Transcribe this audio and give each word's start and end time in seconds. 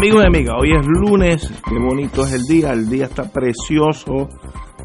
Amigos 0.00 0.22
y 0.22 0.26
amigas, 0.28 0.56
hoy 0.58 0.70
es 0.72 0.86
lunes, 0.86 1.62
qué 1.68 1.78
bonito 1.78 2.24
es 2.24 2.32
el 2.32 2.44
día, 2.44 2.72
el 2.72 2.88
día 2.88 3.04
está 3.04 3.30
precioso. 3.30 4.30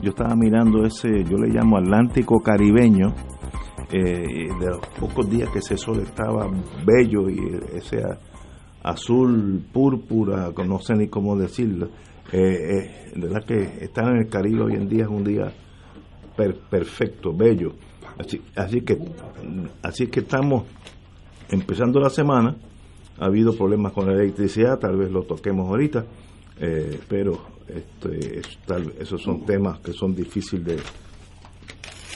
Yo 0.02 0.10
estaba 0.10 0.36
mirando 0.36 0.84
ese, 0.84 1.24
yo 1.24 1.38
le 1.38 1.54
llamo 1.54 1.78
Atlántico 1.78 2.42
Caribeño, 2.42 3.14
eh, 3.94 4.50
de 4.60 4.66
los 4.68 4.86
pocos 5.00 5.30
días 5.30 5.50
que 5.52 5.60
ese 5.60 5.78
sol 5.78 6.02
estaba 6.02 6.50
bello 6.86 7.30
y 7.30 7.40
ese 7.78 8.04
azul 8.84 9.64
púrpura, 9.72 10.52
no 10.68 10.80
sé 10.80 10.96
ni 10.96 11.08
cómo 11.08 11.38
decirlo. 11.38 11.88
Eh, 12.34 12.40
eh, 12.78 13.12
verdad 13.16 13.46
que 13.46 13.86
estar 13.86 14.10
en 14.10 14.18
el 14.18 14.28
Caribe 14.28 14.64
hoy 14.64 14.74
en 14.74 14.90
día 14.90 15.06
es 15.06 15.10
un 15.10 15.24
día 15.24 15.50
perfecto, 16.70 17.32
bello. 17.34 17.72
Así, 18.20 18.42
así 18.58 18.82
que 18.82 18.98
así 19.82 20.08
que 20.08 20.20
estamos 20.20 20.66
empezando 21.50 22.02
la 22.02 22.10
semana. 22.10 22.58
Ha 23.20 23.26
habido 23.26 23.56
problemas 23.56 23.94
con 23.94 24.08
la 24.08 24.14
electricidad, 24.14 24.78
tal 24.80 24.98
vez 24.98 25.12
lo 25.12 25.24
toquemos 25.24 25.70
ahorita, 25.70 26.06
eh, 26.60 27.00
pero 27.08 27.40
este, 27.68 28.42
esos 29.00 29.22
son 29.22 29.46
temas 29.46 29.80
que 29.80 29.94
son 29.94 30.14
difíciles 30.14 30.66
de, 30.66 30.78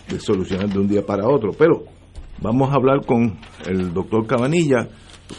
de 0.09 0.19
solucionar 0.19 0.69
de 0.69 0.79
un 0.79 0.87
día 0.87 1.05
para 1.05 1.27
otro. 1.27 1.51
Pero 1.57 1.83
vamos 2.41 2.69
a 2.71 2.75
hablar 2.75 3.05
con 3.05 3.37
el 3.65 3.93
doctor 3.93 4.27
Cabanilla. 4.27 4.89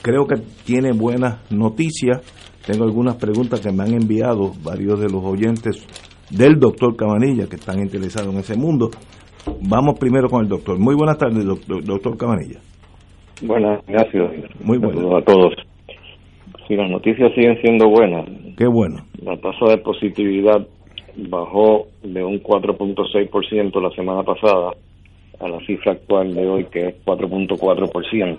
Creo 0.03 0.27
que 0.27 0.36
tiene 0.64 0.92
buenas 0.92 1.50
noticias. 1.50 2.22
Tengo 2.66 2.84
algunas 2.84 3.16
preguntas 3.16 3.61
que 3.61 3.72
me 3.72 3.84
han 3.84 3.94
enviado 3.94 4.53
varios 4.62 5.00
de 5.00 5.08
los 5.08 5.25
oyentes 5.25 5.84
del 6.31 6.58
doctor 6.58 6.97
Cabanilla 6.97 7.48
que 7.48 7.56
están 7.56 7.81
interesados 7.81 8.33
en 8.33 8.41
ese 8.41 8.56
mundo. 8.56 8.91
Vamos 9.62 9.98
primero 9.98 10.28
con 10.28 10.42
el 10.42 10.48
doctor. 10.48 10.78
Muy 10.78 10.94
buenas 10.94 11.19
tardes, 11.19 11.44
doctor, 11.44 11.84
doctor 11.84 12.16
Cabanilla. 12.16 12.61
Buenas, 13.42 13.84
gracias. 13.86 14.30
Muy 14.60 14.78
buenas. 14.78 15.04
a 15.04 15.22
todos. 15.22 15.54
Sí, 16.66 16.76
las 16.76 16.91
noticias 16.91 17.32
siguen 17.34 17.60
siendo 17.60 17.88
buenas. 17.88 18.26
Qué 18.56 18.66
bueno. 18.66 19.04
La 19.22 19.37
tasa 19.37 19.66
de 19.70 19.78
positividad 19.78 20.66
bajó 21.16 21.88
de 22.03 22.22
un 22.22 22.42
4.6% 22.42 23.82
la 23.82 23.91
semana 23.91 24.22
pasada 24.22 24.72
a 25.41 25.48
la 25.48 25.59
cifra 25.66 25.92
actual 25.92 26.34
de 26.34 26.47
hoy, 26.47 26.64
que 26.66 26.88
es 26.88 26.94
4.4%. 27.04 28.38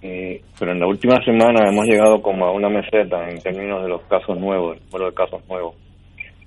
Eh, 0.00 0.40
pero 0.58 0.72
en 0.72 0.80
la 0.80 0.86
última 0.86 1.22
semana 1.24 1.68
hemos 1.68 1.84
llegado 1.86 2.22
como 2.22 2.46
a 2.46 2.52
una 2.52 2.68
meseta 2.68 3.28
en 3.28 3.40
términos 3.40 3.82
de 3.82 3.88
los 3.88 4.02
casos 4.02 4.38
nuevos, 4.38 4.76
el 4.76 4.82
número 4.84 5.10
de 5.10 5.14
casos 5.14 5.40
nuevos. 5.48 5.74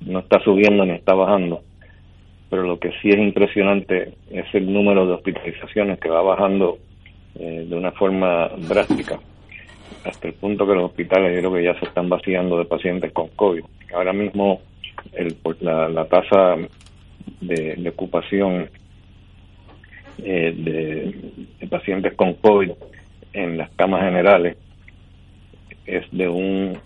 No 0.05 0.19
está 0.19 0.39
subiendo 0.39 0.85
ni 0.85 0.93
está 0.93 1.13
bajando 1.13 1.61
pero 2.51 2.63
lo 2.63 2.77
que 2.77 2.91
sí 3.01 3.09
es 3.09 3.17
impresionante 3.17 4.13
es 4.29 4.45
el 4.53 4.71
número 4.71 5.07
de 5.07 5.13
hospitalizaciones 5.13 5.97
que 6.01 6.09
va 6.09 6.21
bajando 6.21 6.79
eh, 7.35 7.65
de 7.67 7.75
una 7.75 7.91
forma 7.91 8.49
drástica, 8.57 9.19
hasta 10.05 10.27
el 10.27 10.33
punto 10.33 10.65
que 10.65 10.73
los 10.73 10.85
hospitales 10.85 11.33
yo 11.35 11.39
creo 11.39 11.53
que 11.53 11.63
ya 11.63 11.79
se 11.79 11.85
están 11.85 12.09
vaciando 12.09 12.57
de 12.57 12.65
pacientes 12.65 13.11
con 13.11 13.29
COVID. 13.29 13.63
Ahora 13.93 14.13
mismo 14.13 14.61
el, 15.13 15.35
la, 15.61 15.89
la 15.89 16.05
tasa 16.05 16.55
de, 17.39 17.89
ocupación 17.89 18.69
eh, 20.19 20.53
de, 20.57 21.33
de 21.59 21.67
pacientes 21.67 22.13
con 22.15 22.33
COVID 22.35 22.71
en 23.33 23.57
las 23.57 23.69
camas 23.71 24.03
generales 24.03 24.57
es 25.85 26.05
de 26.11 26.27
un 26.27 26.77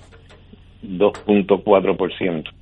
2.4% 0.83 2.54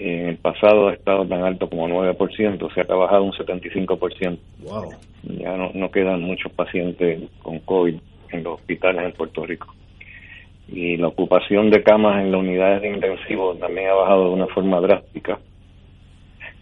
en 0.00 0.28
el 0.28 0.36
pasado 0.38 0.88
ha 0.88 0.94
estado 0.94 1.26
tan 1.26 1.44
alto 1.44 1.68
como 1.68 1.86
9%, 1.86 2.74
se 2.74 2.80
ha 2.80 2.84
trabajado 2.84 3.24
un 3.24 3.32
75%. 3.32 4.38
Wow. 4.62 4.90
Ya 5.24 5.56
no, 5.56 5.70
no 5.74 5.90
quedan 5.90 6.22
muchos 6.22 6.50
pacientes 6.52 7.22
con 7.42 7.58
COVID 7.60 7.96
en 8.30 8.42
los 8.42 8.54
hospitales 8.54 9.04
en 9.04 9.12
Puerto 9.12 9.44
Rico. 9.44 9.74
Y 10.68 10.96
la 10.96 11.08
ocupación 11.08 11.70
de 11.70 11.82
camas 11.82 12.22
en 12.22 12.32
las 12.32 12.40
unidades 12.40 12.80
de 12.80 12.88
intensivo 12.88 13.54
también 13.56 13.88
ha 13.88 13.94
bajado 13.94 14.28
de 14.28 14.30
una 14.30 14.46
forma 14.46 14.80
drástica. 14.80 15.38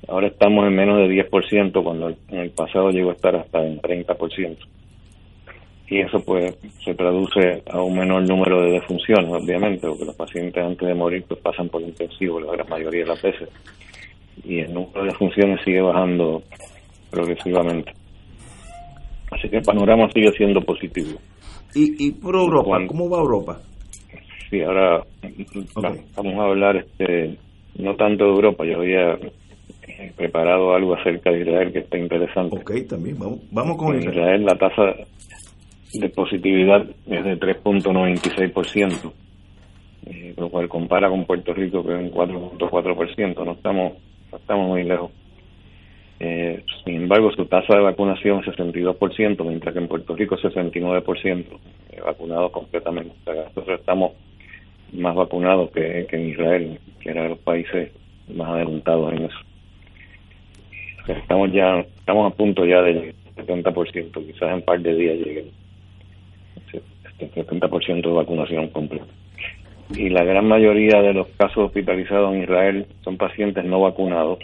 Ahora 0.09 0.27
estamos 0.27 0.67
en 0.67 0.75
menos 0.75 0.99
de 0.99 1.09
10% 1.09 1.83
cuando 1.83 2.09
en 2.09 2.39
el 2.39 2.51
pasado 2.51 2.91
llegó 2.91 3.11
a 3.11 3.15
estar 3.15 3.37
hasta 3.37 3.65
en 3.65 3.81
30% 3.81 4.57
y 5.91 6.01
eso 6.01 6.21
pues 6.21 6.55
se 6.85 6.95
traduce 6.95 7.63
a 7.71 7.81
un 7.81 7.99
menor 7.99 8.29
número 8.29 8.63
de 8.63 8.73
defunciones, 8.73 9.31
obviamente, 9.31 9.87
porque 9.87 10.05
los 10.05 10.17
pacientes 10.17 10.63
antes 10.63 10.87
de 10.87 10.95
morir 10.95 11.25
pues 11.27 11.41
pasan 11.41 11.69
por 11.69 11.83
intensivo 11.83 12.41
la 12.41 12.53
gran 12.53 12.69
mayoría 12.69 13.03
de 13.03 13.09
las 13.09 13.23
veces 13.23 13.49
y 14.45 14.61
el 14.61 14.73
número 14.73 15.03
de 15.03 15.09
defunciones 15.09 15.61
sigue 15.65 15.81
bajando 15.81 16.43
progresivamente. 17.11 17.93
Así 19.31 19.49
que 19.49 19.57
el 19.57 19.63
panorama 19.63 20.09
sigue 20.13 20.31
siendo 20.33 20.61
positivo. 20.61 21.19
¿Y, 21.75 22.07
y 22.07 22.13
por 22.13 22.35
Europa? 22.35 22.79
¿Cómo 22.87 23.11
va 23.11 23.19
Europa? 23.19 23.61
Sí, 24.51 24.63
ahora 24.63 25.03
vamos 26.17 26.35
a 26.35 26.45
hablar 26.45 26.77
este 26.77 27.37
no 27.79 27.95
tanto 27.95 28.25
de 28.25 28.31
Europa, 28.31 28.65
yo 28.65 28.79
había 28.79 29.19
preparado 30.17 30.75
algo 30.75 30.95
acerca 30.95 31.31
de 31.31 31.41
Israel 31.41 31.73
que 31.73 31.81
está 31.81 31.99
interesante. 31.99 32.57
Ok, 32.57 32.73
también, 32.89 33.19
vamos, 33.19 33.41
vamos 33.51 33.77
con 33.77 33.95
en 33.95 34.09
Israel. 34.09 34.45
la 34.45 34.57
tasa 34.57 34.95
de 35.93 36.09
positividad 36.11 36.87
es 37.07 37.25
de 37.25 37.39
3.96%, 37.39 39.13
eh, 40.07 40.35
lo 40.37 40.49
cual 40.51 40.69
compara 40.69 41.09
con 41.09 41.25
Puerto 41.25 41.55
Rico 41.55 41.85
que 41.85 41.95
es 41.95 42.01
un 42.01 42.11
4.4%, 42.11 43.45
no 43.45 43.53
estamos, 43.53 43.93
no 44.31 44.39
estamos 44.39 44.69
muy 44.69 44.85
lejos. 44.85 45.11
Eh, 46.21 46.65
sin 46.85 47.03
embargo, 47.03 47.31
su 47.33 47.47
tasa 47.47 47.75
de 47.75 47.83
vacunación 47.83 48.41
es 48.41 48.47
62%, 48.47 49.45
mientras 49.45 49.73
que 49.73 49.81
en 49.81 49.89
Puerto 49.89 50.17
Rico 50.17 50.35
es 50.35 50.43
69% 50.43 51.45
eh, 51.91 52.01
vacunados 52.05 52.51
completamente. 52.51 53.15
nosotros 53.27 53.81
estamos 53.81 54.13
más 54.93 55.15
vacunados 55.15 55.71
que, 55.71 56.07
que 56.09 56.17
en 56.17 56.29
Israel, 56.31 56.81
que 57.01 57.11
era 57.11 57.23
de 57.23 57.29
los 57.31 57.39
países 57.39 57.93
más 58.35 58.49
adelantados 58.49 59.13
en 59.13 59.25
eso. 59.25 59.39
estamos 61.07 61.53
ya, 61.53 61.81
estamos 61.81 62.33
a 62.33 62.37
punto 62.37 62.65
ya 62.65 62.83
del 62.83 63.15
70%, 63.37 64.27
quizás 64.27 64.43
en 64.43 64.55
un 64.55 64.63
par 64.63 64.81
de 64.81 64.95
días 64.95 65.19
lleguen. 65.19 65.58
70% 67.19 68.03
de 68.03 68.13
vacunación 68.13 68.69
completa. 68.69 69.07
Y 69.91 70.11
la 70.11 70.23
gran 70.23 70.47
mayoría 70.47 71.01
de 71.01 71.15
los 71.15 71.29
casos 71.39 71.67
hospitalizados 71.67 72.35
en 72.35 72.43
Israel 72.43 72.87
son 73.03 73.17
pacientes 73.17 73.65
no 73.65 73.81
vacunados. 73.81 74.39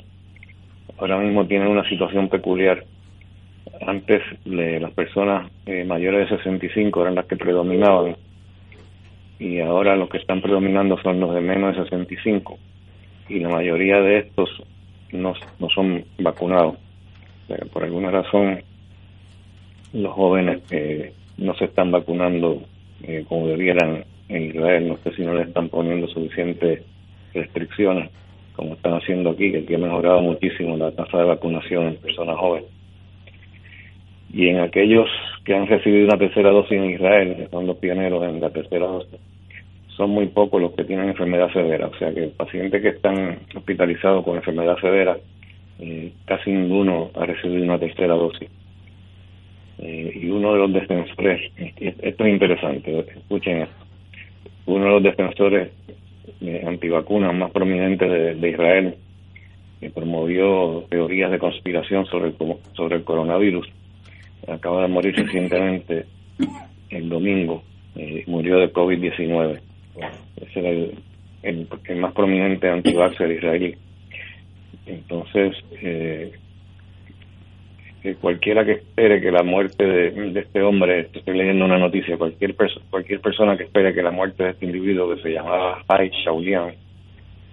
Ahora 0.99 1.19
mismo 1.19 1.46
tienen 1.46 1.69
una 1.69 1.88
situación 1.88 2.28
peculiar. 2.28 2.84
Antes 3.87 4.22
las 4.44 4.93
personas 4.93 5.50
eh, 5.66 5.84
mayores 5.84 6.31
de 6.31 6.37
65 6.38 7.02
eran 7.02 7.14
las 7.16 7.26
que 7.26 7.37
predominaban 7.37 8.17
y 9.38 9.60
ahora 9.60 9.96
los 9.96 10.08
que 10.08 10.19
están 10.19 10.40
predominando 10.40 10.96
son 11.02 11.20
los 11.20 11.34
de 11.34 11.40
menos 11.40 11.76
de 11.76 11.82
65 11.84 12.58
y 13.28 13.40
la 13.40 13.49
mayoría 13.49 13.96
de 14.00 14.19
estos 14.19 14.49
no, 15.12 15.34
no 15.58 15.69
son 15.70 16.05
vacunados. 16.19 16.76
por 17.72 17.84
alguna 17.84 18.10
razón 18.10 18.62
los 19.93 20.12
jóvenes 20.12 20.60
eh, 20.70 21.12
no 21.36 21.54
se 21.54 21.66
están 21.66 21.90
vacunando 21.90 22.62
eh, 23.02 23.25
como 23.28 23.48
debieran 23.48 24.04
en 24.28 24.42
Israel. 24.42 24.88
No 24.88 24.98
sé 24.98 25.14
si 25.16 25.22
no 25.22 25.34
le 25.34 25.42
están 25.42 25.69
poniendo 25.69 26.06
suficientes 26.08 26.82
restricciones. 27.32 28.10
como 28.54 28.75
están 28.75 28.94
haciendo 28.94 29.31
aquí, 29.31 29.50
que 29.50 29.75
ha 29.75 29.78
mejorado 29.78 30.22
muchísimo 30.22 30.76
la 30.76 30.92
tasa 30.92 31.19
de 31.19 31.25
vacunación 31.25 31.88
en 31.88 31.96
personas 31.96 32.36
jóvenes. 32.38 32.70
Y 34.32 34.48
en 34.48 34.60
aquellos 34.60 35.08
que 35.44 35.54
han 35.54 35.66
recibido 35.66 36.06
una 36.06 36.19
tercera 36.19 36.50
dosis 36.50 36.78
en 36.78 36.90
Israel, 36.90 37.34
que 37.36 37.48
son 37.48 37.66
los 37.66 37.76
pioneros 37.78 38.22
en 38.25 38.40
la 38.40 38.50
tercera 38.50 38.86
dosis, 38.86 39.19
son 39.96 40.10
muy 40.10 40.26
pocos 40.26 40.60
los 40.60 40.72
que 40.72 40.84
tienen 40.84 41.08
enfermedad 41.08 41.52
severa. 41.52 41.88
O 41.88 41.98
sea 41.98 42.12
que 42.12 42.28
pacientes 42.28 42.81
que 42.81 42.88
están 42.88 43.40
hospitalizados 43.54 44.25
con 44.25 44.36
enfermedad 44.36 44.76
severa, 44.81 45.16
eh, 45.81 46.12
casi 46.25 46.52
ninguno 46.52 47.10
ha 47.14 47.26
recibido 47.26 47.62
una 47.64 47.78
tercera 47.78 48.14
dosis. 48.14 48.48
Eh, 49.79 50.21
y 50.23 50.31
uno 50.31 50.53
de 50.53 50.59
los 50.59 50.73
defensores, 50.73 51.53
esto 51.56 52.25
es 52.25 52.32
interesante, 52.32 53.00
escuchen 53.17 53.62
esto, 53.62 53.85
uno 54.67 54.85
de 54.85 54.91
los 54.91 55.03
defensores 55.03 55.71
antivacunas 56.67 57.35
más 57.35 57.50
prominentes 57.50 58.41
de, 58.41 58.50
Israel, 58.50 58.94
que 59.81 59.91
promovió 59.91 60.85
teorías 60.88 61.31
de 61.31 61.38
conspiración 61.38 62.06
sobre 62.06 62.29
el, 62.29 62.37
sobre 62.75 62.97
el 62.97 63.05
coronavirus, 63.05 63.67
acaba 64.49 64.82
de 64.82 64.88
morir 64.88 65.15
recientemente 65.17 66.06
el 66.91 67.09
domingo, 67.09 67.62
eh, 67.97 68.25
murió 68.27 68.59
de 68.59 68.73
COVID-19. 68.73 69.61
Ese 70.41 70.61
era 70.61 70.70
el, 70.70 70.99
el, 71.43 71.97
más 71.97 72.12
prominente 72.12 72.69
antivaxxer 72.69 73.31
israelí. 73.31 73.75
Entonces, 74.87 75.56
eh, 75.81 76.32
cualquiera 78.21 78.65
que 78.65 78.73
espere 78.73 79.21
que 79.21 79.31
la 79.31 79.43
muerte 79.43 79.87
de, 79.87 80.39
este 80.39 80.62
hombre, 80.62 81.09
estoy 81.12 81.39
leyendo 81.39 81.65
una 81.65 81.79
noticia, 81.79 82.19
cualquier, 82.19 82.55
cualquier 82.91 83.21
persona 83.21 83.56
que 83.56 83.65
espere 83.65 83.95
que 83.95 84.03
la 84.03 84.11
muerte 84.11 84.45
de 84.45 84.51
este 84.51 84.67
individuo 84.67 85.15
que 85.15 85.23
se 85.23 85.31
llamaba 85.31 85.83
Hai 85.89 86.11
Shaolian, 86.11 86.75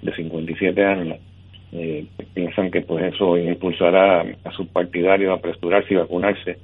de 0.02 0.14
57 0.14 0.84
años, 0.84 1.20
eh, 1.72 2.06
piensan 2.34 2.70
que 2.70 2.82
pues 2.82 3.14
eso 3.14 3.38
impulsará 3.38 4.26
a 4.44 4.52
sus 4.52 4.68
partidarios 4.68 5.32
a 5.32 5.36
apresurarse 5.36 5.94
y 5.94 5.98
vacunarse, 5.98 6.58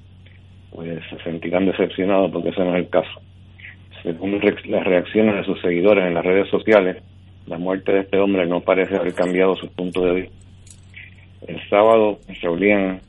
pues 0.71 0.99
se 1.09 1.23
sentirán 1.23 1.65
decepcionados 1.65 2.29
porque 2.31 2.49
ese 2.49 2.59
no 2.65 2.75
es 2.75 2.83
el 2.83 2.89
caso. 2.89 3.21
Según 4.03 4.39
las 4.65 4.83
reacciones 4.83 5.35
de 5.35 5.43
sus 5.45 5.61
seguidores 5.61 6.05
en 6.05 6.13
las 6.13 6.25
redes 6.25 6.49
sociales, 6.49 6.97
la 7.45 7.57
muerte 7.57 7.93
de 7.93 8.01
este 8.01 8.19
hombre 8.19 8.45
no 8.47 8.59
parece 8.59 8.97
haber 8.97 9.13
cambiado 9.13 9.55
su 9.55 9.69
punto 9.69 10.01
de 10.01 10.13
vista. 10.13 10.35
El 11.47 11.69
sábado, 11.69 12.19
Shaolian 12.27 12.99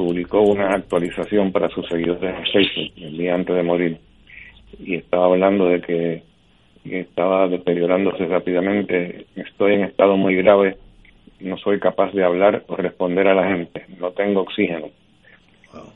publicó 0.00 0.40
una 0.40 0.70
actualización 0.70 1.52
para 1.52 1.68
sus 1.68 1.86
seguidores 1.86 2.22
en 2.22 2.46
Facebook 2.50 2.92
el 2.96 3.18
día 3.18 3.34
antes 3.34 3.54
de 3.54 3.62
morir 3.62 3.98
y 4.78 4.94
estaba 4.94 5.26
hablando 5.26 5.66
de 5.66 5.82
que, 5.82 6.22
estaba 6.86 7.46
deteriorándose 7.48 8.24
rápidamente, 8.24 9.26
estoy 9.36 9.74
en 9.74 9.84
estado 9.84 10.16
muy 10.16 10.36
grave, 10.36 10.78
no 11.40 11.58
soy 11.58 11.78
capaz 11.78 12.12
de 12.12 12.24
hablar 12.24 12.64
o 12.68 12.76
responder 12.76 13.28
a 13.28 13.34
la 13.34 13.46
gente, 13.46 13.84
no 13.98 14.12
tengo 14.12 14.40
oxígeno. 14.40 14.88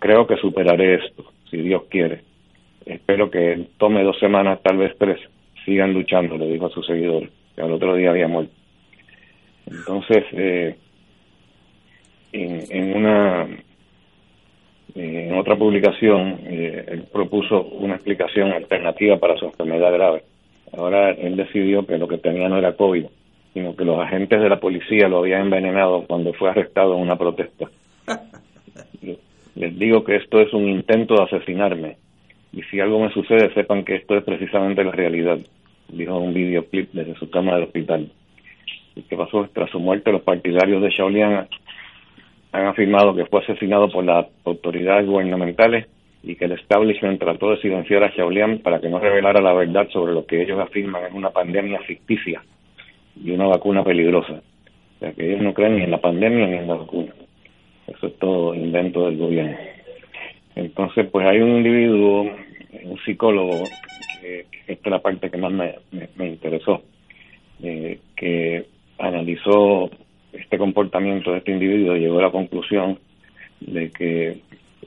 Creo 0.01 0.27
que 0.27 0.37
superaré 0.37 0.97
esto, 0.97 1.25
si 1.51 1.57
Dios 1.63 1.85
quiere. 1.89 2.21
Espero 2.85 3.31
que 3.31 3.69
tome 3.79 4.05
dos 4.05 4.19
semanas, 4.19 4.61
tal 4.63 4.77
vez 4.77 4.95
tres. 4.99 5.19
Sigan 5.65 5.95
luchando, 5.95 6.37
le 6.37 6.49
dijo 6.49 6.67
a 6.67 6.71
sus 6.71 6.87
seguidores, 6.87 7.31
que 7.57 7.63
al 7.63 7.73
otro 7.73 7.97
día 7.97 8.11
había 8.11 8.29
muerto. 8.29 8.53
Entonces, 9.65 10.25
eh, 10.33 10.77
en, 12.33 12.61
en, 12.69 12.97
una 12.97 13.49
en 14.95 15.35
otra 15.37 15.57
publicación, 15.57 16.39
eh, 16.45 16.85
él 16.87 17.05
propuso 17.13 17.63
una 17.63 17.95
explicación 17.95 18.53
alternativa 18.53 19.19
para 19.19 19.37
su 19.37 19.47
enfermedad 19.47 19.93
grave. 19.93 20.23
Ahora 20.77 21.11
él 21.11 21.37
decidió 21.37 21.85
que 21.87 21.99
lo 21.99 22.07
que 22.07 22.19
tenía 22.19 22.49
no 22.49 22.59
era 22.59 22.77
COVID, 22.77 23.07
sino 23.53 23.77
que 23.77 23.85
los 23.85 23.99
agentes 23.99 24.41
de 24.41 24.49
la 24.49 24.61
policía 24.61 25.09
lo 25.09 25.19
habían 25.19 25.43
envenenado 25.43 26.05
cuando 26.07 26.33
fue 26.33 26.51
arrestado 26.51 26.95
en 26.95 27.03
una 27.03 27.17
protesta. 27.17 27.69
Les 29.57 29.79
digo 29.79 30.05
que 30.05 30.17
esto 30.17 30.41
es 30.41 30.53
un 30.53 30.69
intento 30.69 31.15
de 31.15 31.25
asesinarme. 31.25 31.97
Y 32.53 32.63
si 32.65 32.81
algo 32.81 33.01
me 33.01 33.13
sucede, 33.13 33.53
sepan 33.55 33.85
que 33.85 33.97
esto 33.97 34.17
es 34.17 34.25
precisamente 34.25 34.85
la 34.85 34.93
realidad, 34.93 35.39
dijo 35.89 36.19
un 36.19 36.35
videoclip 36.35 36.93
desde 36.93 37.15
su 37.17 37.31
cama 37.31 37.55
del 37.55 37.65
hospital. 37.65 38.11
¿Y 38.97 39.03
qué 39.03 39.17
pasó? 39.17 39.49
Tras 39.53 39.71
su 39.71 39.81
muerte, 39.81 40.13
los 40.13 40.23
partidarios 40.23 40.83
de 40.83 40.91
Shaolian 40.91 41.49
han 42.55 42.67
afirmado 42.69 43.17
que 43.17 43.27
fue 43.27 43.41
asesinado 43.41 43.91
por 43.91 44.05
las 44.05 44.27
autoridades 44.45 45.09
gubernamentales 45.09 45.89
y 46.23 46.37
que 46.37 46.45
el 46.45 46.53
establishment 46.53 47.19
trató 47.19 47.51
de 47.51 47.61
silenciar 47.61 48.05
a 48.05 48.13
Xiaolian 48.13 48.61
para 48.61 48.81
que 48.81 48.89
no 48.89 49.01
revelara 49.01 49.41
la 49.41 49.53
verdad 49.53 49.89
sobre 49.93 50.15
lo 50.15 50.25
que 50.25 50.41
ellos 50.41 50.61
afirman 50.61 51.05
es 51.05 51.13
una 51.13 51.31
pandemia 51.31 51.81
ficticia 51.81 52.45
y 53.21 53.33
una 53.33 53.47
vacuna 53.47 53.83
peligrosa. 53.83 54.35
O 54.35 54.99
sea, 55.01 55.13
que 55.13 55.27
ellos 55.27 55.43
no 55.43 55.53
creen 55.53 55.77
ni 55.77 55.83
en 55.83 55.91
la 55.91 56.01
pandemia 56.01 56.47
ni 56.47 56.59
en 56.59 56.69
la 56.69 56.75
vacuna. 56.75 57.13
Eso 57.89 58.07
es 58.07 58.17
todo 58.19 58.55
invento 58.55 59.07
del 59.07 59.19
gobierno. 59.19 59.57
Entonces, 60.55 61.09
pues 61.11 61.27
hay 61.27 61.41
un 61.41 61.57
individuo, 61.57 62.23
un 62.85 62.99
psicólogo, 63.05 63.65
que, 64.21 64.47
esta 64.69 64.89
es 64.89 64.91
la 64.93 65.03
parte 65.03 65.29
que 65.29 65.39
más 65.39 65.53
me, 65.53 66.27
interesó, 66.29 66.83
eh, 67.65 67.99
que 68.15 68.65
analizó 68.99 69.91
este 70.39 70.59
comportamiento 70.59 71.33
de 71.33 71.39
este 71.39 71.53
individuo 71.53 71.95
llegó 71.97 72.19
a 72.19 72.23
la 72.23 72.31
conclusión 72.31 72.99
de 73.61 73.91
que 73.91 74.39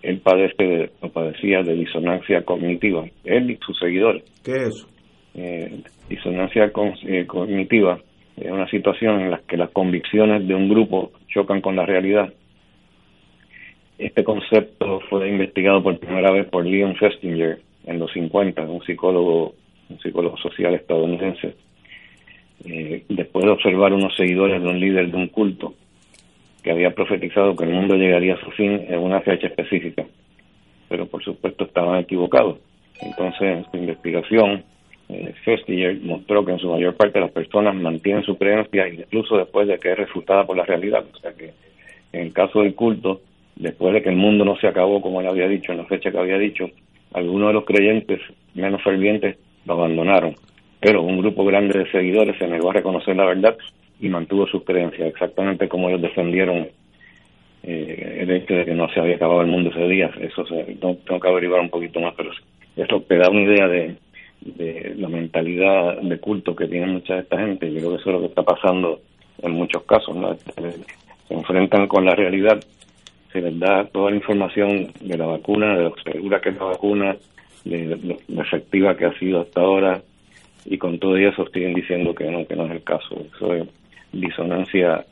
él 0.04 0.20
padece 0.20 0.92
o 1.02 1.10
padecía 1.10 1.64
de 1.64 1.74
disonancia 1.74 2.44
cognitiva, 2.44 3.06
él 3.24 3.52
y 3.52 3.58
sus 3.66 3.78
seguidores. 3.80 4.24
¿Qué 4.44 4.52
es 4.52 4.68
eso? 4.68 4.88
Eh, 5.36 5.82
disonancia 6.10 6.72
eh, 7.06 7.26
cognitiva 7.26 8.00
es 8.36 8.52
una 8.52 8.68
situación 8.70 9.22
en 9.22 9.32
la 9.32 9.42
que 9.48 9.58
las 9.58 9.72
convicciones 9.72 10.48
de 10.48 10.54
un 10.54 10.70
grupo 10.70 11.12
chocan 11.28 11.62
con 11.62 11.76
la 11.76 11.86
realidad. 11.86 12.34
Este 13.98 14.24
concepto 14.24 15.00
fue 15.10 15.28
investigado 15.30 15.82
por 15.82 15.98
primera 16.00 16.32
vez 16.32 16.48
por 16.48 16.66
Leon 16.66 16.96
Festinger 16.96 17.60
en 17.86 18.00
los 18.00 18.12
50, 18.14 18.62
un 18.64 18.84
psicólogo, 18.84 19.56
un 19.90 20.00
psicólogo 20.00 20.38
social 20.38 20.76
estadounidense 20.76 21.56
eh, 22.66 23.04
después 23.10 23.46
de 23.46 23.52
observar 23.52 23.94
unos 23.94 24.16
seguidores 24.16 24.62
de 24.62 24.68
un 24.68 24.80
líder 24.80 25.12
de 25.12 25.18
un 25.18 25.28
culto 25.28 25.74
que 26.64 26.72
había 26.72 26.92
profetizado 26.92 27.56
que 27.56 27.66
el 27.66 27.72
mundo 27.72 27.96
llegaría 27.96 28.34
a 28.34 28.40
su 28.44 28.52
fin 28.52 28.86
en 28.88 29.00
una 29.00 29.22
fecha 29.22 29.48
específica, 29.48 30.06
pero 30.90 31.06
por 31.06 31.24
supuesto 31.24 31.66
estaban 31.66 32.00
equivocados. 32.00 32.58
Entonces, 33.00 33.42
en 33.42 33.66
su 33.72 33.78
investigación, 33.78 34.64
eh, 35.10 35.34
Festinger 35.46 36.02
mostró 36.02 36.44
que 36.44 36.54
en 36.54 36.60
su 36.60 36.70
mayor 36.70 36.96
parte 36.96 37.20
las 37.20 37.32
personas 37.32 37.76
mantienen 37.76 38.24
su 38.24 38.38
creencia 38.38 38.88
incluso 38.88 39.38
después 39.38 39.68
de 39.68 39.78
que 39.78 39.92
es 39.92 39.98
refutada 39.98 40.46
por 40.46 40.58
la 40.58 40.66
realidad. 40.66 41.06
O 41.14 41.18
sea 41.20 41.32
que 41.34 41.54
en 42.12 42.22
el 42.22 42.34
caso 42.34 42.62
del 42.62 42.74
culto, 42.76 43.22
después 43.56 43.94
de 43.94 44.02
que 44.02 44.10
el 44.10 44.16
mundo 44.16 44.44
no 44.44 44.58
se 44.58 44.68
acabó 44.68 45.02
como 45.02 45.22
él 45.22 45.28
había 45.28 45.48
dicho, 45.48 45.72
en 45.72 45.78
la 45.78 45.86
fecha 45.86 46.12
que 46.12 46.18
había 46.18 46.38
dicho, 46.38 46.70
algunos 47.14 47.50
de 47.50 47.54
los 47.54 47.66
creyentes 47.66 48.20
menos 48.56 48.82
fervientes 48.84 49.38
lo 49.66 49.74
abandonaron 49.74 50.36
pero 50.80 51.02
un 51.02 51.20
grupo 51.20 51.46
grande 51.46 51.80
de 51.80 51.92
seguidores 51.92 52.38
se 52.38 52.48
negó 52.48 52.70
a 52.70 52.74
reconocer 52.74 53.16
la 53.16 53.26
verdad 53.26 53.58
y 54.00 54.10
mantuvo 54.10 54.46
sus 54.48 54.64
creencias, 54.64 55.08
exactamente 55.08 55.68
como 55.68 55.90
ellos 55.90 56.02
defendieron 56.02 56.68
eh, 57.64 58.20
el 58.22 58.32
hecho 58.32 58.54
de 58.54 58.66
que 58.66 58.74
no 58.74 58.88
se 58.90 59.00
había 59.00 59.16
acabado 59.16 59.42
el 59.42 59.48
mundo 59.48 59.72
ese 59.72 59.88
día. 59.88 60.10
Eso 60.22 60.46
se, 60.46 60.64
tengo 60.76 61.20
que 61.20 61.28
averiguar 61.28 61.62
un 61.62 61.70
poquito 61.70 62.00
más, 62.00 62.14
pero 62.16 62.32
eso 62.76 63.02
te 63.02 63.18
da 63.18 63.30
una 63.30 63.42
idea 63.42 63.68
de, 63.68 63.96
la 64.96 65.10
mentalidad 65.10 66.00
de 66.00 66.20
culto 66.20 66.56
que 66.56 66.68
tiene 66.68 66.88
mucha 66.88 67.16
de 67.16 67.22
esta 67.22 67.40
gente. 67.40 67.72
Yo 67.72 67.80
creo 67.80 67.90
que 67.92 67.96
eso 67.98 68.10
es 68.10 68.14
lo 68.14 68.20
que 68.22 68.28
está 68.28 68.44
pasando 68.44 69.02
en 69.42 69.52
muchos 69.52 69.84
casos. 69.84 70.16
Se 71.28 71.34
enfrentan 71.34 71.88
con 71.88 72.06
la 72.06 72.16
realidad, 72.16 72.64
se 73.34 73.42
les 73.42 73.60
da 73.60 73.84
toda 73.86 74.12
la 74.12 74.18
información 74.18 74.88
de 75.02 75.18
la 75.18 75.26
vacuna, 75.26 75.76
de 75.76 75.84
lo 75.84 75.96
segura 76.04 76.40
que 76.40 76.50
es 76.50 76.58
la 76.58 76.66
vacuna, 76.66 77.18
de 77.66 78.18
lo 78.30 78.42
efectiva 78.42 78.96
que 78.96 79.06
ha 79.06 79.20
sido 79.20 79.42
hasta 79.42 79.60
ahora, 79.60 80.02
y 80.70 80.78
con 80.78 81.00
todo 81.00 81.16
eso 81.16 81.46
siguen 81.54 81.74
diciendo 81.74 82.14
que 82.14 82.30
no, 82.30 82.46
que 82.46 82.56
no 82.56 82.66
es 82.66 82.72
el 82.72 82.84
caso. 82.84 83.16
Eso 83.34 83.54
es 83.54 83.68
disonancia 84.12 85.06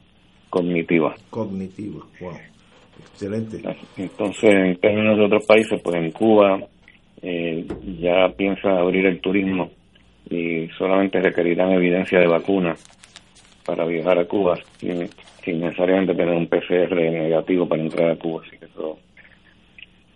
cognitiva. 0.50 1.16
Cognitiva, 1.30 2.06
wow. 2.20 2.34
Excelente. 3.00 3.62
Entonces, 3.98 4.54
en 4.54 4.76
términos 4.78 5.18
de 5.18 5.26
otros 5.26 5.46
países, 5.46 5.82
pues 5.82 5.96
en 5.96 6.12
Cuba 6.12 6.60
eh, 7.22 7.66
ya 8.02 8.30
piensa 8.36 8.70
abrir 8.78 9.06
el 9.06 9.22
turismo 9.22 9.72
y 10.30 10.68
solamente 10.78 11.22
requerirán 11.22 11.72
evidencia 11.72 12.20
de 12.20 12.28
vacuna 12.28 12.76
para 13.66 13.86
viajar 13.86 14.20
a 14.20 14.26
Cuba 14.26 14.58
sin, 14.78 15.08
sin 15.44 15.62
necesariamente 15.62 16.14
tener 16.14 16.36
un 16.36 16.48
PCR 16.48 16.96
negativo 16.96 17.68
para 17.68 17.82
entrar 17.82 18.12
a 18.12 18.16
Cuba. 18.18 18.44
Así 18.46 18.58
que 18.58 18.66
eso 18.66 19.00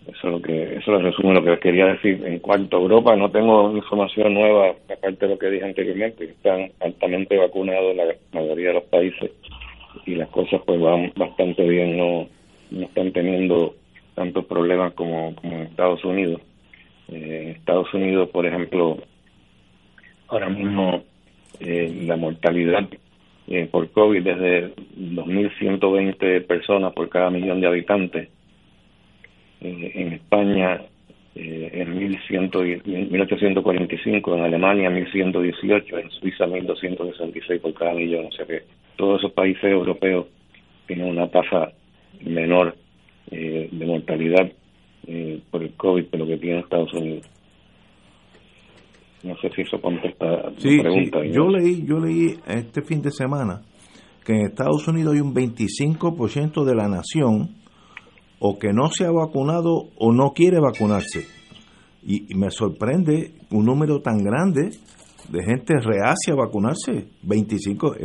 eso 0.10 0.28
es 0.28 0.34
lo 0.34 0.42
que 0.42 0.76
eso 0.76 0.92
lo 0.92 1.00
resume 1.00 1.34
lo 1.34 1.44
que 1.44 1.60
quería 1.60 1.88
decir. 1.88 2.22
En 2.26 2.40
cuanto 2.40 2.78
a 2.78 2.82
Europa, 2.82 3.16
no 3.16 3.30
tengo 3.30 3.76
información 3.76 4.34
nueva, 4.34 4.70
aparte 4.70 5.26
de 5.26 5.28
lo 5.28 5.40
que 5.40 5.50
dije 5.50 5.66
anteriormente, 5.66 6.26
están 6.26 6.72
altamente 6.80 7.38
vacunados 7.38 7.96
la 7.96 8.06
mayoría 8.34 8.70
de 8.70 8.74
los 8.76 8.84
países 8.86 9.32
y 10.06 10.16
las 10.16 10.30
cosas 10.30 10.62
pues 10.66 10.80
van 10.80 11.12
bastante 11.16 11.68
bien, 11.68 11.98
no, 11.98 12.28
no 12.72 12.86
están 12.86 13.12
teniendo 13.12 13.76
tantos 14.16 14.46
problemas 14.46 14.94
como, 14.94 15.36
como 15.36 15.56
en 15.56 15.62
Estados 15.64 16.04
Unidos. 16.04 16.42
Eh, 17.08 17.56
Estados 17.58 17.94
Unidos, 17.94 18.30
por 18.30 18.46
ejemplo, 18.46 18.98
ahora 20.28 20.50
mismo 20.50 21.04
eh, 21.60 22.04
la 22.06 22.16
mortalidad 22.16 22.88
eh, 23.48 23.68
por 23.72 23.90
COVID 23.92 24.24
desde 24.24 24.76
2.120 24.76 26.46
personas 26.46 26.94
por 26.94 27.10
cada 27.10 27.30
millón 27.30 27.62
de 27.62 27.68
habitantes. 27.68 28.30
Eh, 29.62 29.92
en 29.96 30.14
España 30.14 30.82
eh, 31.36 31.70
en 31.74 31.98
1845, 31.98 34.36
en 34.36 34.44
Alemania 34.44 34.90
1118, 34.90 35.98
en 35.98 36.10
Suiza 36.12 36.48
1266 36.48 37.62
por 37.62 37.74
cada 37.74 37.94
millón. 37.94 38.28
O 38.28 38.32
sea 38.32 38.46
que 38.46 38.64
todos 38.98 39.20
esos 39.20 39.34
países 39.34 39.64
europeos 39.64 40.28
tienen 40.88 41.08
una 41.08 41.30
tasa 41.30 41.72
menor 42.26 42.76
de 43.30 43.86
mortalidad 43.86 44.52
por 45.52 45.62
el 45.62 45.74
COVID 45.76 46.08
que 46.08 46.18
lo 46.18 46.26
que 46.26 46.38
tiene 46.38 46.62
Estados 46.62 46.92
Unidos. 46.96 47.30
No 49.24 49.36
sé 49.38 49.50
si 49.56 49.62
eso 49.64 49.82
contesta 49.82 50.26
la 50.26 50.52
pregunta. 50.52 51.26
Yo 51.26 51.50
leí, 51.50 51.86
yo 51.86 52.00
leí 52.00 52.38
este 52.48 52.82
fin 52.82 53.02
de 53.02 53.12
semana 53.12 53.62
que 54.26 54.34
en 54.34 54.48
Estados 54.48 54.88
Unidos 54.88 55.16
hay 55.16 55.22
un 55.22 55.34
25% 55.34 56.64
de 56.64 56.76
la 56.76 56.88
nación 56.88 57.50
o 58.40 58.58
que 58.58 58.74
no 58.74 58.90
se 58.90 59.06
ha 59.06 59.12
vacunado 59.12 59.90
o 59.98 60.12
no 60.12 60.34
quiere 60.34 60.60
vacunarse. 60.60 61.26
Y, 62.06 62.34
me 62.36 62.50
sorprende 62.50 63.34
un 63.52 63.66
número 63.66 64.02
tan 64.02 64.18
grande 64.18 64.70
de 65.30 65.44
gente 65.44 65.74
reacia 65.80 66.34
a 66.34 66.36
vacunarse. 66.36 67.08
25, 67.24 67.96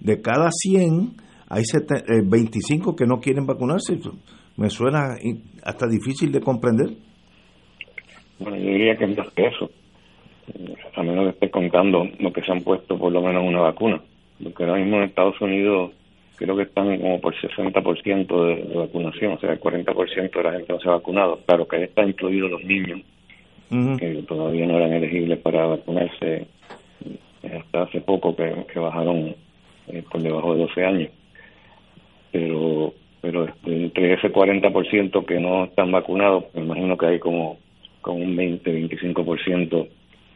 de 0.00 0.20
cada 0.22 0.50
100 0.50 1.12
hay 1.48 1.62
25 2.24 2.90
eh, 2.90 2.94
que 2.96 3.06
no 3.06 3.20
quieren 3.20 3.46
vacunarse. 3.46 3.98
Me 4.56 4.70
suena 4.70 5.16
hasta 5.62 5.86
difícil 5.86 6.32
de 6.32 6.40
comprender. 6.40 6.88
Bueno, 8.38 8.56
yo 8.56 8.70
diría 8.70 8.96
que 8.96 9.04
es 9.04 9.16
más 9.16 9.30
que 9.30 9.46
eso 9.46 9.70
a 10.96 11.02
menos 11.02 11.24
que 11.24 11.30
esté 11.30 11.50
contando 11.50 12.06
lo 12.18 12.32
que 12.32 12.42
se 12.42 12.52
han 12.52 12.62
puesto 12.62 12.98
por 12.98 13.12
lo 13.12 13.22
menos 13.22 13.44
una 13.44 13.60
vacuna. 13.60 14.00
Porque 14.42 14.64
ahora 14.64 14.78
mismo 14.78 14.96
en 14.98 15.04
Estados 15.04 15.40
Unidos 15.40 15.92
creo 16.36 16.56
que 16.56 16.64
están 16.64 16.98
como 16.98 17.20
por 17.20 17.34
60% 17.34 18.46
de, 18.46 18.64
de 18.64 18.74
vacunación, 18.74 19.32
o 19.32 19.38
sea, 19.38 19.52
el 19.52 19.60
40% 19.60 20.32
de 20.32 20.42
la 20.42 20.52
gente 20.52 20.72
no 20.72 20.80
se 20.80 20.88
ha 20.88 20.92
vacunado. 20.92 21.40
Claro 21.46 21.66
que 21.66 21.76
ahí 21.76 21.82
están 21.84 22.08
incluidos 22.08 22.50
los 22.50 22.64
niños, 22.64 23.00
que 23.98 24.24
todavía 24.26 24.66
no 24.66 24.76
eran 24.76 24.92
elegibles 24.92 25.38
para 25.38 25.66
vacunarse 25.66 26.46
hasta 27.42 27.82
hace 27.82 28.00
poco, 28.00 28.34
que, 28.34 28.78
bajaron 28.78 29.34
eh, 29.88 30.02
por 30.10 30.22
debajo 30.22 30.54
de 30.54 30.60
12 30.62 30.84
años. 30.84 31.10
Pero 32.32 32.94
pero 33.24 33.48
entre 33.64 34.12
ese 34.12 34.30
40% 34.30 35.24
que 35.24 35.40
no 35.40 35.64
están 35.64 35.90
vacunados, 35.90 36.44
me 36.52 36.60
imagino 36.60 36.94
que 36.98 37.06
hay 37.06 37.18
como, 37.18 37.56
como 38.02 38.18
un 38.18 38.36
20-25% 38.36 39.88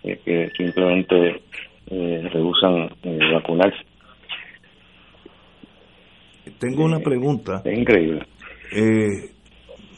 que 0.02 0.50
simplemente 0.56 1.42
eh, 1.90 2.28
rehusan 2.32 2.88
eh, 3.02 3.18
vacunarse. 3.34 3.76
Tengo 6.58 6.84
una 6.84 6.98
pregunta. 7.00 7.62
Es 7.64 7.78
increíble. 7.78 8.22
Eh, 8.74 9.30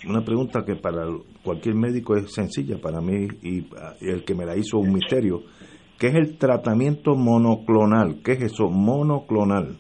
una 0.09 0.23
pregunta 0.23 0.65
que 0.65 0.77
para 0.77 1.05
cualquier 1.43 1.75
médico 1.75 2.17
es 2.17 2.33
sencilla, 2.33 2.79
para 2.81 3.01
mí 3.01 3.29
y, 3.43 3.65
el 4.01 4.25
que 4.25 4.35
me 4.35 4.47
la 4.47 4.57
hizo 4.57 4.79
un 4.79 4.93
misterio. 4.93 5.43
¿Qué 5.99 6.09
es 6.09 6.15
el 6.15 6.39
tratamiento 6.39 7.15
monoclonal? 7.15 8.23
¿Qué 8.25 8.33
es 8.33 8.43
eso, 8.43 8.71
monoclonal? 8.71 9.77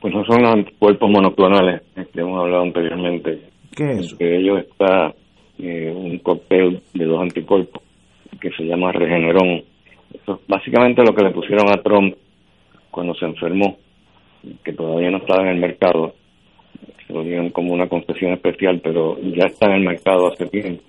Pues 0.00 0.14
no 0.14 0.24
son 0.24 0.42
los 0.42 0.52
anticuerpos 0.52 1.10
monoclonales 1.10 1.82
que 1.94 2.20
hemos 2.20 2.40
hablado 2.40 2.62
anteriormente. 2.62 3.50
¿Qué 3.76 3.84
es 3.84 3.98
eso? 3.98 4.18
Que 4.18 4.36
ellos 4.36 4.60
está 4.60 5.14
un 5.58 6.18
cóctel 6.18 6.82
de 6.94 7.04
dos 7.04 7.20
anticuerpos 7.20 7.82
que 8.40 8.50
se 8.50 8.64
llama 8.64 8.92
Regeneron. 8.92 9.62
Eso 10.12 10.34
es 10.34 10.46
básicamente 10.48 11.02
lo 11.02 11.14
que 11.14 11.24
le 11.24 11.30
pusieron 11.30 11.70
a 11.70 11.82
Trump 11.82 12.14
cuando 12.90 13.14
se 13.14 13.24
enfermó, 13.24 13.78
que 14.64 14.72
todavía 14.72 15.10
no 15.10 15.18
estaba 15.18 15.42
en 15.42 15.48
el 15.48 15.58
mercado. 15.58 16.14
Se 17.06 17.12
lo 17.12 17.22
dieron 17.22 17.50
como 17.50 17.72
una 17.72 17.88
concesión 17.88 18.32
especial, 18.32 18.80
pero 18.82 19.18
ya 19.20 19.46
está 19.46 19.66
en 19.66 19.72
el 19.72 19.84
mercado 19.84 20.28
hace 20.28 20.46
tiempo. 20.46 20.82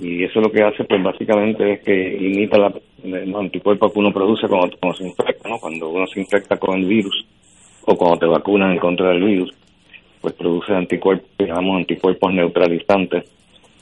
Y 0.00 0.24
eso 0.24 0.40
lo 0.40 0.50
que 0.50 0.62
hace, 0.62 0.84
pues 0.84 1.02
básicamente 1.02 1.72
es 1.72 1.80
que 1.82 2.16
imita 2.16 2.58
la, 2.58 2.72
los 3.04 3.40
anticuerpos 3.40 3.92
que 3.92 3.98
uno 3.98 4.12
produce 4.12 4.46
cuando, 4.46 4.76
se 4.94 5.04
infecta, 5.04 5.48
¿no? 5.48 5.58
Cuando 5.58 5.88
uno 5.88 6.06
se 6.06 6.20
infecta 6.20 6.56
con 6.56 6.78
el 6.78 6.86
virus 6.86 7.26
o 7.84 7.96
cuando 7.96 8.18
te 8.18 8.26
vacunan 8.26 8.72
en 8.72 8.78
contra 8.78 9.10
del 9.10 9.24
virus, 9.24 9.50
pues 10.20 10.34
produce 10.34 10.72
anticuerpos, 10.72 11.28
digamos, 11.38 11.78
anticuerpos 11.78 12.32
neutralizantes, 12.32 13.24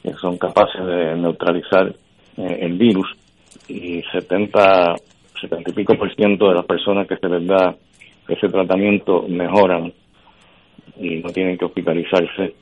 que 0.03 0.13
son 0.15 0.39
capaces 0.39 0.85
de 0.87 1.17
neutralizar 1.17 1.89
eh, 2.37 2.59
el 2.61 2.75
virus 2.75 3.09
y 3.69 4.03
70, 4.13 4.95
70 5.41 5.71
y 5.71 5.73
pico 5.73 5.95
por 5.97 6.15
ciento 6.15 6.49
de 6.49 6.55
las 6.55 6.65
personas 6.65 7.07
que 7.07 7.17
se 7.17 7.29
les 7.29 7.47
da 7.47 7.75
ese 8.29 8.49
tratamiento 8.49 9.25
mejoran 9.29 9.93
y 10.99 11.17
no 11.17 11.31
tienen 11.31 11.59
que 11.59 11.65
hospitalizarse. 11.65 12.55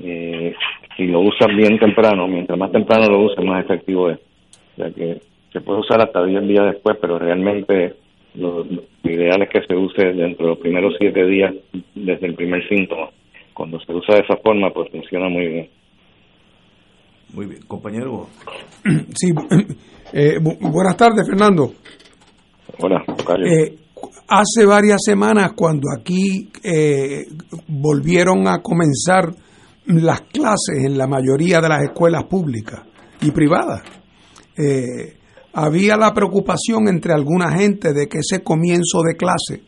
Eh, 0.00 0.54
si 0.96 1.06
lo 1.06 1.20
usan 1.20 1.56
bien 1.56 1.78
temprano, 1.78 2.26
mientras 2.26 2.58
más 2.58 2.72
temprano 2.72 3.06
lo 3.08 3.24
usen, 3.26 3.46
más 3.46 3.64
efectivo 3.64 4.10
es. 4.10 4.18
O 4.18 4.76
sea 4.76 4.90
que 4.90 5.20
se 5.52 5.60
puede 5.60 5.80
usar 5.80 6.00
hasta 6.00 6.24
10 6.24 6.48
días 6.48 6.66
después, 6.72 6.96
pero 7.00 7.18
realmente 7.18 7.94
lo, 8.34 8.64
ideal 9.04 9.42
es 9.42 9.48
que 9.50 9.62
se 9.66 9.76
use 9.76 10.12
dentro 10.12 10.46
de 10.46 10.50
los 10.52 10.58
primeros 10.58 10.94
7 10.98 11.26
días 11.26 11.54
desde 11.94 12.26
el 12.26 12.34
primer 12.34 12.66
síntoma. 12.68 13.10
Cuando 13.52 13.78
se 13.80 13.92
usa 13.92 14.16
de 14.16 14.22
esa 14.22 14.36
forma, 14.38 14.70
pues 14.70 14.90
funciona 14.90 15.28
muy 15.28 15.46
bien. 15.46 15.68
Muy 17.32 17.46
bien, 17.46 17.62
compañero. 17.66 18.26
Sí, 19.14 19.32
eh, 20.12 20.38
buenas 20.40 20.96
tardes, 20.96 21.28
Fernando. 21.28 21.70
Hola, 22.80 23.04
eh, 23.46 23.76
hace 24.28 24.64
varias 24.66 25.00
semanas, 25.04 25.52
cuando 25.54 25.88
aquí 25.96 26.50
eh, 26.62 27.26
volvieron 27.68 28.48
a 28.48 28.60
comenzar 28.62 29.34
las 29.86 30.22
clases 30.22 30.84
en 30.84 30.96
la 30.96 31.06
mayoría 31.06 31.60
de 31.60 31.68
las 31.68 31.82
escuelas 31.82 32.24
públicas 32.24 32.80
y 33.20 33.30
privadas, 33.30 33.82
había 35.52 35.96
la 35.96 36.14
preocupación 36.14 36.88
entre 36.88 37.12
alguna 37.12 37.50
gente 37.52 37.92
de 37.92 38.06
que 38.06 38.18
ese 38.18 38.42
comienzo 38.42 39.02
de 39.02 39.16
clase 39.16 39.62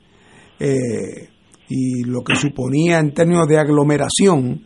y 1.69 2.05
lo 2.05 2.23
que 2.23 2.37
suponía 2.37 2.99
en 2.99 3.13
términos 3.13 3.47
de 3.49 3.59
aglomeración, 3.59 4.63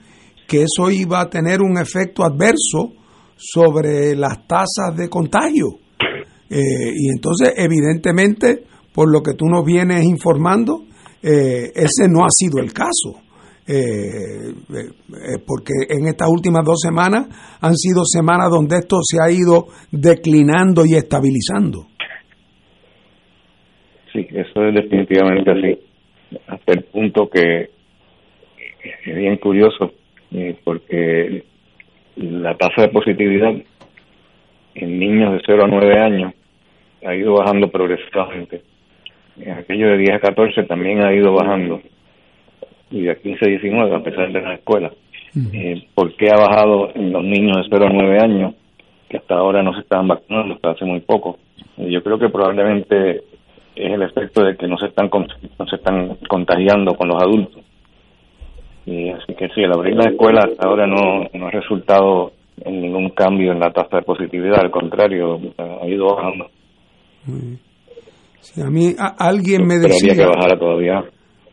que 0.46 0.64
eso 0.64 0.90
iba 0.90 1.20
a 1.20 1.30
tener 1.30 1.62
un 1.62 1.78
efecto 1.78 2.24
adverso 2.24 2.92
sobre 3.36 4.14
las 4.16 4.46
tasas 4.46 4.96
de 4.96 5.08
contagio. 5.08 5.78
Eh, 6.50 6.92
y 6.96 7.08
entonces, 7.10 7.54
evidentemente, 7.56 8.64
por 8.94 9.12
lo 9.12 9.22
que 9.22 9.34
tú 9.34 9.46
nos 9.46 9.64
vienes 9.64 10.04
informando, 10.04 10.84
eh, 11.22 11.70
ese 11.74 12.08
no 12.08 12.24
ha 12.24 12.30
sido 12.30 12.62
el 12.62 12.72
caso. 12.72 13.22
Eh, 13.72 14.52
porque 15.46 15.72
en 15.88 16.08
estas 16.08 16.28
últimas 16.28 16.64
dos 16.64 16.80
semanas 16.80 17.28
han 17.60 17.76
sido 17.76 18.02
semanas 18.04 18.50
donde 18.50 18.76
esto 18.76 18.96
se 19.02 19.18
ha 19.22 19.30
ido 19.30 19.66
declinando 19.92 20.82
y 20.84 20.96
estabilizando. 20.96 21.86
Sí, 24.12 24.26
eso 24.30 24.64
es 24.64 24.74
definitivamente 24.74 25.50
así. 25.52 25.78
Hasta 26.48 26.72
el 26.72 26.84
punto 26.84 27.28
que 27.28 27.70
es 29.04 29.16
bien 29.16 29.36
curioso, 29.36 29.92
porque 30.64 31.44
la 32.16 32.56
tasa 32.56 32.82
de 32.82 32.88
positividad 32.88 33.54
en 34.74 34.98
niños 34.98 35.34
de 35.34 35.42
0 35.46 35.64
a 35.64 35.68
9 35.68 35.98
años 35.98 36.34
ha 37.04 37.14
ido 37.14 37.34
bajando 37.34 37.70
progresivamente. 37.70 38.62
En 39.42 39.52
aquello 39.52 39.88
de 39.88 39.98
10 39.98 40.16
a 40.16 40.20
14 40.20 40.64
también 40.64 41.02
ha 41.02 41.12
ido 41.12 41.32
bajando. 41.32 41.80
Y 42.90 43.02
de 43.02 43.16
15 43.16 43.44
a 43.44 43.48
19, 43.48 43.94
a 43.94 44.02
pesar 44.02 44.32
de 44.32 44.40
la 44.40 44.54
escuela. 44.54 44.90
Eh, 45.52 45.86
¿Por 45.94 46.14
qué 46.16 46.30
ha 46.30 46.36
bajado 46.36 46.90
en 46.94 47.12
los 47.12 47.22
niños 47.22 47.56
de 47.58 47.62
0 47.70 47.86
a 47.86 47.92
9 47.92 48.18
años, 48.20 48.54
que 49.08 49.16
hasta 49.16 49.34
ahora 49.34 49.62
no 49.62 49.72
se 49.74 49.80
estaban 49.80 50.08
vacunando, 50.08 50.54
hasta 50.54 50.70
hace 50.70 50.84
muy 50.84 51.00
poco? 51.00 51.38
Eh, 51.78 51.88
yo 51.90 52.02
creo 52.02 52.18
que 52.18 52.28
probablemente 52.28 53.22
es 53.76 53.92
el 53.92 54.02
efecto 54.02 54.42
de 54.44 54.56
que 54.56 54.66
no 54.66 54.76
se 54.76 54.86
están, 54.86 55.08
no 55.08 55.66
se 55.66 55.76
están 55.76 56.16
contagiando 56.28 56.94
con 56.94 57.08
los 57.08 57.22
adultos 57.22 57.62
y 58.86 59.10
así 59.10 59.34
que 59.34 59.48
sí, 59.50 59.62
el 59.62 59.72
abrir 59.72 59.94
la 59.94 60.10
escuela 60.10 60.40
hasta 60.44 60.66
ahora 60.66 60.86
no, 60.86 61.28
no 61.32 61.46
ha 61.46 61.50
resultado 61.50 62.32
en 62.64 62.80
ningún 62.80 63.10
cambio 63.10 63.52
en 63.52 63.60
la 63.60 63.72
tasa 63.72 63.98
de 63.98 64.02
positividad, 64.02 64.60
al 64.60 64.70
contrario, 64.70 65.40
ha 65.58 65.86
ido 65.86 66.14
bajando. 66.14 66.50
Sí, 68.40 68.60
a 68.60 68.70
mí 68.70 68.94
alguien 69.18 69.66
me 69.66 69.78
decía... 69.78 70.14
que 70.14 70.24
bajara 70.24 70.58
todavía. 70.58 71.04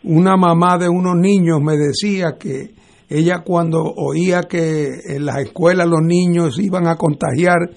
Una 0.03 0.37
mamá 0.37 0.77
de 0.77 0.87
unos 0.89 1.15
niños 1.15 1.59
me 1.61 1.75
decía 1.75 2.37
que 2.39 2.71
ella 3.09 3.39
cuando 3.43 3.83
oía 3.83 4.43
que 4.43 4.89
en 5.07 5.25
las 5.25 5.37
escuelas 5.37 5.87
los 5.87 6.01
niños 6.01 6.59
iban 6.59 6.87
a 6.87 6.95
contagiar, 6.95 7.69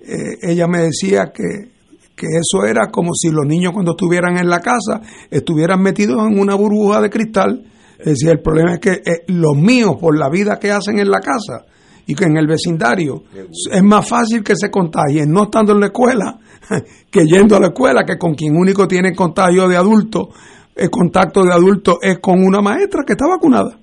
eh, 0.00 0.38
ella 0.42 0.66
me 0.66 0.78
decía 0.78 1.32
que, 1.34 1.70
que 2.14 2.26
eso 2.26 2.64
era 2.64 2.90
como 2.90 3.14
si 3.14 3.30
los 3.30 3.46
niños 3.46 3.72
cuando 3.72 3.92
estuvieran 3.92 4.38
en 4.38 4.48
la 4.48 4.60
casa 4.60 5.00
estuvieran 5.30 5.82
metidos 5.82 6.18
en 6.26 6.38
una 6.38 6.54
burbuja 6.54 7.00
de 7.00 7.10
cristal 7.10 7.64
es 7.98 8.04
decir, 8.04 8.30
el 8.30 8.40
problema 8.40 8.74
es 8.74 8.80
que 8.80 8.92
eh, 8.92 9.24
los 9.28 9.56
míos, 9.56 9.96
por 10.00 10.18
la 10.18 10.28
vida 10.28 10.58
que 10.58 10.70
hacen 10.70 10.98
en 10.98 11.10
la 11.10 11.20
casa 11.20 11.64
y 12.06 12.14
que 12.14 12.24
en 12.24 12.36
el 12.36 12.46
vecindario 12.46 13.24
es 13.70 13.82
más 13.82 14.08
fácil 14.08 14.42
que 14.42 14.54
se 14.54 14.70
contagien 14.70 15.30
no 15.30 15.44
estando 15.44 15.72
en 15.72 15.80
la 15.80 15.86
escuela 15.86 16.38
que 17.10 17.24
yendo 17.24 17.56
a 17.56 17.60
la 17.60 17.68
escuela, 17.68 18.04
que 18.04 18.18
con 18.18 18.34
quien 18.34 18.56
único 18.56 18.86
tiene 18.86 19.14
contagio 19.14 19.68
de 19.68 19.76
adulto, 19.76 20.30
el 20.74 20.90
contacto 20.90 21.44
de 21.44 21.52
adulto 21.52 21.98
es 22.02 22.18
con 22.18 22.44
una 22.44 22.60
maestra 22.60 23.02
que 23.06 23.12
está 23.12 23.26
vacunada. 23.26 23.78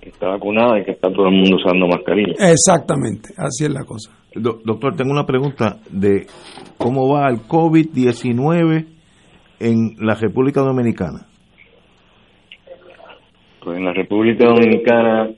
Que 0.00 0.10
está 0.10 0.28
vacunada 0.28 0.78
y 0.80 0.84
que 0.84 0.92
está 0.92 1.10
todo 1.10 1.26
el 1.28 1.34
mundo 1.34 1.56
usando 1.56 1.86
mascarilla. 1.86 2.34
Exactamente, 2.38 3.30
así 3.36 3.64
es 3.64 3.70
la 3.70 3.84
cosa. 3.84 4.10
doctor, 4.34 4.96
tengo 4.96 5.12
una 5.12 5.26
pregunta 5.26 5.78
de 5.90 6.26
cómo 6.76 7.12
va 7.12 7.28
el 7.28 7.40
COVID-19 7.42 8.86
en 9.60 9.96
la 9.98 10.14
República 10.14 10.60
Dominicana. 10.60 11.26
Pues 13.62 13.78
en 13.78 13.84
la 13.84 13.92
República 13.92 14.46
Dominicana 14.46 15.28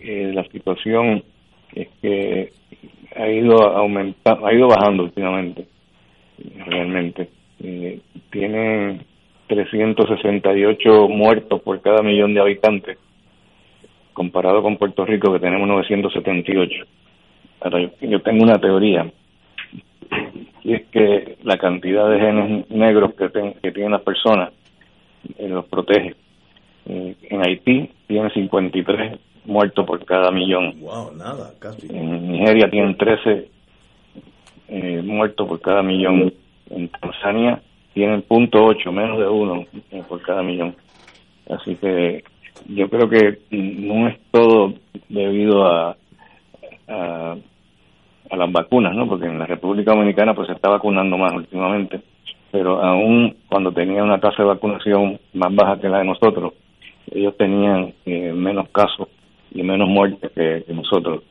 eh, 0.00 0.32
la 0.34 0.44
situación 0.44 1.22
es 1.74 1.88
que 2.00 2.52
ha 3.14 3.28
ido 3.28 3.56
aumentando, 3.62 4.46
ha 4.46 4.52
ido 4.52 4.68
bajando 4.68 5.04
últimamente, 5.04 5.66
realmente. 6.66 7.28
Eh, 7.62 8.00
tiene 8.30 9.00
368 9.48 11.08
muertos 11.08 11.62
por 11.62 11.80
cada 11.80 12.02
millón 12.02 12.34
de 12.34 12.40
habitantes, 12.40 12.98
comparado 14.12 14.62
con 14.62 14.76
Puerto 14.76 15.04
Rico 15.04 15.32
que 15.32 15.40
tenemos 15.40 15.66
978. 15.68 16.84
Ahora, 17.60 17.80
yo, 17.80 17.90
yo 18.00 18.20
tengo 18.20 18.42
una 18.44 18.58
teoría, 18.58 19.10
y 20.62 20.74
es 20.74 20.86
que 20.88 21.36
la 21.42 21.56
cantidad 21.58 22.10
de 22.10 22.20
genes 22.20 22.70
negros 22.70 23.14
que, 23.14 23.30
que 23.62 23.72
tienen 23.72 23.92
las 23.92 24.02
personas 24.02 24.52
eh, 25.38 25.48
los 25.48 25.64
protege. 25.66 26.14
Eh, 26.86 27.16
en 27.30 27.44
Haití 27.44 27.90
tiene 28.06 28.30
53 28.30 29.18
muertos 29.46 29.86
por 29.86 30.04
cada 30.04 30.30
millón. 30.30 30.80
Wow, 30.80 31.12
nada, 31.16 31.52
casi. 31.58 31.86
En 31.88 32.32
Nigeria 32.32 32.68
tienen 32.70 32.96
13 32.96 33.48
eh, 34.68 35.02
muertos 35.02 35.48
por 35.48 35.60
cada 35.60 35.82
millón. 35.82 36.32
En 36.70 36.88
Tanzania 36.88 37.60
tienen 37.94 38.22
punto 38.22 38.64
ocho, 38.64 38.92
menos 38.92 39.18
de 39.18 39.28
uno 39.28 39.64
eh, 39.90 40.02
por 40.08 40.20
cada 40.22 40.42
millón. 40.42 40.74
Así 41.48 41.76
que 41.76 42.24
yo 42.68 42.88
creo 42.88 43.08
que 43.08 43.38
no 43.50 44.08
es 44.08 44.18
todo 44.30 44.74
debido 45.08 45.64
a, 45.66 45.96
a, 46.88 47.36
a 48.30 48.36
las 48.36 48.52
vacunas, 48.52 48.94
¿no? 48.94 49.06
Porque 49.06 49.26
en 49.26 49.38
la 49.38 49.46
República 49.46 49.92
Dominicana 49.92 50.34
pues 50.34 50.48
se 50.48 50.54
está 50.54 50.68
vacunando 50.68 51.16
más 51.16 51.32
últimamente, 51.32 52.00
pero 52.50 52.82
aún 52.82 53.36
cuando 53.48 53.72
tenía 53.72 54.02
una 54.02 54.18
tasa 54.18 54.42
de 54.42 54.48
vacunación 54.48 55.20
más 55.34 55.54
baja 55.54 55.80
que 55.80 55.88
la 55.88 55.98
de 55.98 56.04
nosotros, 56.04 56.54
ellos 57.10 57.36
tenían 57.36 57.94
eh, 58.04 58.32
menos 58.32 58.68
casos 58.70 59.08
y 59.56 59.62
menos 59.62 59.88
muertes 59.88 60.30
que, 60.32 60.64
nosotros. 60.72 61.22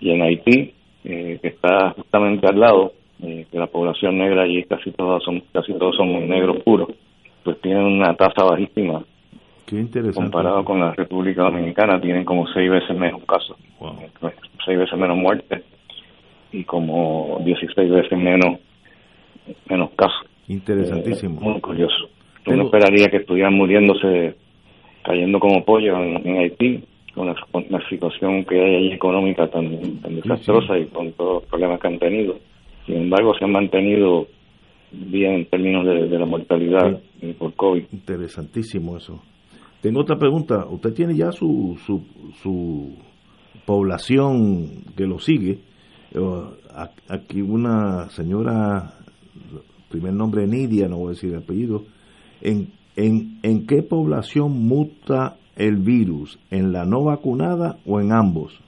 Y 0.00 0.10
en 0.10 0.22
Haití, 0.22 0.74
eh, 1.04 1.38
que 1.40 1.48
está 1.48 1.90
justamente 1.90 2.46
al 2.46 2.60
lado, 2.60 2.92
eh, 3.22 3.46
que 3.50 3.58
la 3.58 3.66
población 3.66 4.18
negra 4.18 4.42
allí 4.42 4.64
casi 4.64 4.90
todos 4.92 5.22
son 5.24 5.42
casi 5.52 5.72
todos 5.74 5.96
son 5.96 6.28
negros 6.28 6.62
puros, 6.62 6.88
pues 7.42 7.60
tienen 7.60 7.84
una 7.84 8.14
tasa 8.14 8.44
bajísima. 8.44 9.02
Qué 9.66 9.76
interesante. 9.76 10.20
Comparado 10.20 10.64
con 10.64 10.80
la 10.80 10.92
República 10.92 11.42
Dominicana, 11.42 12.00
tienen 12.00 12.24
como 12.24 12.46
seis 12.48 12.70
veces 12.70 12.96
menos 12.96 13.22
casos, 13.24 13.56
seis 14.64 14.78
veces 14.78 14.98
menos 14.98 15.16
muertes 15.16 15.62
y 16.52 16.64
como 16.64 17.40
16 17.44 17.90
veces 17.90 18.18
menos 18.18 18.58
menos 19.68 19.90
casos. 19.96 20.26
Interesantísimo. 20.48 21.40
muy 21.40 21.60
curioso. 21.60 22.08
Uno 22.46 22.64
esperaría 22.64 23.08
que 23.08 23.18
estuvieran 23.18 23.54
muriéndose 23.54 24.34
cayendo 25.02 25.38
como 25.38 25.64
pollo 25.64 26.02
en 26.02 26.36
Haití 26.36 26.84
con 27.14 27.26
la, 27.26 27.88
situación 27.88 28.44
que 28.44 28.60
hay 28.60 28.74
ahí 28.76 28.92
económica 28.92 29.48
tan, 29.48 30.00
desastrosa 30.02 30.78
y 30.78 30.86
con 30.86 31.12
todos 31.12 31.42
los 31.42 31.50
problemas 31.50 31.80
que 31.80 31.88
han 31.88 31.98
tenido. 31.98 32.36
Sin 32.86 32.96
embargo, 32.96 33.34
se 33.38 33.44
han 33.44 33.52
mantenido 33.52 34.26
bien 34.92 35.32
en 35.34 35.46
términos 35.46 35.84
de, 35.86 36.18
la 36.18 36.26
mortalidad 36.26 37.00
por 37.38 37.54
COVID. 37.54 37.84
Interesantísimo 37.92 38.96
eso. 38.96 39.20
Tengo 39.80 40.00
otra 40.00 40.18
pregunta. 40.18 40.66
¿Usted 40.66 40.92
tiene 40.92 41.16
ya 41.16 41.32
su, 41.32 41.78
su, 41.86 42.02
su 42.42 42.96
población 43.64 44.84
que 44.96 45.06
lo 45.06 45.18
sigue? 45.18 45.58
Aquí 47.08 47.40
una 47.40 48.08
señora, 48.10 48.94
primer 49.88 50.12
nombre 50.12 50.46
Nidia, 50.46 50.88
no 50.88 50.98
voy 50.98 51.08
a 51.08 51.10
decir 51.10 51.30
el 51.30 51.38
apellido, 51.38 51.84
¿en, 52.40 52.68
en, 52.96 53.38
en 53.42 53.66
qué 53.66 53.82
población 53.82 54.52
muta 54.52 55.36
el 55.60 55.76
virus? 55.76 56.38
¿En 56.50 56.72
la 56.72 56.84
no 56.84 57.04
vacunada 57.04 57.76
o 57.86 58.00
en 58.00 58.12
ambos? 58.12 58.58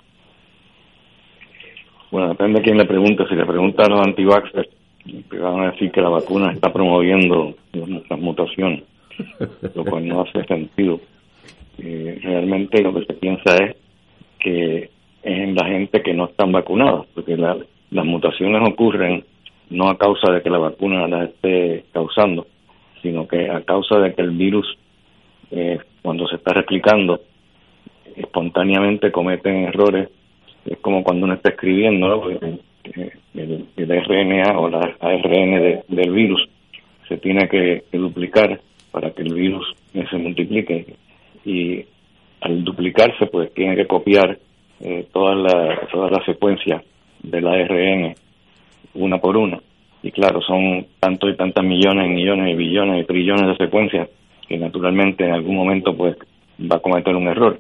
Bueno, 2.11 2.29
depende 2.29 2.59
de 2.59 2.65
quién 2.65 2.77
le 2.77 2.85
pregunte. 2.85 3.27
Si 3.29 3.35
le 3.35 3.47
pregunta 3.47 3.85
a 3.85 3.89
los 3.89 4.07
antivaxxers, 4.07 4.69
van 5.41 5.61
a 5.61 5.71
decir 5.71 5.91
que 5.91 6.03
la 6.03 6.11
vacuna 6.11 6.53
está 6.53 6.71
promoviendo 6.73 7.55
las 7.73 8.21
mutaciones, 8.21 8.85
lo 9.75 9.85
cual 9.85 10.07
no 10.07 10.21
hace 10.23 10.45
sentido. 10.45 11.01
Eh, 11.79 12.21
realmente 12.23 12.83
lo 12.83 12.93
que 12.93 13.07
se 13.07 13.15
piensa 13.15 13.57
es 13.57 13.77
que 14.39 14.83
es 14.83 14.91
en 15.23 15.55
la 15.55 15.67
gente 15.67 16.03
que 16.03 16.13
no 16.13 16.27
están 16.27 16.53
vacunadas, 16.53 17.07
porque 17.15 17.37
las 17.37 18.05
mutaciones 18.05 18.61
ocurren 18.69 19.25
no 19.71 19.89
a 19.89 19.97
causa 19.97 20.31
de 20.33 20.43
que 20.43 20.51
la 20.51 20.59
vacuna 20.59 21.09
las 21.09 21.31
esté 21.31 21.85
causando, 21.93 22.47
sino 23.01 23.27
que 23.27 23.49
a 23.49 23.63
causa 23.63 23.99
de 23.99 24.13
que 24.13 24.21
el 24.21 24.33
virus 24.33 24.67
eh, 25.51 25.79
cuando 26.03 26.27
se 26.27 26.37
está 26.37 26.53
replicando, 26.53 27.21
espontáneamente 28.17 29.11
cometen 29.11 29.65
errores. 29.65 30.09
Es 30.67 30.79
como 30.79 31.03
cuando 31.03 31.27
uno 31.27 31.35
está 31.35 31.51
escribiendo 31.51 32.29
el, 32.31 32.61
RNA 33.35 34.59
o 34.59 34.69
la 34.69 34.97
ARN 35.01 35.83
del 35.89 36.11
virus 36.13 36.49
se 37.09 37.19
tiene 37.19 37.49
que, 37.49 37.85
duplicar 37.93 38.61
para 38.91 39.11
que 39.11 39.23
el 39.23 39.35
virus 39.35 39.75
se 39.93 40.19
multiplique 40.19 40.95
y 41.45 41.85
al 42.41 42.65
duplicarse 42.65 43.27
pues 43.27 43.53
tiene 43.55 43.77
que 43.77 43.87
copiar 43.87 44.39
eh, 44.81 45.07
toda 45.13 45.35
la 45.35 45.89
toda 45.91 46.11
la 46.11 46.25
secuencia 46.25 46.83
del 47.23 47.47
ARN 47.47 48.15
una 48.95 49.19
por 49.19 49.37
una 49.37 49.61
y 50.03 50.11
claro 50.11 50.41
son 50.43 50.87
tantos 50.99 51.31
y 51.31 51.37
tantas 51.37 51.65
millones 51.65 52.07
y 52.07 52.15
millones 52.15 52.53
y 52.53 52.57
billones 52.57 53.03
y 53.03 53.07
trillones 53.07 53.47
de 53.47 53.65
secuencias 53.65 54.09
que 54.53 54.59
naturalmente 54.59 55.25
en 55.25 55.33
algún 55.33 55.57
momento 55.57 55.97
pues 55.97 56.15
va 56.61 56.77
a 56.77 56.81
cometer 56.81 57.17
un 57.17 57.27
error. 57.27 57.59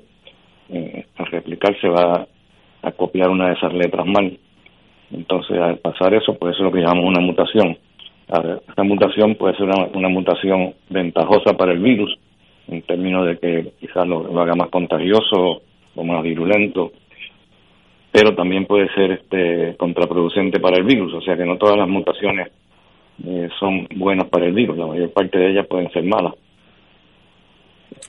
Eh, 0.68 1.06
al 1.16 1.26
replicarse 1.26 1.88
va 1.88 2.26
a 2.82 2.92
copiar 2.92 3.30
una 3.30 3.48
de 3.48 3.54
esas 3.54 3.72
letras 3.72 4.06
mal. 4.06 4.38
Entonces, 5.10 5.58
al 5.58 5.78
pasar 5.78 6.12
eso, 6.12 6.34
pues 6.34 6.54
eso 6.54 6.64
es 6.64 6.64
lo 6.66 6.72
que 6.72 6.80
llamamos 6.80 7.06
una 7.06 7.20
mutación. 7.20 7.78
Esta 8.68 8.82
mutación 8.82 9.36
puede 9.36 9.56
ser 9.56 9.68
una, 9.68 10.08
mutación 10.08 10.74
ventajosa 10.90 11.56
para 11.56 11.72
el 11.72 11.80
virus, 11.80 12.14
en 12.68 12.82
términos 12.82 13.26
de 13.26 13.38
que 13.38 13.72
quizás 13.80 14.06
lo, 14.06 14.40
haga 14.40 14.54
más 14.54 14.68
contagioso 14.68 15.62
o 15.94 16.04
más 16.04 16.22
virulento, 16.22 16.92
pero 18.10 18.34
también 18.34 18.66
puede 18.66 18.88
ser 18.94 19.12
este 19.12 19.76
contraproducente 19.76 20.60
para 20.60 20.76
el 20.76 20.84
virus, 20.84 21.12
o 21.14 21.20
sea 21.20 21.36
que 21.36 21.44
no 21.44 21.58
todas 21.58 21.76
las 21.76 21.88
mutaciones 21.88 22.50
eh, 23.26 23.48
son 23.58 23.86
buenas 23.96 24.28
para 24.28 24.46
el 24.46 24.52
virus, 24.52 24.78
la 24.78 24.86
mayor 24.86 25.10
parte 25.12 25.38
de 25.38 25.50
ellas 25.50 25.66
pueden 25.66 25.90
ser 25.90 26.04
malas 26.04 26.34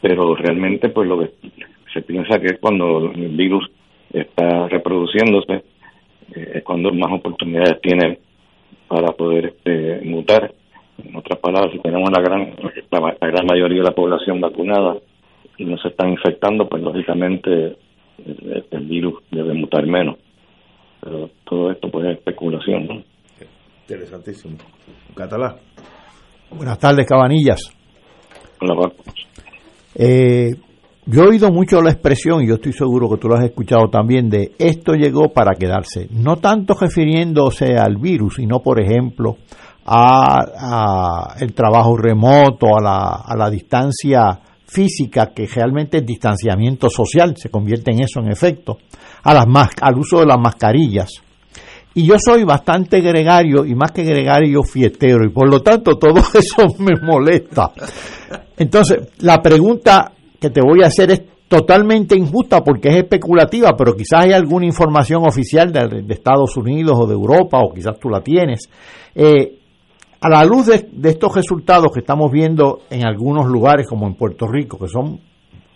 pero 0.01 0.35
realmente 0.35 0.89
pues 0.89 1.07
lo 1.07 1.19
que 1.19 1.31
se 1.93 2.01
piensa 2.01 2.39
que 2.39 2.47
es 2.47 2.59
cuando 2.59 3.11
el 3.11 3.35
virus 3.35 3.69
está 4.11 4.67
reproduciéndose 4.67 5.63
eh, 6.35 6.51
es 6.55 6.63
cuando 6.63 6.91
más 6.93 7.11
oportunidades 7.11 7.81
tiene 7.81 8.19
para 8.87 9.13
poder 9.13 9.45
este, 9.45 10.01
mutar. 10.05 10.53
En 11.03 11.15
otras 11.15 11.39
palabras 11.39 11.71
si 11.71 11.79
tenemos 11.79 12.09
la 12.11 12.21
gran 12.21 12.53
la, 12.91 13.27
gran 13.27 13.45
mayoría 13.45 13.79
de 13.79 13.89
la 13.89 13.95
población 13.95 14.39
vacunada 14.39 14.97
y 15.57 15.65
no 15.65 15.77
se 15.77 15.89
están 15.89 16.09
infectando 16.09 16.67
pues 16.67 16.83
lógicamente 16.83 17.75
el, 18.25 18.65
el 18.69 18.85
virus 18.85 19.15
debe 19.31 19.53
mutar 19.53 19.85
menos. 19.87 20.17
Pero 21.01 21.29
todo 21.43 21.71
esto 21.71 21.89
pues 21.89 22.05
es 22.05 22.17
especulación 22.17 22.87
¿no? 22.87 23.03
interesantísimo. 23.87 24.57
Catalá. 25.15 25.57
Buenas 26.51 26.79
tardes 26.79 27.07
Cabanillas. 27.07 27.61
Hola, 28.61 28.91
eh, 29.95 30.51
yo 31.05 31.23
he 31.23 31.27
oído 31.27 31.51
mucho 31.51 31.81
la 31.81 31.91
expresión, 31.91 32.41
y 32.41 32.47
yo 32.47 32.55
estoy 32.55 32.71
seguro 32.71 33.09
que 33.09 33.17
tú 33.17 33.27
lo 33.27 33.35
has 33.35 33.43
escuchado 33.43 33.89
también, 33.89 34.29
de 34.29 34.53
esto 34.57 34.93
llegó 34.93 35.33
para 35.33 35.55
quedarse. 35.55 36.07
No 36.11 36.37
tanto 36.37 36.75
refiriéndose 36.79 37.77
al 37.77 37.97
virus, 37.97 38.35
sino, 38.35 38.59
por 38.61 38.81
ejemplo, 38.81 39.37
a, 39.85 41.35
el 41.39 41.53
trabajo 41.53 41.97
remoto, 41.97 42.67
a 42.77 42.81
la, 42.81 43.23
a 43.25 43.35
la 43.35 43.49
distancia 43.49 44.39
física, 44.65 45.33
que 45.35 45.45
realmente 45.45 45.97
es 45.97 46.05
distanciamiento 46.05 46.89
social, 46.89 47.35
se 47.35 47.49
convierte 47.49 47.91
en 47.91 48.01
eso 48.01 48.21
en 48.21 48.31
efecto, 48.31 48.77
a 49.23 49.33
las 49.33 49.45
al 49.81 49.97
uso 49.97 50.19
de 50.19 50.25
las 50.25 50.39
mascarillas. 50.39 51.21
Y 51.95 52.05
yo 52.07 52.15
soy 52.17 52.43
bastante 52.43 53.01
gregario 53.01 53.65
y 53.65 53.75
más 53.75 53.91
que 53.91 54.03
gregario 54.03 54.63
fiestero 54.63 55.25
y 55.25 55.29
por 55.29 55.49
lo 55.49 55.59
tanto 55.61 55.97
todo 55.97 56.19
eso 56.33 56.75
me 56.79 56.99
molesta. 57.01 57.71
Entonces, 58.57 59.09
la 59.19 59.41
pregunta 59.41 60.11
que 60.39 60.49
te 60.49 60.61
voy 60.61 60.83
a 60.83 60.87
hacer 60.87 61.11
es 61.11 61.21
totalmente 61.47 62.17
injusta 62.17 62.63
porque 62.63 62.89
es 62.89 62.95
especulativa, 62.95 63.73
pero 63.77 63.95
quizás 63.95 64.25
hay 64.25 64.33
alguna 64.33 64.65
información 64.65 65.23
oficial 65.23 65.71
de, 65.71 66.03
Estados 66.09 66.57
Unidos 66.57 66.97
o 66.99 67.05
de 67.05 67.13
Europa, 67.13 67.59
o 67.59 67.71
quizás 67.71 67.99
tú 67.99 68.09
la 68.09 68.21
tienes. 68.21 68.69
Eh, 69.13 69.59
a 70.19 70.29
la 70.29 70.43
luz 70.45 70.67
de, 70.67 71.09
estos 71.09 71.35
resultados 71.35 71.91
que 71.93 71.99
estamos 71.99 72.31
viendo 72.31 72.79
en 72.89 73.05
algunos 73.05 73.45
lugares, 73.45 73.87
como 73.87 74.07
en 74.07 74.15
Puerto 74.15 74.47
Rico, 74.47 74.79
que 74.79 74.87
son 74.87 75.19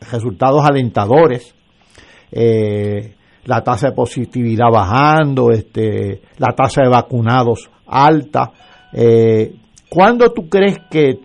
resultados 0.10 0.64
alentadores, 0.66 1.54
eh, 2.32 3.17
la 3.48 3.64
tasa 3.64 3.90
de 3.90 3.96
positividad 3.96 4.68
bajando, 4.72 5.52
este, 5.52 6.22
la 6.38 6.54
tasa 6.54 6.84
de 6.84 6.90
vacunados 6.90 7.70
alta, 7.88 8.52
eh, 8.94 9.56
¿cuándo 9.90 10.32
tú 10.32 10.50
crees 10.50 10.80
que 10.92 11.20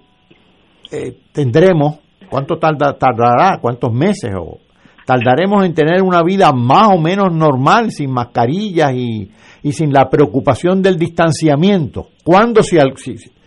eh, 0.93 1.17
tendremos, 1.33 1.99
cuánto 2.31 2.57
tardará, 2.59 3.59
cuántos 3.61 3.93
meses 3.93 4.31
o 4.39 4.59
tardaremos 5.05 5.65
en 5.65 5.75
tener 5.75 6.01
una 6.01 6.23
vida 6.23 6.53
más 6.53 6.95
o 6.95 7.01
menos 7.01 7.33
normal, 7.33 7.91
sin 7.91 8.13
mascarillas 8.13 8.93
y, 8.95 9.31
y 9.65 9.73
sin 9.73 9.93
la 9.93 10.09
preocupación 10.09 10.81
del 10.81 10.97
distanciamiento? 10.97 12.09
¿Cuándo, 12.23 12.63
si, 12.63 12.79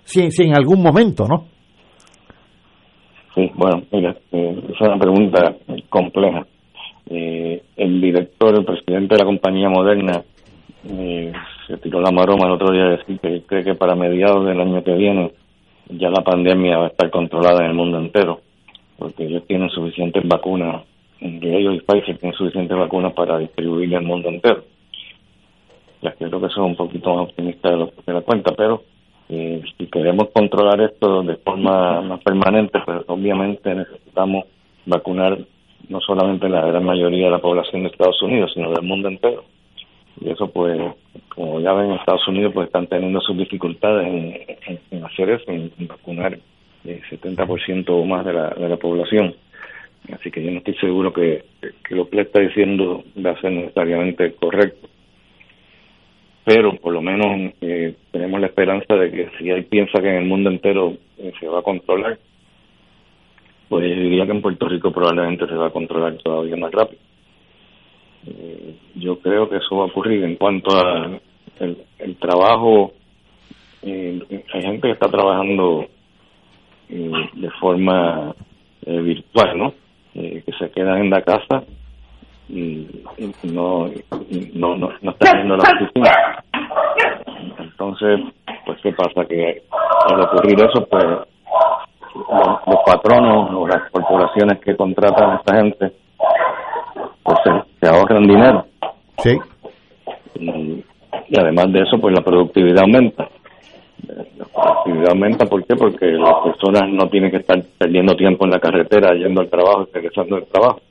si, 0.03 0.31
si, 0.31 0.43
en 0.43 0.55
algún 0.55 0.83
momento, 0.83 1.25
no? 1.27 1.45
Sí, 3.33 3.49
bueno, 3.55 3.83
mira, 3.91 4.15
eh, 4.33 4.63
es 4.69 4.81
una 4.81 4.97
pregunta 4.97 5.55
compleja. 5.89 6.45
Eh, 7.07 7.61
el 7.77 8.01
director, 8.01 8.55
el 8.55 8.65
presidente 8.65 9.15
de 9.15 9.19
la 9.19 9.25
compañía 9.25 9.69
Moderna, 9.69 10.23
eh, 10.89 11.31
se 11.67 11.77
tiró 11.77 12.01
la 12.01 12.11
maroma 12.11 12.47
el 12.47 12.53
otro 12.53 12.73
día 12.73 12.85
de 12.85 12.97
decir 12.97 13.19
que 13.19 13.41
cree 13.43 13.63
que 13.63 13.75
para 13.75 13.95
mediados 13.95 14.45
del 14.45 14.59
año 14.59 14.83
que 14.83 14.93
viene 14.93 15.31
ya 15.89 16.09
la 16.09 16.23
pandemia 16.23 16.77
va 16.77 16.85
a 16.85 16.89
estar 16.89 17.09
controlada 17.09 17.63
en 17.63 17.71
el 17.71 17.75
mundo 17.75 17.99
entero, 17.99 18.41
porque 18.97 19.25
ellos 19.25 19.43
tienen 19.47 19.69
suficientes 19.69 20.27
vacunas, 20.27 20.83
entre 21.19 21.57
ellos 21.57 21.75
y 21.75 21.79
Pfizer 21.79 22.17
tienen 22.17 22.37
suficientes 22.37 22.77
vacunas 22.77 23.13
para 23.13 23.37
distribuir 23.37 23.89
en 23.89 23.99
el 23.99 24.05
mundo 24.05 24.29
entero. 24.29 24.63
Ya 26.01 26.11
creo 26.13 26.41
que 26.41 26.49
son 26.49 26.65
un 26.65 26.75
poquito 26.75 27.13
más 27.13 27.29
optimistas 27.29 27.71
de 27.71 27.77
lo 27.77 27.91
que 27.91 28.11
la 28.11 28.21
cuenta, 28.21 28.53
pero 28.55 28.83
eh, 29.29 29.61
si 29.77 29.87
queremos 29.87 30.29
controlar 30.33 30.81
esto 30.81 31.23
de 31.23 31.35
forma 31.37 32.01
más 32.01 32.21
permanente, 32.21 32.79
pues 32.85 33.03
obviamente 33.07 33.73
necesitamos 33.73 34.45
vacunar 34.85 35.37
no 35.89 35.99
solamente 36.01 36.49
la 36.49 36.65
gran 36.65 36.83
mayoría 36.83 37.25
de 37.25 37.31
la 37.31 37.39
población 37.39 37.83
de 37.83 37.89
Estados 37.89 38.21
Unidos, 38.21 38.51
sino 38.53 38.71
del 38.71 38.83
mundo 38.83 39.07
entero. 39.07 39.43
Y 40.21 40.29
eso, 40.29 40.49
pues, 40.49 40.79
como 41.29 41.59
ya 41.59 41.73
ven, 41.73 41.91
en 41.91 41.97
Estados 41.97 42.27
Unidos 42.27 42.53
pues 42.53 42.67
están 42.67 42.87
teniendo 42.87 43.19
sus 43.21 43.37
dificultades 43.37 44.07
en, 44.91 45.03
hacer 45.03 45.29
eso, 45.29 45.51
en, 45.51 45.71
vacunar 45.87 46.37
el 46.85 47.01
70% 47.03 47.85
o 47.89 48.05
más 48.05 48.25
de 48.25 48.33
la, 48.33 48.49
de 48.49 48.69
la 48.69 48.77
población. 48.77 49.35
Así 50.13 50.31
que 50.31 50.43
yo 50.43 50.51
no 50.51 50.59
estoy 50.59 50.75
seguro 50.75 51.11
que, 51.11 51.43
lo 51.89 52.09
que 52.09 52.15
le 52.15 52.21
está 52.23 52.39
diciendo 52.39 53.03
va 53.23 53.31
a 53.31 53.41
ser 53.41 53.51
necesariamente 53.51 54.33
correcto. 54.33 54.87
Pero 56.43 56.75
por 56.75 56.93
lo 56.93 57.01
menos 57.01 57.53
eh, 57.61 57.95
tenemos 58.11 58.39
la 58.39 58.47
esperanza 58.47 58.95
de 58.95 59.11
que 59.11 59.29
si 59.37 59.49
hay 59.49 59.63
piensa 59.63 59.99
que 59.99 60.09
en 60.09 60.15
el 60.15 60.25
mundo 60.25 60.51
entero 60.51 60.93
eh, 61.17 61.31
se 61.39 61.47
va 61.47 61.59
a 61.59 61.63
controlar, 61.63 62.19
pues 63.69 63.83
diría 63.83 64.25
que 64.25 64.31
en 64.31 64.41
Puerto 64.41 64.67
Rico 64.67 64.91
probablemente 64.91 65.47
se 65.47 65.55
va 65.55 65.67
a 65.67 65.71
controlar 65.71 66.15
todavía 66.17 66.55
más 66.55 66.71
rápido. 66.71 67.01
Eh, 68.27 68.75
yo 68.95 69.19
creo 69.19 69.49
que 69.49 69.57
eso 69.57 69.77
va 69.77 69.83
a 69.83 69.87
ocurrir 69.87 70.23
en 70.23 70.35
cuanto 70.35 70.75
a 70.75 71.19
el, 71.59 72.15
trabajo. 72.17 72.93
Eh, 73.81 74.19
hay 74.53 74.61
gente 74.61 74.87
que 74.87 74.93
está 74.93 75.09
trabajando 75.09 75.85
eh, 76.89 77.11
de 77.33 77.49
forma 77.51 78.33
virtual, 78.85 79.57
¿no? 79.57 79.73
que 80.13 80.53
se 80.57 80.69
quedan 80.69 80.99
en 80.99 81.09
la 81.09 81.21
casa 81.21 81.63
y, 82.47 82.87
no, 83.43 83.89
no, 84.53 84.77
no, 84.77 84.89
no 85.01 85.11
están 85.11 85.39
yendo 85.39 85.55
a 85.55 85.57
la 85.57 85.63
oficina. 85.63 86.43
Entonces, 87.57 88.19
pues, 88.65 88.79
¿qué 88.81 88.91
pasa? 88.93 89.25
Que 89.25 89.63
al 90.07 90.21
ocurrir 90.21 90.59
eso, 90.59 90.85
pues 90.89 91.05
patronos 92.85 93.49
o 93.53 93.67
las 93.67 93.89
corporaciones 93.91 94.59
que 94.59 94.75
contratan 94.75 95.31
a 95.31 95.35
esta 95.37 95.55
gente 95.57 95.91
pues 97.23 97.37
se, 97.79 97.87
ahorran 97.87 98.27
dinero. 98.27 98.65
Sí. 99.17 99.37
Y, 100.39 100.83
además 101.37 101.71
de 101.73 101.81
eso, 101.81 101.97
pues 101.99 102.13
la 102.13 102.23
productividad 102.23 102.83
aumenta. 102.83 103.27
La 104.07 104.45
productividad 104.53 105.09
aumenta, 105.09 105.45
¿por 105.45 105.65
qué? 105.65 105.75
Porque 105.75 106.05
las 106.05 106.35
personas 106.43 106.83
no 106.91 107.09
tienen 107.09 107.31
que 107.31 107.37
estar 107.37 107.59
perdiendo 107.77 108.15
tiempo 108.15 108.45
en 108.45 108.51
la 108.51 108.59
carretera, 108.59 109.15
yendo 109.15 109.41
al 109.41 109.49
trabajo 109.49 109.87
y 109.89 109.93
regresando 109.93 110.35
del 110.35 110.45
trabajo. 110.45 110.81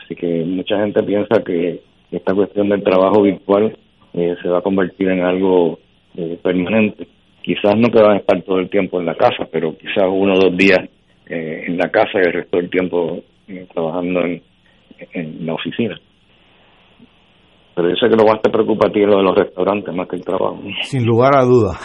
Así 0.00 0.14
que 0.14 0.44
mucha 0.46 0.78
gente 0.78 1.02
piensa 1.02 1.42
que 1.44 1.82
esta 2.10 2.34
cuestión 2.34 2.70
del 2.70 2.82
trabajo 2.82 3.22
virtual 3.22 3.76
eh, 4.14 4.36
se 4.42 4.48
va 4.48 4.58
a 4.58 4.62
convertir 4.62 5.08
en 5.10 5.22
algo 5.22 5.78
eh, 6.16 6.38
permanente 6.42 7.06
quizás 7.46 7.76
no 7.76 7.88
que 7.88 8.02
van 8.02 8.16
a 8.16 8.18
estar 8.18 8.42
todo 8.42 8.58
el 8.58 8.68
tiempo 8.68 8.98
en 8.98 9.06
la 9.06 9.14
casa, 9.14 9.46
pero 9.52 9.76
quizás 9.78 10.04
uno 10.10 10.34
o 10.34 10.50
dos 10.50 10.56
días 10.56 10.80
eh, 11.26 11.64
en 11.66 11.76
la 11.76 11.90
casa 11.90 12.12
y 12.14 12.26
el 12.26 12.32
resto 12.32 12.56
del 12.56 12.70
tiempo 12.70 13.18
eh, 13.48 13.66
trabajando 13.72 14.20
en, 14.20 14.42
la 15.44 15.54
oficina. 15.54 15.98
Pero 17.74 17.90
yo 17.90 17.96
sé 17.96 18.08
que 18.08 18.16
lo 18.16 18.24
más 18.24 18.40
te 18.40 18.50
preocupa 18.50 18.88
a 18.88 18.90
ti 18.92 19.02
es 19.02 19.06
lo 19.06 19.18
de 19.18 19.22
los 19.24 19.36
restaurantes 19.36 19.94
más 19.94 20.08
que 20.08 20.16
el 20.16 20.24
trabajo. 20.24 20.58
Sin 20.82 21.04
lugar 21.04 21.36
a 21.36 21.44
duda. 21.44 21.78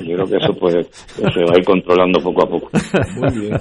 yo 0.00 0.14
creo 0.14 0.26
que 0.26 0.36
eso 0.36 0.52
pues 0.60 0.74
se 1.16 1.40
va 1.40 1.54
a 1.54 1.58
ir 1.58 1.64
controlando 1.64 2.20
poco 2.20 2.44
a 2.44 2.48
poco. 2.48 2.70
Muy 3.20 3.40
bien. 3.40 3.56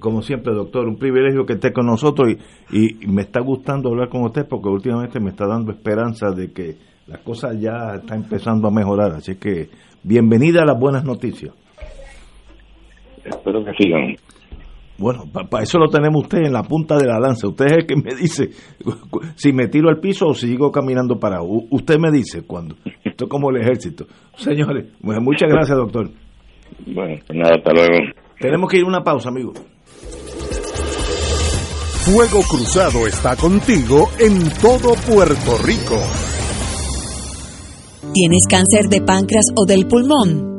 Como 0.00 0.22
siempre, 0.22 0.54
doctor, 0.54 0.88
un 0.88 0.96
privilegio 0.96 1.44
que 1.44 1.52
esté 1.52 1.72
con 1.72 1.86
nosotros 1.86 2.28
y, 2.70 3.04
y 3.04 3.06
me 3.06 3.22
está 3.22 3.40
gustando 3.40 3.90
hablar 3.90 4.08
con 4.08 4.22
usted 4.24 4.46
porque 4.48 4.68
últimamente 4.68 5.20
me 5.20 5.30
está 5.30 5.46
dando 5.46 5.70
esperanza 5.70 6.30
de 6.30 6.52
que 6.52 6.74
la 7.06 7.18
cosa 7.18 7.52
ya 7.54 7.94
está 8.00 8.14
empezando 8.14 8.68
a 8.68 8.70
mejorar, 8.70 9.12
así 9.12 9.36
que 9.36 9.68
bienvenida 10.02 10.62
a 10.62 10.66
las 10.66 10.78
buenas 10.78 11.04
noticias. 11.04 11.54
Espero 13.28 13.64
que 13.64 13.72
sigan. 13.78 14.16
Bueno, 14.98 15.24
para 15.32 15.62
eso 15.62 15.78
lo 15.78 15.88
tenemos 15.88 16.24
usted 16.24 16.38
en 16.38 16.52
la 16.52 16.64
punta 16.64 16.96
de 16.96 17.06
la 17.06 17.20
lanza. 17.20 17.46
Usted 17.46 17.66
es 17.66 17.72
el 17.78 17.86
que 17.86 17.94
me 17.94 18.14
dice 18.16 18.50
si 19.36 19.52
me 19.52 19.68
tiro 19.68 19.88
al 19.88 20.00
piso 20.00 20.26
o 20.26 20.34
sigo 20.34 20.72
caminando 20.72 21.18
para. 21.18 21.38
Usted 21.42 21.98
me 21.98 22.10
dice 22.10 22.42
cuando. 22.46 22.74
Esto 23.04 23.24
es 23.24 23.30
como 23.30 23.50
el 23.50 23.62
ejército. 23.62 24.06
Señores, 24.36 24.86
muchas 25.00 25.48
gracias, 25.48 25.76
doctor. 25.76 26.10
Bueno, 26.86 27.16
pues 27.26 27.38
nada, 27.38 27.56
hasta 27.56 27.72
luego. 27.72 28.12
Tenemos 28.40 28.70
que 28.70 28.78
ir 28.78 28.84
a 28.84 28.88
una 28.88 29.02
pausa, 29.02 29.28
amigo. 29.28 29.52
Fuego 32.04 32.40
Cruzado 32.48 33.06
está 33.06 33.36
contigo 33.36 34.08
en 34.18 34.50
todo 34.60 34.94
Puerto 35.06 35.58
Rico. 35.64 36.00
¿Tienes 38.14 38.46
cáncer 38.48 38.88
de 38.88 39.02
páncreas 39.02 39.52
o 39.54 39.66
del 39.66 39.86
pulmón? 39.86 40.57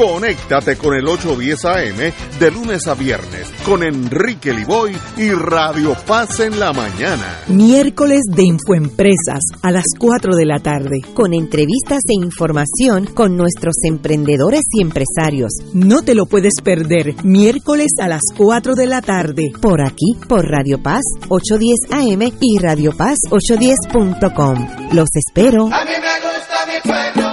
Conéctate 0.00 0.78
con 0.78 0.94
el 0.94 1.06
810 1.06 1.64
AM 1.66 2.38
de 2.38 2.50
lunes 2.50 2.86
a 2.86 2.94
viernes 2.94 3.52
con 3.66 3.82
Enrique 3.82 4.50
Liboy 4.50 4.96
y 5.18 5.30
Radio 5.30 5.94
Paz 6.06 6.40
en 6.40 6.58
la 6.58 6.72
mañana. 6.72 7.40
Miércoles 7.48 8.22
de 8.34 8.44
Infoempresas 8.44 9.42
a 9.62 9.70
las 9.70 9.84
4 9.98 10.36
de 10.36 10.46
la 10.46 10.58
tarde. 10.58 11.02
Con 11.12 11.34
entrevistas 11.34 12.00
e 12.08 12.14
información 12.14 13.04
con 13.12 13.36
nuestros 13.36 13.74
emprendedores 13.84 14.62
y 14.72 14.80
empresarios. 14.80 15.52
No 15.74 16.00
te 16.00 16.14
lo 16.14 16.24
puedes 16.24 16.54
perder. 16.64 17.22
Miércoles 17.22 17.90
a 18.00 18.08
las 18.08 18.22
4 18.38 18.76
de 18.76 18.86
la 18.86 19.02
tarde. 19.02 19.52
Por 19.60 19.82
aquí, 19.82 20.16
por 20.26 20.46
Radio 20.46 20.82
Paz 20.82 21.02
810 21.28 21.92
AM 21.92 22.32
y 22.40 22.58
Radio 22.58 22.92
Paz 22.96 23.18
810.com. 23.28 24.94
Los 24.94 25.10
espero. 25.14 25.64
A 25.70 25.84
mí 25.84 25.92
me 25.92 26.14
gusta 26.24 26.66
mi 26.66 26.90
pueblo. 26.90 27.28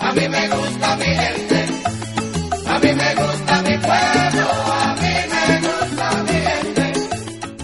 A 0.00 0.12
mí 0.14 0.28
me 0.30 0.48
gusta 0.48 0.96
mi 0.96 1.04
gente. 1.04 1.57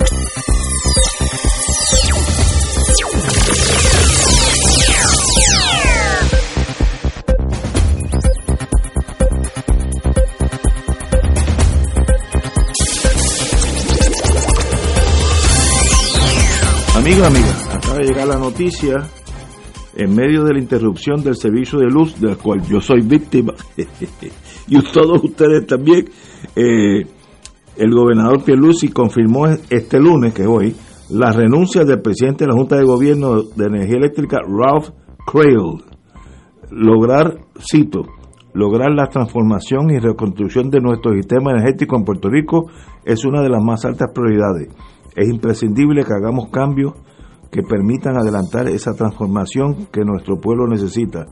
Amigos, 17.01 17.27
amigas, 17.29 17.75
acaba 17.75 17.97
de 17.97 18.03
llegar 18.05 18.27
la 18.27 18.37
noticia 18.37 19.07
en 19.95 20.15
medio 20.15 20.43
de 20.43 20.53
la 20.53 20.59
interrupción 20.59 21.23
del 21.23 21.35
servicio 21.35 21.79
de 21.79 21.87
luz, 21.87 22.21
del 22.21 22.37
cual 22.37 22.61
yo 22.61 22.79
soy 22.79 23.01
víctima, 23.01 23.53
y 24.67 24.81
todos 24.83 25.23
ustedes 25.23 25.65
también. 25.65 26.05
Eh, 26.55 27.07
el 27.77 27.91
gobernador 27.91 28.43
Pierluisi 28.43 28.89
confirmó 28.89 29.47
este 29.47 29.99
lunes, 29.99 30.31
que 30.35 30.45
hoy, 30.45 30.75
la 31.09 31.31
renuncia 31.31 31.85
del 31.85 32.03
presidente 32.03 32.43
de 32.43 32.49
la 32.49 32.55
Junta 32.55 32.75
de 32.75 32.85
Gobierno 32.85 33.41
de 33.41 33.65
Energía 33.65 33.97
Eléctrica, 33.97 34.37
Ralph 34.47 34.89
Crail. 35.25 35.83
Lograr, 36.69 37.35
cito, 37.59 38.03
lograr 38.53 38.91
la 38.91 39.07
transformación 39.07 39.89
y 39.89 39.97
reconstrucción 39.97 40.69
de 40.69 40.81
nuestro 40.81 41.15
sistema 41.15 41.49
energético 41.49 41.97
en 41.97 42.03
Puerto 42.05 42.29
Rico 42.29 42.69
es 43.03 43.25
una 43.25 43.41
de 43.41 43.49
las 43.49 43.63
más 43.63 43.85
altas 43.85 44.11
prioridades. 44.13 44.69
Es 45.15 45.27
imprescindible 45.27 46.03
que 46.03 46.13
hagamos 46.13 46.49
cambios 46.49 46.93
que 47.51 47.63
permitan 47.63 48.17
adelantar 48.17 48.67
esa 48.67 48.93
transformación 48.93 49.87
que 49.91 50.05
nuestro 50.05 50.39
pueblo 50.39 50.67
necesita. 50.67 51.25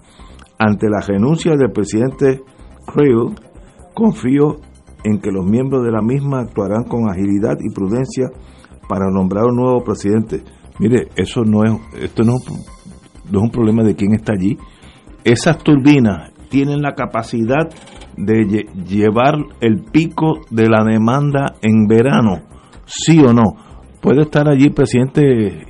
Ante 0.57 0.89
la 0.89 0.99
renuncia 0.99 1.55
del 1.55 1.71
presidente 1.71 2.41
Crail, 2.85 3.35
confío 3.93 4.57
en 5.03 5.19
que 5.19 5.31
los 5.31 5.45
miembros 5.45 5.83
de 5.83 5.91
la 5.91 6.01
misma 6.01 6.41
actuarán 6.41 6.83
con 6.83 7.09
agilidad 7.09 7.57
y 7.61 7.73
prudencia 7.73 8.29
para 8.87 9.09
nombrar 9.09 9.45
un 9.45 9.55
nuevo 9.55 9.83
presidente. 9.83 10.43
Mire, 10.79 11.07
eso 11.15 11.43
no 11.43 11.63
es, 11.63 12.03
esto 12.03 12.23
no, 12.23 12.35
es 12.35 13.37
un 13.37 13.51
problema 13.51 13.83
de 13.83 13.95
quién 13.95 14.13
está 14.13 14.33
allí. 14.33 14.57
Esas 15.23 15.57
turbinas 15.59 16.31
tienen 16.49 16.81
la 16.81 16.95
capacidad 16.95 17.69
de 18.17 18.45
lle 18.45 18.65
llevar 18.85 19.35
el 19.61 19.83
pico 19.83 20.41
de 20.49 20.67
la 20.67 20.83
demanda 20.83 21.55
en 21.61 21.87
verano, 21.87 22.41
sí 22.85 23.19
o 23.19 23.31
no. 23.31 23.68
Puede 24.01 24.21
estar 24.21 24.47
allí 24.47 24.69
presidente, 24.69 25.65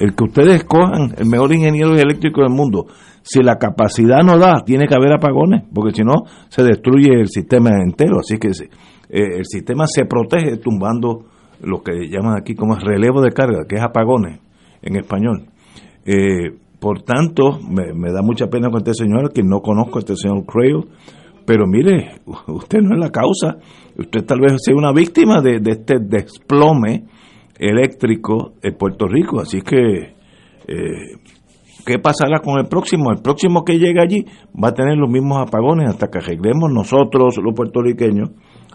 el 0.00 0.14
que 0.16 0.24
ustedes 0.24 0.56
escojan, 0.56 1.14
el 1.16 1.26
mejor 1.28 1.54
ingeniero 1.54 1.94
eléctrico 1.94 2.40
del 2.42 2.50
mundo. 2.50 2.86
Si 3.22 3.40
la 3.40 3.56
capacidad 3.56 4.22
no 4.24 4.36
da, 4.36 4.64
tiene 4.64 4.88
que 4.88 4.96
haber 4.96 5.12
apagones, 5.12 5.62
porque 5.72 5.92
si 5.94 6.02
no, 6.02 6.24
se 6.48 6.64
destruye 6.64 7.10
el 7.12 7.28
sistema 7.28 7.70
entero. 7.80 8.18
Así 8.18 8.36
que 8.38 8.48
eh, 8.48 9.38
el 9.38 9.44
sistema 9.44 9.86
se 9.86 10.06
protege 10.06 10.56
tumbando 10.56 11.26
lo 11.62 11.82
que 11.82 12.08
llaman 12.08 12.36
aquí 12.36 12.56
como 12.56 12.74
relevo 12.74 13.22
de 13.22 13.30
carga, 13.30 13.64
que 13.68 13.76
es 13.76 13.82
apagones 13.82 14.40
en 14.82 14.96
español. 14.96 15.44
Eh, 16.04 16.58
por 16.80 17.02
tanto, 17.02 17.60
me, 17.60 18.10
da 18.10 18.22
mucha 18.22 18.48
pena 18.48 18.70
con 18.70 18.78
este 18.78 18.94
señor, 18.94 19.32
que 19.32 19.44
no 19.44 19.60
conozco 19.60 19.98
a 19.98 20.00
este 20.00 20.16
señor 20.16 20.44
Crail, 20.46 20.88
pero 21.46 21.68
mire, 21.68 22.22
usted 22.48 22.80
no 22.80 22.96
es 22.96 23.00
la 23.00 23.10
causa, 23.10 23.58
usted 23.96 24.24
tal 24.26 24.40
vez 24.40 24.54
sea 24.56 24.74
una 24.74 24.92
víctima 24.92 25.40
de 25.40 25.60
este 25.64 26.00
desplome 26.00 27.04
eléctrico 27.62 28.54
en 28.62 28.74
Puerto 28.76 29.06
Rico, 29.06 29.40
así 29.40 29.60
que 29.62 30.14
eh, 30.66 31.16
¿qué 31.86 31.98
pasará 31.98 32.40
con 32.40 32.58
el 32.58 32.66
próximo? 32.66 33.10
El 33.10 33.22
próximo 33.22 33.64
que 33.64 33.78
llegue 33.78 34.00
allí 34.00 34.24
va 34.52 34.68
a 34.68 34.74
tener 34.74 34.96
los 34.96 35.10
mismos 35.10 35.38
apagones 35.40 35.88
hasta 35.88 36.08
que 36.08 36.18
arreglemos 36.18 36.72
nosotros, 36.72 37.38
los 37.42 37.54
puertorriqueños, 37.54 38.30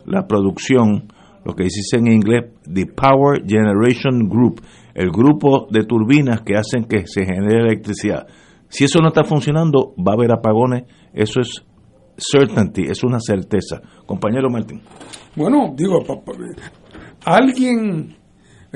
la 0.05 0.25
producción, 0.25 1.11
lo 1.43 1.53
que 1.53 1.65
dice 1.65 1.97
en 1.97 2.07
inglés, 2.07 2.51
the 2.63 2.85
Power 2.85 3.43
Generation 3.45 4.27
Group, 4.29 4.61
el 4.93 5.11
grupo 5.11 5.67
de 5.69 5.83
turbinas 5.83 6.41
que 6.41 6.55
hacen 6.55 6.85
que 6.85 7.07
se 7.07 7.25
genere 7.25 7.59
electricidad. 7.59 8.27
Si 8.69 8.83
eso 8.83 8.99
no 8.99 9.09
está 9.09 9.23
funcionando, 9.23 9.93
va 9.97 10.11
a 10.11 10.15
haber 10.15 10.31
apagones, 10.31 10.83
eso 11.13 11.39
es 11.39 11.63
certainty, 12.17 12.83
es 12.83 13.03
una 13.03 13.19
certeza. 13.19 13.81
Compañero 14.05 14.49
Martín. 14.49 14.81
Bueno, 15.35 15.73
digo, 15.75 16.03
alguien, 17.23 18.15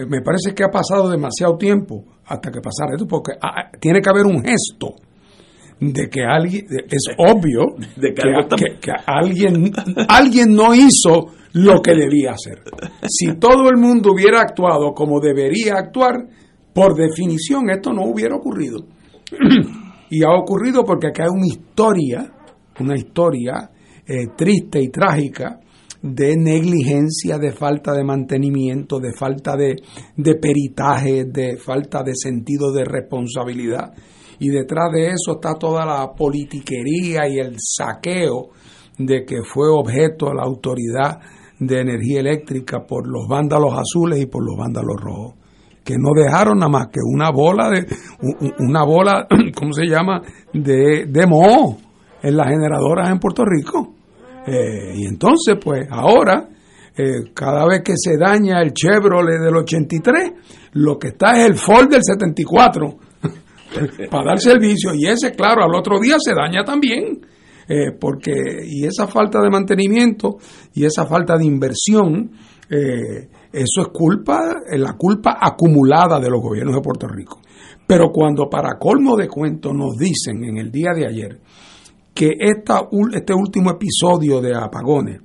me 0.07 0.21
parece 0.21 0.53
que 0.55 0.63
ha 0.63 0.69
pasado 0.69 1.09
demasiado 1.09 1.57
tiempo 1.57 2.03
hasta 2.25 2.51
que 2.51 2.61
pasara 2.61 2.93
esto, 2.93 3.07
porque 3.07 3.33
tiene 3.79 4.01
que 4.01 4.09
haber 4.09 4.25
un 4.25 4.43
gesto 4.43 4.95
de 5.79 6.09
que 6.09 6.23
alguien, 6.23 6.65
es 6.89 7.03
obvio 7.17 7.75
de 7.95 8.13
que, 8.13 8.23
que, 8.55 8.79
que, 8.79 8.91
alguien, 9.05 9.71
alguien 10.07 10.53
no 10.53 10.73
hizo 10.73 11.27
lo 11.53 11.81
que 11.81 11.93
debía 11.93 12.31
hacer. 12.31 12.63
Si 13.07 13.35
todo 13.37 13.69
el 13.69 13.77
mundo 13.77 14.11
hubiera 14.13 14.41
actuado 14.41 14.93
como 14.93 15.19
debería 15.19 15.75
actuar, 15.75 16.27
por 16.73 16.95
definición 16.95 17.69
esto 17.69 17.91
no 17.91 18.03
hubiera 18.03 18.35
ocurrido. 18.35 18.85
y 20.09 20.23
ha 20.23 20.31
ocurrido 20.31 20.83
porque 20.83 21.07
acá 21.07 21.23
hay 21.23 21.29
una 21.29 21.47
historia, 21.47 22.31
una 22.79 22.95
historia 22.95 23.69
eh, 24.05 24.27
triste 24.35 24.81
y 24.81 24.89
trágica 24.89 25.60
de 26.01 26.35
negligencia, 26.35 27.37
de 27.37 27.51
falta 27.51 27.93
de 27.93 28.03
mantenimiento, 28.03 28.99
de 28.99 29.13
falta 29.13 29.55
de, 29.55 29.75
de 30.17 30.35
peritaje, 30.35 31.25
de 31.25 31.57
falta 31.57 32.03
de 32.03 32.13
sentido 32.15 32.71
de 32.71 32.85
responsabilidad. 32.85 33.93
Y 34.39 34.49
detrás 34.49 34.91
de 34.91 35.09
eso 35.09 35.33
está 35.35 35.53
toda 35.53 35.85
la 35.85 36.13
politiquería 36.13 37.27
y 37.29 37.37
el 37.37 37.57
saqueo 37.59 38.49
de 38.97 39.23
que 39.23 39.43
fue 39.43 39.69
objeto 39.69 40.33
la 40.33 40.43
autoridad 40.43 41.19
de 41.59 41.79
energía 41.79 42.21
eléctrica 42.21 42.85
por 42.87 43.07
los 43.07 43.27
vándalos 43.27 43.73
azules 43.77 44.19
y 44.19 44.25
por 44.25 44.43
los 44.43 44.57
vándalos 44.57 44.95
rojos 44.99 45.35
que 45.83 45.95
no 45.97 46.09
dejaron 46.15 46.59
nada 46.59 46.71
más 46.71 46.87
que 46.87 46.99
una 47.03 47.31
bola 47.31 47.69
de 47.69 47.87
una 48.59 48.83
bola 48.83 49.27
cómo 49.55 49.73
se 49.73 49.87
llama 49.87 50.21
de, 50.53 51.05
de 51.07 51.27
moho 51.27 51.77
en 52.21 52.37
las 52.37 52.47
generadoras 52.47 53.09
en 53.09 53.19
Puerto 53.19 53.43
Rico 53.45 54.00
eh, 54.47 54.93
y 54.95 55.05
entonces 55.05 55.55
pues 55.61 55.87
ahora 55.89 56.49
eh, 56.95 57.31
cada 57.33 57.65
vez 57.67 57.81
que 57.83 57.93
se 57.95 58.17
daña 58.17 58.61
el 58.61 58.73
Chevrolet 58.73 59.39
del 59.39 59.55
83 59.55 60.31
lo 60.73 60.97
que 60.97 61.09
está 61.09 61.39
es 61.39 61.45
el 61.45 61.55
Ford 61.55 61.89
del 61.89 62.03
74 62.03 62.97
para 64.09 64.25
dar 64.25 64.39
servicio 64.39 64.93
y 64.93 65.07
ese 65.07 65.31
claro 65.31 65.63
al 65.63 65.75
otro 65.75 65.99
día 65.99 66.15
se 66.19 66.33
daña 66.33 66.63
también 66.63 67.21
eh, 67.73 67.93
porque 67.97 68.33
y 68.65 68.85
esa 68.85 69.07
falta 69.07 69.41
de 69.41 69.49
mantenimiento 69.49 70.37
y 70.73 70.83
esa 70.83 71.05
falta 71.05 71.37
de 71.37 71.45
inversión, 71.45 72.31
eh, 72.69 73.29
eso 73.53 73.81
es 73.81 73.87
culpa, 73.93 74.55
la 74.71 74.93
culpa 74.97 75.37
acumulada 75.39 76.19
de 76.19 76.29
los 76.29 76.41
gobiernos 76.41 76.75
de 76.75 76.81
Puerto 76.81 77.07
Rico. 77.07 77.39
Pero 77.87 78.11
cuando 78.11 78.49
para 78.49 78.77
colmo 78.77 79.15
de 79.15 79.29
cuento 79.29 79.71
nos 79.73 79.97
dicen 79.97 80.43
en 80.43 80.57
el 80.57 80.69
día 80.69 80.91
de 80.93 81.07
ayer 81.07 81.39
que 82.13 82.35
esta, 82.39 82.87
este 83.13 83.33
último 83.33 83.71
episodio 83.71 84.41
de 84.41 84.55
apagones 84.55 85.21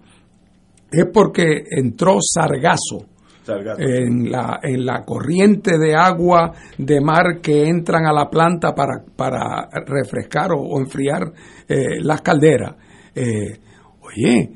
es 0.90 1.06
porque 1.12 1.64
entró 1.70 2.18
sargazo 2.20 3.06
en 3.78 4.30
la, 4.30 4.58
en 4.62 4.84
la 4.84 5.04
corriente 5.04 5.78
de 5.78 5.94
agua 5.94 6.52
de 6.78 7.00
mar 7.00 7.40
que 7.40 7.68
entran 7.68 8.06
a 8.06 8.12
la 8.12 8.28
planta 8.28 8.74
para, 8.74 9.04
para 9.14 9.68
refrescar 9.86 10.50
o, 10.52 10.78
enfriar 10.80 11.32
eh, 11.68 12.00
las 12.00 12.22
calderas. 12.22 12.74
Eh, 13.14 13.58
oye, 14.00 14.50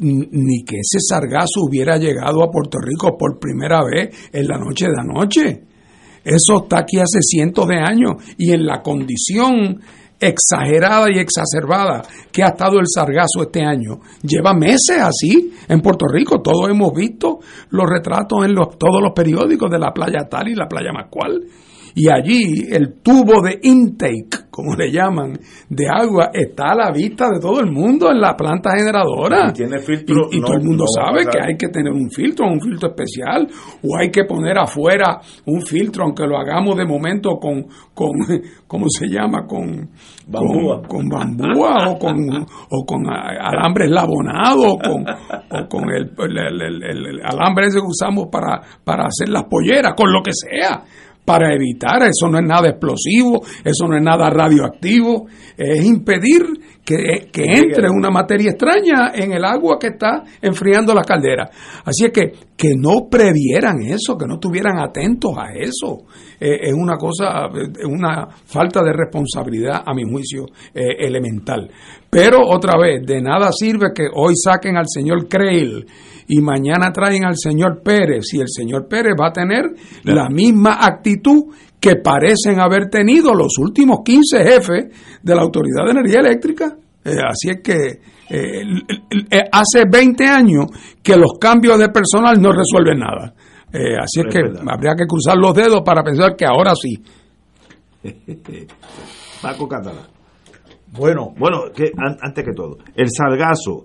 ni 0.00 0.64
que 0.64 0.76
ese 0.76 0.98
sargazo 1.00 1.62
hubiera 1.68 1.96
llegado 1.96 2.42
a 2.42 2.50
Puerto 2.50 2.78
Rico 2.78 3.16
por 3.16 3.38
primera 3.38 3.84
vez 3.84 4.30
en 4.32 4.48
la 4.48 4.58
noche 4.58 4.86
de 4.86 5.00
anoche. 5.00 5.62
Eso 6.24 6.62
está 6.62 6.80
aquí 6.80 6.98
hace 6.98 7.20
cientos 7.22 7.66
de 7.66 7.78
años 7.78 8.16
y 8.36 8.52
en 8.52 8.66
la 8.66 8.82
condición 8.82 9.80
exagerada 10.20 11.06
y 11.10 11.18
exacerbada 11.18 12.02
que 12.30 12.42
ha 12.42 12.48
estado 12.48 12.78
el 12.78 12.86
sargazo 12.86 13.42
este 13.42 13.64
año. 13.64 14.00
Lleva 14.22 14.52
meses 14.52 15.00
así 15.00 15.52
en 15.68 15.80
Puerto 15.80 16.06
Rico. 16.06 16.42
Todos 16.42 16.68
hemos 16.68 16.92
visto 16.92 17.38
los 17.70 17.88
retratos 17.88 18.44
en 18.44 18.54
los, 18.54 18.78
todos 18.78 19.00
los 19.02 19.12
periódicos 19.14 19.70
de 19.70 19.78
la 19.78 19.92
playa 19.92 20.28
tal 20.28 20.48
y 20.48 20.54
la 20.54 20.68
playa 20.68 20.92
Mascual 20.92 21.42
y 21.94 22.10
allí 22.10 22.66
el 22.70 23.00
tubo 23.02 23.42
de 23.42 23.58
intake, 23.62 24.50
como 24.50 24.74
le 24.74 24.90
llaman, 24.92 25.38
de 25.68 25.86
agua 25.88 26.30
está 26.32 26.72
a 26.72 26.74
la 26.74 26.92
vista 26.92 27.28
de 27.30 27.40
todo 27.40 27.60
el 27.60 27.70
mundo 27.70 28.10
en 28.10 28.20
la 28.20 28.36
planta 28.36 28.70
generadora. 28.76 29.48
Y 29.50 29.52
tiene 29.52 29.78
filtro. 29.78 30.28
Y, 30.30 30.40
todo 30.40 30.54
el 30.54 30.64
mundo 30.64 30.84
sabe 30.86 31.24
que 31.30 31.38
hay 31.40 31.56
que 31.56 31.68
tener 31.68 31.92
un 31.92 32.10
filtro, 32.10 32.46
un 32.46 32.60
filtro 32.60 32.90
especial, 32.90 33.46
o 33.82 33.96
hay 33.98 34.10
que 34.10 34.24
poner 34.24 34.58
afuera 34.58 35.20
un 35.46 35.62
filtro, 35.62 36.04
aunque 36.04 36.26
lo 36.26 36.38
hagamos 36.38 36.76
de 36.76 36.84
momento 36.84 37.38
con, 37.38 37.66
con 37.94 38.10
¿cómo 38.66 38.86
se 38.88 39.08
llama? 39.08 39.46
Con 39.46 39.90
bambúa, 40.28 40.82
con, 40.86 41.08
bambúa 41.08 41.90
o 41.90 41.98
con, 41.98 42.16
o 42.70 42.84
con 42.86 43.06
alambre 43.08 43.86
eslabonado, 43.86 44.74
o 44.74 44.78
con, 44.78 45.04
o 45.04 45.68
con 45.68 45.90
el, 45.90 46.12
el 46.18 47.20
alambre 47.24 47.66
ese 47.66 47.80
que 47.80 47.86
usamos 47.86 48.28
para, 48.30 48.60
para 48.84 49.06
hacer 49.06 49.28
las 49.28 49.44
polleras, 49.44 49.94
con 49.96 50.12
lo 50.12 50.22
que 50.22 50.32
sea 50.32 50.84
para 51.24 51.54
evitar, 51.54 52.02
eso 52.02 52.28
no 52.28 52.38
es 52.38 52.44
nada 52.44 52.70
explosivo, 52.70 53.42
eso 53.64 53.86
no 53.86 53.96
es 53.96 54.02
nada 54.02 54.28
radioactivo, 54.30 55.26
es 55.56 55.84
impedir 55.84 56.42
que, 56.84 57.30
entre 57.34 57.88
una 57.88 58.10
materia 58.10 58.50
extraña 58.50 59.12
en 59.14 59.32
el 59.32 59.44
agua 59.44 59.78
que 59.78 59.88
está 59.88 60.24
enfriando 60.40 60.94
la 60.94 61.02
caldera. 61.02 61.48
Así 61.84 62.06
es 62.06 62.12
que 62.12 62.50
que 62.60 62.74
no 62.76 63.08
previeran 63.10 63.80
eso, 63.80 64.18
que 64.18 64.26
no 64.26 64.34
estuvieran 64.34 64.78
atentos 64.78 65.32
a 65.34 65.54
eso, 65.54 66.04
eh, 66.38 66.58
es 66.68 66.74
una 66.74 66.98
cosa, 66.98 67.48
es 67.56 67.86
una 67.86 68.28
falta 68.28 68.82
de 68.82 68.92
responsabilidad, 68.92 69.82
a 69.86 69.94
mi 69.94 70.02
juicio, 70.02 70.44
eh, 70.74 70.96
elemental. 70.98 71.70
Pero 72.10 72.40
otra 72.46 72.78
vez, 72.78 73.06
de 73.06 73.22
nada 73.22 73.50
sirve 73.50 73.94
que 73.94 74.08
hoy 74.14 74.34
saquen 74.36 74.76
al 74.76 74.84
señor 74.88 75.26
Creil 75.26 75.86
y 76.28 76.40
mañana 76.42 76.92
traen 76.92 77.24
al 77.24 77.36
señor 77.38 77.80
Pérez, 77.82 78.26
y 78.34 78.40
el 78.40 78.48
señor 78.48 78.86
Pérez 78.88 79.14
va 79.18 79.28
a 79.28 79.32
tener 79.32 79.64
la 80.04 80.28
misma 80.28 80.76
actitud 80.82 81.54
que 81.80 81.96
parecen 81.96 82.60
haber 82.60 82.88
tenido 82.90 83.34
los 83.34 83.58
últimos 83.58 84.00
15 84.04 84.44
jefes 84.44 85.20
de 85.22 85.34
la 85.34 85.42
Autoridad 85.42 85.84
de 85.86 85.90
Energía 85.92 86.20
Eléctrica. 86.20 86.76
Eh, 87.04 87.16
así 87.26 87.48
es 87.50 87.60
que 87.62 88.00
eh, 88.28 88.62
eh, 89.30 89.44
hace 89.50 89.84
20 89.90 90.24
años 90.26 90.66
que 91.02 91.16
los 91.16 91.38
cambios 91.40 91.78
de 91.78 91.88
personal 91.88 92.40
no 92.40 92.52
resuelven 92.52 92.98
nada. 92.98 93.34
así 94.02 94.20
es, 94.20 94.26
que 94.30 94.40
habría 94.68 94.94
que 94.94 95.06
cruzar 95.06 95.36
los 95.38 95.54
dedos 95.54 95.80
para 95.84 96.02
pensar 96.02 96.36
que 96.36 96.44
ahora 96.44 96.74
sí. 96.74 97.02
Paco 99.42 99.66
Catalá. 99.66 100.06
Bueno, 100.92 101.32
bueno, 101.38 101.72
que, 101.74 101.92
antes 101.96 102.44
que 102.44 102.52
todo, 102.52 102.78
el 102.96 103.08
salgazo 103.10 103.84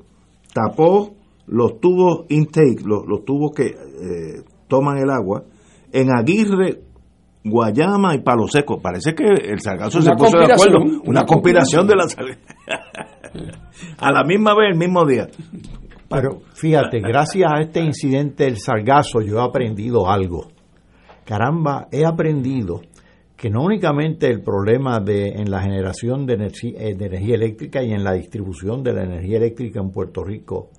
tapó 0.51 1.15
los 1.47 1.79
tubos 1.79 2.25
intake, 2.29 2.81
los, 2.83 3.05
los 3.05 3.23
tubos 3.23 3.51
que 3.55 3.67
eh, 3.67 4.43
toman 4.67 4.97
el 4.97 5.09
agua, 5.11 5.43
en 5.91 6.09
Aguirre, 6.09 6.81
Guayama 7.45 8.15
y 8.15 8.19
Palo 8.19 8.47
Seco. 8.47 8.81
Parece 8.81 9.15
que 9.15 9.23
el 9.23 9.59
sargazo 9.61 10.01
se 10.01 10.11
puso 10.11 10.37
de 10.37 10.51
acuerdo. 10.51 10.79
Una, 11.05 11.23
conspiración 11.23 11.87
de 11.87 11.95
la 11.95 12.05
A 13.99 14.11
la 14.11 14.23
misma 14.23 14.53
vez, 14.55 14.71
el 14.71 14.77
mismo 14.77 15.05
día. 15.05 15.27
Pero 16.09 16.41
fíjate, 16.53 16.99
gracias 16.99 17.49
a 17.51 17.61
este 17.61 17.79
incidente 17.81 18.43
del 18.43 18.57
sargazo 18.57 19.21
yo 19.21 19.37
he 19.37 19.43
aprendido 19.43 20.09
algo. 20.09 20.47
Caramba, 21.23 21.87
he 21.91 22.05
aprendido 22.05 22.81
que 23.37 23.49
no 23.49 23.63
únicamente 23.63 24.29
el 24.29 24.41
problema 24.41 24.99
de 24.99 25.27
en 25.29 25.49
la 25.49 25.61
generación 25.61 26.25
de 26.25 26.33
eh, 26.35 26.95
de 26.95 27.05
energía 27.05 27.35
eléctrica 27.35 27.83
y 27.83 27.91
en 27.91 28.03
la 28.03 28.13
distribución 28.13 28.83
de 28.83 28.93
la 28.93 29.03
energía 29.03 29.37
eléctrica 29.37 29.79
en 29.79 29.91
Puerto 29.91 30.23
Rico 30.23 30.69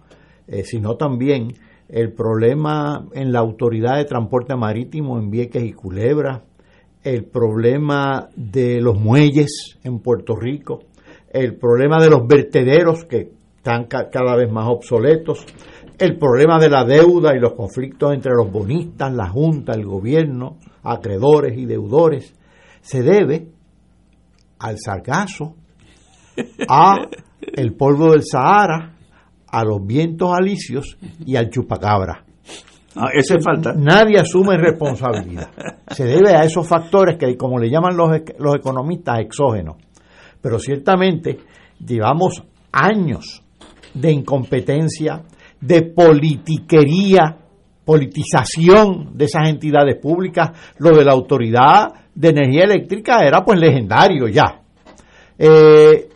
eh, 0.48 0.62
sino 0.62 0.96
también 0.96 1.55
el 1.88 2.12
problema 2.12 3.07
en 3.12 3.33
la 3.33 3.40
autoridad 3.40 3.96
de 3.96 4.05
transporte 4.05 4.55
marítimo 4.55 5.18
en 5.18 5.31
Vieques 5.31 5.64
y 5.64 5.72
Culebra, 5.72 6.44
el 7.07 7.25
problema 7.27 8.31
de 8.35 8.81
los 8.81 8.99
muelles 8.99 9.79
en 9.85 10.01
Puerto 10.01 10.35
Rico, 10.35 10.81
el 11.31 11.55
problema 11.57 12.03
de 12.03 12.11
los 12.11 12.27
vertederos 12.27 13.05
que 13.05 13.31
están 13.59 13.87
cada 13.87 14.35
vez 14.35 14.51
más 14.51 14.66
obsoletos, 14.66 15.47
el 15.99 16.19
problema 16.19 16.59
de 16.59 16.69
la 16.69 16.83
deuda 16.83 17.37
y 17.37 17.38
los 17.38 17.53
conflictos 17.53 18.12
entre 18.12 18.33
los 18.35 18.51
bonistas, 18.51 19.14
la 19.14 19.29
Junta, 19.29 19.73
el 19.75 19.85
gobierno, 19.85 20.57
acreedores 20.83 21.57
y 21.57 21.64
deudores, 21.64 22.35
se 22.81 23.05
debe 23.05 23.51
al 24.59 24.77
sargazo, 24.85 25.55
a 26.69 27.07
el 27.40 27.75
polvo 27.75 28.11
del 28.11 28.25
Sahara, 28.25 28.97
a 29.47 29.64
los 29.64 29.87
vientos 29.87 30.33
alicios 30.37 30.99
y 31.25 31.37
al 31.37 31.51
chupacabra. 31.51 32.25
Ah, 32.97 33.11
ese 33.13 33.41
falta. 33.41 33.75
Nadie 33.77 34.19
asume 34.19 34.57
responsabilidad. 34.57 35.51
Se 35.89 36.05
debe 36.05 36.35
a 36.35 36.45
esos 36.45 36.67
factores 36.67 37.19
que, 37.19 37.37
como 37.37 37.59
le 37.59 37.71
llaman 37.71 37.97
los, 37.97 38.11
los 38.39 38.55
economistas, 38.57 39.21
exógenos. 39.21 39.77
Pero 40.41 40.59
ciertamente 40.59 41.39
llevamos 41.85 42.43
años 42.73 43.43
de 43.93 44.13
incompetencia, 44.13 45.23
de 45.61 45.83
politiquería, 45.83 47.37
politización 47.85 49.17
de 49.17 49.25
esas 49.27 49.49
entidades 49.49 49.97
públicas. 50.01 50.51
Lo 50.79 50.97
de 50.97 51.05
la 51.05 51.13
autoridad 51.13 51.89
de 52.15 52.29
energía 52.29 52.65
eléctrica 52.65 53.25
era 53.25 53.45
pues 53.45 53.61
legendario 53.61 54.29
ya. 54.29 54.63
Eh, 55.39 56.09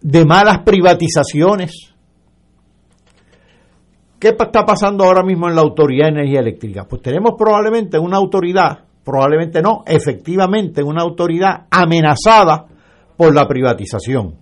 de 0.00 0.24
malas 0.24 0.60
privatizaciones 0.64 1.91
¿Qué 4.22 4.28
está 4.28 4.64
pasando 4.64 5.02
ahora 5.02 5.24
mismo 5.24 5.48
en 5.48 5.56
la 5.56 5.62
Autoridad 5.62 6.04
de 6.04 6.20
Energía 6.20 6.38
Eléctrica? 6.38 6.84
Pues 6.84 7.02
tenemos 7.02 7.32
probablemente 7.36 7.98
una 7.98 8.18
autoridad, 8.18 8.84
probablemente 9.02 9.60
no, 9.60 9.82
efectivamente 9.84 10.80
una 10.80 11.02
autoridad 11.02 11.66
amenazada 11.68 12.66
por 13.16 13.34
la 13.34 13.48
privatización. 13.48 14.36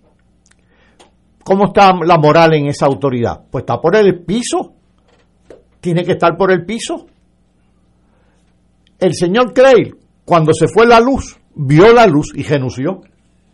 ¿Cómo 1.43 1.69
está 1.69 1.95
la 2.05 2.19
moral 2.19 2.53
en 2.53 2.67
esa 2.67 2.85
autoridad? 2.85 3.47
Pues 3.51 3.63
está 3.63 3.81
por 3.81 3.97
el 3.97 4.23
piso. 4.23 4.75
Tiene 5.81 6.05
que 6.05 6.13
estar 6.13 6.37
por 6.37 6.53
el 6.53 6.67
piso. 6.67 7.07
El 8.99 9.15
señor 9.15 9.55
Craig, 9.55 9.95
cuando 10.27 10.53
se 10.53 10.69
fue 10.69 10.87
la 10.87 11.01
luz, 11.01 11.41
vio 11.55 11.91
la 11.95 12.07
luz 12.07 12.33
y 12.35 12.43
renunció. 12.43 13.01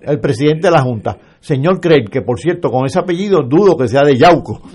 El 0.00 0.20
presidente 0.20 0.68
de 0.68 0.72
la 0.72 0.82
Junta, 0.82 1.18
señor 1.40 1.80
Craig, 1.80 2.08
que 2.10 2.22
por 2.22 2.38
cierto, 2.38 2.70
con 2.70 2.86
ese 2.86 2.98
apellido 2.98 3.42
dudo 3.42 3.76
que 3.76 3.88
sea 3.88 4.02
de 4.02 4.16
Yauco. 4.16 4.62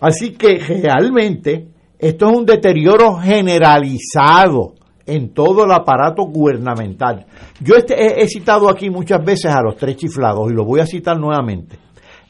Así 0.00 0.32
que 0.32 0.58
realmente 0.58 1.68
esto 1.98 2.30
es 2.30 2.36
un 2.36 2.44
deterioro 2.44 3.16
generalizado 3.16 4.74
en 5.06 5.32
todo 5.32 5.64
el 5.64 5.72
aparato 5.72 6.24
gubernamental. 6.24 7.26
Yo 7.60 7.76
este, 7.76 8.22
he, 8.22 8.28
citado 8.28 8.68
aquí 8.68 8.90
muchas 8.90 9.24
veces 9.24 9.52
a 9.52 9.62
los 9.62 9.76
tres 9.76 9.96
chiflados 9.96 10.50
y 10.50 10.54
lo 10.54 10.64
voy 10.64 10.80
a 10.80 10.86
citar 10.86 11.18
nuevamente. 11.18 11.78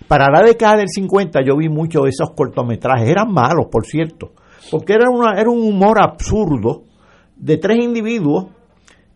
Para 0.06 0.30
la 0.30 0.46
década 0.46 0.76
del 0.76 0.88
50 0.88 1.40
yo 1.44 1.56
vi 1.56 1.68
muchos 1.68 2.04
de 2.04 2.10
esos 2.10 2.30
cortometrajes, 2.36 3.08
eran 3.08 3.32
malos, 3.32 3.66
por 3.72 3.86
cierto, 3.86 4.32
porque 4.70 4.92
era, 4.92 5.10
una, 5.10 5.40
era 5.40 5.50
un 5.50 5.62
humor 5.62 6.00
absurdo 6.00 6.84
de 7.34 7.56
tres 7.56 7.78
individuos 7.82 8.46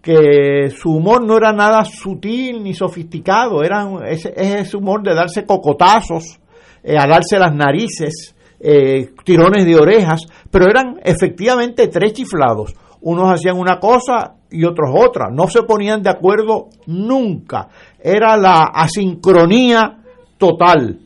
que 0.01 0.71
su 0.71 0.91
humor 0.91 1.25
no 1.25 1.37
era 1.37 1.53
nada 1.53 1.85
sutil 1.85 2.63
ni 2.63 2.75
sofisticado, 2.75 3.63
era 3.63 3.87
ese, 4.09 4.33
ese 4.35 4.77
humor 4.77 5.03
de 5.03 5.15
darse 5.15 5.45
cocotazos, 5.45 6.41
eh, 6.83 6.97
alarse 6.97 7.39
las 7.39 7.55
narices, 7.55 8.35
eh, 8.59 9.11
tirones 9.25 9.67
de 9.67 9.77
orejas, 9.77 10.27
pero 10.51 10.67
eran 10.67 11.01
efectivamente 11.03 11.89
tres 11.89 12.15
chiflados. 12.15 12.75
Unos 13.03 13.33
hacían 13.33 13.59
una 13.59 13.79
cosa 13.79 14.37
y 14.51 14.65
otros 14.65 14.91
otra, 14.95 15.29
no 15.31 15.49
se 15.49 15.63
ponían 15.63 16.03
de 16.03 16.11
acuerdo 16.11 16.69
nunca, 16.87 17.69
era 17.99 18.37
la 18.37 18.71
asincronía 18.75 19.99
total. 20.37 21.01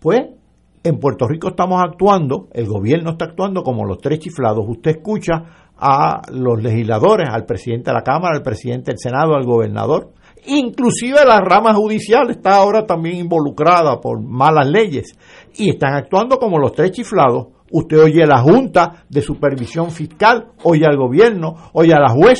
Pues 0.00 0.26
en 0.82 0.98
Puerto 0.98 1.26
Rico 1.26 1.48
estamos 1.48 1.82
actuando, 1.82 2.48
el 2.52 2.66
gobierno 2.66 3.12
está 3.12 3.24
actuando 3.24 3.62
como 3.62 3.86
los 3.86 3.98
tres 4.02 4.18
chiflados. 4.18 4.66
Usted 4.68 4.96
escucha 4.98 5.63
a 5.78 6.22
los 6.30 6.62
legisladores, 6.62 7.28
al 7.30 7.44
presidente 7.44 7.90
de 7.90 7.94
la 7.94 8.02
Cámara, 8.02 8.36
al 8.36 8.42
presidente 8.42 8.92
del 8.92 8.98
Senado, 8.98 9.34
al 9.34 9.44
gobernador. 9.44 10.12
Inclusive 10.46 11.24
la 11.24 11.40
rama 11.40 11.74
judicial 11.74 12.30
está 12.30 12.56
ahora 12.56 12.84
también 12.84 13.16
involucrada 13.16 14.00
por 14.00 14.20
malas 14.20 14.68
leyes 14.68 15.16
y 15.56 15.70
están 15.70 15.94
actuando 15.94 16.38
como 16.38 16.58
los 16.58 16.72
tres 16.72 16.90
chiflados. 16.92 17.48
Usted 17.70 17.98
oye 17.98 18.22
a 18.22 18.26
la 18.26 18.40
Junta 18.40 19.04
de 19.08 19.22
Supervisión 19.22 19.90
Fiscal, 19.90 20.48
oye 20.62 20.84
al 20.86 20.96
gobierno, 20.96 21.54
oye 21.72 21.94
a 21.94 22.00
la 22.00 22.10
juez. 22.10 22.38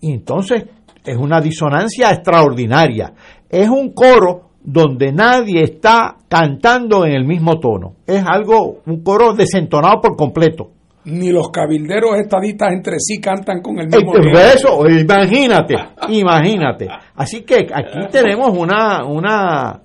Entonces 0.00 0.64
es 1.04 1.16
una 1.16 1.40
disonancia 1.40 2.10
extraordinaria. 2.10 3.12
Es 3.48 3.68
un 3.68 3.92
coro 3.92 4.50
donde 4.62 5.12
nadie 5.12 5.62
está 5.62 6.16
cantando 6.28 7.04
en 7.04 7.12
el 7.12 7.26
mismo 7.26 7.60
tono. 7.60 7.96
Es 8.06 8.24
algo, 8.24 8.78
un 8.86 9.02
coro 9.02 9.34
desentonado 9.34 10.00
por 10.00 10.16
completo. 10.16 10.70
Ni 11.06 11.30
los 11.30 11.50
cabilderos 11.50 12.16
estadistas 12.16 12.72
entre 12.72 12.96
sí 12.98 13.20
cantan 13.20 13.60
con 13.60 13.78
el 13.78 13.88
mismo. 13.88 14.14
Eso, 14.16 14.88
imagínate, 14.88 15.74
imagínate. 16.08 16.88
Así 17.14 17.42
que 17.42 17.66
aquí 17.72 17.98
tenemos 18.10 18.56
una, 18.56 19.04
una, 19.04 19.82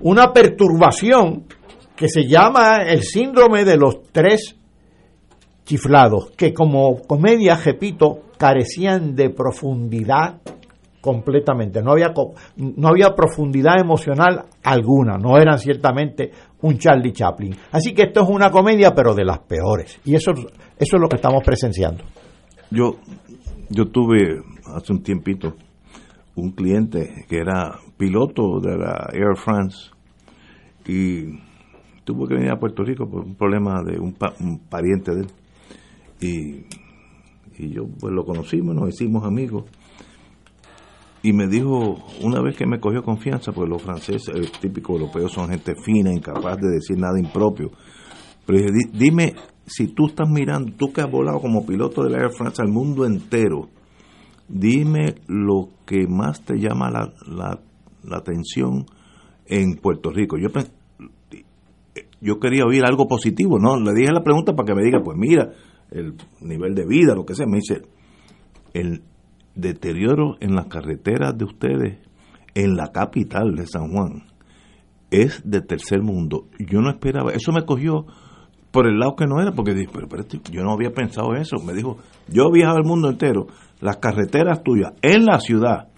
una 0.00 0.32
perturbación 0.32 1.44
que 1.96 2.08
se 2.08 2.26
llama 2.26 2.78
el 2.86 3.02
síndrome 3.02 3.64
de 3.64 3.76
los 3.76 4.04
tres 4.12 4.56
chiflados, 5.64 6.30
que 6.36 6.54
como 6.54 7.02
comedia, 7.02 7.56
repito, 7.56 8.22
carecían 8.38 9.14
de 9.14 9.30
profundidad 9.30 10.40
completamente. 11.00 11.82
No 11.82 11.92
había, 11.92 12.12
no 12.56 12.88
había 12.88 13.14
profundidad 13.14 13.80
emocional 13.80 14.44
alguna. 14.62 15.16
No 15.16 15.38
eran 15.38 15.58
ciertamente 15.58 16.30
un 16.62 16.78
Charlie 16.78 17.12
Chaplin. 17.12 17.54
Así 17.72 17.94
que 17.94 18.02
esto 18.02 18.22
es 18.22 18.28
una 18.28 18.50
comedia, 18.50 18.94
pero 18.94 19.14
de 19.14 19.24
las 19.24 19.40
peores. 19.40 20.00
Y 20.04 20.14
eso, 20.14 20.32
eso 20.32 20.96
es 20.96 21.00
lo 21.00 21.08
que 21.08 21.16
estamos 21.16 21.42
presenciando. 21.44 22.04
Yo, 22.70 22.96
yo 23.68 23.86
tuve 23.86 24.42
hace 24.76 24.92
un 24.92 25.02
tiempito 25.02 25.54
un 26.36 26.52
cliente 26.52 27.26
que 27.28 27.38
era 27.38 27.78
piloto 27.96 28.60
de 28.60 28.76
la 28.76 29.10
Air 29.12 29.36
France 29.36 29.90
y 30.86 31.38
tuvo 32.04 32.26
que 32.26 32.34
venir 32.34 32.50
a 32.50 32.58
Puerto 32.58 32.82
Rico 32.82 33.08
por 33.08 33.24
un 33.24 33.34
problema 33.34 33.82
de 33.82 33.98
un, 33.98 34.16
un 34.40 34.58
pariente 34.68 35.12
de 35.12 35.20
él. 35.20 35.26
Y, 36.20 37.62
y 37.62 37.72
yo 37.72 37.84
pues 37.98 38.12
lo 38.12 38.24
conocimos, 38.24 38.74
nos 38.74 38.88
hicimos 38.88 39.24
amigos 39.24 39.64
y 41.22 41.32
me 41.32 41.46
dijo, 41.46 41.98
una 42.22 42.40
vez 42.40 42.56
que 42.56 42.66
me 42.66 42.80
cogió 42.80 43.02
confianza, 43.02 43.52
pues 43.52 43.68
los 43.68 43.82
franceses, 43.82 44.34
el 44.34 44.50
típico 44.50 44.94
europeos, 44.94 45.32
son 45.32 45.50
gente 45.50 45.74
fina, 45.74 46.12
incapaz 46.12 46.56
de 46.58 46.70
decir 46.70 46.98
nada 46.98 47.18
impropio. 47.18 47.70
Pero 48.46 48.58
dije, 48.58 48.90
dime, 48.92 49.34
si 49.66 49.88
tú 49.88 50.06
estás 50.06 50.28
mirando, 50.28 50.72
tú 50.76 50.92
que 50.92 51.02
has 51.02 51.10
volado 51.10 51.40
como 51.40 51.66
piloto 51.66 52.02
de 52.02 52.10
la 52.10 52.18
Air 52.18 52.30
France 52.30 52.62
al 52.62 52.68
mundo 52.68 53.04
entero, 53.04 53.68
dime 54.48 55.16
lo 55.28 55.68
que 55.86 56.06
más 56.08 56.42
te 56.44 56.58
llama 56.58 56.90
la, 56.90 57.12
la, 57.26 57.60
la 58.02 58.16
atención 58.16 58.86
en 59.46 59.74
Puerto 59.76 60.10
Rico. 60.10 60.38
Yo, 60.38 60.48
yo 62.20 62.40
quería 62.40 62.64
oír 62.64 62.84
algo 62.84 63.06
positivo, 63.06 63.58
¿no? 63.58 63.78
Le 63.78 63.92
dije 63.92 64.10
la 64.10 64.24
pregunta 64.24 64.54
para 64.54 64.66
que 64.66 64.74
me 64.74 64.82
diga, 64.82 65.00
pues 65.04 65.18
mira, 65.18 65.52
el 65.90 66.14
nivel 66.40 66.74
de 66.74 66.86
vida, 66.86 67.14
lo 67.14 67.26
que 67.26 67.34
sea. 67.34 67.46
Me 67.46 67.58
dice, 67.58 67.82
el, 68.72 69.02
deterioro 69.54 70.36
en 70.40 70.54
las 70.54 70.66
carreteras 70.66 71.36
de 71.36 71.44
ustedes 71.44 71.98
en 72.54 72.76
la 72.76 72.88
capital 72.92 73.54
de 73.54 73.66
San 73.66 73.92
Juan 73.92 74.24
es 75.10 75.42
de 75.44 75.60
tercer 75.60 76.02
mundo. 76.02 76.46
Yo 76.58 76.80
no 76.80 76.90
esperaba, 76.90 77.32
eso 77.32 77.52
me 77.52 77.64
cogió 77.64 78.06
por 78.70 78.86
el 78.86 78.98
lado 78.98 79.16
que 79.16 79.26
no 79.26 79.40
era, 79.40 79.52
porque 79.52 79.74
dije, 79.74 79.90
pero, 79.92 80.08
pero 80.08 80.24
yo 80.50 80.62
no 80.62 80.72
había 80.72 80.92
pensado 80.92 81.34
eso. 81.34 81.56
Me 81.64 81.74
dijo, 81.74 81.98
yo 82.28 82.44
he 82.48 82.52
viajado 82.52 82.78
el 82.78 82.84
mundo 82.84 83.10
entero, 83.10 83.48
las 83.80 83.96
carreteras 83.96 84.62
tuyas 84.62 84.92
en 85.02 85.24
la 85.24 85.40
ciudad, 85.40 85.88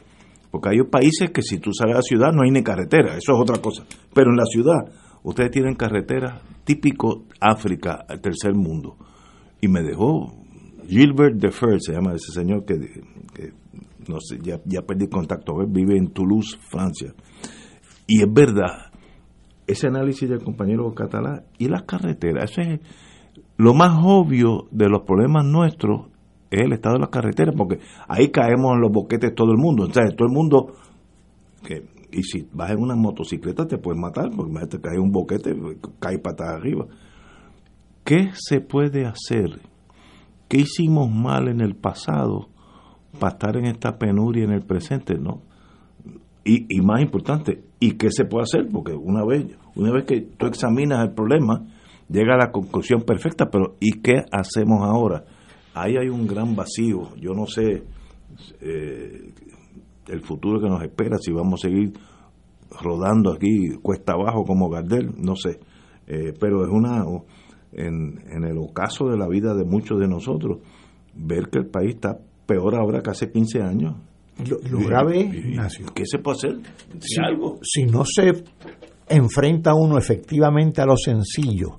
porque 0.51 0.71
hay 0.71 0.83
países 0.85 1.31
que 1.31 1.43
si 1.43 1.59
tú 1.59 1.73
sales 1.73 1.95
a 1.95 1.99
la 1.99 2.03
ciudad 2.03 2.33
no 2.33 2.43
hay 2.43 2.51
ni 2.51 2.63
carretera, 2.63 3.17
eso 3.17 3.33
es 3.33 3.41
otra 3.41 3.61
cosa, 3.61 3.85
pero 4.15 4.31
en 4.31 4.37
la 4.37 4.47
ciudad 4.47 4.93
ustedes 5.23 5.51
tienen 5.51 5.75
carreteras 5.75 6.41
típico 6.65 7.25
África, 7.41 8.05
el 8.09 8.21
tercer 8.21 8.55
mundo. 8.55 8.97
Y 9.61 9.69
me 9.69 9.83
dejó 9.83 10.33
Gilbert 10.89 11.37
Defer, 11.37 11.81
se 11.81 11.93
llama 11.93 12.15
ese 12.15 12.33
señor 12.33 12.65
que, 12.65 12.75
no 14.09 14.21
sé, 14.21 14.39
ya, 14.43 14.61
ya 14.65 14.83
perdí 14.83 15.09
contacto, 15.09 15.55
vive 15.69 15.97
en 15.97 16.09
Toulouse, 16.09 16.59
Francia. 16.71 17.15
Y 18.07 18.23
es 18.23 18.33
verdad, 18.33 18.93
ese 19.67 19.87
análisis 19.87 20.29
del 20.29 20.43
compañero 20.43 20.93
catalán 20.95 21.45
y 21.59 21.69
las 21.69 21.83
carreteras, 21.83 22.57
es 22.59 22.81
lo 23.57 23.75
más 23.75 23.99
obvio 24.03 24.67
de 24.71 24.89
los 24.89 25.03
problemas 25.03 25.45
nuestros 25.45 26.09
es 26.51 26.61
el 26.61 26.73
estado 26.75 26.97
de 26.97 27.01
las 27.01 27.09
carreteras, 27.09 27.55
porque 27.57 27.79
ahí 28.09 28.31
caemos 28.31 28.75
en 28.75 28.83
los 28.83 28.93
boquetes 28.93 29.35
todo 29.35 29.53
el 29.53 29.59
mundo. 29.59 29.87
Entonces, 29.87 30.15
todo 30.15 30.29
el 30.29 30.35
mundo, 30.35 30.75
que, 31.67 31.87
y 32.11 32.23
si 32.25 32.47
vas 32.53 32.73
en 32.73 32.79
una 32.79 32.95
motocicleta 32.95 33.67
te 33.67 33.79
puedes 33.79 33.99
matar, 33.99 34.31
porque 34.37 34.67
te 34.67 34.79
cae 34.79 34.99
un 34.99 35.11
boquete, 35.11 35.57
cae 35.99 36.19
patas 36.19 36.49
arriba. 36.49 36.87
¿Qué 38.05 38.33
se 38.35 38.61
puede 38.61 39.07
hacer 39.07 39.61
¿Qué 40.53 40.59
hicimos 40.59 41.11
mal 41.11 41.49
en 41.49 41.63
el 41.63 41.75
pasado 41.75 42.51
para 43.19 43.33
estar 43.33 43.57
en 43.57 43.67
esta 43.67 43.99
penuria 43.99 44.45
en 44.45 44.53
el 44.53 44.63
presente? 44.63 45.19
¿no? 45.19 45.43
Y, 46.45 46.81
más 46.81 47.01
importante, 47.01 47.63
¿y 47.79 47.93
qué 47.93 48.11
se 48.11 48.25
puede 48.25 48.43
hacer? 48.43 48.69
Porque 48.73 48.93
una 48.93 49.25
vez, 49.25 49.47
una 49.77 49.93
vez 49.93 50.05
que 50.05 50.23
tú 50.23 50.47
examinas 50.47 51.07
el 51.07 51.15
problema, 51.15 51.65
llega 52.09 52.35
a 52.35 52.39
la 52.39 52.51
conclusión 52.51 53.03
perfecta, 53.03 53.49
pero 53.49 53.77
¿y 53.79 54.01
qué 54.01 54.25
hacemos 54.33 54.83
ahora? 54.83 55.25
Ahí 55.75 55.97
hay 55.97 56.09
un 56.09 56.27
gran 56.27 56.57
vacío. 56.57 57.15
Yo 57.17 57.33
no 57.33 57.47
sé 57.47 57.85
eh, 58.61 59.33
el 60.09 60.21
futuro 60.23 60.61
que 60.61 60.69
nos 60.69 60.83
espera, 60.83 61.17
si 61.19 61.33
vamos 61.33 61.65
a 61.65 61.69
seguir 61.69 61.93
rodando 62.83 63.33
aquí 63.33 63.77
cuesta 63.81 64.15
abajo 64.15 64.45
como 64.45 64.69
Gardel, 64.69 65.13
no 65.19 65.37
sé. 65.37 65.61
Eh, 66.09 66.35
pero 66.41 66.65
es 66.65 66.71
una 66.71 67.05
en, 67.73 68.21
en 68.31 68.45
el 68.45 68.59
ocaso 68.59 69.09
de 69.09 69.17
la 69.17 69.29
vida 69.29 69.55
de 69.55 69.65
muchos 69.65 70.01
de 70.01 70.09
nosotros, 70.09 70.59
ver 71.15 71.49
que 71.51 71.59
el 71.59 71.67
país 71.67 71.95
está 71.95 72.19
peor 72.47 72.75
ahora 72.75 73.03
que 73.03 73.11
hace 73.11 73.31
15 73.31 73.63
años. 73.63 73.95
Lo, 74.71 74.79
grave 74.81 75.21
es, 75.21 75.79
¿qué 75.95 76.05
se 76.07 76.19
puede 76.19 76.37
hacer? 76.37 76.57
Si, 76.99 77.21
algo? 77.23 77.59
si 77.63 77.85
no 77.85 78.03
se 78.05 78.33
enfrenta 79.09 79.75
uno 79.75 79.99
efectivamente 79.99 80.81
a 80.81 80.87
lo 80.87 80.97
sencillo, 80.97 81.77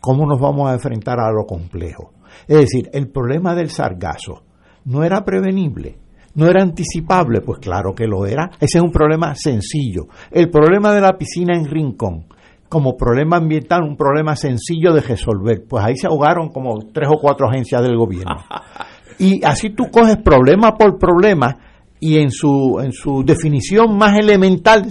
¿cómo 0.00 0.26
nos 0.26 0.38
vamos 0.38 0.68
a 0.68 0.74
enfrentar 0.74 1.18
a 1.18 1.32
lo 1.32 1.44
complejo? 1.46 2.12
Es 2.46 2.58
decir, 2.58 2.90
el 2.92 3.08
problema 3.08 3.54
del 3.54 3.70
sargazo 3.70 4.42
no 4.84 5.02
era 5.02 5.24
prevenible, 5.24 5.96
no 6.34 6.46
era 6.46 6.62
anticipable, 6.62 7.40
pues 7.40 7.58
claro 7.60 7.94
que 7.94 8.06
lo 8.06 8.26
era. 8.26 8.50
Ese 8.60 8.78
es 8.78 8.84
un 8.84 8.92
problema 8.92 9.34
sencillo. 9.34 10.08
El 10.30 10.50
problema 10.50 10.92
de 10.92 11.00
la 11.00 11.16
piscina 11.16 11.56
en 11.56 11.64
Rincón, 11.64 12.26
como 12.68 12.96
problema 12.96 13.36
ambiental 13.36 13.82
un 13.82 13.96
problema 13.96 14.36
sencillo 14.36 14.92
de 14.92 15.00
resolver. 15.00 15.64
Pues 15.68 15.84
ahí 15.84 15.96
se 15.96 16.06
ahogaron 16.06 16.48
como 16.48 16.74
tres 16.92 17.08
o 17.08 17.20
cuatro 17.20 17.48
agencias 17.48 17.82
del 17.82 17.96
gobierno. 17.96 18.36
Y 19.18 19.44
así 19.44 19.70
tú 19.70 19.84
coges 19.90 20.16
problema 20.16 20.74
por 20.76 20.98
problema 20.98 21.56
y 22.00 22.18
en 22.18 22.30
su, 22.30 22.80
en 22.82 22.92
su 22.92 23.22
definición 23.24 23.96
más 23.96 24.18
elemental 24.18 24.88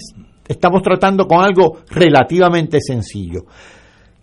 estamos 0.47 0.81
tratando 0.81 1.27
con 1.27 1.43
algo 1.43 1.77
relativamente 1.89 2.79
sencillo. 2.81 3.45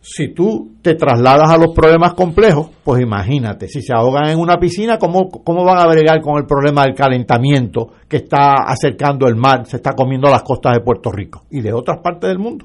Si 0.03 0.33
tú 0.33 0.77
te 0.81 0.95
trasladas 0.95 1.51
a 1.51 1.59
los 1.59 1.75
problemas 1.75 2.15
complejos, 2.15 2.71
pues 2.83 3.03
imagínate, 3.03 3.69
si 3.69 3.83
se 3.83 3.93
ahogan 3.93 4.31
en 4.31 4.39
una 4.39 4.57
piscina, 4.59 4.99
¿cómo, 4.99 5.29
cómo 5.29 5.63
van 5.63 5.79
a 5.79 5.87
bregar 5.87 6.23
con 6.23 6.39
el 6.39 6.47
problema 6.47 6.85
del 6.85 6.95
calentamiento 6.95 7.89
que 8.09 8.17
está 8.17 8.55
acercando 8.67 9.29
el 9.29 9.37
mar, 9.37 9.67
se 9.67 9.77
está 9.77 9.93
comiendo 9.93 10.31
las 10.31 10.43
costas 10.43 10.73
de 10.73 10.81
Puerto 10.81 11.13
Rico 11.13 11.43
y 11.51 11.61
de 11.61 11.75
otras 11.75 11.99
partes 11.99 12.29
del 12.29 12.39
mundo? 12.39 12.65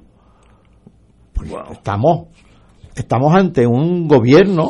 Pues 1.33 1.51
estamos, 1.73 2.29
estamos 2.95 3.35
ante 3.35 3.67
un 3.67 4.07
gobierno, 4.07 4.69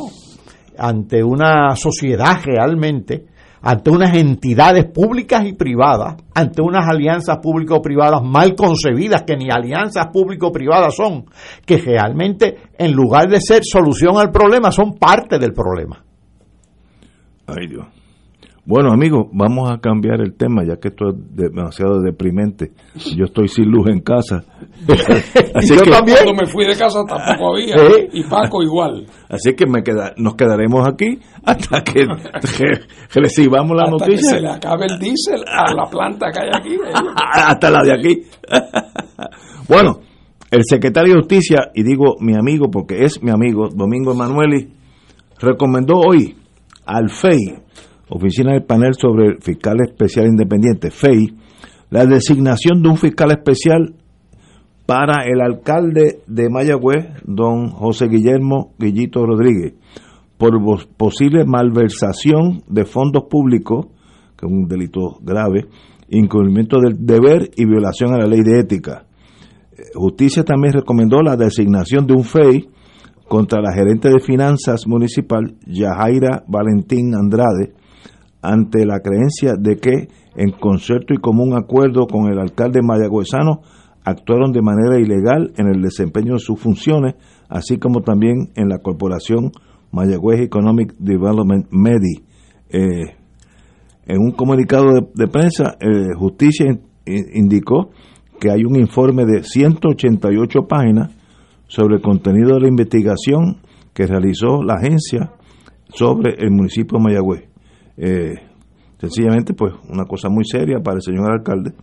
ante 0.78 1.24
una 1.24 1.76
sociedad 1.76 2.38
realmente 2.44 3.26
ante 3.66 3.90
unas 3.90 4.16
entidades 4.16 4.86
públicas 4.86 5.44
y 5.44 5.54
privadas, 5.54 6.18
ante 6.36 6.62
unas 6.62 6.88
alianzas 6.88 7.40
público-privadas 7.42 8.22
mal 8.22 8.54
concebidas, 8.54 9.24
que 9.24 9.36
ni 9.36 9.50
alianzas 9.50 10.06
público-privadas 10.14 10.96
son, 10.96 11.26
que 11.66 11.78
realmente 11.78 12.58
en 12.78 12.92
lugar 12.92 13.28
de 13.28 13.42
ser 13.42 13.64
solución 13.64 14.18
al 14.20 14.30
problema, 14.30 14.70
son 14.70 14.94
parte 15.00 15.40
del 15.40 15.52
problema. 15.52 16.04
Ay 17.48 17.68
Dios. 17.68 17.88
Bueno, 18.68 18.92
amigos, 18.92 19.28
vamos 19.32 19.72
a 19.72 19.78
cambiar 19.78 20.22
el 20.22 20.34
tema, 20.34 20.64
ya 20.66 20.78
que 20.78 20.88
esto 20.88 21.10
es 21.10 21.16
demasiado 21.36 22.02
deprimente. 22.02 22.72
Yo 23.16 23.26
estoy 23.26 23.48
sin 23.48 23.66
luz 23.66 23.88
en 23.92 24.00
casa. 24.00 24.44
Así 25.54 25.76
yo 25.76 25.84
que, 25.84 25.92
también. 25.92 26.18
Cuando 26.24 26.42
me 26.42 26.48
fui 26.48 26.66
de 26.66 26.76
casa 26.76 27.04
tampoco 27.08 27.54
había. 27.54 27.76
Y 28.12 28.24
Paco 28.24 28.64
igual. 28.64 29.06
Así 29.30 29.54
que 29.54 29.68
me 29.68 29.84
queda, 29.84 30.14
nos 30.18 30.34
quedaremos 30.34 30.88
aquí 30.88 31.20
hasta 31.44 31.84
que, 31.84 32.08
recibamos 33.14 33.78
la 33.78 33.88
noticia. 33.88 34.16
Que 34.16 34.38
se 34.38 34.42
le 34.42 34.50
acabe 34.50 34.88
el 34.90 34.98
diésel 34.98 35.44
a 35.48 35.72
la 35.72 35.86
planta 35.88 36.32
que 36.32 36.40
hay 36.40 36.50
aquí. 36.52 36.76
hasta 37.34 37.70
la 37.70 37.84
de 37.84 37.94
aquí. 37.94 38.24
bueno, 39.70 40.00
el 40.50 40.64
secretario 40.64 41.14
de 41.14 41.20
Justicia, 41.20 41.70
y 41.76 41.84
digo 41.84 42.16
mi 42.20 42.34
amigo 42.36 42.72
porque 42.72 43.04
es 43.04 43.22
mi 43.22 43.30
amigo, 43.30 43.70
Domingo 43.70 44.14
Emanueli, 44.14 44.74
recomendó 45.40 46.00
hoy 46.00 46.36
al 46.88 47.12
FEI 47.12 47.66
Oficina 48.10 48.54
del 48.54 48.64
Panel 48.64 48.94
sobre 48.94 49.38
Fiscal 49.42 49.78
Especial 49.82 50.28
Independiente, 50.28 50.92
FEI, 50.92 51.36
la 51.90 52.06
designación 52.06 52.82
de 52.82 52.90
un 52.90 52.98
fiscal 52.98 53.32
especial 53.32 53.96
para 54.86 55.24
el 55.26 55.42
alcalde 55.42 56.20
de 56.28 56.50
Mayagüez, 56.50 57.08
don 57.26 57.70
José 57.70 58.08
Guillermo 58.08 58.74
Guillito 58.78 59.26
Rodríguez, 59.26 59.74
por 60.38 60.54
posible 60.98 61.46
malversación 61.46 62.64
de 62.68 62.86
fondos 62.86 63.24
públicos, 63.30 63.88
que 64.38 64.46
es 64.46 64.52
un 64.52 64.68
delito 64.68 65.18
grave, 65.22 65.66
incumplimiento 66.10 66.78
del 66.80 67.06
deber 67.06 67.50
y 67.56 67.66
violación 67.66 68.14
a 68.14 68.18
la 68.18 68.28
ley 68.28 68.42
de 68.44 68.60
ética. 68.60 69.06
Justicia 69.96 70.44
también 70.44 70.74
recomendó 70.74 71.22
la 71.22 71.36
designación 71.36 72.06
de 72.06 72.14
un 72.14 72.24
FEI 72.24 72.70
contra 73.28 73.62
la 73.62 73.74
gerente 73.74 74.10
de 74.10 74.20
finanzas 74.20 74.86
municipal, 74.86 75.56
Yajaira 75.66 76.44
Valentín 76.48 77.16
Andrade, 77.16 77.74
ante 78.52 78.86
la 78.86 79.00
creencia 79.00 79.54
de 79.60 79.78
que, 79.78 80.08
en 80.36 80.52
concierto 80.52 81.14
y 81.14 81.18
común 81.18 81.56
acuerdo 81.56 82.08
con 82.08 82.32
el 82.32 82.40
alcalde 82.40 82.82
mayagüezano, 82.82 83.62
actuaron 84.04 84.52
de 84.52 84.62
manera 84.62 85.00
ilegal 85.00 85.52
en 85.58 85.68
el 85.68 85.82
desempeño 85.82 86.34
de 86.34 86.40
sus 86.40 86.60
funciones, 86.60 87.16
así 87.50 87.78
como 87.78 88.02
también 88.02 88.52
en 88.56 88.70
la 88.70 88.80
corporación 88.80 89.52
Mayagüez 89.92 90.42
Economic 90.42 90.94
Development 90.98 91.68
MEDI. 91.72 92.24
Eh, 92.70 93.16
en 94.08 94.20
un 94.20 94.32
comunicado 94.32 95.10
de, 95.14 95.28
prensa, 95.28 95.78
eh, 95.80 96.14
Justicia 96.18 96.78
indicó 97.06 97.90
que 98.40 98.52
hay 98.52 98.64
un 98.64 98.76
informe 98.76 99.26
de 99.26 99.44
188 99.44 100.68
páginas 100.68 101.16
sobre 101.68 101.96
el 101.96 102.02
contenido 102.02 102.56
de 102.56 102.62
la 102.62 102.68
investigación 102.68 103.58
que 103.94 104.06
realizó 104.06 104.62
la 104.62 104.76
agencia 104.76 105.32
sobre 105.90 106.36
el 106.38 106.52
municipio 106.52 106.98
de 106.98 107.04
Mayagüez. 107.04 107.55
Eh, 107.98 108.34
sencillamente, 109.00 109.54
pues, 109.54 109.74
una 109.90 110.06
cosa 110.06 110.30
muy 110.30 110.44
seria 110.46 110.80
para 110.80 110.98
el 110.98 111.02
señor 111.02 111.32
alcalde 111.32 111.74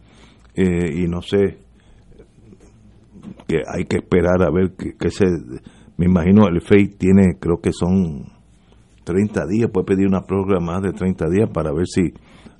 eh, 0.55 1.03
y 1.03 1.09
no 1.09 1.23
sé 1.23 1.59
que 3.47 3.63
hay 3.67 3.85
que 3.85 3.97
esperar 3.97 4.43
a 4.43 4.51
ver 4.51 4.73
que, 4.73 5.11
se 5.11 5.25
me 5.97 6.07
imagino 6.07 6.47
el 6.49 6.61
FEI 6.61 6.89
tiene 6.97 7.39
creo 7.39 7.61
que 7.63 7.73
son 7.73 8.25
30 9.05 9.47
días 9.47 9.71
puede 9.71 9.87
pedir 9.87 10.07
una 10.07 10.23
prórroga 10.23 10.61
más 10.61 10.83
de 10.83 10.93
30 10.93 11.29
días 11.31 11.51
para 11.53 11.73
ver 11.73 11.87
si 11.87 12.13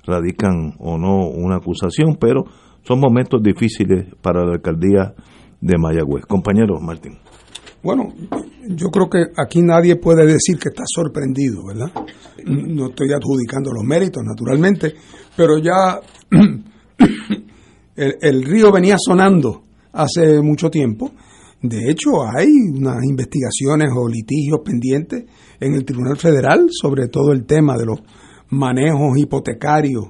radican 0.05 0.73
o 0.79 0.97
no 0.97 1.27
una 1.27 1.57
acusación 1.57 2.17
pero 2.19 2.45
son 2.83 2.99
momentos 2.99 3.41
difíciles 3.43 4.13
para 4.21 4.45
la 4.45 4.53
alcaldía 4.53 5.13
de 5.61 5.77
Mayagüez. 5.77 6.25
Compañero 6.25 6.79
Martín 6.81 7.22
bueno, 7.83 8.13
yo 8.69 8.87
creo 8.87 9.09
que 9.09 9.25
aquí 9.35 9.61
nadie 9.61 9.97
puede 9.97 10.25
decir 10.25 10.57
que 10.57 10.69
está 10.69 10.83
sorprendido, 10.87 11.65
¿verdad? 11.65 11.91
No 12.45 12.87
estoy 12.87 13.11
adjudicando 13.11 13.71
los 13.73 13.83
méritos, 13.83 14.23
naturalmente, 14.23 14.93
pero 15.35 15.57
ya 15.57 15.99
el, 17.95 18.43
río 18.43 18.71
venía 18.71 18.95
sonando 18.97 19.63
hace 19.91 20.41
mucho 20.41 20.69
tiempo. 20.69 21.11
De 21.61 21.91
hecho, 21.91 22.23
hay 22.23 22.47
unas 22.73 23.03
investigaciones 23.03 23.89
o 23.95 24.07
litigios 24.07 24.61
pendientes 24.63 25.25
en 25.59 25.73
el 25.73 25.83
Tribunal 25.83 26.17
Federal 26.17 26.67
sobre 26.71 27.07
todo 27.09 27.33
el 27.33 27.45
tema 27.45 27.75
de 27.77 27.85
los 27.85 27.99
manejos 28.49 29.17
hipotecarios 29.17 30.05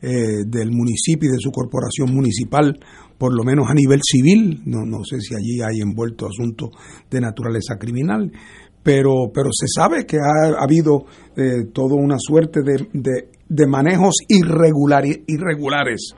eh, 0.00 0.44
del 0.46 0.70
municipio 0.70 1.28
y 1.28 1.32
de 1.32 1.40
su 1.40 1.50
corporación 1.50 2.14
municipal 2.14 2.78
por 3.18 3.36
lo 3.36 3.42
menos 3.42 3.66
a 3.68 3.74
nivel 3.74 4.00
civil, 4.02 4.62
no, 4.64 4.86
no 4.86 5.04
sé 5.04 5.20
si 5.20 5.34
allí 5.34 5.60
hay 5.60 5.80
envuelto 5.80 6.26
asuntos 6.26 6.70
de 7.10 7.20
naturaleza 7.20 7.76
criminal, 7.76 8.30
pero, 8.82 9.30
pero 9.34 9.50
se 9.52 9.66
sabe 9.66 10.06
que 10.06 10.16
ha, 10.16 10.62
habido 10.62 11.04
eh, 11.36 11.64
toda 11.72 11.96
una 11.96 12.16
suerte 12.18 12.60
de, 12.62 13.28
de, 13.48 13.66
manejos 13.66 14.14
irregulares, 14.28 15.20
irregulares 15.26 16.14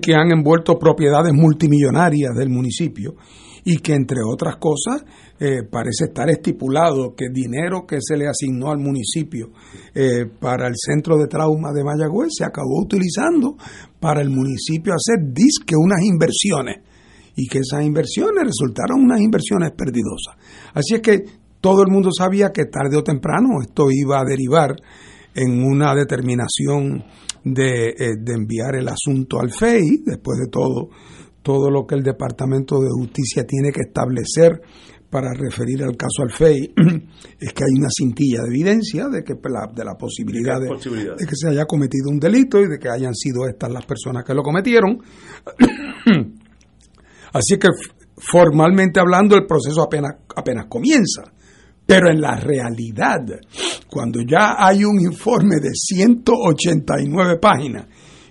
que 0.00 0.14
han 0.14 0.30
envuelto 0.30 0.78
propiedades 0.78 1.32
multimillonarias 1.34 2.34
del 2.36 2.48
municipio 2.48 3.16
y 3.64 3.78
que 3.78 3.94
entre 3.94 4.18
otras 4.26 4.56
cosas 4.56 5.04
eh, 5.38 5.62
parece 5.70 6.04
estar 6.06 6.28
estipulado 6.30 7.14
que 7.14 7.26
dinero 7.32 7.86
que 7.86 7.98
se 8.00 8.16
le 8.16 8.28
asignó 8.28 8.70
al 8.70 8.78
municipio 8.78 9.50
eh, 9.94 10.26
para 10.40 10.68
el 10.68 10.74
centro 10.76 11.16
de 11.18 11.26
trauma 11.26 11.72
de 11.74 11.84
Mayagüez 11.84 12.30
se 12.30 12.44
acabó 12.44 12.82
utilizando 12.82 13.56
para 14.00 14.22
el 14.22 14.30
municipio 14.30 14.94
hacer 14.94 15.32
disque 15.32 15.74
unas 15.76 16.02
inversiones 16.02 16.78
y 17.36 17.46
que 17.46 17.58
esas 17.58 17.84
inversiones 17.84 18.44
resultaron 18.44 19.02
unas 19.02 19.20
inversiones 19.20 19.70
perdidosas. 19.72 20.36
Así 20.74 20.94
es 20.94 21.00
que 21.00 21.24
todo 21.60 21.82
el 21.82 21.92
mundo 21.92 22.10
sabía 22.16 22.50
que 22.50 22.64
tarde 22.64 22.96
o 22.96 23.04
temprano 23.04 23.60
esto 23.62 23.88
iba 23.90 24.18
a 24.18 24.24
derivar 24.24 24.74
en 25.34 25.62
una 25.62 25.94
determinación 25.94 27.04
de, 27.44 27.90
eh, 27.90 28.16
de 28.18 28.32
enviar 28.32 28.74
el 28.76 28.88
asunto 28.88 29.38
al 29.40 29.50
FEI, 29.50 30.02
después 30.04 30.38
de 30.38 30.50
todo 30.50 30.88
todo 31.42 31.70
lo 31.70 31.86
que 31.86 31.94
el 31.94 32.02
Departamento 32.02 32.80
de 32.80 32.88
Justicia 32.90 33.46
tiene 33.46 33.72
que 33.72 33.82
establecer 33.82 34.60
para 35.10 35.32
referir 35.34 35.82
al 35.82 35.96
caso 35.96 36.22
al 36.22 36.30
FEI 36.30 36.72
es 37.40 37.52
que 37.52 37.64
hay 37.64 37.76
una 37.76 37.88
cintilla 37.90 38.42
de 38.42 38.48
evidencia 38.48 39.08
de 39.08 39.24
que 39.24 39.34
de 39.34 39.84
la 39.84 39.94
posibilidad 39.98 40.60
de, 40.60 40.68
que 40.68 41.34
se 41.34 41.48
haya 41.48 41.66
cometido 41.66 42.10
un 42.10 42.20
delito 42.20 42.60
y 42.60 42.68
de 42.68 42.78
que 42.78 42.88
hayan 42.88 43.14
sido 43.14 43.46
estas 43.48 43.72
las 43.72 43.84
personas 43.84 44.24
que 44.24 44.34
lo 44.34 44.42
cometieron. 44.42 44.98
Así 47.32 47.58
que 47.58 47.68
formalmente 48.16 49.00
hablando 49.00 49.34
el 49.36 49.46
proceso 49.46 49.82
apenas 49.82 50.12
apenas 50.34 50.66
comienza. 50.68 51.22
Pero 51.84 52.08
en 52.08 52.20
la 52.20 52.36
realidad, 52.36 53.18
cuando 53.88 54.20
ya 54.22 54.54
hay 54.56 54.84
un 54.84 55.00
informe 55.00 55.56
de 55.56 55.70
189 55.74 57.38
páginas 57.40 57.88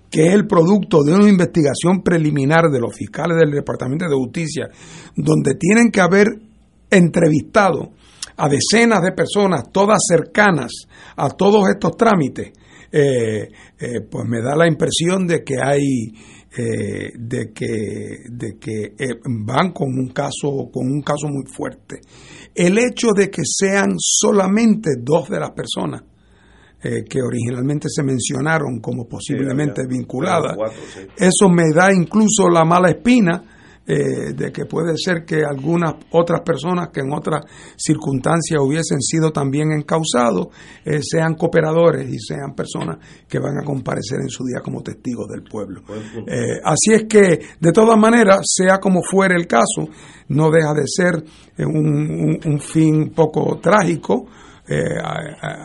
que 0.10 0.28
es 0.28 0.34
el 0.34 0.48
producto 0.48 1.04
de 1.04 1.14
una 1.14 1.30
investigación 1.30 2.02
preliminar 2.04 2.70
de 2.72 2.80
los 2.80 2.96
fiscales 2.96 3.38
del 3.38 3.52
Departamento 3.52 4.06
de 4.06 4.16
Justicia, 4.16 4.70
donde 5.16 5.56
tienen 5.56 5.92
que 5.92 6.02
haber 6.02 6.28
entrevistado 6.90 7.92
a 8.38 8.48
decenas 8.48 9.02
de 9.02 9.12
personas, 9.12 9.72
todas 9.72 10.00
cercanas 10.08 10.72
a 11.16 11.30
todos 11.30 11.70
estos 11.70 11.98
trámites, 11.98 12.52
eh, 12.92 13.50
eh, 13.80 14.02
pues 14.10 14.26
me 14.28 14.42
da 14.42 14.56
la 14.56 14.68
impresión 14.68 15.28
de 15.28 15.44
que 15.44 15.56
hay 15.62 16.08
eh, 16.58 17.12
de 17.16 17.52
que 17.54 17.68
de 18.28 18.58
que 18.60 18.96
van 19.46 19.72
con 19.72 19.90
un 19.90 20.08
caso 20.10 20.72
con 20.74 20.88
un 20.88 21.04
caso 21.04 21.28
muy 21.28 21.46
fuerte 21.46 22.02
el 22.56 22.80
hecho 22.80 23.10
de 23.16 23.30
que 23.30 23.44
sean 23.46 23.94
solamente 24.00 24.94
dos 25.00 25.30
de 25.30 25.40
las 25.40 25.52
personas 25.52 26.02
eh, 26.82 27.04
que 27.10 27.22
originalmente 27.22 27.90
se 27.90 28.02
mencionaron 28.04 28.80
como 28.80 29.06
posiblemente 29.06 29.86
vinculadas. 29.86 30.56
Eso 31.18 31.50
me 31.50 31.74
da 31.76 31.94
incluso 31.94 32.48
la 32.50 32.64
mala 32.64 32.90
espina 32.90 33.44
eh, 33.90 34.34
de 34.36 34.52
que 34.52 34.66
puede 34.66 34.94
ser 34.98 35.26
que 35.26 35.44
algunas 35.44 35.96
otras 36.12 36.42
personas 36.42 36.90
que 36.94 37.00
en 37.02 37.12
otras 37.12 37.42
circunstancias 37.76 38.60
hubiesen 38.62 39.02
sido 39.02 39.32
también 39.32 39.72
encausados 39.72 40.48
eh, 40.86 41.00
sean 41.02 41.34
cooperadores 41.36 42.08
y 42.08 42.20
sean 42.20 42.54
personas 42.56 42.98
que 43.28 43.40
van 43.40 43.58
a 43.60 43.66
comparecer 43.66 44.20
en 44.22 44.30
su 44.30 44.44
día 44.46 44.62
como 44.64 44.82
testigos 44.84 45.28
del 45.30 45.44
pueblo. 45.44 45.82
Eh, 46.28 46.60
así 46.64 46.94
es 46.94 47.04
que, 47.06 47.40
de 47.60 47.72
todas 47.72 47.98
maneras, 47.98 48.42
sea 48.44 48.78
como 48.80 49.02
fuere 49.02 49.36
el 49.36 49.48
caso, 49.48 49.90
no 50.30 50.52
deja 50.52 50.74
de 50.74 50.84
ser 50.86 51.24
eh, 51.58 51.66
un, 51.66 51.88
un- 51.88 52.40
un 52.46 52.60
fin 52.60 53.10
poco 53.16 53.58
trágico, 53.60 54.28
eh, 54.70 54.98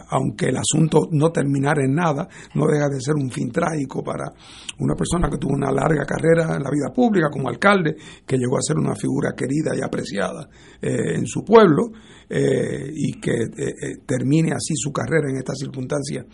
aunque 0.09 0.47
el 0.47 0.57
asunto 0.57 1.09
no 1.11 1.31
terminara 1.31 1.85
en 1.85 1.95
nada, 1.95 2.27
no 2.55 2.67
deja 2.67 2.89
de 2.89 3.01
ser 3.01 3.15
un 3.15 3.31
fin 3.31 3.51
trágico 3.53 4.03
para 4.03 4.33
una 4.79 4.95
persona 4.95 5.29
que 5.29 5.37
tuvo 5.37 5.53
una 5.53 5.71
larga 5.71 6.07
carrera 6.07 6.57
en 6.57 6.63
la 6.63 6.71
vida 6.71 6.91
pública 6.95 7.29
como 7.31 7.51
alcalde, 7.51 7.97
que 8.27 8.39
llegó 8.39 8.57
a 8.57 8.63
ser 8.63 8.79
una 8.79 8.95
figura 8.95 9.33
querida 9.37 9.77
y 9.77 9.83
apreciada 9.85 10.49
eh, 10.81 11.17
en 11.17 11.27
su 11.27 11.45
pueblo, 11.45 11.93
eh, 12.31 12.91
y 12.95 13.21
que 13.21 13.43
eh, 13.43 13.99
termine 14.07 14.53
así 14.53 14.73
su 14.75 14.91
carrera 14.91 15.29
en 15.29 15.37
estas 15.37 15.59
circunstancias, 15.59 16.25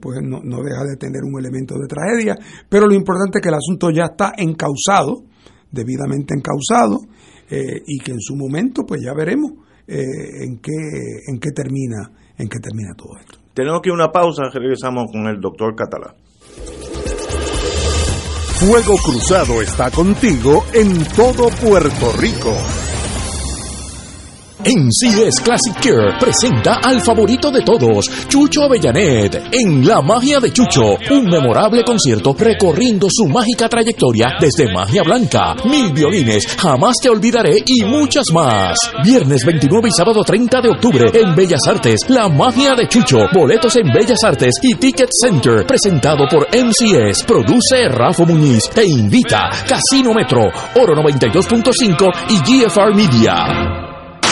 pues 0.00 0.18
no, 0.22 0.40
no 0.44 0.62
deja 0.62 0.84
de 0.84 0.96
tener 0.96 1.22
un 1.22 1.38
elemento 1.38 1.76
de 1.78 1.86
tragedia, 1.86 2.36
pero 2.68 2.86
lo 2.86 2.94
importante 2.94 3.38
es 3.38 3.42
que 3.42 3.48
el 3.48 3.54
asunto 3.54 3.90
ya 3.90 4.04
está 4.04 4.32
encausado, 4.36 5.22
debidamente 5.70 6.34
encausado, 6.34 6.98
y 7.48 7.98
que 8.00 8.12
en 8.12 8.20
su 8.20 8.36
momento, 8.36 8.82
pues 8.86 9.00
ya 9.02 9.14
veremos 9.14 9.52
eh, 9.86 10.44
en 10.44 10.58
qué 10.58 10.72
en 11.26 11.38
qué 11.38 11.50
termina 11.50 12.10
en 12.38 12.48
qué 12.48 12.58
termina 12.58 12.94
todo 12.94 13.18
esto. 13.18 13.38
Tenemos 13.54 13.80
que 13.82 13.90
ir 13.90 13.92
a 13.92 13.94
una 13.94 14.12
pausa, 14.12 14.44
regresamos 14.52 15.10
con 15.12 15.26
el 15.26 15.40
doctor 15.40 15.74
Catalá. 15.74 16.14
Fuego 18.62 18.96
Cruzado 18.96 19.60
está 19.60 19.90
contigo 19.90 20.64
en 20.72 21.04
todo 21.16 21.48
Puerto 21.60 22.12
Rico. 22.18 22.81
NCS 24.64 25.40
Classic 25.40 25.74
Care 25.82 26.18
presenta 26.20 26.76
al 26.76 27.00
favorito 27.00 27.50
de 27.50 27.62
todos, 27.62 28.08
Chucho 28.28 28.62
Avellanet, 28.62 29.48
en 29.50 29.84
La 29.84 30.00
Magia 30.00 30.38
de 30.38 30.52
Chucho, 30.52 30.96
un 31.10 31.24
memorable 31.24 31.82
concierto 31.82 32.32
recorriendo 32.38 33.08
su 33.10 33.26
mágica 33.26 33.68
trayectoria 33.68 34.36
desde 34.40 34.72
Magia 34.72 35.02
Blanca, 35.02 35.56
Mil 35.64 35.92
Violines, 35.92 36.46
Jamás 36.56 36.94
Te 37.02 37.08
Olvidaré 37.08 37.56
y 37.66 37.84
muchas 37.84 38.26
más. 38.32 38.78
Viernes 39.04 39.44
29 39.44 39.88
y 39.88 39.92
sábado 39.92 40.22
30 40.22 40.60
de 40.60 40.68
octubre 40.68 41.10
en 41.12 41.34
Bellas 41.34 41.66
Artes, 41.66 42.08
La 42.08 42.28
Magia 42.28 42.76
de 42.76 42.86
Chucho, 42.86 43.18
boletos 43.34 43.74
en 43.76 43.92
Bellas 43.92 44.22
Artes 44.22 44.54
y 44.62 44.76
Ticket 44.76 45.10
Center, 45.10 45.66
presentado 45.66 46.24
por 46.30 46.46
MCS, 46.54 47.24
produce 47.24 47.88
Rafa 47.88 48.24
Muñiz, 48.24 48.70
te 48.72 48.86
invita 48.86 49.50
Casino 49.66 50.14
Metro, 50.14 50.42
Oro 50.76 50.94
92.5 50.94 52.12
y 52.28 52.64
GFR 52.64 52.94
Media. 52.94 53.91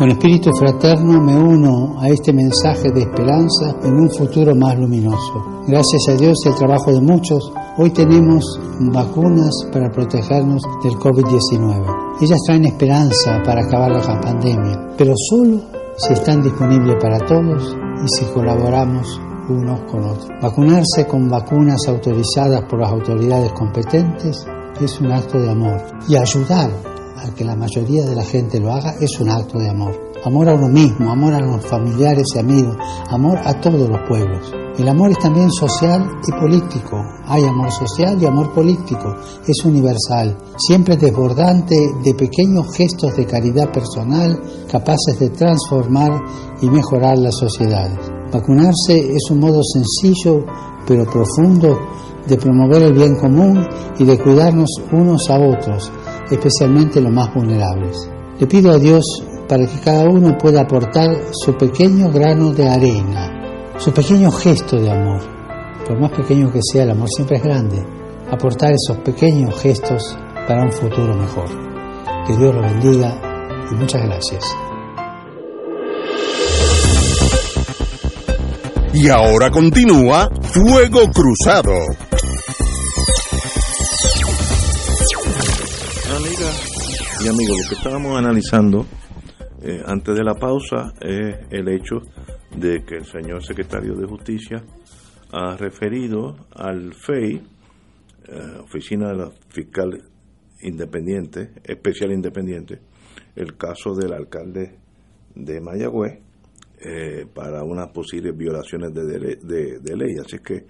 Con 0.00 0.10
espíritu 0.12 0.50
fraterno 0.58 1.20
me 1.20 1.38
uno 1.38 2.00
a 2.00 2.08
este 2.08 2.32
mensaje 2.32 2.90
de 2.90 3.02
esperanza 3.02 3.76
en 3.84 4.00
un 4.00 4.08
futuro 4.08 4.54
más 4.54 4.74
luminoso. 4.78 5.60
Gracias 5.66 6.08
a 6.08 6.14
Dios 6.14 6.38
y 6.42 6.48
al 6.48 6.54
trabajo 6.54 6.90
de 6.90 7.02
muchos, 7.02 7.52
hoy 7.76 7.90
tenemos 7.90 8.42
vacunas 8.80 9.50
para 9.70 9.90
protegernos 9.90 10.62
del 10.82 10.94
COVID-19. 10.94 12.16
Ellas 12.22 12.38
traen 12.46 12.64
esperanza 12.64 13.42
para 13.44 13.60
acabar 13.60 13.90
la 13.90 14.20
pandemia, 14.22 14.88
pero 14.96 15.12
solo 15.28 15.60
si 15.98 16.14
están 16.14 16.40
disponibles 16.40 16.96
para 16.98 17.18
todos 17.26 17.76
y 18.02 18.08
si 18.08 18.24
colaboramos 18.32 19.20
unos 19.50 19.80
con 19.80 20.02
otros. 20.02 20.28
Vacunarse 20.40 21.06
con 21.06 21.28
vacunas 21.28 21.86
autorizadas 21.88 22.62
por 22.62 22.80
las 22.80 22.90
autoridades 22.90 23.52
competentes 23.52 24.46
es 24.80 24.98
un 24.98 25.12
acto 25.12 25.38
de 25.38 25.50
amor 25.50 25.76
y 26.08 26.16
ayudar 26.16 26.70
a 27.22 27.34
que 27.34 27.44
la 27.44 27.56
mayoría 27.56 28.04
de 28.04 28.14
la 28.14 28.24
gente 28.24 28.60
lo 28.60 28.72
haga 28.72 28.94
es 29.00 29.20
un 29.20 29.30
acto 29.30 29.58
de 29.58 29.68
amor. 29.68 30.10
Amor 30.24 30.48
a 30.48 30.54
uno 30.54 30.68
mismo, 30.68 31.10
amor 31.10 31.32
a 31.32 31.40
los 31.40 31.64
familiares 31.64 32.26
y 32.34 32.38
amigos, 32.38 32.76
amor 33.08 33.38
a 33.44 33.58
todos 33.60 33.88
los 33.88 34.00
pueblos. 34.08 34.52
El 34.78 34.88
amor 34.88 35.10
es 35.10 35.18
también 35.18 35.50
social 35.50 36.06
y 36.26 36.32
político. 36.32 37.02
Hay 37.26 37.44
amor 37.44 37.70
social 37.70 38.20
y 38.20 38.26
amor 38.26 38.52
político. 38.52 39.14
Es 39.46 39.64
universal, 39.64 40.36
siempre 40.56 40.96
desbordante 40.96 41.76
de 42.02 42.14
pequeños 42.14 42.66
gestos 42.74 43.16
de 43.16 43.26
caridad 43.26 43.72
personal 43.72 44.40
capaces 44.70 45.18
de 45.18 45.30
transformar 45.30 46.12
y 46.60 46.68
mejorar 46.68 47.18
las 47.18 47.36
sociedades. 47.36 47.98
Vacunarse 48.32 48.98
es 48.98 49.30
un 49.30 49.40
modo 49.40 49.60
sencillo 49.62 50.44
pero 50.86 51.04
profundo 51.04 51.78
de 52.26 52.36
promover 52.36 52.82
el 52.82 52.92
bien 52.92 53.16
común 53.16 53.66
y 53.98 54.04
de 54.04 54.18
cuidarnos 54.18 54.70
unos 54.92 55.28
a 55.30 55.38
otros 55.38 55.90
especialmente 56.30 57.00
los 57.00 57.12
más 57.12 57.32
vulnerables. 57.34 58.08
Le 58.38 58.46
pido 58.46 58.72
a 58.72 58.78
Dios 58.78 59.04
para 59.48 59.66
que 59.66 59.80
cada 59.80 60.04
uno 60.04 60.38
pueda 60.38 60.62
aportar 60.62 61.10
su 61.32 61.56
pequeño 61.56 62.10
grano 62.10 62.52
de 62.52 62.68
arena, 62.68 63.74
su 63.78 63.92
pequeño 63.92 64.30
gesto 64.30 64.76
de 64.76 64.90
amor. 64.90 65.20
Por 65.86 66.00
más 66.00 66.12
pequeño 66.12 66.52
que 66.52 66.60
sea, 66.62 66.84
el 66.84 66.90
amor 66.90 67.08
siempre 67.08 67.38
es 67.38 67.42
grande. 67.42 67.84
Aportar 68.30 68.72
esos 68.72 68.98
pequeños 68.98 69.60
gestos 69.60 70.16
para 70.46 70.62
un 70.62 70.72
futuro 70.72 71.14
mejor. 71.16 71.48
Que 72.26 72.36
Dios 72.36 72.54
lo 72.54 72.62
bendiga 72.62 73.20
y 73.70 73.74
muchas 73.74 74.02
gracias. 74.02 74.56
Y 78.92 79.08
ahora 79.08 79.50
continúa 79.50 80.28
Fuego 80.42 81.10
Cruzado. 81.12 81.76
Y 87.22 87.28
amigos, 87.28 87.56
lo 87.64 87.68
que 87.68 87.74
estábamos 87.76 88.18
analizando 88.18 88.86
eh, 89.62 89.82
antes 89.86 90.14
de 90.14 90.24
la 90.24 90.34
pausa 90.34 90.92
es 91.00 91.36
el 91.50 91.68
hecho 91.68 91.96
de 92.56 92.82
que 92.84 92.96
el 92.96 93.04
señor 93.04 93.44
secretario 93.44 93.94
de 93.94 94.06
Justicia 94.06 94.62
ha 95.32 95.56
referido 95.56 96.36
al 96.54 96.94
FEI, 96.94 97.34
eh, 97.36 97.42
Oficina 98.62 99.08
de 99.10 99.16
la 99.16 99.30
Fiscal 99.48 100.02
Independiente, 100.62 101.52
Especial 101.64 102.12
Independiente, 102.12 102.80
el 103.36 103.56
caso 103.56 103.94
del 103.94 104.12
alcalde 104.12 104.78
de 105.34 105.60
Mayagüez 105.60 106.20
eh, 106.80 107.26
para 107.34 107.62
unas 107.62 107.88
posibles 107.92 108.36
violaciones 108.36 108.92
de, 108.94 109.36
de- 109.80 109.96
ley. 109.96 110.14
Así 110.24 110.38
que 110.38 110.66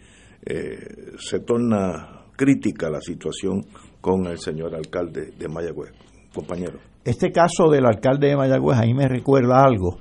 se 1.18 1.40
torna 1.40 2.24
crítica 2.36 2.88
la 2.90 3.00
situación 3.00 3.62
con 4.00 4.26
el 4.26 4.38
señor 4.38 4.74
alcalde 4.74 5.32
de 5.38 5.48
Mayagüez. 5.48 5.92
Compañero. 6.34 6.78
Este 7.04 7.32
caso 7.32 7.68
del 7.70 7.86
alcalde 7.86 8.28
de 8.28 8.36
Mayagüez 8.36 8.78
a 8.78 8.82
mí 8.82 8.94
me 8.94 9.08
recuerda 9.08 9.64
algo 9.64 9.98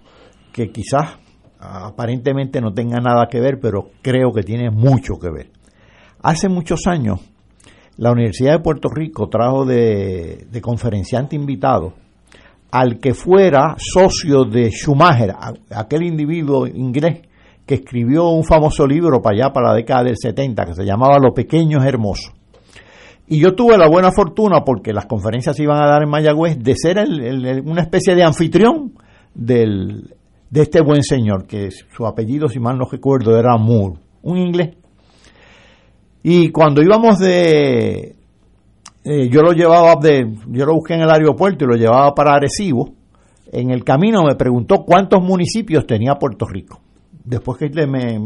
que 0.52 0.72
quizás 0.72 1.18
aparentemente 1.60 2.62
no 2.62 2.74
tenga 2.74 3.00
nada 3.00 3.28
que 3.30 3.40
ver, 3.40 3.60
pero 3.62 3.92
creo 4.02 4.32
que 4.34 4.44
tiene 4.44 4.70
mucho 4.70 5.16
que 5.20 5.30
ver. 5.30 5.50
Hace 6.22 6.50
muchos 6.50 6.88
años, 6.88 7.22
la 7.98 8.12
Universidad 8.12 8.54
de 8.54 8.60
Puerto 8.60 8.90
Rico 8.90 9.28
trajo 9.28 9.66
de, 9.66 10.48
de 10.50 10.62
conferenciante 10.62 11.36
invitado 11.36 11.94
al 12.72 13.00
que 13.00 13.14
fuera 13.14 13.76
socio 13.78 14.44
de 14.46 14.70
Schumacher, 14.70 15.34
aquel 15.72 16.04
individuo 16.04 16.68
inglés 16.68 17.22
que 17.66 17.76
escribió 17.76 18.30
un 18.30 18.44
famoso 18.44 18.86
libro 18.86 19.22
para 19.22 19.36
allá, 19.36 19.54
para 19.54 19.70
la 19.70 19.76
década 19.76 20.04
del 20.04 20.18
70, 20.18 20.66
que 20.66 20.74
se 20.76 20.86
llamaba 20.86 21.20
Lo 21.20 21.34
Pequeño 21.34 21.80
es 21.80 21.86
Hermoso. 21.86 22.32
Y 23.30 23.40
yo 23.40 23.54
tuve 23.54 23.78
la 23.78 23.88
buena 23.88 24.12
fortuna, 24.12 24.64
porque 24.66 24.92
las 24.92 25.06
conferencias 25.06 25.56
se 25.56 25.64
iban 25.64 25.78
a 25.82 25.88
dar 25.88 26.02
en 26.04 26.10
Mayagüez, 26.10 26.58
de 26.60 26.74
ser 26.76 26.98
una 27.64 27.82
especie 27.82 28.16
de 28.16 28.24
anfitrión 28.24 28.94
del, 29.36 30.16
de 30.50 30.62
este 30.62 30.82
buen 30.82 31.04
señor, 31.04 31.46
que 31.46 31.70
su 31.70 32.08
apellido, 32.08 32.48
si 32.50 32.60
mal 32.60 32.78
no 32.78 32.86
recuerdo, 32.92 33.38
era 33.38 33.56
Moore, 33.58 34.00
un 34.24 34.38
inglés. 34.38 34.76
Y 36.24 36.50
cuando 36.50 36.82
íbamos 36.82 37.20
de... 37.20 38.16
eh, 39.04 39.30
yo 39.30 39.42
lo 39.42 39.52
llevaba 39.54 39.96
de... 40.02 40.26
Yo 40.48 40.66
lo 40.66 40.74
busqué 40.74 40.96
en 40.96 41.02
el 41.02 41.12
aeropuerto 41.12 41.66
y 41.66 41.68
lo 41.68 41.76
llevaba 41.76 42.14
para 42.16 42.34
Arecibo. 42.34 42.94
en 43.52 43.70
el 43.72 43.84
camino 43.84 44.24
me 44.24 44.36
preguntó 44.36 44.84
cuántos 44.86 45.22
municipios 45.24 45.86
tenía 45.86 46.16
Puerto 46.16 46.46
Rico. 46.46 46.82
Después 47.24 47.58
que 47.60 47.70
me, 47.88 48.20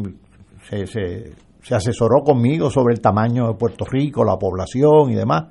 se- 0.87 1.33
se 1.63 1.75
asesoró 1.75 2.21
conmigo 2.23 2.69
sobre 2.69 2.93
el 2.93 3.01
tamaño 3.01 3.47
de 3.47 3.55
Puerto 3.55 3.85
Rico, 3.85 4.23
la 4.23 4.37
población 4.37 5.11
y 5.11 5.15
demás, 5.15 5.45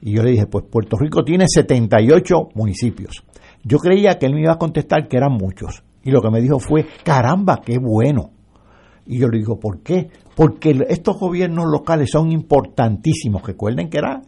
y 0.00 0.16
yo 0.16 0.22
le 0.22 0.32
dije, 0.32 0.46
pues 0.46 0.64
Puerto 0.68 0.96
Rico 0.96 1.22
tiene 1.22 1.44
78 1.46 2.34
municipios. 2.54 3.22
Yo 3.62 3.78
creía 3.78 4.18
que 4.18 4.26
él 4.26 4.34
me 4.34 4.42
iba 4.42 4.54
a 4.54 4.58
contestar 4.58 5.06
que 5.06 5.16
eran 5.16 5.32
muchos. 5.32 5.84
Y 6.02 6.10
lo 6.10 6.20
que 6.20 6.30
me 6.30 6.40
dijo 6.40 6.58
fue, 6.58 6.86
caramba, 7.04 7.60
qué 7.64 7.78
bueno. 7.78 8.30
Y 9.06 9.18
yo 9.18 9.28
le 9.28 9.38
digo, 9.38 9.60
¿por 9.60 9.80
qué? 9.82 10.08
Porque 10.34 10.76
estos 10.88 11.18
gobiernos 11.18 11.66
locales 11.70 12.10
son 12.10 12.32
importantísimos. 12.32 13.42
Recuerden 13.42 13.88
que 13.88 13.98
era 13.98 14.22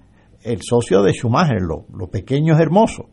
el 0.45 0.61
socio 0.63 1.03
de 1.03 1.13
Schumacher, 1.13 1.61
lo, 1.61 1.87
lo 1.97 2.09
pequeño 2.09 2.55
es 2.55 2.61
hermoso. 2.61 3.09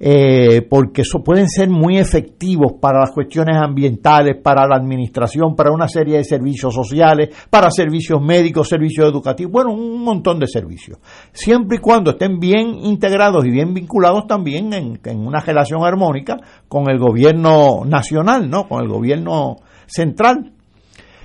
Eh, 0.00 0.62
porque 0.62 1.02
eso 1.02 1.24
pueden 1.24 1.48
ser 1.48 1.68
muy 1.68 1.98
efectivos 1.98 2.74
para 2.80 3.00
las 3.00 3.10
cuestiones 3.10 3.56
ambientales, 3.56 4.36
para 4.40 4.66
la 4.66 4.76
administración, 4.76 5.56
para 5.56 5.72
una 5.72 5.88
serie 5.88 6.18
de 6.18 6.24
servicios 6.24 6.72
sociales, 6.72 7.30
para 7.50 7.68
servicios 7.70 8.22
médicos, 8.22 8.68
servicios 8.68 9.08
educativos, 9.08 9.52
bueno, 9.52 9.72
un 9.72 10.04
montón 10.04 10.38
de 10.38 10.46
servicios. 10.46 10.98
Siempre 11.32 11.78
y 11.78 11.80
cuando 11.80 12.12
estén 12.12 12.38
bien 12.38 12.76
integrados 12.80 13.44
y 13.44 13.50
bien 13.50 13.74
vinculados 13.74 14.28
también 14.28 14.72
en, 14.72 15.00
en 15.04 15.18
una 15.18 15.40
relación 15.40 15.84
armónica 15.84 16.36
con 16.68 16.88
el 16.88 16.98
gobierno 16.98 17.84
nacional, 17.84 18.48
¿no? 18.48 18.68
Con 18.68 18.82
el 18.82 18.88
gobierno 18.88 19.56
central. 19.86 20.52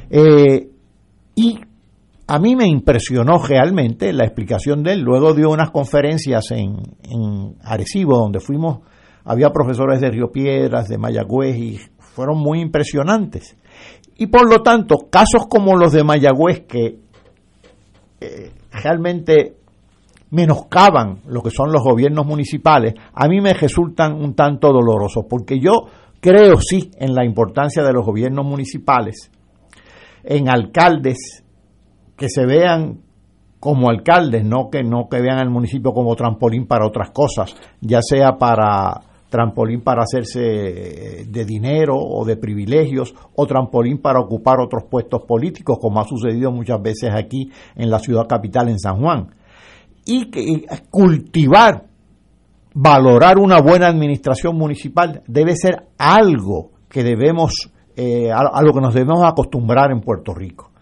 Eh, 0.10 0.68
y 1.36 1.60
a 2.28 2.40
mí 2.40 2.56
me 2.56 2.68
impresionó 2.68 3.38
realmente 3.38 4.14
la 4.14 4.26
explicación 4.26 4.84
de 4.84 4.94
él. 4.94 5.02
Luego 5.02 5.34
dio 5.34 5.50
unas 5.50 5.72
conferencias 5.72 6.52
en, 6.52 6.78
en 7.04 7.56
Arecibo, 7.64 8.18
donde 8.18 8.40
fuimos, 8.40 8.80
había 9.26 9.50
profesores 9.52 10.00
de 10.00 10.10
Río 10.10 10.32
Piedras, 10.32 10.88
de 10.88 10.98
Mayagüez, 10.98 11.58
y 11.58 11.80
fueron 11.98 12.38
muy 12.40 12.62
impresionantes. 12.62 13.58
Y 14.18 14.28
por 14.28 14.48
lo 14.50 14.62
tanto, 14.62 15.10
casos 15.10 15.48
como 15.50 15.76
los 15.76 15.92
de 15.92 16.04
Mayagüez, 16.04 16.62
que 16.62 17.00
eh, 18.22 18.52
realmente 18.72 19.58
menoscaban 20.30 21.22
lo 21.28 21.42
que 21.42 21.52
son 21.52 21.72
los 21.72 21.84
gobiernos 21.84 22.26
municipales, 22.26 22.94
a 23.14 23.28
mí 23.28 23.42
me 23.42 23.54
resultan 23.54 24.14
un 24.14 24.34
tanto 24.34 24.72
dolorosos, 24.72 25.26
porque 25.30 25.60
yo 25.60 25.88
creo 26.20 26.60
sí 26.62 26.90
en 26.98 27.14
la 27.14 27.26
importancia 27.26 27.84
de 27.84 27.94
los 27.94 28.06
gobiernos 28.06 28.46
municipales, 28.46 29.30
en 30.24 30.50
alcaldes 30.50 31.43
que 32.16 32.30
se 32.30 32.46
vean 32.46 33.00
como 33.64 33.90
alcaldes, 33.90 34.44
no 34.44 34.70
que 34.70 34.84
no 34.84 35.08
que 35.10 35.22
vean 35.22 35.40
al 35.40 35.50
municipio 35.50 35.94
como 35.94 36.16
trampolín 36.18 36.68
para 36.68 36.86
otras 36.86 37.12
cosas, 37.12 37.56
ya 37.80 38.02
sea 38.02 38.38
para 38.38 39.02
trampolín 39.30 39.82
para 39.82 40.04
hacerse 40.04 41.26
de 41.28 41.46
dinero 41.46 41.96
o 41.96 42.26
de 42.26 42.36
privilegios 42.36 43.16
o 43.36 43.48
trampolín 43.48 44.00
para 44.00 44.20
ocupar 44.20 44.60
otros 44.60 44.84
puestos 44.92 45.24
políticos, 45.26 45.78
como 45.80 46.02
ha 46.02 46.04
sucedido 46.04 46.52
muchas 46.52 46.82
veces 46.82 47.12
aquí 47.16 47.50
en 47.76 47.90
la 47.90 48.00
ciudad 48.00 48.28
capital 48.28 48.68
en 48.68 48.80
San 48.80 49.00
Juan. 49.02 49.30
Y 50.06 50.30
que 50.30 50.66
cultivar, 50.92 51.86
valorar 52.76 53.40
una 53.40 53.62
buena 53.62 53.88
administración 53.88 54.58
municipal 54.58 55.24
debe 55.26 55.56
ser 55.56 55.88
algo 55.98 56.72
que 56.90 57.02
debemos, 57.02 57.72
eh, 57.96 58.30
a 58.30 58.62
lo 58.62 58.74
que 58.74 58.82
nos 58.82 58.94
debemos 58.94 59.24
acostumbrar 59.24 59.90
en 59.92 60.02
Puerto 60.02 60.34
Rico 60.34 60.73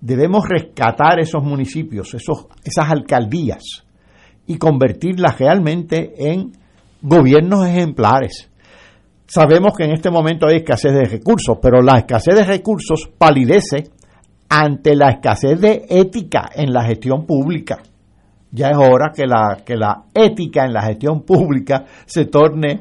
debemos 0.00 0.48
rescatar 0.48 1.20
esos 1.20 1.42
municipios, 1.42 2.14
esos, 2.14 2.46
esas 2.64 2.90
alcaldías 2.90 3.84
y 4.46 4.56
convertirlas 4.56 5.38
realmente 5.38 6.12
en 6.16 6.52
gobiernos 7.02 7.66
ejemplares. 7.66 8.50
Sabemos 9.26 9.74
que 9.76 9.84
en 9.84 9.92
este 9.92 10.10
momento 10.10 10.46
hay 10.46 10.56
escasez 10.56 10.92
de 10.92 11.04
recursos, 11.04 11.58
pero 11.62 11.80
la 11.82 11.98
escasez 11.98 12.34
de 12.34 12.44
recursos 12.44 13.08
palidece 13.16 13.90
ante 14.48 14.96
la 14.96 15.10
escasez 15.10 15.60
de 15.60 15.86
ética 15.88 16.50
en 16.54 16.72
la 16.72 16.84
gestión 16.84 17.24
pública. 17.26 17.78
Ya 18.50 18.70
es 18.70 18.76
hora 18.76 19.12
que 19.14 19.26
la, 19.26 19.58
que 19.64 19.76
la 19.76 20.06
ética 20.12 20.64
en 20.64 20.72
la 20.72 20.82
gestión 20.82 21.22
pública 21.22 21.84
se 22.04 22.24
torne 22.24 22.80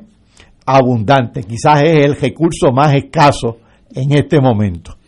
abundante. 0.66 1.44
Quizás 1.44 1.84
es 1.84 2.06
el 2.06 2.16
recurso 2.16 2.72
más 2.72 2.96
escaso 2.96 3.58
en 3.94 4.12
este 4.14 4.40
momento. 4.42 4.99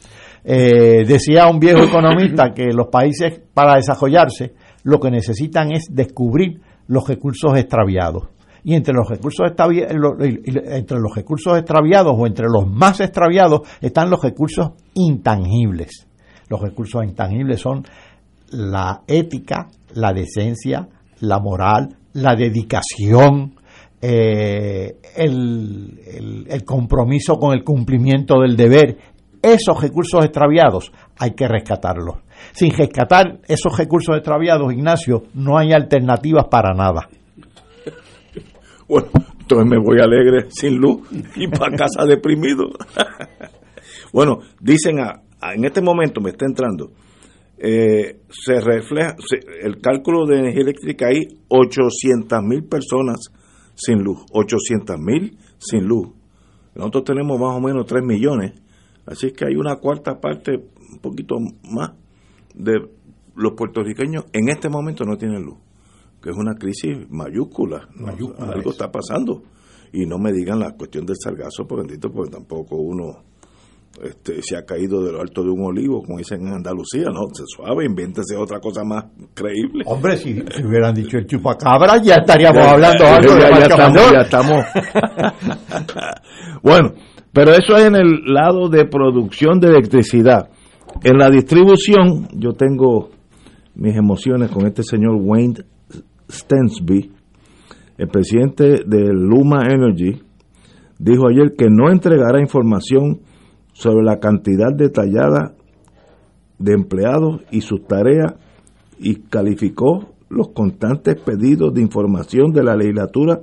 Eh, 0.44 1.06
decía 1.08 1.48
un 1.48 1.60
viejo 1.60 1.84
economista 1.84 2.52
que 2.54 2.68
los 2.74 2.88
países 2.88 3.40
para 3.54 3.76
desarrollarse 3.76 4.54
lo 4.84 5.00
que 5.00 5.12
necesitan 5.12 5.72
es 5.72 5.86
descubrir 5.92 6.60
los 6.88 7.08
recursos 7.08 7.58
extraviados. 7.58 8.24
Y 8.64 8.76
entre 8.76 8.94
los 8.94 9.08
recursos 9.10 9.46
extravi- 9.48 9.88
lo- 9.94 10.18
entre 10.24 11.00
los 11.00 11.16
recursos 11.16 11.58
extraviados 11.58 12.14
o 12.18 12.28
entre 12.28 12.46
los 12.48 12.68
más 12.68 13.00
extraviados 13.00 13.62
están 13.82 14.10
los 14.10 14.22
recursos 14.22 14.72
intangibles. 14.94 16.08
Los 16.50 16.62
recursos 16.62 17.04
intangibles 17.04 17.60
son 17.60 17.84
la 18.52 19.02
ética, 19.08 19.68
la 19.96 20.12
decencia, 20.14 20.88
la 21.22 21.40
moral, 21.40 21.96
la 22.14 22.36
dedicación, 22.36 23.56
eh, 24.02 24.98
el 25.16 26.64
compromiso 26.66 27.38
con 27.38 27.54
el 27.54 27.64
cumplimiento 27.64 28.42
del 28.42 28.56
deber. 28.58 28.98
Esos 29.42 29.82
recursos 29.82 30.24
extraviados 30.24 30.92
hay 31.18 31.32
que 31.32 31.48
rescatarlos. 31.48 32.18
Sin 32.54 32.72
rescatar 32.72 33.40
esos 33.48 33.78
recursos 33.78 34.16
extraviados, 34.16 34.72
Ignacio, 34.74 35.24
no 35.34 35.58
hay 35.58 35.74
alternativas 35.74 36.46
para 36.50 36.74
nada. 36.74 37.10
Bueno, 38.88 39.08
entonces 39.40 39.68
me 39.70 39.78
voy 39.78 40.00
alegre, 40.02 40.48
sin 40.50 40.78
luz, 40.78 41.08
y 41.36 41.48
para 41.48 41.76
casa 41.76 42.04
deprimido. 42.06 42.70
bueno, 44.14 44.40
dicen, 44.60 45.00
a, 45.00 45.22
en 45.54 45.66
este 45.66 45.82
momento 45.82 46.20
me 46.22 46.32
está 46.32 46.46
entrando, 46.46 46.92
eh, 47.58 48.20
se 48.30 48.60
refleja, 48.60 49.16
se- 49.20 49.66
el 49.66 49.80
cálculo 49.80 50.26
de 50.26 50.40
energía 50.40 50.62
eléctrica 50.64 51.08
hay 51.08 51.22
800 51.48 52.42
mil 52.44 52.64
personas 52.66 53.18
sin 53.76 54.04
luz, 54.04 54.20
800 54.34 54.98
mil 55.00 55.38
sin 55.58 55.86
luz. 55.86 56.10
Nosotros 56.76 57.04
tenemos 57.06 57.40
más 57.40 57.56
o 57.56 57.62
menos 57.62 57.86
3 57.86 58.04
millones, 58.04 58.54
así 59.06 59.32
que 59.32 59.46
hay 59.46 59.56
una 59.56 59.76
cuarta 59.78 60.20
parte, 60.20 60.64
un 60.92 61.00
poquito 61.00 61.36
más, 61.72 61.92
de 62.54 62.80
los 63.36 63.54
puertorriqueños 63.54 64.26
en 64.34 64.50
este 64.50 64.70
momento 64.70 65.06
no 65.06 65.18
tienen 65.18 65.44
luz 65.44 65.58
que 66.22 66.30
es 66.30 66.38
una 66.38 66.54
crisis 66.56 67.10
mayúscula. 67.10 67.88
Mayúscula 67.96 68.52
Algo 68.54 68.70
es. 68.70 68.76
está 68.76 68.92
pasando. 68.92 69.42
Y 69.92 70.06
no 70.06 70.18
me 70.18 70.32
digan 70.32 70.60
la 70.60 70.72
cuestión 70.72 71.06
del 71.06 71.18
sargazo, 71.22 71.66
por 71.68 71.80
bendito, 71.80 72.12
porque 72.12 72.32
tampoco 72.32 72.78
uno 72.78 73.24
este, 74.02 74.42
se 74.42 74.56
ha 74.56 74.64
caído 74.64 75.04
de 75.04 75.12
lo 75.12 75.20
alto 75.20 75.44
de 75.44 75.50
un 75.50 75.66
olivo, 75.66 76.02
como 76.02 76.18
dicen 76.18 76.48
en 76.48 76.54
Andalucía, 76.54 77.08
¿no? 77.12 77.28
Se 77.34 77.44
suave, 77.46 77.86
invéntese 77.86 78.38
otra 78.38 78.60
cosa 78.62 78.84
más 78.86 79.06
creíble. 79.34 79.84
Hombre, 79.86 80.16
si, 80.16 80.34
si 80.36 80.64
hubieran 80.64 80.94
dicho 80.94 81.18
el 81.18 81.26
chupacabra, 81.26 82.02
ya 82.02 82.16
estaríamos 82.16 82.64
Ya, 82.64 82.72
hablando 82.72 83.04
ya, 83.04 83.16
algo 83.16 83.36
de 83.36 83.62
estamos, 83.64 84.12
ya 84.14 84.22
estamos. 84.22 84.66
bueno, 86.64 86.94
pero 87.34 87.52
eso 87.52 87.76
es 87.78 87.86
en 87.86 87.96
el 87.96 88.26
lado 88.26 88.70
de 88.70 88.86
producción 88.86 89.60
de 89.60 89.70
electricidad. 89.70 90.50
En 91.04 91.18
la 91.18 91.30
distribución, 91.30 92.28
yo 92.34 92.54
tengo 92.54 93.10
mis 93.76 93.96
emociones 93.96 94.52
con 94.52 94.66
este 94.68 94.84
señor 94.84 95.16
Wayne 95.20 95.64
Stensby, 96.30 97.12
el 97.98 98.08
presidente 98.08 98.84
de 98.86 99.14
Luma 99.14 99.64
Energy, 99.70 100.22
dijo 101.00 101.28
ayer 101.28 101.56
que 101.58 101.68
no 101.70 101.90
entregará 101.90 102.40
información 102.40 103.22
sobre 103.74 104.04
la 104.04 104.20
cantidad 104.20 104.74
detallada 104.76 105.54
de 106.60 106.74
empleados 106.74 107.42
y 107.52 107.62
sus 107.62 107.86
tareas 107.88 108.36
y 109.00 109.16
calificó 109.16 110.14
los 110.30 110.50
constantes 110.50 111.20
pedidos 111.22 111.74
de 111.74 111.82
información 111.82 112.52
de 112.52 112.64
la 112.64 112.76
legislatura 112.76 113.42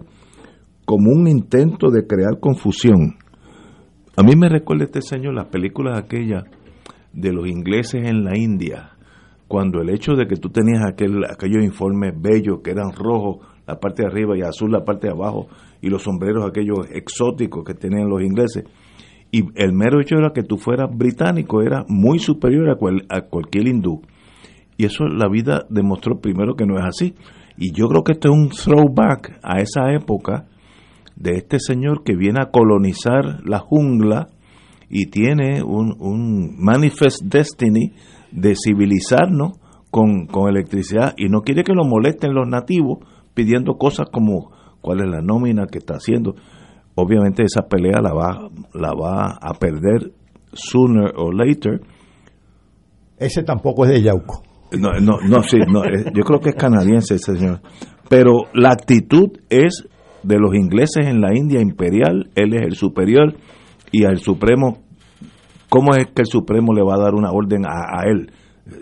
como 0.85 1.11
un 1.13 1.29
intento 1.29 1.91
de 1.91 2.07
crear 2.07 2.39
confusión. 2.41 3.18
A 4.19 4.25
mí 4.25 4.35
me 4.35 4.49
recuerda 4.49 4.83
este 4.83 5.01
señor 5.01 5.33
las 5.35 5.47
películas 5.47 5.97
aquellas 5.97 6.43
de 7.13 7.33
los 7.33 7.47
ingleses 7.47 8.03
en 8.05 8.25
la 8.25 8.37
India, 8.37 8.91
cuando 9.47 9.81
el 9.81 9.91
hecho 9.91 10.17
de 10.17 10.27
que 10.27 10.35
tú 10.35 10.49
tenías 10.49 10.85
aquel, 10.85 11.25
aquellos 11.25 11.63
informes 11.63 12.21
bellos 12.21 12.59
que 12.65 12.73
eran 12.73 12.91
rojos 12.93 13.47
la 13.65 13.79
parte 13.79 14.03
de 14.03 14.09
arriba 14.09 14.37
y 14.37 14.43
azul 14.43 14.73
la 14.73 14.85
parte 14.85 15.07
de 15.07 15.13
abajo 15.13 15.47
y 15.81 15.89
los 15.89 16.03
sombreros 16.03 16.45
aquellos 16.45 16.79
exóticos 16.91 17.63
que 17.65 17.75
tenían 17.75 18.09
los 18.09 18.21
ingleses. 18.21 18.65
Y 19.31 19.45
el 19.55 19.73
mero 19.73 20.01
hecho 20.01 20.17
era 20.17 20.33
que 20.33 20.43
tú 20.43 20.57
fueras 20.57 20.91
británico 20.93 21.63
era 21.63 21.85
muy 21.87 22.19
superior 22.19 22.71
a, 22.71 22.75
cual- 22.75 23.07
a 23.11 23.21
cualquier 23.21 23.69
hindú. 23.69 24.03
Y 24.77 24.87
eso 24.87 25.05
la 25.05 25.29
vida 25.29 25.65
demostró 25.71 26.19
primero 26.19 26.57
que 26.57 26.67
no 26.67 26.77
es 26.77 26.85
así. 26.85 27.15
Y 27.57 27.73
yo 27.73 27.87
creo 27.87 28.03
que 28.03 28.15
esto 28.15 28.31
es 28.33 28.35
un 28.37 28.49
throwback 28.49 29.39
a 29.45 29.61
esa 29.61 29.93
época 29.93 30.47
de 31.19 31.33
este 31.37 31.59
señor 31.59 32.05
que 32.05 32.15
viene 32.17 32.41
a 32.41 32.51
colonizar 32.51 33.41
la 33.45 33.59
jungla 33.59 34.29
y 34.89 35.07
tiene 35.07 35.63
un, 35.63 35.97
un 35.99 36.57
manifest 36.59 37.23
destiny 37.25 37.93
de 38.31 38.55
civilizarnos 38.55 39.59
con, 39.91 40.27
con 40.27 40.49
electricidad 40.49 41.15
y 41.17 41.29
no 41.29 41.41
quiere 41.43 41.65
que 41.65 41.75
lo 41.75 41.85
molesten 41.85 42.35
los 42.35 42.47
nativos 42.49 42.99
pidiendo 43.35 43.75
cosas 43.75 44.09
como 44.13 44.53
cuál 44.81 45.01
es 45.01 45.11
la 45.11 45.21
nómina 45.21 45.67
que 45.67 45.79
está 45.79 45.95
haciendo. 45.95 46.35
obviamente 46.95 47.43
esa 47.43 47.63
pelea 47.69 48.01
la 48.01 48.13
va, 48.13 48.49
la 48.75 48.93
va 48.95 49.39
a 49.41 49.55
perder 49.59 50.13
sooner 50.53 51.13
or 51.17 51.35
later. 51.35 51.81
Ese 53.19 53.43
tampoco 53.43 53.85
es 53.85 53.93
de 53.93 54.03
Yauco. 54.03 54.43
No, 54.73 54.93
no, 55.01 55.19
no, 55.21 55.43
sí, 55.43 55.57
no, 55.67 55.83
yo 56.15 56.23
creo 56.25 56.41
que 56.41 56.51
es 56.51 56.55
canadiense 56.55 57.15
ese 57.15 57.37
señor. 57.37 57.61
Pero 58.09 58.45
la 58.55 58.71
actitud 58.71 59.31
es 59.49 59.89
de 60.23 60.39
los 60.39 60.55
ingleses 60.55 61.07
en 61.07 61.21
la 61.21 61.37
India 61.37 61.61
imperial, 61.61 62.31
él 62.35 62.55
es 62.55 62.63
el 62.63 62.75
superior 62.75 63.35
y 63.91 64.05
al 64.05 64.19
Supremo, 64.19 64.79
¿cómo 65.69 65.95
es 65.95 66.07
que 66.07 66.23
el 66.23 66.27
Supremo 66.27 66.73
le 66.75 66.83
va 66.83 66.95
a 66.95 67.03
dar 67.03 67.15
una 67.15 67.31
orden 67.31 67.65
a, 67.67 68.01
a 68.01 68.09
él, 68.09 68.31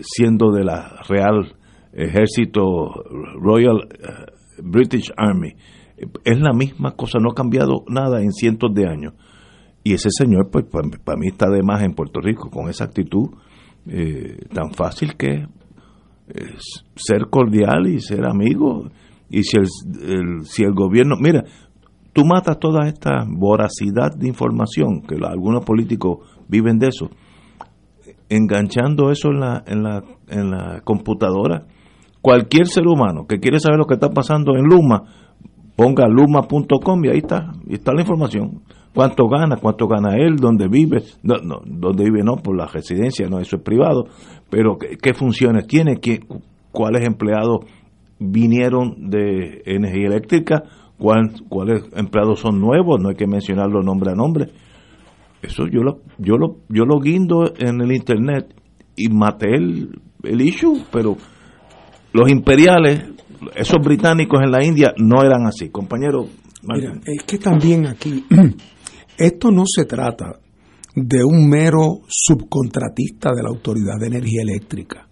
siendo 0.01 0.51
de 0.51 0.63
la 0.63 1.01
Real 1.07 1.55
Ejército 1.93 2.89
Royal 3.39 3.87
eh, 3.91 4.61
British 4.63 5.11
Army? 5.15 5.53
Es 6.23 6.39
la 6.39 6.53
misma 6.53 6.91
cosa, 6.91 7.19
no 7.19 7.31
ha 7.31 7.35
cambiado 7.35 7.83
nada 7.87 8.21
en 8.21 8.31
cientos 8.31 8.73
de 8.73 8.87
años. 8.87 9.13
Y 9.83 9.93
ese 9.93 10.09
señor, 10.11 10.49
pues 10.51 10.65
para 10.65 11.17
mí 11.17 11.27
está 11.27 11.49
de 11.49 11.63
más 11.63 11.81
en 11.81 11.93
Puerto 11.93 12.19
Rico, 12.19 12.49
con 12.49 12.69
esa 12.69 12.83
actitud 12.83 13.29
eh, 13.87 14.37
tan 14.53 14.71
fácil 14.73 15.15
que 15.15 15.47
es 16.27 16.85
ser 16.95 17.27
cordial 17.29 17.87
y 17.87 18.01
ser 18.01 18.25
amigo. 18.25 18.89
Y 19.29 19.43
si 19.43 19.57
el, 19.57 20.45
si 20.45 20.63
el 20.63 20.73
gobierno, 20.73 21.15
mira, 21.19 21.43
tú 22.13 22.23
matas 22.25 22.59
toda 22.59 22.87
esta 22.87 23.25
voracidad 23.27 24.15
de 24.15 24.27
información, 24.27 25.01
que 25.01 25.15
algunos 25.23 25.63
políticos 25.65 26.19
viven 26.47 26.79
de 26.79 26.87
eso, 26.87 27.09
enganchando 28.29 29.11
eso 29.11 29.29
en 29.29 29.39
la, 29.39 29.63
en 29.67 29.83
la, 29.83 30.03
en 30.27 30.51
la 30.51 30.81
computadora. 30.81 31.65
Cualquier 32.21 32.67
ser 32.67 32.87
humano 32.87 33.25
que 33.27 33.39
quiere 33.39 33.59
saber 33.59 33.77
lo 33.77 33.85
que 33.85 33.93
está 33.93 34.09
pasando 34.09 34.55
en 34.55 34.63
Luma, 34.63 35.03
ponga 35.75 36.07
luma.com 36.07 37.05
y 37.05 37.09
ahí 37.09 37.19
está, 37.19 37.53
y 37.67 37.75
está 37.75 37.93
la 37.93 38.01
información. 38.01 38.63
Cuánto 38.93 39.27
gana, 39.27 39.57
cuánto 39.61 39.87
gana 39.87 40.15
él, 40.15 40.37
dónde 40.37 40.67
vive, 40.67 41.03
no, 41.21 41.35
no, 41.35 41.61
dónde 41.63 42.03
vive 42.05 42.23
no, 42.23 42.37
por 42.37 42.57
la 42.57 42.65
residencia, 42.65 43.27
no, 43.29 43.39
eso 43.39 43.57
es 43.57 43.61
privado, 43.61 44.05
pero 44.49 44.77
qué, 44.77 44.97
qué 44.97 45.13
funciones 45.13 45.67
tiene, 45.67 45.97
qué, 45.97 46.21
cuáles 46.71 47.05
empleados 47.05 47.59
vinieron 48.19 49.09
de 49.09 49.61
energía 49.65 50.07
eléctrica, 50.07 50.63
cuál- 50.97 51.31
cuáles 51.49 51.83
empleados 51.95 52.39
son 52.39 52.59
nuevos, 52.59 52.99
no 53.01 53.09
hay 53.09 53.15
que 53.15 53.27
mencionarlo 53.27 53.81
nombre 53.83 54.11
a 54.11 54.15
nombre. 54.15 54.47
Eso 55.41 55.67
yo 55.67 55.81
lo, 55.81 55.99
yo 56.17 56.35
lo, 56.37 56.57
yo 56.69 56.85
lo 56.85 56.99
guindo 56.99 57.53
en 57.57 57.81
el 57.81 57.91
internet 57.95 58.53
y 58.95 59.09
maté 59.09 59.55
el, 59.55 60.01
el 60.23 60.41
issue, 60.41 60.81
pero 60.91 61.15
los 62.13 62.29
imperiales, 62.31 63.03
esos 63.55 63.77
británicos 63.83 64.39
en 64.43 64.51
la 64.51 64.65
India 64.65 64.93
no 64.97 65.21
eran 65.23 65.45
así, 65.45 65.69
compañero. 65.69 66.25
Mira, 66.63 66.93
es 67.05 67.23
que 67.23 67.37
también 67.37 67.85
aquí, 67.85 68.25
esto 69.17 69.51
no 69.51 69.63
se 69.67 69.85
trata 69.85 70.39
de 70.95 71.23
un 71.23 71.47
mero 71.47 71.99
subcontratista 72.07 73.29
de 73.35 73.43
la 73.43 73.49
Autoridad 73.49 73.99
de 73.99 74.07
Energía 74.07 74.41
Eléctrica. 74.41 75.06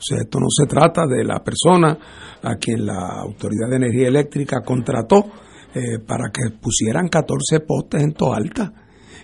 O 0.00 0.02
sea, 0.02 0.18
esto 0.22 0.40
no 0.40 0.46
se 0.48 0.66
trata 0.66 1.06
de 1.06 1.22
la 1.24 1.44
persona 1.44 1.98
a 2.42 2.56
quien 2.56 2.86
la 2.86 3.20
Autoridad 3.20 3.68
de 3.68 3.76
Energía 3.76 4.08
Eléctrica 4.08 4.62
contrató 4.64 5.26
eh, 5.74 5.98
para 6.06 6.30
que 6.32 6.56
pusieran 6.58 7.08
14 7.08 7.60
postes 7.60 8.02
en 8.02 8.14
Toalta. 8.14 8.72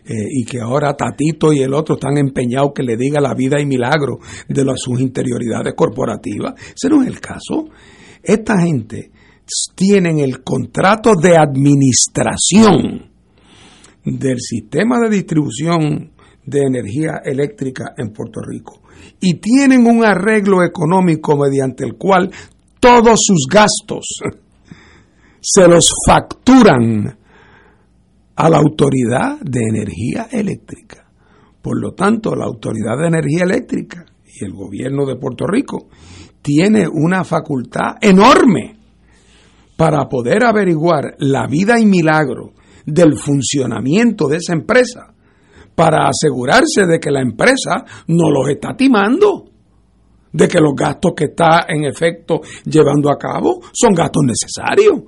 eh, 0.05 0.13
y 0.31 0.45
que 0.45 0.61
ahora 0.61 0.95
Tatito 0.95 1.53
y 1.53 1.63
el 1.63 1.73
otro 1.73 1.95
están 1.95 2.19
empeñados 2.19 2.73
que 2.75 2.83
le 2.83 2.97
diga 2.97 3.21
la 3.21 3.35
vida 3.35 3.59
y 3.59 3.65
milagro 3.65 4.19
de 4.47 4.65
las, 4.65 4.77
sus 4.79 5.01
interioridades 5.01 5.73
corporativas. 5.75 6.53
Ese 6.61 6.91
no 6.91 7.03
es 7.03 7.09
el 7.09 7.21
caso. 7.21 7.71
Esta 8.23 8.61
gente 8.61 9.11
tienen 9.75 10.19
el 10.19 10.45
contrato 10.45 11.15
de 11.15 11.39
administración 11.39 13.11
del 14.05 14.39
sistema 14.41 15.01
de 15.01 15.09
distribución 15.09 16.13
de 16.45 16.61
energía 16.61 17.23
eléctrica 17.25 17.95
en 17.97 18.13
Puerto 18.13 18.41
Rico 18.47 18.86
y 19.21 19.35
tienen 19.35 19.87
un 19.87 20.05
arreglo 20.05 20.63
económico 20.63 21.37
mediante 21.37 21.85
el 21.85 21.95
cual 21.95 22.31
todos 22.81 23.21
sus 23.23 23.47
gastos 23.51 24.05
se 25.41 25.69
los 25.69 25.93
facturan 26.07 27.19
a 28.37 28.51
la 28.51 28.59
Autoridad 28.59 29.41
de 29.41 29.61
Energía 29.69 30.29
Eléctrica. 30.31 31.07
Por 31.63 31.81
lo 31.81 31.95
tanto, 31.95 32.35
la 32.35 32.45
Autoridad 32.45 32.99
de 33.01 33.09
Energía 33.09 33.45
Eléctrica 33.45 34.05
y 34.25 34.45
el 34.45 34.53
gobierno 34.53 35.07
de 35.07 35.17
Puerto 35.17 35.47
Rico 35.47 35.89
tiene 36.43 36.87
una 36.87 37.25
facultad 37.25 37.97
enorme 38.01 38.77
para 39.77 40.09
poder 40.09 40.45
averiguar 40.45 41.17
la 41.19 41.47
vida 41.47 41.79
y 41.81 41.87
milagro 41.87 42.53
del 42.85 43.19
funcionamiento 43.19 44.29
de 44.29 44.37
esa 44.37 44.53
empresa, 44.53 45.13
para 45.77 46.09
asegurarse 46.09 46.87
de 46.89 46.99
que 46.99 47.13
la 47.13 47.21
empresa 47.21 47.85
no 48.09 48.31
los 48.31 48.49
está 48.49 48.75
timando, 48.75 49.45
de 50.33 50.49
que 50.49 50.59
los 50.59 50.75
gastos 50.75 51.13
que 51.17 51.27
está 51.27 51.67
en 51.69 51.85
efecto 51.85 52.41
llevando 52.65 53.11
a 53.11 53.19
cabo 53.19 53.61
son 53.73 53.95
gastos 53.95 54.25
necesarios. 54.25 55.03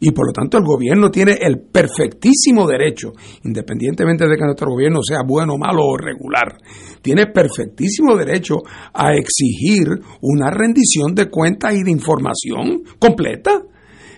Y 0.00 0.10
por 0.10 0.26
lo 0.26 0.32
tanto 0.32 0.58
el 0.58 0.64
gobierno 0.64 1.10
tiene 1.10 1.38
el 1.40 1.60
perfectísimo 1.60 2.66
derecho, 2.66 3.12
independientemente 3.44 4.26
de 4.26 4.36
que 4.36 4.44
nuestro 4.44 4.70
gobierno 4.70 5.00
sea 5.02 5.20
bueno, 5.26 5.56
malo 5.56 5.82
o 5.84 5.96
regular, 5.96 6.58
tiene 7.00 7.28
perfectísimo 7.28 8.16
derecho 8.16 8.56
a 8.92 9.14
exigir 9.14 9.86
una 10.22 10.50
rendición 10.50 11.14
de 11.14 11.30
cuentas 11.30 11.74
y 11.74 11.82
de 11.82 11.90
información 11.90 12.82
completa. 12.98 13.62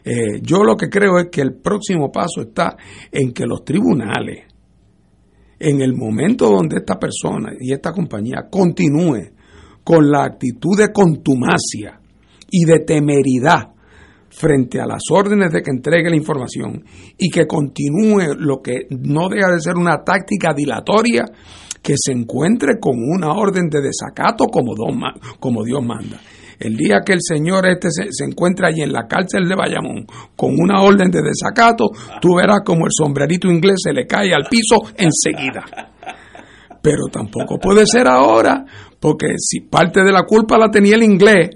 Eh, 0.04 0.40
yo 0.40 0.62
lo 0.64 0.76
que 0.76 0.88
creo 0.88 1.18
es 1.18 1.26
que 1.30 1.42
el 1.42 1.54
próximo 1.54 2.10
paso 2.10 2.42
está 2.42 2.76
en 3.12 3.32
que 3.32 3.44
los 3.44 3.64
tribunales, 3.64 4.46
en 5.58 5.80
el 5.80 5.94
momento 5.94 6.50
donde 6.50 6.76
esta 6.78 6.98
persona 6.98 7.52
y 7.58 7.72
esta 7.72 7.92
compañía 7.92 8.46
continúe 8.50 9.30
con 9.82 10.10
la 10.10 10.24
actitud 10.24 10.76
de 10.76 10.92
contumacia 10.92 12.00
y 12.50 12.64
de 12.64 12.80
temeridad 12.80 13.76
frente 14.28 14.80
a 14.80 14.86
las 14.86 15.02
órdenes 15.10 15.50
de 15.50 15.62
que 15.62 15.70
entregue 15.70 16.10
la 16.10 16.16
información 16.16 16.84
y 17.16 17.30
que 17.30 17.46
continúe 17.46 18.34
lo 18.38 18.60
que 18.60 18.86
no 18.90 19.28
deja 19.28 19.50
de 19.52 19.60
ser 19.60 19.76
una 19.76 20.04
táctica 20.04 20.52
dilatoria 20.54 21.24
que 21.82 21.94
se 21.96 22.12
encuentre 22.12 22.78
con 22.80 22.96
una 22.98 23.32
orden 23.32 23.68
de 23.70 23.80
desacato 23.80 24.46
como, 24.46 24.74
Dios 25.64 25.84
manda. 25.84 26.20
El 26.58 26.76
día 26.76 27.00
que 27.04 27.12
el 27.12 27.20
señor 27.20 27.66
este 27.66 27.90
se, 27.90 28.04
se 28.10 28.24
encuentra 28.24 28.68
allí 28.68 28.82
en 28.82 28.92
la 28.92 29.06
cárcel 29.06 29.48
de 29.48 29.54
Bayamón 29.54 30.06
con 30.34 30.54
una 30.58 30.82
orden 30.82 31.10
de 31.10 31.22
desacato, 31.22 31.90
tú 32.20 32.36
verás 32.36 32.60
como 32.64 32.86
el 32.86 32.92
sombrerito 32.92 33.48
inglés 33.48 33.76
se 33.82 33.92
le 33.92 34.06
cae 34.06 34.32
al 34.32 34.46
piso 34.48 34.76
enseguida. 34.96 35.64
Pero 36.80 37.06
tampoco 37.12 37.58
puede 37.58 37.86
ser 37.86 38.06
ahora, 38.06 38.64
porque 39.00 39.34
si 39.38 39.60
parte 39.60 40.02
de 40.02 40.12
la 40.12 40.22
culpa 40.22 40.56
la 40.56 40.70
tenía 40.70 40.94
el 40.94 41.02
inglés, 41.02 41.50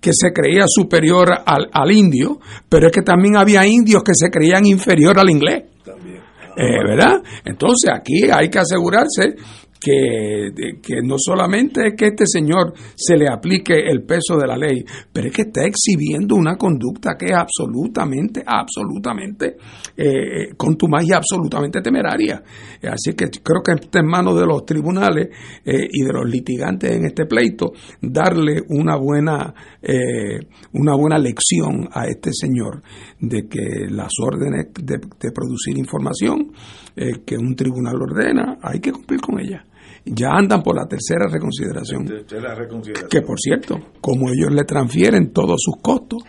que 0.00 0.12
se 0.14 0.32
creía 0.32 0.64
superior 0.66 1.28
al, 1.44 1.68
al 1.72 1.92
indio, 1.92 2.40
pero 2.68 2.86
es 2.86 2.92
que 2.92 3.02
también 3.02 3.36
había 3.36 3.66
indios 3.66 4.02
que 4.02 4.14
se 4.14 4.30
creían 4.30 4.64
inferior 4.66 5.18
al 5.18 5.28
inglés. 5.28 5.64
Eh, 6.56 6.84
¿Verdad? 6.84 7.22
Entonces 7.44 7.90
aquí 7.94 8.28
hay 8.30 8.50
que 8.50 8.58
asegurarse 8.58 9.36
que, 9.80 10.50
que 10.82 11.02
no 11.02 11.16
solamente 11.18 11.88
es 11.88 11.94
que 11.96 12.08
este 12.08 12.24
señor 12.26 12.74
se 12.94 13.16
le 13.16 13.28
aplique 13.28 13.74
el 13.74 14.02
peso 14.02 14.36
de 14.36 14.46
la 14.46 14.56
ley, 14.56 14.84
pero 15.12 15.28
es 15.28 15.32
que 15.32 15.42
está 15.42 15.62
exhibiendo 15.64 16.36
una 16.36 16.56
conducta 16.56 17.16
que 17.18 17.26
es 17.26 17.34
absolutamente, 17.34 18.42
absolutamente 18.46 19.56
eh, 19.96 20.54
contumaz 20.56 21.04
y 21.04 21.12
absolutamente 21.12 21.80
temeraria. 21.80 22.42
Eh, 22.80 22.88
Así 22.88 23.14
que 23.14 23.30
creo 23.42 23.62
que 23.62 23.72
está 23.72 24.00
en 24.00 24.06
manos 24.06 24.38
de 24.38 24.46
los 24.46 24.64
tribunales 24.64 25.28
eh, 25.64 25.88
y 25.90 26.02
de 26.04 26.12
los 26.12 26.28
litigantes 26.28 26.90
en 26.90 27.06
este 27.06 27.26
pleito 27.26 27.72
darle 28.00 28.62
una 28.68 28.96
buena, 28.96 29.54
eh, 29.80 30.40
una 30.72 30.94
buena 30.96 31.18
lección 31.18 31.88
a 31.92 32.06
este 32.06 32.30
señor 32.32 32.82
de 33.20 33.48
que 33.48 33.86
las 33.90 34.12
órdenes 34.22 34.66
de, 34.74 34.98
producir 35.32 35.78
información 35.78 36.52
eh, 36.96 37.22
que 37.24 37.36
un 37.36 37.54
tribunal 37.54 37.96
ordena, 38.02 38.58
hay 38.62 38.80
que 38.80 38.92
cumplir 38.92 39.20
con 39.20 39.40
ellas. 39.40 39.64
Ya 40.04 40.28
andan 40.30 40.62
por 40.62 40.76
la 40.76 40.86
tercera 40.86 41.26
reconsideración. 41.30 42.04
Que 43.08 43.20
por 43.22 43.38
cierto, 43.38 43.78
como 44.00 44.28
ellos 44.30 44.52
le 44.52 44.64
transfieren 44.64 45.32
todos 45.32 45.56
sus 45.58 45.76
costos 45.82 46.22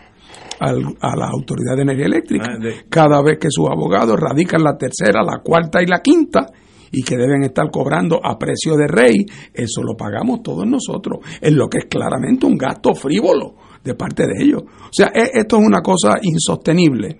al- 0.60 0.94
a 1.00 1.16
la 1.16 1.28
Autoridad 1.28 1.74
de 1.76 1.82
Energía 1.82 2.06
Eléctrica, 2.06 2.46
Ah, 2.50 2.58
de- 2.62 2.84
cada 2.88 3.22
vez 3.22 3.38
que 3.38 3.48
sus 3.50 3.68
abogados 3.68 4.16
radican 4.18 4.62
la 4.62 4.76
tercera, 4.76 5.22
la 5.22 5.38
cuarta 5.42 5.82
y 5.82 5.86
la 5.86 6.00
quinta, 6.00 6.46
y 6.94 7.02
que 7.02 7.16
deben 7.16 7.42
estar 7.42 7.70
cobrando 7.70 8.20
a 8.22 8.38
precio 8.38 8.76
de 8.76 8.86
rey, 8.86 9.14
eso 9.54 9.82
lo 9.82 9.96
pagamos 9.96 10.42
todos 10.42 10.66
nosotros, 10.66 11.20
en 11.40 11.56
lo 11.56 11.66
que 11.68 11.78
es 11.78 11.84
claramente 11.86 12.44
un 12.46 12.56
gasto 12.58 12.94
frívolo 12.94 13.54
de 13.82 13.94
parte 13.94 14.24
de 14.26 14.44
ellos. 14.44 14.62
O 14.62 14.92
sea, 14.92 15.06
e- 15.14 15.30
esto 15.40 15.56
es 15.58 15.66
una 15.66 15.80
cosa 15.80 16.18
insostenible. 16.20 17.16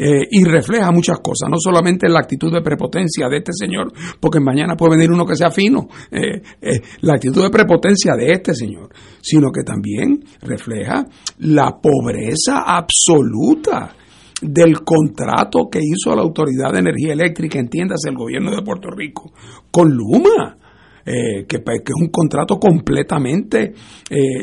Eh, 0.00 0.28
y 0.30 0.44
refleja 0.44 0.92
muchas 0.92 1.18
cosas, 1.18 1.50
no 1.50 1.56
solamente 1.58 2.08
la 2.08 2.20
actitud 2.20 2.52
de 2.52 2.62
prepotencia 2.62 3.26
de 3.28 3.38
este 3.38 3.50
señor, 3.52 3.92
porque 4.20 4.38
mañana 4.38 4.76
puede 4.76 4.92
venir 4.92 5.10
uno 5.10 5.26
que 5.26 5.34
sea 5.34 5.50
fino, 5.50 5.88
eh, 6.12 6.40
eh, 6.62 6.80
la 7.00 7.14
actitud 7.14 7.42
de 7.42 7.50
prepotencia 7.50 8.14
de 8.14 8.30
este 8.30 8.54
señor, 8.54 8.90
sino 9.20 9.50
que 9.50 9.64
también 9.64 10.22
refleja 10.42 11.04
la 11.40 11.80
pobreza 11.82 12.62
absoluta 12.64 13.92
del 14.40 14.84
contrato 14.84 15.68
que 15.68 15.80
hizo 15.80 16.14
la 16.14 16.22
Autoridad 16.22 16.72
de 16.72 16.78
Energía 16.78 17.14
Eléctrica, 17.14 17.58
entiéndase 17.58 18.08
el 18.08 18.14
gobierno 18.14 18.54
de 18.54 18.62
Puerto 18.62 18.90
Rico, 18.90 19.32
con 19.68 19.90
Luma, 19.90 20.56
eh, 21.04 21.44
que, 21.48 21.56
es 21.56 22.00
un 22.00 22.10
contrato 22.10 22.56
completamente 22.60 23.72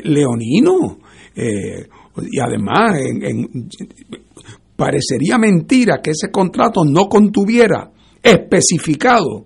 leonino. 0.03 0.97
Y 1.38 2.39
además, 2.39 2.97
en, 2.99 3.24
en, 3.24 3.70
parecería 4.76 5.38
mentira 5.38 6.01
que 6.01 6.11
ese 6.11 6.32
contrato 6.32 6.84
no 6.86 7.05
contuviera 7.05 7.91
especificado 8.21 9.43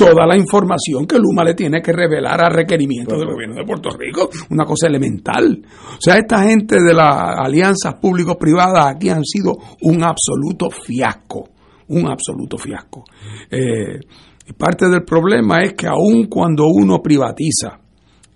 toda 0.00 0.26
la 0.26 0.34
información 0.34 1.06
que 1.06 1.18
Luma 1.18 1.44
le 1.44 1.52
tiene 1.52 1.82
que 1.82 1.92
revelar 1.92 2.40
a 2.40 2.48
requerimiento 2.48 3.18
del 3.18 3.28
gobierno 3.28 3.56
de 3.56 3.66
Puerto 3.66 3.90
Rico, 3.90 4.30
una 4.48 4.64
cosa 4.64 4.86
elemental. 4.86 5.62
O 5.62 6.00
sea, 6.00 6.16
esta 6.16 6.42
gente 6.44 6.76
de 6.82 6.94
las 6.94 7.38
alianzas 7.38 7.96
público-privadas 8.00 8.94
aquí 8.94 9.10
han 9.10 9.24
sido 9.24 9.58
un 9.82 10.02
absoluto 10.02 10.70
fiasco, 10.70 11.50
un 11.88 12.08
absoluto 12.08 12.56
fiasco. 12.56 13.04
Eh, 13.50 14.00
y 14.46 14.52
parte 14.54 14.88
del 14.88 15.04
problema 15.04 15.62
es 15.62 15.74
que 15.74 15.86
aun 15.86 16.28
cuando 16.28 16.64
uno 16.66 17.02
privatiza, 17.02 17.78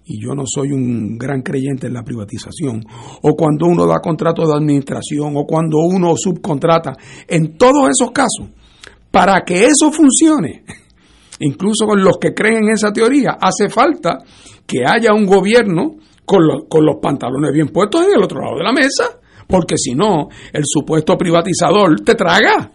y 0.06 0.20
yo 0.20 0.34
no 0.34 0.44
soy 0.46 0.72
un 0.72 1.16
gran 1.16 1.42
creyente 1.42 1.86
en 1.86 1.94
la 1.94 2.02
privatización, 2.02 2.84
o 3.22 3.34
cuando 3.34 3.66
uno 3.66 3.86
da 3.86 4.00
contratos 4.00 4.48
de 4.48 4.54
administración, 4.54 5.34
o 5.36 5.44
cuando 5.44 5.78
uno 5.78 6.14
subcontrata, 6.16 6.92
en 7.26 7.56
todos 7.56 7.88
esos 7.88 8.10
casos, 8.10 8.48
para 9.10 9.42
que 9.44 9.64
eso 9.64 9.90
funcione, 9.90 10.64
incluso 11.40 11.86
con 11.86 12.02
los 12.02 12.18
que 12.18 12.34
creen 12.34 12.64
en 12.64 12.74
esa 12.74 12.92
teoría, 12.92 13.38
hace 13.40 13.68
falta 13.68 14.18
que 14.66 14.84
haya 14.86 15.12
un 15.14 15.24
gobierno 15.24 15.96
con, 16.24 16.40
con 16.68 16.84
los 16.84 16.96
pantalones 17.00 17.52
bien 17.52 17.68
puestos 17.68 18.04
en 18.04 18.14
el 18.14 18.22
otro 18.22 18.40
lado 18.40 18.58
de 18.58 18.64
la 18.64 18.72
mesa, 18.72 19.18
porque 19.46 19.76
si 19.76 19.94
no, 19.94 20.28
el 20.52 20.64
supuesto 20.66 21.16
privatizador 21.16 22.00
te 22.00 22.14
traga. 22.14 22.70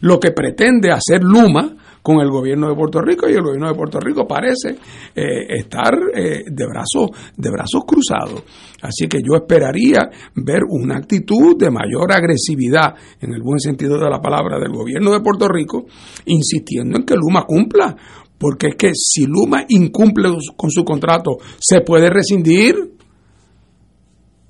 Lo 0.00 0.20
que 0.20 0.30
pretende 0.30 0.90
hacer 0.92 1.22
Luma 1.22 1.74
con 2.08 2.20
el 2.20 2.30
gobierno 2.30 2.70
de 2.70 2.74
Puerto 2.74 3.02
Rico 3.02 3.28
y 3.28 3.34
el 3.34 3.42
gobierno 3.42 3.68
de 3.68 3.74
Puerto 3.74 4.00
Rico 4.00 4.26
parece 4.26 4.70
eh, 5.14 5.58
estar 5.58 5.92
eh, 6.14 6.42
de, 6.46 6.66
brazos, 6.66 7.10
de 7.36 7.50
brazos 7.50 7.82
cruzados. 7.86 8.44
Así 8.80 9.06
que 9.06 9.18
yo 9.18 9.36
esperaría 9.36 10.08
ver 10.34 10.60
una 10.70 10.96
actitud 10.96 11.58
de 11.58 11.70
mayor 11.70 12.10
agresividad, 12.10 12.94
en 13.20 13.34
el 13.34 13.42
buen 13.42 13.60
sentido 13.60 13.98
de 13.98 14.08
la 14.08 14.22
palabra, 14.22 14.58
del 14.58 14.72
gobierno 14.72 15.12
de 15.12 15.20
Puerto 15.20 15.48
Rico, 15.48 15.84
insistiendo 16.24 16.96
en 16.96 17.04
que 17.04 17.14
Luma 17.14 17.44
cumpla. 17.44 17.94
Porque 18.38 18.68
es 18.68 18.76
que 18.76 18.92
si 18.94 19.26
Luma 19.26 19.66
incumple 19.68 20.30
con 20.56 20.70
su 20.70 20.86
contrato, 20.86 21.36
se 21.60 21.82
puede 21.82 22.08
rescindir. 22.08 22.74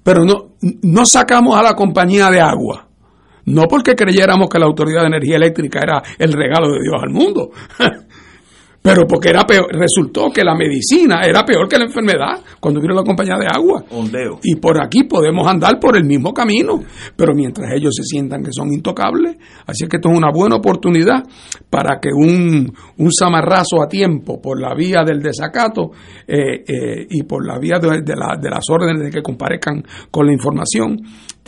Pero 0.05 0.25
no, 0.25 0.53
no 0.83 1.05
sacamos 1.07 1.57
a 1.57 1.63
la 1.65 1.75
compañía 1.75 2.31
de 2.31 2.41
agua 2.41 2.88
no 3.49 3.63
porque 3.69 3.95
creyéramos 3.95 4.49
que 4.49 4.59
la 4.59 4.67
Autoridad 4.67 5.03
de 5.03 5.09
Energía 5.09 5.37
Eléctrica 5.37 5.81
era 5.83 6.03
el 6.19 6.33
regalo 6.33 6.69
de 6.73 6.81
Dios 6.83 7.03
al 7.03 7.11
mundo, 7.11 7.51
pero 8.83 9.07
porque 9.07 9.31
era 9.31 9.45
peor, 9.45 9.67
resultó 9.73 10.31
que 10.31 10.45
la 10.45 10.55
medicina 10.55 11.23
era 11.25 11.45
peor 11.45 11.69
que 11.69 11.79
la 11.79 11.85
enfermedad 11.85 12.41
cuando 12.61 12.81
vino 12.81 12.95
la 12.95 13.03
compañía 13.03 13.37
de 13.37 13.47
agua. 13.47 13.85
Ondeo. 13.91 14.39
Y 14.43 14.57
por 14.57 14.83
aquí 14.83 15.05
podemos 15.05 15.47
andar 15.47 15.79
por 15.81 15.97
el 15.97 16.05
mismo 16.05 16.33
camino, 16.33 16.83
pero 17.17 17.35
mientras 17.35 17.73
ellos 17.75 17.95
se 17.95 18.05
sientan 18.05 18.43
que 18.43 18.53
son 18.53 18.73
intocables, 18.73 19.37
así 19.67 19.87
que 19.89 19.97
esto 19.97 20.11
es 20.11 20.17
una 20.17 20.31
buena 20.33 20.57
oportunidad 20.57 21.23
para 21.69 21.99
que 22.01 22.11
un, 22.15 22.73
un 22.99 23.11
zamarrazo 23.13 23.83
a 23.83 23.89
tiempo 23.89 24.41
por 24.41 24.61
la 24.61 24.75
vía 24.75 25.03
del 25.05 25.21
desacato 25.21 25.91
eh, 26.27 26.65
eh, 26.67 27.07
y 27.11 27.23
por 27.25 27.47
la 27.47 27.59
vía 27.59 27.79
de, 27.79 28.03
de, 28.03 28.17
la, 28.17 28.37
de 28.41 28.51
las 28.51 28.65
órdenes 28.71 29.05
de 29.05 29.11
que 29.11 29.23
comparezcan 29.23 29.83
con 30.11 30.27
la 30.27 30.33
información, 30.33 30.99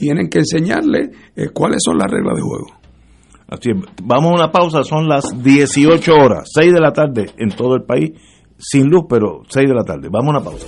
tienen 0.01 0.31
que 0.31 0.39
enseñarle 0.39 1.11
eh, 1.37 1.51
cuáles 1.53 1.83
son 1.85 1.99
las 1.99 2.11
reglas 2.11 2.35
de 2.35 2.41
juego. 2.41 2.67
Así 3.49 3.71
es. 3.71 3.77
Vamos 4.03 4.33
a 4.33 4.35
una 4.35 4.51
pausa, 4.51 4.83
son 4.83 5.07
las 5.07 5.25
18 5.43 6.13
horas, 6.15 6.49
6 6.55 6.73
de 6.73 6.81
la 6.81 6.93
tarde 6.93 7.31
en 7.37 7.51
todo 7.51 7.75
el 7.75 7.83
país, 7.83 8.13
sin 8.59 8.89
luz, 8.89 9.05
pero 9.09 9.43
6 9.49 9.69
de 9.69 9.75
la 9.75 9.85
tarde. 9.85 10.09
Vamos 10.11 10.35
a 10.35 10.39
una 10.39 10.45
pausa. 10.45 10.67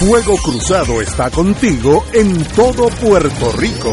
Fuego 0.00 0.36
Cruzado 0.42 1.00
está 1.00 1.30
contigo 1.30 2.04
en 2.12 2.44
todo 2.54 2.88
Puerto 3.00 3.52
Rico. 3.56 3.92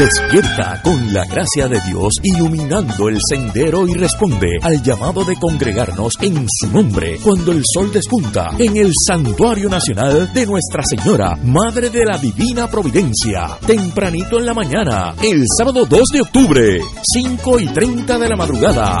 Despierta 0.00 0.80
con 0.82 1.12
la 1.12 1.26
gracia 1.26 1.68
de 1.68 1.78
Dios 1.82 2.14
iluminando 2.22 3.10
el 3.10 3.18
sendero 3.20 3.86
y 3.86 3.92
responde 3.92 4.48
al 4.62 4.82
llamado 4.82 5.26
de 5.26 5.36
congregarnos 5.36 6.14
en 6.22 6.46
su 6.48 6.70
nombre 6.72 7.18
cuando 7.22 7.52
el 7.52 7.62
sol 7.70 7.92
despunta 7.92 8.48
en 8.58 8.78
el 8.78 8.92
Santuario 8.94 9.68
Nacional 9.68 10.32
de 10.32 10.46
Nuestra 10.46 10.82
Señora, 10.88 11.36
Madre 11.44 11.90
de 11.90 12.06
la 12.06 12.16
Divina 12.16 12.66
Providencia, 12.66 13.58
tempranito 13.66 14.38
en 14.38 14.46
la 14.46 14.54
mañana, 14.54 15.14
el 15.22 15.44
sábado 15.58 15.84
2 15.84 16.08
de 16.14 16.20
octubre, 16.22 16.80
5 17.02 17.60
y 17.60 17.66
30 17.66 18.18
de 18.18 18.28
la 18.30 18.36
madrugada. 18.36 19.00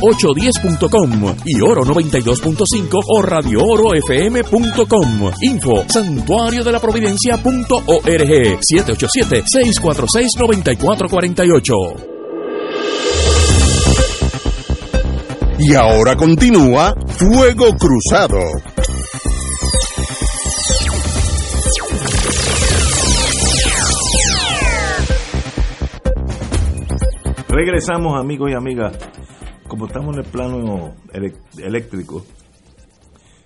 810.com 0.00 1.36
y 1.44 1.60
Oro 1.60 1.82
92.5 1.82 3.00
o 3.06 3.22
Radio 3.22 3.60
Oro 3.62 3.94
FM.com. 3.94 5.30
Info 5.42 5.84
santuario 5.88 6.64
de 6.64 6.72
la 6.72 6.80
providencia.org 6.80 8.58
787 8.60 9.44
646 9.46 10.30
9448. 10.38 11.74
Y 15.58 15.74
ahora 15.74 16.16
continúa 16.16 16.94
Fuego 17.06 17.76
Cruzado. 17.76 18.38
Regresamos, 27.48 28.18
amigos 28.18 28.50
y 28.50 28.54
amigas. 28.54 28.96
Como 29.70 29.86
estamos 29.86 30.16
en 30.16 30.24
el 30.24 30.28
plano 30.28 30.94
eléctrico, 31.56 32.24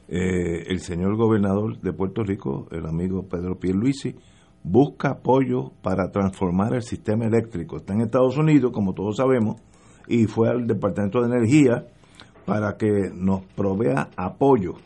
eh, 0.08 0.64
el 0.68 0.80
señor 0.80 1.16
gobernador 1.16 1.78
de 1.78 1.92
Puerto 1.92 2.22
Rico, 2.22 2.66
el 2.70 2.86
amigo 2.86 3.28
Pedro 3.28 3.58
Pierluisi, 3.58 4.16
busca 4.62 5.10
apoyo 5.10 5.72
para 5.82 6.10
transformar 6.10 6.72
el 6.72 6.82
sistema 6.82 7.26
eléctrico. 7.26 7.76
Está 7.76 7.92
en 7.92 8.00
Estados 8.00 8.38
Unidos, 8.38 8.72
como 8.72 8.94
todos 8.94 9.18
sabemos, 9.18 9.60
y 10.08 10.24
fue 10.24 10.48
al 10.48 10.66
Departamento 10.66 11.20
de 11.20 11.26
Energía 11.26 11.88
para 12.46 12.78
que 12.78 13.10
nos 13.12 13.44
provea 13.54 14.08
apoyo 14.16 14.76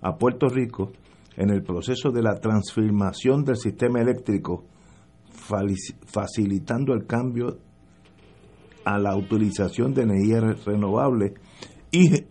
a 0.00 0.16
Puerto 0.16 0.48
Rico 0.48 0.90
en 1.36 1.50
el 1.50 1.62
proceso 1.62 2.10
de 2.10 2.22
la 2.22 2.40
transformación 2.40 3.44
del 3.44 3.56
sistema 3.56 4.00
eléctrico, 4.00 4.64
facilitando 5.30 6.92
el 6.92 7.06
cambio 7.06 7.58
a 8.84 8.98
la 8.98 9.16
utilización 9.16 9.94
de 9.94 10.02
energías 10.02 10.64
renovables 10.64 11.32
y 11.90 12.24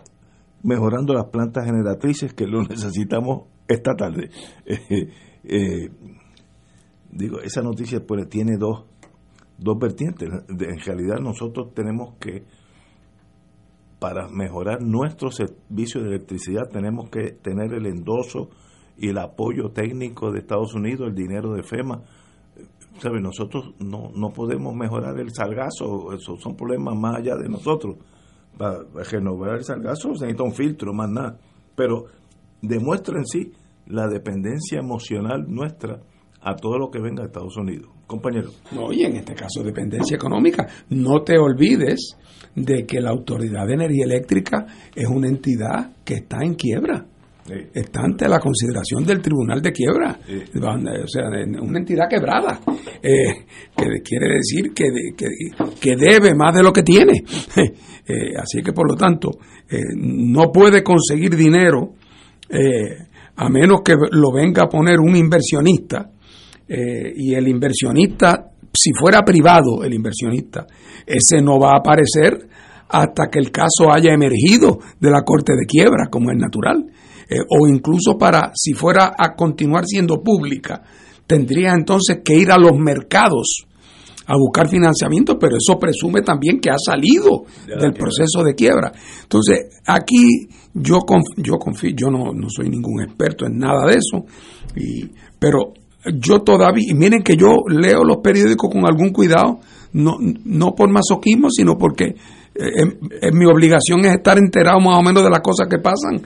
mejorando 0.63 1.13
las 1.13 1.25
plantas 1.25 1.65
generatrices 1.65 2.33
que 2.33 2.47
lo 2.47 2.63
necesitamos 2.69 3.47
esta 3.67 3.95
tarde. 3.95 4.29
Eh, 5.43 5.87
eh, 5.87 5.89
digo, 7.11 7.39
esa 7.41 7.61
noticia 7.61 8.05
pues 8.05 8.29
tiene 8.29 8.57
dos, 8.57 8.85
dos 9.57 9.77
vertientes. 9.79 10.29
En 10.47 10.79
realidad 10.85 11.17
nosotros 11.19 11.73
tenemos 11.73 12.15
que, 12.19 12.43
para 13.99 14.29
mejorar 14.29 14.81
nuestro 14.81 15.31
servicio 15.31 16.01
de 16.01 16.09
electricidad, 16.09 16.69
tenemos 16.71 17.09
que 17.09 17.31
tener 17.41 17.73
el 17.73 17.87
endoso 17.87 18.49
y 18.97 19.09
el 19.09 19.17
apoyo 19.17 19.71
técnico 19.71 20.31
de 20.31 20.39
Estados 20.39 20.75
Unidos, 20.75 21.07
el 21.07 21.15
dinero 21.15 21.53
de 21.53 21.63
FEMA. 21.63 22.03
¿Sabe? 22.99 23.19
Nosotros 23.21 23.73
no, 23.79 24.11
no 24.15 24.29
podemos 24.31 24.75
mejorar 24.75 25.19
el 25.19 25.33
salgazo, 25.33 26.13
esos 26.13 26.41
son 26.41 26.55
problemas 26.55 26.95
más 26.95 27.17
allá 27.17 27.35
de 27.35 27.49
nosotros. 27.49 27.97
Para 28.57 28.83
renovar 29.09 29.55
el 29.55 29.63
salgazo 29.63 30.13
se 30.15 30.25
necesita 30.25 30.43
un 30.43 30.53
filtro, 30.53 30.93
más 30.93 31.09
nada. 31.09 31.39
Pero 31.75 32.05
demuestra 32.61 33.17
en 33.17 33.25
sí 33.25 33.51
la 33.87 34.07
dependencia 34.07 34.79
emocional 34.79 35.45
nuestra 35.47 36.01
a 36.41 36.55
todo 36.55 36.77
lo 36.77 36.89
que 36.89 36.99
venga 36.99 37.21
de 37.21 37.27
Estados 37.27 37.57
Unidos. 37.57 37.89
Compañero. 38.07 38.49
No, 38.71 38.91
y 38.91 39.03
en 39.03 39.15
este 39.15 39.33
caso 39.33 39.63
dependencia 39.63 40.15
económica. 40.15 40.67
No 40.89 41.21
te 41.23 41.37
olvides 41.37 42.17
de 42.55 42.85
que 42.85 42.99
la 42.99 43.11
Autoridad 43.11 43.65
de 43.67 43.73
Energía 43.73 44.05
Eléctrica 44.05 44.65
es 44.93 45.07
una 45.07 45.27
entidad 45.27 45.93
que 46.03 46.15
está 46.15 46.43
en 46.43 46.55
quiebra. 46.55 47.05
Está 47.73 48.01
ante 48.01 48.29
la 48.29 48.39
consideración 48.39 49.03
del 49.03 49.21
Tribunal 49.21 49.61
de 49.61 49.71
Quiebra. 49.71 50.19
O 50.21 51.07
sea, 51.07 51.27
una 51.61 51.79
entidad 51.79 52.07
quebrada. 52.09 52.59
Eh, 53.01 53.45
que 53.75 54.01
quiere 54.03 54.35
decir 54.35 54.73
que, 54.73 54.85
que, 55.17 55.25
que 55.79 55.95
debe 55.95 56.35
más 56.35 56.53
de 56.55 56.63
lo 56.63 56.71
que 56.71 56.83
tiene. 56.83 57.23
Eh, 58.03 58.35
así 58.35 58.61
que, 58.63 58.73
por 58.73 58.89
lo 58.89 58.95
tanto, 58.97 59.29
eh, 59.69 59.77
no 59.95 60.51
puede 60.51 60.83
conseguir 60.83 61.35
dinero 61.35 61.93
eh, 62.49 63.07
a 63.37 63.47
menos 63.47 63.81
que 63.85 63.95
lo 64.11 64.33
venga 64.33 64.63
a 64.63 64.67
poner 64.67 64.99
un 64.99 65.15
inversionista 65.15 66.09
eh, 66.67 67.13
y 67.15 67.33
el 67.33 67.47
inversionista, 67.47 68.51
si 68.73 68.91
fuera 68.93 69.21
privado 69.21 69.83
el 69.83 69.93
inversionista, 69.93 70.67
ese 71.05 71.41
no 71.41 71.59
va 71.59 71.71
a 71.71 71.77
aparecer 71.77 72.47
hasta 72.89 73.27
que 73.31 73.39
el 73.39 73.51
caso 73.51 73.91
haya 73.91 74.13
emergido 74.13 74.79
de 74.99 75.09
la 75.09 75.21
corte 75.23 75.53
de 75.53 75.65
quiebra, 75.65 76.07
como 76.09 76.31
es 76.31 76.37
natural. 76.37 76.85
Eh, 77.33 77.37
o 77.47 77.65
incluso 77.65 78.17
para, 78.17 78.51
si 78.53 78.73
fuera 78.73 79.13
a 79.17 79.35
continuar 79.37 79.85
siendo 79.85 80.21
pública, 80.21 80.83
tendría 81.25 81.71
entonces 81.71 82.17
que 82.25 82.35
ir 82.35 82.51
a 82.51 82.57
los 82.57 82.73
mercados 82.77 83.63
a 84.27 84.33
buscar 84.37 84.67
financiamiento, 84.67 85.39
pero 85.39 85.55
eso 85.55 85.79
presume 85.79 86.23
también 86.23 86.59
que 86.59 86.69
ha 86.69 86.77
salido 86.77 87.43
De 87.65 87.75
del 87.77 87.93
proceso 87.93 88.43
de 88.43 88.53
quiebra. 88.53 88.91
Entonces, 89.23 89.79
aquí 89.87 90.49
yo 90.73 90.97
conf- 90.99 91.37
yo 91.37 91.53
confío, 91.57 91.91
yo 91.95 92.09
no, 92.11 92.33
no 92.33 92.47
soy 92.49 92.69
ningún 92.69 93.01
experto 93.01 93.45
en 93.45 93.57
nada 93.59 93.85
de 93.87 93.93
eso, 93.97 94.25
y, 94.75 95.09
pero 95.39 95.73
yo 96.19 96.39
todavía, 96.39 96.83
y 96.85 96.93
miren 96.95 97.23
que 97.23 97.37
yo 97.37 97.55
leo 97.69 98.03
los 98.03 98.17
periódicos 98.21 98.69
con 98.71 98.85
algún 98.85 99.11
cuidado, 99.11 99.59
no, 99.93 100.17
no 100.19 100.75
por 100.75 100.89
masoquismo, 100.91 101.49
sino 101.49 101.77
porque 101.77 102.05
eh, 102.55 102.69
em- 102.81 102.97
em- 103.21 103.37
mi 103.37 103.45
obligación 103.45 104.01
es 104.05 104.13
estar 104.15 104.37
enterado 104.37 104.79
más 104.81 104.99
o 104.99 105.01
menos 105.03 105.23
de 105.23 105.29
las 105.29 105.39
cosas 105.41 105.67
que 105.69 105.77
pasan. 105.79 106.21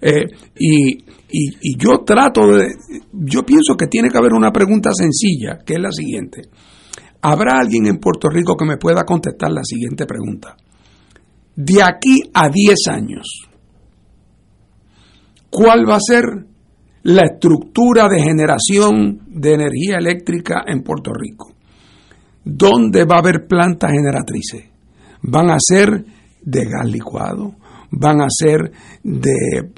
Eh, 0.00 0.26
y, 0.58 0.98
y, 1.30 1.56
y 1.60 1.76
yo 1.76 2.04
trato 2.04 2.46
de, 2.46 2.66
yo 3.12 3.42
pienso 3.44 3.76
que 3.76 3.86
tiene 3.86 4.08
que 4.08 4.18
haber 4.18 4.32
una 4.32 4.52
pregunta 4.52 4.90
sencilla, 4.92 5.58
que 5.64 5.74
es 5.74 5.80
la 5.80 5.90
siguiente. 5.90 6.42
¿Habrá 7.20 7.58
alguien 7.58 7.86
en 7.86 7.98
Puerto 7.98 8.28
Rico 8.28 8.56
que 8.56 8.64
me 8.64 8.76
pueda 8.76 9.04
contestar 9.04 9.50
la 9.50 9.62
siguiente 9.64 10.06
pregunta? 10.06 10.56
De 11.56 11.82
aquí 11.82 12.22
a 12.32 12.48
10 12.48 12.76
años, 12.88 13.26
¿cuál 15.50 15.88
va 15.88 15.96
a 15.96 16.00
ser 16.00 16.22
la 17.02 17.22
estructura 17.22 18.08
de 18.08 18.22
generación 18.22 19.22
de 19.26 19.54
energía 19.54 19.96
eléctrica 19.98 20.62
en 20.66 20.82
Puerto 20.82 21.10
Rico? 21.12 21.52
¿Dónde 22.44 23.04
va 23.04 23.16
a 23.16 23.20
haber 23.20 23.48
plantas 23.48 23.90
generatrices? 23.90 24.64
¿Van 25.22 25.50
a 25.50 25.56
ser 25.58 26.04
de 26.40 26.64
gas 26.64 26.88
licuado? 26.88 27.56
¿Van 27.90 28.20
a 28.20 28.26
ser 28.28 28.70
de 29.02 29.70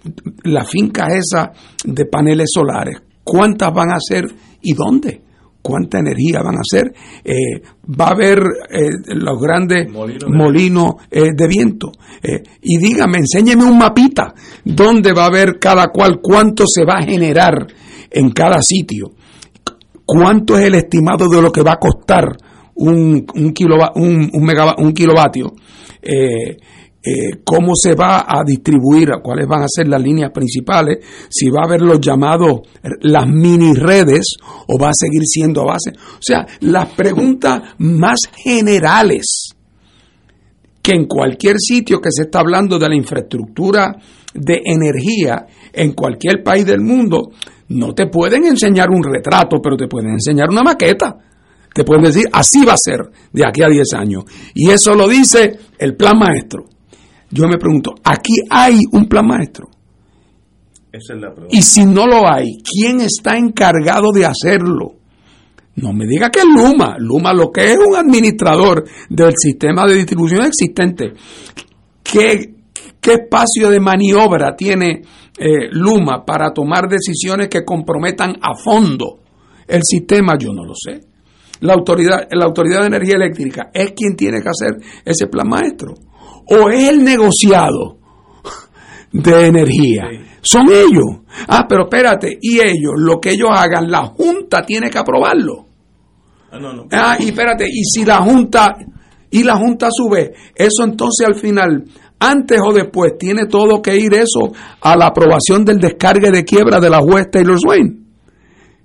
las 0.45 0.69
fincas 0.69 1.09
esas 1.15 1.49
de 1.85 2.07
paneles 2.07 2.49
solares? 2.53 2.97
¿Cuántas 3.23 3.73
van 3.73 3.91
a 3.93 3.99
ser 4.01 4.25
y 4.63 4.75
dónde? 4.75 5.23
¿Cuánta 5.63 5.99
energía 5.99 6.41
van 6.43 6.57
a 6.57 6.63
ser? 6.65 6.93
Eh, 7.23 7.61
¿Va 8.01 8.07
a 8.07 8.13
haber 8.13 8.39
eh, 8.71 8.91
los 9.15 9.39
grandes 9.41 9.91
Molinos 9.93 10.31
molinos 10.31 10.95
de- 11.11 11.21
eh, 11.21 11.31
de 11.37 11.47
viento? 11.49 11.93
Eh, 12.23 12.43
y 12.63 12.79
dígame, 12.79 13.19
enséñeme 13.19 13.65
un 13.65 13.77
mapita 13.79 14.35
dónde 14.65 15.13
va 15.13 15.25
a 15.25 15.29
haber 15.29 15.59
cada 15.61 15.89
cual, 15.89 16.21
cuánto 16.23 16.65
se 16.67 16.85
va 16.85 16.95
a 16.99 17.03
generar 17.05 17.67
en 18.11 18.31
cada 18.31 18.61
sitio 18.63 19.13
cuánto 20.05 20.59
es 20.59 20.65
el 20.67 20.75
estimado 20.75 21.29
de 21.29 21.41
lo 21.41 21.53
que 21.53 21.63
va 21.63 21.75
a 21.75 21.79
costar 21.79 22.37
un, 22.75 23.25
un, 23.35 23.55
kilova- 23.55 23.93
un, 23.95 24.29
un 24.33 24.43
megava- 24.45 24.75
un 24.79 24.93
kilovatio, 24.93 25.53
eh, 26.03 26.57
eh, 27.03 27.40
cómo 27.44 27.74
se 27.74 27.94
va 27.94 28.26
a 28.28 28.44
distribuir, 28.44 29.09
cuáles 29.22 29.46
van 29.46 29.62
a 29.62 29.68
ser 29.68 29.88
las 29.88 30.03
líneas 30.03 30.30
principales, 30.32 30.98
si 31.30 31.48
va 31.48 31.62
a 31.62 31.66
haber 31.66 31.80
los 31.80 31.98
llamados, 32.01 32.61
las 33.01 33.27
mini 33.27 33.72
redes 33.72 34.36
o 34.66 34.78
va 34.78 34.90
a 34.90 34.94
seguir 34.94 35.22
siendo 35.24 35.62
a 35.62 35.72
base. 35.72 35.93
O 35.93 36.20
sea, 36.20 36.47
las 36.60 36.89
preguntas 36.90 37.74
más 37.78 38.20
generales 38.36 39.55
que 40.82 40.93
en 40.93 41.06
cualquier 41.06 41.56
sitio 41.59 42.01
que 42.01 42.10
se 42.10 42.24
está 42.24 42.40
hablando 42.40 42.78
de 42.78 42.89
la 42.89 42.97
infraestructura 42.97 43.97
de 44.35 44.60
energía 44.64 45.47
en 45.72 45.93
cualquier 45.93 46.43
país 46.43 46.66
del 46.66 46.81
mundo, 46.81 47.31
no 47.68 47.94
te 47.94 48.09
pueden 48.09 48.44
enseñar 48.44 48.90
un 48.90 49.02
retrato, 49.02 49.59
pero 49.62 49.77
te 49.77 49.86
pueden 49.86 50.10
enseñar 50.10 50.51
una 50.51 50.62
maqueta. 50.62 51.16
Te 51.72 51.85
pueden 51.85 52.02
decir, 52.05 52.27
así 52.32 52.64
va 52.64 52.72
a 52.72 52.77
ser 52.77 52.98
de 53.32 53.47
aquí 53.47 53.62
a 53.62 53.68
10 53.68 53.94
años. 53.94 54.24
Y 54.55 54.70
eso 54.70 54.94
lo 54.94 55.09
dice 55.09 55.59
el 55.78 55.97
plan 55.97 56.18
maestro. 56.18 56.64
Yo 57.31 57.47
me 57.47 57.59
pregunto, 57.59 57.94
¿aquí 58.05 58.40
hay 58.51 58.81
un 58.93 59.07
plan 59.07 59.27
maestro? 59.27 59.69
Esa 60.93 61.15
es 61.15 61.20
la 61.20 61.32
pregunta. 61.32 61.57
Y 61.57 61.62
si 61.62 61.85
no 61.85 62.07
lo 62.07 62.28
hay, 62.28 62.59
¿quién 62.62 63.01
está 63.01 63.36
encargado 63.36 64.11
de 64.12 64.27
hacerlo? 64.27 64.94
No 65.77 65.93
me 65.93 66.07
diga 66.07 66.31
que 66.31 66.40
es 66.40 66.47
Luma. 66.47 66.97
Luma 66.98 67.32
lo 67.32 67.51
que 67.51 67.73
es 67.73 67.78
un 67.78 67.97
administrador 67.97 68.85
del 69.09 69.35
sistema 69.36 69.86
de 69.86 69.94
distribución 69.94 70.44
existente. 70.44 71.12
¿qué, 72.02 72.55
qué 73.01 73.12
espacio 73.12 73.70
de 73.70 73.81
maniobra 73.81 74.57
tiene 74.57 75.02
eh, 75.39 75.69
Luma 75.70 76.24
para 76.24 76.52
tomar 76.52 76.89
decisiones 76.89 77.48
que 77.48 77.65
comprometan 77.65 78.36
a 78.43 78.55
fondo 78.57 79.20
el 79.66 79.82
sistema? 79.85 80.36
Yo 80.39 80.52
no 80.52 80.65
lo 80.65 80.74
sé. 80.74 81.01
La 81.61 81.74
autoridad, 81.74 82.27
la 82.31 82.47
autoridad 82.47 82.81
de 82.81 82.86
energía 82.86 83.16
eléctrica 83.16 83.70
es 83.73 83.93
quien 83.93 84.16
tiene 84.16 84.43
que 84.43 84.48
hacer 84.48 84.81
ese 85.05 85.27
plan 85.28 85.48
maestro. 85.48 85.94
O 86.47 86.68
es 86.68 86.88
el 86.88 87.05
negociado 87.05 87.98
de 89.12 89.47
energía. 89.47 90.09
Son 90.40 90.66
ellos. 90.70 91.20
Ah, 91.48 91.66
pero 91.68 91.84
espérate, 91.84 92.38
y 92.40 92.60
ellos, 92.60 92.94
lo 92.97 93.20
que 93.20 93.30
ellos 93.30 93.51
hagan, 93.52 93.90
la 93.90 94.06
Junta 94.06 94.62
tiene 94.62 94.90
que 94.90 94.98
aprobarlo. 94.98 95.66
Ah, 96.90 97.16
y 97.18 97.26
espérate, 97.26 97.66
y 97.68 97.84
si 97.84 98.05
la 98.05 98.18
Junta, 98.18 98.76
y 99.30 99.44
la 99.44 99.56
Junta 99.56 99.88
sube, 99.90 100.32
eso 100.55 100.84
entonces 100.84 101.26
al 101.26 101.36
final, 101.36 101.84
antes 102.18 102.60
o 102.64 102.72
después, 102.72 103.16
tiene 103.18 103.47
todo 103.47 103.80
que 103.80 103.97
ir 103.97 104.14
eso 104.14 104.52
a 104.80 104.97
la 104.97 105.06
aprobación 105.06 105.64
del 105.64 105.78
descargue 105.78 106.30
de 106.30 106.44
quiebra 106.44 106.80
de 106.80 106.90
la 106.90 106.98
juez 106.98 107.30
Taylor 107.30 107.59
Swain, 107.59 108.06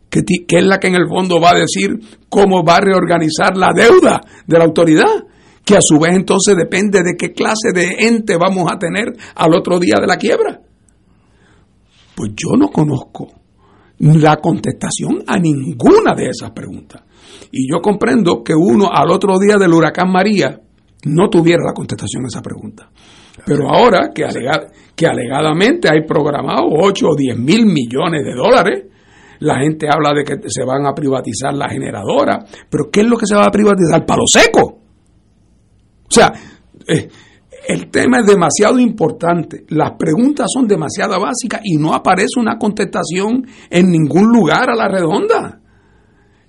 que, 0.10 0.22
que 0.48 0.58
es 0.58 0.66
la 0.66 0.80
que 0.80 0.88
en 0.88 0.96
el 0.96 1.08
fondo 1.08 1.40
va 1.42 1.52
a 1.52 1.60
decir 1.60 1.90
cómo 2.30 2.64
va 2.64 2.78
a 2.78 2.82
reorganizar 2.82 3.58
la 3.58 3.72
deuda 3.74 4.22
de 4.46 4.58
la 4.58 4.66
autoridad 4.66 5.24
que 5.66 5.76
a 5.76 5.82
su 5.82 6.00
vez 6.00 6.16
entonces 6.16 6.56
depende 6.56 7.02
de 7.04 7.18
qué 7.18 7.34
clase 7.34 7.72
de 7.74 8.08
ente 8.08 8.38
vamos 8.38 8.72
a 8.72 8.78
tener 8.78 9.14
al 9.36 9.54
otro 9.56 9.80
día 9.80 9.96
de 10.00 10.08
la 10.08 10.18
quiebra. 10.18 10.62
Pues 12.16 12.32
yo 12.36 12.56
no 12.56 12.70
conozco 12.70 13.28
la 13.98 14.38
contestación 14.38 15.24
a 15.26 15.38
ninguna 15.40 16.14
de 16.16 16.28
esas 16.28 16.52
preguntas. 16.52 17.02
Y 17.52 17.70
yo 17.70 17.82
comprendo 17.82 18.44
que 18.44 18.54
uno 18.54 18.90
al 18.92 19.10
otro 19.12 19.40
día 19.40 19.58
del 19.58 19.74
huracán 19.74 20.12
María 20.12 20.60
no 21.06 21.30
tuviera 21.30 21.64
la 21.66 21.74
contestación 21.74 22.24
a 22.26 22.28
esa 22.28 22.42
pregunta. 22.42 22.90
Pero 23.46 23.68
ahora 23.70 24.12
que, 24.14 24.24
que 24.96 25.08
alegadamente 25.08 25.90
hay 25.90 26.06
programado 26.06 26.68
8 26.70 27.08
o 27.08 27.16
10 27.16 27.38
mil 27.38 27.66
millones 27.66 28.24
de 28.24 28.34
dólares, 28.34 28.84
la 29.40 29.60
gente 29.60 29.88
habla 29.92 30.14
de 30.14 30.24
que 30.24 30.50
se 30.50 30.64
van 30.64 30.86
a 30.86 30.94
privatizar 30.94 31.54
la 31.54 31.70
generadora. 31.70 32.46
Pero 32.70 32.90
¿qué 32.92 33.02
es 33.02 33.08
lo 33.08 33.18
que 33.18 33.26
se 33.26 33.36
va 33.36 33.46
a 33.46 33.52
privatizar? 33.52 34.06
Palo 34.06 34.24
seco. 34.26 34.85
O 36.08 36.12
sea, 36.12 36.34
eh, 36.88 37.10
el 37.68 37.90
tema 37.90 38.20
es 38.20 38.28
demasiado 38.28 38.80
importante, 38.80 39.66
las 39.70 39.94
preguntas 39.94 40.48
son 40.54 40.68
demasiado 40.68 41.20
básicas 41.20 41.62
y 41.64 41.78
no 41.78 41.94
aparece 41.94 42.40
una 42.40 42.58
contestación 42.58 43.46
en 43.70 43.90
ningún 43.90 44.32
lugar 44.32 44.70
a 44.70 44.76
la 44.76 44.88
redonda. 44.88 45.62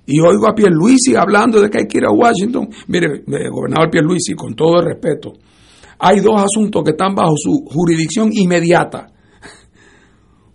Y 0.04 0.20
oigo 0.20 0.48
a 0.48 0.54
Pierluisi 0.54 1.16
hablando 1.16 1.60
de 1.60 1.68
que 1.68 1.78
hay 1.78 1.86
que 1.88 1.98
ir 1.98 2.04
a 2.04 2.12
Washington. 2.12 2.68
Mire, 2.88 3.24
eh, 3.26 3.48
gobernador 3.50 3.90
Pierluisi, 3.90 4.34
con 4.34 4.54
todo 4.54 4.78
el 4.78 4.86
respeto, 4.86 5.32
hay 5.98 6.20
dos 6.20 6.40
asuntos 6.40 6.84
que 6.84 6.90
están 6.90 7.14
bajo 7.14 7.34
su 7.36 7.64
jurisdicción 7.66 8.30
inmediata. 8.32 9.08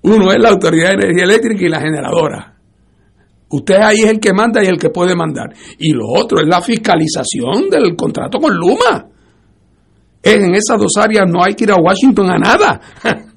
Uno 0.04 0.32
es 0.32 0.38
la 0.40 0.50
Autoridad 0.50 0.90
de 0.90 1.06
Energía 1.06 1.24
Eléctrica 1.26 1.66
y 1.66 1.70
la 1.70 1.80
generadora. 1.80 2.51
Usted 3.52 3.76
ahí 3.76 4.00
es 4.00 4.10
el 4.10 4.20
que 4.20 4.34
manda 4.34 4.64
y 4.64 4.68
el 4.68 4.78
que 4.78 4.90
puede 4.90 5.16
mandar. 5.16 5.54
Y 5.78 5.92
lo 5.92 6.08
otro 6.08 6.40
es 6.40 6.48
la 6.48 6.62
fiscalización 6.62 7.70
del 7.70 7.96
contrato 7.96 8.40
con 8.40 8.56
Luma. 8.56 9.08
En 10.24 10.56
esas 10.56 10.80
dos 10.80 10.94
áreas 10.98 11.26
no 11.28 11.44
hay 11.44 11.54
que 11.54 11.66
ir 11.66 11.72
a 11.72 11.76
Washington 11.76 12.32
a 12.32 12.38
nada. 12.38 12.82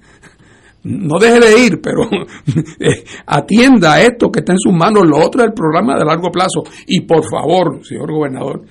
No 0.85 1.19
deje 1.19 1.41
de 1.41 1.67
ir, 1.67 1.81
pero 1.81 2.03
eh, 2.79 3.05
atienda 3.25 4.03
esto 4.03 4.31
que 4.31 4.41
está 4.41 4.53
en 4.53 4.59
sus 4.59 4.75
manos. 4.75 5.05
Lo 5.07 5.17
otro 5.17 5.41
es 5.41 5.49
el 5.49 5.55
programa 5.55 5.97
de 5.97 6.05
largo 6.05 6.31
plazo. 6.31 6.63
Y 6.87 7.01
por 7.01 7.25
favor, 7.25 7.81
señor 7.83 8.13
gobernador, 8.13 8.67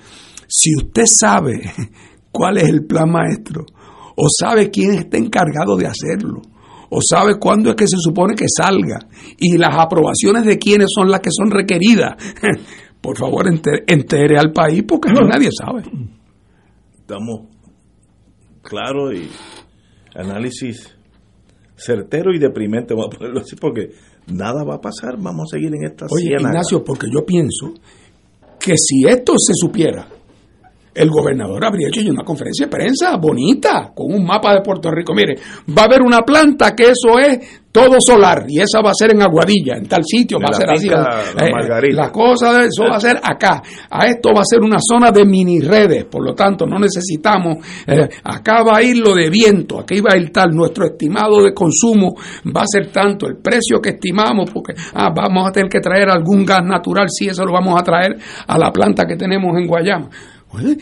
si 0.46 0.76
usted 0.76 1.06
sabe 1.06 1.60
cuál 2.30 2.58
es 2.58 2.68
el 2.68 2.84
plan 2.84 3.10
maestro, 3.10 3.66
o 4.14 4.26
sabe 4.28 4.70
quién 4.70 4.94
está 4.94 5.16
encargado 5.16 5.76
de 5.76 5.88
hacerlo, 5.88 6.42
o 6.94 7.00
sabe 7.02 7.40
cuándo 7.40 7.70
es 7.70 7.76
que 7.76 7.88
se 7.88 7.96
supone 7.98 8.34
que 8.34 8.46
salga, 8.48 9.00
y 9.38 9.58
las 9.58 9.74
aprobaciones 9.76 10.44
de 10.44 10.58
quiénes 10.58 10.86
son 10.94 11.10
las 11.10 11.20
que 11.20 11.30
son 11.32 11.50
requeridas, 11.50 12.14
por 13.00 13.18
favor 13.18 13.46
entere, 13.48 14.38
al 14.38 14.52
país 14.52 14.84
porque 14.86 15.10
nadie 15.12 15.48
sabe. 15.52 15.82
Estamos 16.96 17.48
claros 18.62 19.12
y 19.12 19.28
análisis 20.16 20.94
certero 21.74 22.32
y 22.32 22.38
deprimente, 22.38 22.94
vamos 22.94 23.14
a 23.14 23.18
ponerlo 23.18 23.40
así, 23.40 23.56
porque 23.56 23.90
nada 24.28 24.62
va 24.62 24.76
a 24.76 24.80
pasar, 24.80 25.16
vamos 25.18 25.52
a 25.52 25.56
seguir 25.56 25.74
en 25.74 25.84
esta 25.84 26.06
Oye, 26.10 26.36
Ignacio, 26.38 26.84
porque 26.84 27.08
yo 27.12 27.26
pienso 27.26 27.74
que 28.60 28.76
si 28.76 29.04
esto 29.06 29.34
se 29.36 29.52
supiera, 29.54 30.06
el 30.94 31.10
gobernador 31.10 31.64
habría 31.64 31.88
hecho 31.88 32.00
una 32.08 32.24
conferencia 32.24 32.66
de 32.66 32.70
prensa 32.70 33.16
bonita, 33.16 33.92
con 33.94 34.14
un 34.14 34.24
mapa 34.24 34.54
de 34.54 34.60
Puerto 34.60 34.90
Rico. 34.90 35.14
Mire, 35.14 35.34
va 35.76 35.82
a 35.82 35.84
haber 35.86 36.02
una 36.02 36.20
planta 36.22 36.74
que 36.74 36.84
eso 36.84 37.18
es 37.18 37.62
todo 37.74 38.00
solar 38.00 38.44
y 38.46 38.60
esa 38.60 38.80
va 38.80 38.90
a 38.90 38.94
ser 38.94 39.10
en 39.10 39.22
Aguadilla, 39.22 39.74
en 39.76 39.88
tal 39.88 40.04
sitio, 40.04 40.38
va 40.38 40.50
a 40.50 40.52
ser 40.52 40.70
así. 40.70 40.86
Eh, 40.86 41.92
la 41.92 42.12
cosa 42.12 42.52
de 42.52 42.66
eso 42.66 42.84
va 42.88 42.98
a 42.98 43.00
ser 43.00 43.18
acá. 43.20 43.60
A 43.90 44.06
esto 44.06 44.30
va 44.32 44.42
a 44.42 44.44
ser 44.44 44.60
una 44.60 44.78
zona 44.78 45.10
de 45.10 45.24
mini 45.24 45.60
redes, 45.60 46.04
por 46.04 46.24
lo 46.24 46.34
tanto 46.34 46.66
no 46.66 46.78
necesitamos, 46.78 47.58
eh, 47.84 48.08
acá 48.22 48.62
va 48.62 48.76
a 48.76 48.82
ir 48.82 48.98
lo 48.98 49.12
de 49.12 49.28
viento, 49.28 49.80
aquí 49.80 50.00
va 50.00 50.14
a 50.14 50.16
ir 50.16 50.30
tal, 50.30 50.50
nuestro 50.52 50.86
estimado 50.86 51.42
de 51.42 51.52
consumo 51.52 52.14
va 52.46 52.62
a 52.62 52.66
ser 52.66 52.92
tanto, 52.92 53.26
el 53.26 53.38
precio 53.38 53.80
que 53.82 53.90
estimamos, 53.90 54.48
porque 54.52 54.74
ah, 54.94 55.10
vamos 55.12 55.48
a 55.48 55.50
tener 55.50 55.68
que 55.68 55.80
traer 55.80 56.08
algún 56.08 56.44
gas 56.44 56.62
natural, 56.62 57.08
sí, 57.10 57.26
eso 57.26 57.44
lo 57.44 57.52
vamos 57.52 57.80
a 57.80 57.82
traer 57.82 58.16
a 58.46 58.56
la 58.56 58.70
planta 58.70 59.04
que 59.04 59.16
tenemos 59.16 59.50
en 59.58 59.66
Guayama. 59.66 60.08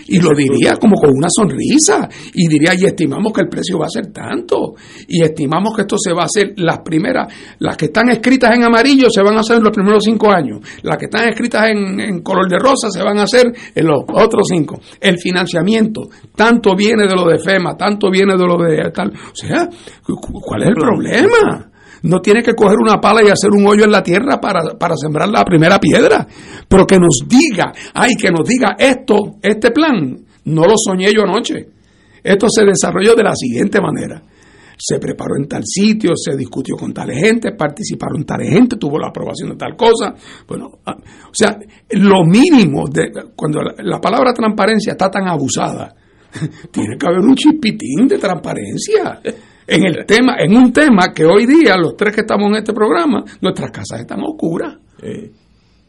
Y 0.07 0.19
lo 0.21 0.31
diría 0.37 0.77
como 0.77 0.97
con 0.97 1.11
una 1.11 1.29
sonrisa. 1.31 2.09
Y 2.35 2.49
diría, 2.49 2.75
y 2.75 2.85
estimamos 2.85 3.33
que 3.33 3.43
el 3.43 3.49
precio 3.49 3.79
va 3.79 3.87
a 3.87 3.91
ser 3.91 4.13
tanto. 4.13 4.75
Y 5.09 5.23
estimamos 5.23 5.75
que 5.75 5.83
esto 5.83 5.97
se 5.99 6.13
va 6.13 6.23
a 6.23 6.27
hacer, 6.27 6.55
las 6.57 6.81
primeras, 6.81 7.33
las 7.59 7.77
que 7.77 7.87
están 7.87 8.11
escritas 8.11 8.55
en 8.55 8.65
amarillo 8.65 9.09
se 9.11 9.23
van 9.23 9.37
a 9.37 9.41
hacer 9.41 9.59
en 9.59 9.65
los 9.65 9.73
primeros 9.73 10.05
cinco 10.05 10.31
años. 10.31 10.61
Las 10.83 10.97
que 10.97 11.07
están 11.07 11.29
escritas 11.29 11.69
en, 11.71 12.23
color 12.23 12.49
de 12.49 12.59
rosa 12.59 12.91
se 12.91 13.03
van 13.03 13.19
a 13.19 13.25
hacer 13.25 13.53
en 13.75 13.87
los 13.87 14.05
otros 14.13 14.47
cinco. 14.49 14.81
El 15.01 15.19
financiamiento, 15.19 16.03
tanto 16.35 16.75
viene 16.77 17.07
de 17.07 17.15
lo 17.15 17.27
de 17.27 17.39
FEMA, 17.39 17.77
tanto 17.77 18.11
viene 18.11 18.37
de 18.37 18.47
lo 18.47 18.57
de 18.59 18.91
tal. 18.91 19.11
O 19.11 19.35
sea, 19.35 19.69
¿cuál 20.05 20.63
es 20.63 20.69
el 20.69 20.75
problema? 20.75 21.73
No 22.03 22.21
tiene 22.21 22.43
que 22.43 22.55
coger 22.55 22.79
una 22.79 23.01
pala 23.01 23.23
y 23.23 23.29
hacer 23.29 23.51
un 23.51 23.67
hoyo 23.67 23.85
en 23.85 23.93
la 23.93 24.03
tierra 24.03 24.41
para, 24.41 24.77
para 24.79 24.97
sembrar 24.97 25.29
la 25.29 25.45
primera 25.45 25.79
piedra, 25.79 26.27
pero 26.69 26.87
que 26.87 26.99
nos 26.99 27.21
diga, 27.27 27.73
ay, 27.95 28.15
que 28.15 28.31
nos 28.31 28.47
diga 28.47 28.77
esto, 28.79 29.37
este 29.41 29.71
plan, 29.71 30.17
no 30.45 30.65
lo 30.65 30.75
soñé 30.77 31.13
yo 31.15 31.23
anoche. 31.23 31.69
Esto 32.23 32.47
se 32.49 32.65
desarrolló 32.65 33.15
de 33.15 33.23
la 33.25 33.35
siguiente 33.35 33.81
manera. 33.81 34.23
Se 34.79 34.99
preparó 34.99 35.37
en 35.37 35.47
tal 35.47 35.63
sitio, 35.65 36.13
se 36.17 36.37
discutió 36.37 36.77
con 36.77 36.93
tales 36.93 37.19
gente, 37.21 37.53
participaron 37.53 38.25
tales 38.25 38.51
gente, 38.51 38.77
tuvo 38.77 38.99
la 38.99 39.09
aprobación 39.09 39.51
de 39.51 39.57
tal 39.57 39.77
cosa. 39.77 40.15
Bueno, 40.49 40.71
ah, 40.87 40.97
o 40.97 41.35
sea, 41.35 41.57
lo 41.91 42.25
mínimo 42.25 42.89
de 42.89 43.13
cuando 43.37 43.61
la 43.61 44.01
palabra 44.01 44.33
transparencia 44.33 44.93
está 44.93 45.09
tan 45.09 45.29
abusada, 45.29 45.95
tiene 46.73 46.97
que 46.99 47.07
haber 47.07 47.21
un 47.21 47.37
chipitín 47.37 48.09
de 48.09 48.19
transparencia 48.19 49.21
en 49.67 49.87
el 49.87 50.07
tema, 50.07 50.37
en 50.39 50.57
un 50.57 50.73
tema 50.73 51.13
que 51.15 51.25
hoy 51.25 51.47
día 51.47 51.77
los 51.77 51.97
tres 51.97 52.15
que 52.15 52.23
estamos 52.23 52.49
en 52.51 52.57
este 52.57 52.73
programa, 52.73 53.25
nuestras 53.41 53.71
casas 53.71 54.01
están 54.01 54.21
oscuras. 54.23 54.77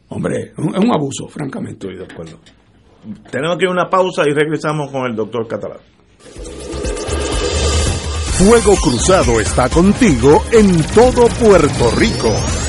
Hombre, 0.08 0.52
es 0.52 0.58
un, 0.58 0.94
abuso, 0.94 1.26
francamente. 1.28 1.88
Estoy 1.88 1.96
de 1.96 2.12
acuerdo. 2.12 2.38
Tenemos 3.30 3.56
que 3.58 3.64
ir 3.64 3.68
a 3.68 3.72
una 3.72 3.90
pausa 3.90 4.22
y 4.28 4.32
regresamos 4.32 4.90
con 4.90 5.06
el 5.06 5.16
doctor 5.16 5.46
Catalán. 5.46 5.78
Fuego 8.38 8.74
Cruzado 8.76 9.40
está 9.40 9.68
contigo 9.68 10.42
en 10.52 10.82
todo 10.94 11.26
Puerto 11.40 11.90
Rico. 11.96 12.63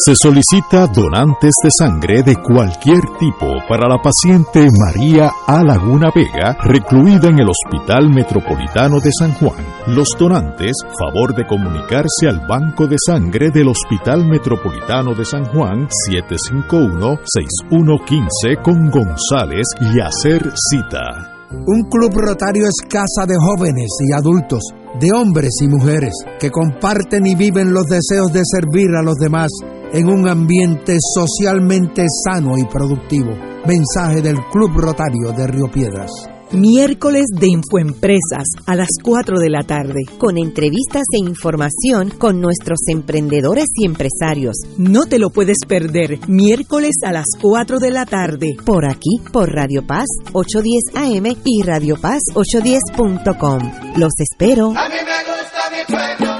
Se 0.00 0.14
solicita 0.14 0.86
donantes 0.86 1.54
de 1.60 1.70
sangre 1.76 2.22
de 2.22 2.36
cualquier 2.36 3.00
tipo 3.18 3.48
para 3.68 3.88
la 3.88 4.00
paciente 4.00 4.68
María 4.78 5.32
A. 5.44 5.64
Laguna 5.64 6.12
Vega, 6.14 6.56
recluida 6.62 7.28
en 7.28 7.40
el 7.40 7.48
Hospital 7.48 8.08
Metropolitano 8.08 9.00
de 9.00 9.10
San 9.18 9.34
Juan. 9.34 9.58
Los 9.88 10.10
donantes, 10.16 10.76
favor 10.96 11.34
de 11.34 11.44
comunicarse 11.48 12.28
al 12.28 12.46
Banco 12.46 12.86
de 12.86 12.94
Sangre 13.04 13.50
del 13.50 13.70
Hospital 13.70 14.24
Metropolitano 14.24 15.16
de 15.16 15.24
San 15.24 15.46
Juan 15.46 15.88
751-6115 16.08 18.62
con 18.62 18.90
González 18.90 19.66
y 19.80 20.00
hacer 20.00 20.48
cita. 20.70 21.34
Un 21.50 21.88
club 21.90 22.12
rotario 22.14 22.68
es 22.68 22.82
casa 22.88 23.26
de 23.26 23.34
jóvenes 23.36 23.90
y 24.06 24.12
adultos, 24.12 24.62
de 25.00 25.10
hombres 25.12 25.56
y 25.60 25.66
mujeres, 25.66 26.14
que 26.38 26.52
comparten 26.52 27.26
y 27.26 27.34
viven 27.34 27.72
los 27.72 27.86
deseos 27.86 28.32
de 28.32 28.44
servir 28.44 28.94
a 28.94 29.02
los 29.02 29.16
demás 29.16 29.50
en 29.92 30.08
un 30.08 30.28
ambiente 30.28 30.96
socialmente 31.14 32.04
sano 32.24 32.58
y 32.58 32.64
productivo. 32.64 33.30
Mensaje 33.66 34.22
del 34.22 34.36
Club 34.52 34.70
Rotario 34.76 35.32
de 35.36 35.46
Río 35.46 35.70
Piedras. 35.70 36.10
miércoles 36.50 37.26
de 37.38 37.46
Infoempresas 37.48 38.46
a 38.66 38.74
las 38.74 38.88
4 39.02 39.38
de 39.38 39.50
la 39.50 39.62
tarde. 39.64 40.04
Con 40.16 40.38
entrevistas 40.38 41.02
e 41.12 41.18
información 41.18 42.08
con 42.10 42.40
nuestros 42.40 42.78
emprendedores 42.88 43.66
y 43.74 43.84
empresarios. 43.84 44.56
No 44.78 45.04
te 45.04 45.18
lo 45.18 45.28
puedes 45.28 45.58
perder, 45.66 46.20
miércoles 46.26 46.96
a 47.04 47.12
las 47.12 47.26
4 47.42 47.78
de 47.80 47.90
la 47.90 48.06
tarde. 48.06 48.56
Por 48.64 48.86
aquí, 48.86 49.20
por 49.30 49.50
Radio 49.52 49.86
Paz 49.86 50.06
810 50.32 50.96
AM 50.96 51.36
y 51.44 51.62
Radio 51.62 51.96
Paz 52.00 52.20
810.com. 52.34 53.60
Los 53.96 54.12
espero. 54.18 54.68
A 54.68 54.88
mí 54.88 54.96
me 55.04 55.18
gusta 55.28 55.60
mi 55.70 55.84
pueblo, 55.86 56.32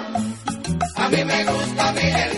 a 0.96 1.08
mí 1.10 1.24
me 1.24 1.44
gusta 1.44 1.92
mi 1.92 2.00
gente, 2.00 2.37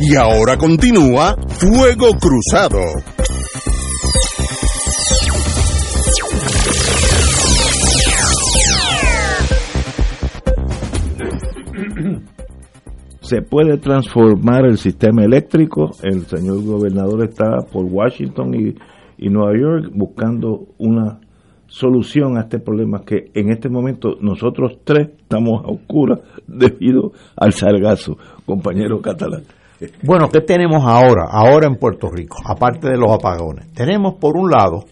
Y 0.00 0.14
ahora 0.16 0.56
continúa 0.56 1.36
Fuego 1.58 2.12
Cruzado. 2.18 2.80
se 13.26 13.42
puede 13.42 13.78
transformar 13.78 14.66
el 14.66 14.78
sistema 14.78 15.24
eléctrico. 15.24 15.90
El 16.02 16.26
señor 16.26 16.62
gobernador 16.64 17.24
está 17.24 17.58
por 17.72 17.84
Washington 17.84 18.54
y, 18.54 18.74
y 19.18 19.28
Nueva 19.30 19.58
York 19.58 19.90
buscando 19.92 20.68
una 20.78 21.18
solución 21.66 22.36
a 22.36 22.42
este 22.42 22.60
problema 22.60 23.02
que 23.04 23.30
en 23.34 23.50
este 23.50 23.68
momento 23.68 24.16
nosotros 24.20 24.78
tres 24.84 25.08
estamos 25.18 25.64
a 25.64 25.68
oscuras 25.68 26.20
debido 26.46 27.12
al 27.36 27.52
sargazo, 27.52 28.16
compañero 28.44 29.00
catalán. 29.00 29.42
Bueno, 30.02 30.28
¿qué 30.30 30.40
tenemos 30.40 30.82
ahora? 30.84 31.26
Ahora 31.30 31.66
en 31.66 31.76
Puerto 31.76 32.08
Rico, 32.08 32.38
aparte 32.44 32.88
de 32.88 32.96
los 32.96 33.12
apagones. 33.12 33.72
Tenemos 33.74 34.14
por 34.14 34.36
un 34.36 34.50
lado 34.50 34.84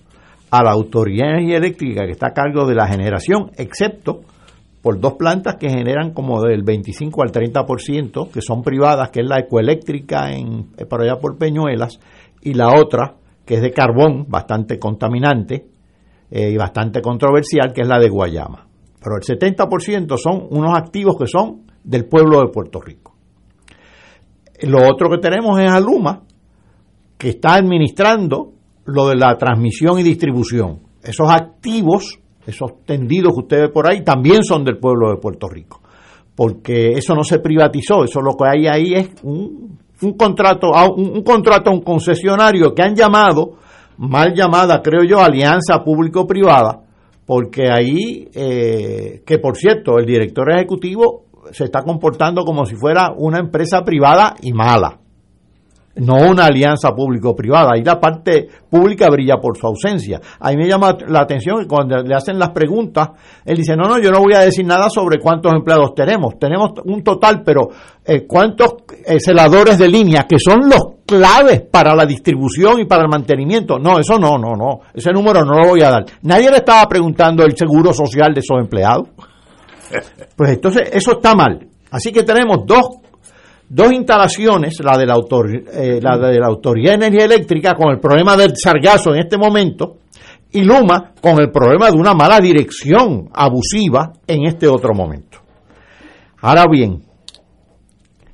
a 0.50 0.62
la 0.62 0.72
Autoridad 0.72 1.30
Energía 1.30 1.56
Eléctrica 1.56 2.04
que 2.04 2.12
está 2.12 2.28
a 2.28 2.32
cargo 2.34 2.66
de 2.66 2.74
la 2.74 2.86
generación, 2.86 3.50
excepto 3.56 4.20
por 4.82 5.00
dos 5.00 5.14
plantas 5.14 5.56
que 5.56 5.70
generan 5.70 6.12
como 6.12 6.42
del 6.42 6.62
25 6.62 7.22
al 7.22 7.32
30%, 7.32 8.30
que 8.30 8.42
son 8.42 8.62
privadas, 8.62 9.08
que 9.08 9.20
es 9.20 9.26
la 9.26 9.40
ecoeléctrica 9.40 10.30
en, 10.30 10.66
eh, 10.76 10.84
por 10.84 11.00
allá 11.00 11.16
por 11.18 11.38
Peñuelas, 11.38 11.98
y 12.42 12.52
la 12.52 12.68
otra, 12.78 13.14
que 13.46 13.54
es 13.54 13.62
de 13.62 13.70
carbón, 13.70 14.26
bastante 14.28 14.78
contaminante 14.78 15.64
eh, 16.30 16.50
y 16.50 16.56
bastante 16.58 17.00
controversial, 17.00 17.72
que 17.72 17.80
es 17.80 17.88
la 17.88 17.98
de 17.98 18.10
Guayama. 18.10 18.66
Pero 19.02 19.16
el 19.16 19.22
70% 19.22 20.18
son 20.18 20.46
unos 20.50 20.76
activos 20.76 21.16
que 21.18 21.26
son 21.26 21.62
del 21.82 22.04
pueblo 22.04 22.40
de 22.40 22.52
Puerto 22.52 22.80
Rico. 22.80 23.03
Lo 24.66 24.88
otro 24.88 25.10
que 25.10 25.18
tenemos 25.18 25.58
es 25.60 25.70
Aluma, 25.70 26.22
que 27.18 27.30
está 27.30 27.54
administrando 27.54 28.52
lo 28.86 29.08
de 29.08 29.16
la 29.16 29.36
transmisión 29.36 29.98
y 29.98 30.02
distribución. 30.02 30.80
Esos 31.02 31.30
activos, 31.30 32.18
esos 32.46 32.84
tendidos 32.84 33.32
que 33.34 33.40
usted 33.40 33.60
ve 33.62 33.68
por 33.68 33.88
ahí, 33.88 34.02
también 34.02 34.42
son 34.44 34.64
del 34.64 34.78
pueblo 34.78 35.10
de 35.10 35.16
Puerto 35.16 35.48
Rico. 35.48 35.80
Porque 36.34 36.92
eso 36.92 37.14
no 37.14 37.22
se 37.22 37.38
privatizó, 37.38 38.04
eso 38.04 38.20
lo 38.20 38.34
que 38.36 38.48
hay 38.48 38.66
ahí 38.66 38.94
es 38.94 39.10
un, 39.22 39.78
contrato, 40.16 40.74
a 40.74 40.90
un, 40.90 41.18
un 41.18 41.22
contrato 41.22 41.70
a 41.70 41.72
un 41.72 41.82
concesionario 41.82 42.74
que 42.74 42.82
han 42.82 42.94
llamado, 42.94 43.58
mal 43.98 44.34
llamada 44.34 44.82
creo 44.82 45.04
yo, 45.04 45.20
alianza 45.20 45.84
público-privada, 45.84 46.82
porque 47.24 47.70
ahí, 47.70 48.28
eh, 48.34 49.22
que 49.24 49.38
por 49.38 49.56
cierto, 49.56 49.98
el 49.98 50.06
director 50.06 50.50
ejecutivo 50.52 51.23
se 51.52 51.64
está 51.64 51.82
comportando 51.82 52.44
como 52.44 52.64
si 52.66 52.74
fuera 52.74 53.12
una 53.16 53.38
empresa 53.38 53.82
privada 53.82 54.34
y 54.40 54.52
mala, 54.52 54.98
no 55.96 56.16
una 56.28 56.46
alianza 56.46 56.92
público-privada. 56.94 57.70
Ahí 57.74 57.84
la 57.84 58.00
parte 58.00 58.48
pública 58.68 59.08
brilla 59.10 59.36
por 59.36 59.56
su 59.56 59.66
ausencia. 59.66 60.20
Ahí 60.40 60.56
me 60.56 60.68
llama 60.68 60.96
la 61.06 61.20
atención 61.20 61.60
que 61.60 61.68
cuando 61.68 61.96
le 61.98 62.14
hacen 62.14 62.38
las 62.38 62.50
preguntas, 62.50 63.10
él 63.44 63.56
dice, 63.56 63.76
no, 63.76 63.88
no, 63.88 63.98
yo 63.98 64.10
no 64.10 64.20
voy 64.20 64.34
a 64.34 64.40
decir 64.40 64.66
nada 64.66 64.88
sobre 64.90 65.18
cuántos 65.18 65.52
empleados 65.52 65.94
tenemos. 65.94 66.38
Tenemos 66.38 66.70
un 66.84 67.02
total, 67.02 67.42
pero 67.44 67.68
eh, 68.04 68.26
cuántos 68.26 68.74
eh, 69.06 69.20
celadores 69.20 69.78
de 69.78 69.88
línea, 69.88 70.26
que 70.28 70.38
son 70.38 70.68
los 70.68 70.94
claves 71.06 71.62
para 71.62 71.94
la 71.94 72.06
distribución 72.06 72.80
y 72.80 72.86
para 72.86 73.02
el 73.02 73.08
mantenimiento. 73.08 73.78
No, 73.78 73.98
eso 73.98 74.18
no, 74.18 74.38
no, 74.38 74.54
no. 74.56 74.80
Ese 74.92 75.12
número 75.12 75.44
no 75.44 75.58
lo 75.58 75.68
voy 75.68 75.82
a 75.82 75.90
dar. 75.90 76.04
Nadie 76.22 76.50
le 76.50 76.58
estaba 76.58 76.86
preguntando 76.88 77.44
el 77.44 77.56
seguro 77.56 77.92
social 77.92 78.32
de 78.34 78.40
esos 78.40 78.58
empleados. 78.58 79.08
Pues 80.36 80.52
entonces 80.52 80.90
eso 80.92 81.12
está 81.12 81.34
mal. 81.34 81.66
Así 81.90 82.12
que 82.12 82.22
tenemos 82.22 82.66
dos, 82.66 83.00
dos 83.68 83.92
instalaciones, 83.92 84.80
la 84.80 84.98
de 84.98 85.06
la, 85.06 85.14
autor, 85.14 85.48
eh, 85.72 86.00
la 86.02 86.18
de 86.18 86.38
la 86.38 86.46
Autoridad 86.46 86.92
de 86.92 87.06
Energía 87.06 87.24
Eléctrica 87.26 87.74
con 87.74 87.92
el 87.92 88.00
problema 88.00 88.36
del 88.36 88.56
sargazo 88.56 89.14
en 89.14 89.20
este 89.20 89.38
momento 89.38 89.98
y 90.50 90.62
Luma 90.62 91.12
con 91.20 91.40
el 91.40 91.50
problema 91.50 91.90
de 91.90 91.96
una 91.96 92.14
mala 92.14 92.40
dirección 92.40 93.28
abusiva 93.32 94.12
en 94.26 94.46
este 94.46 94.68
otro 94.68 94.94
momento. 94.94 95.38
Ahora 96.40 96.66
bien, 96.70 97.02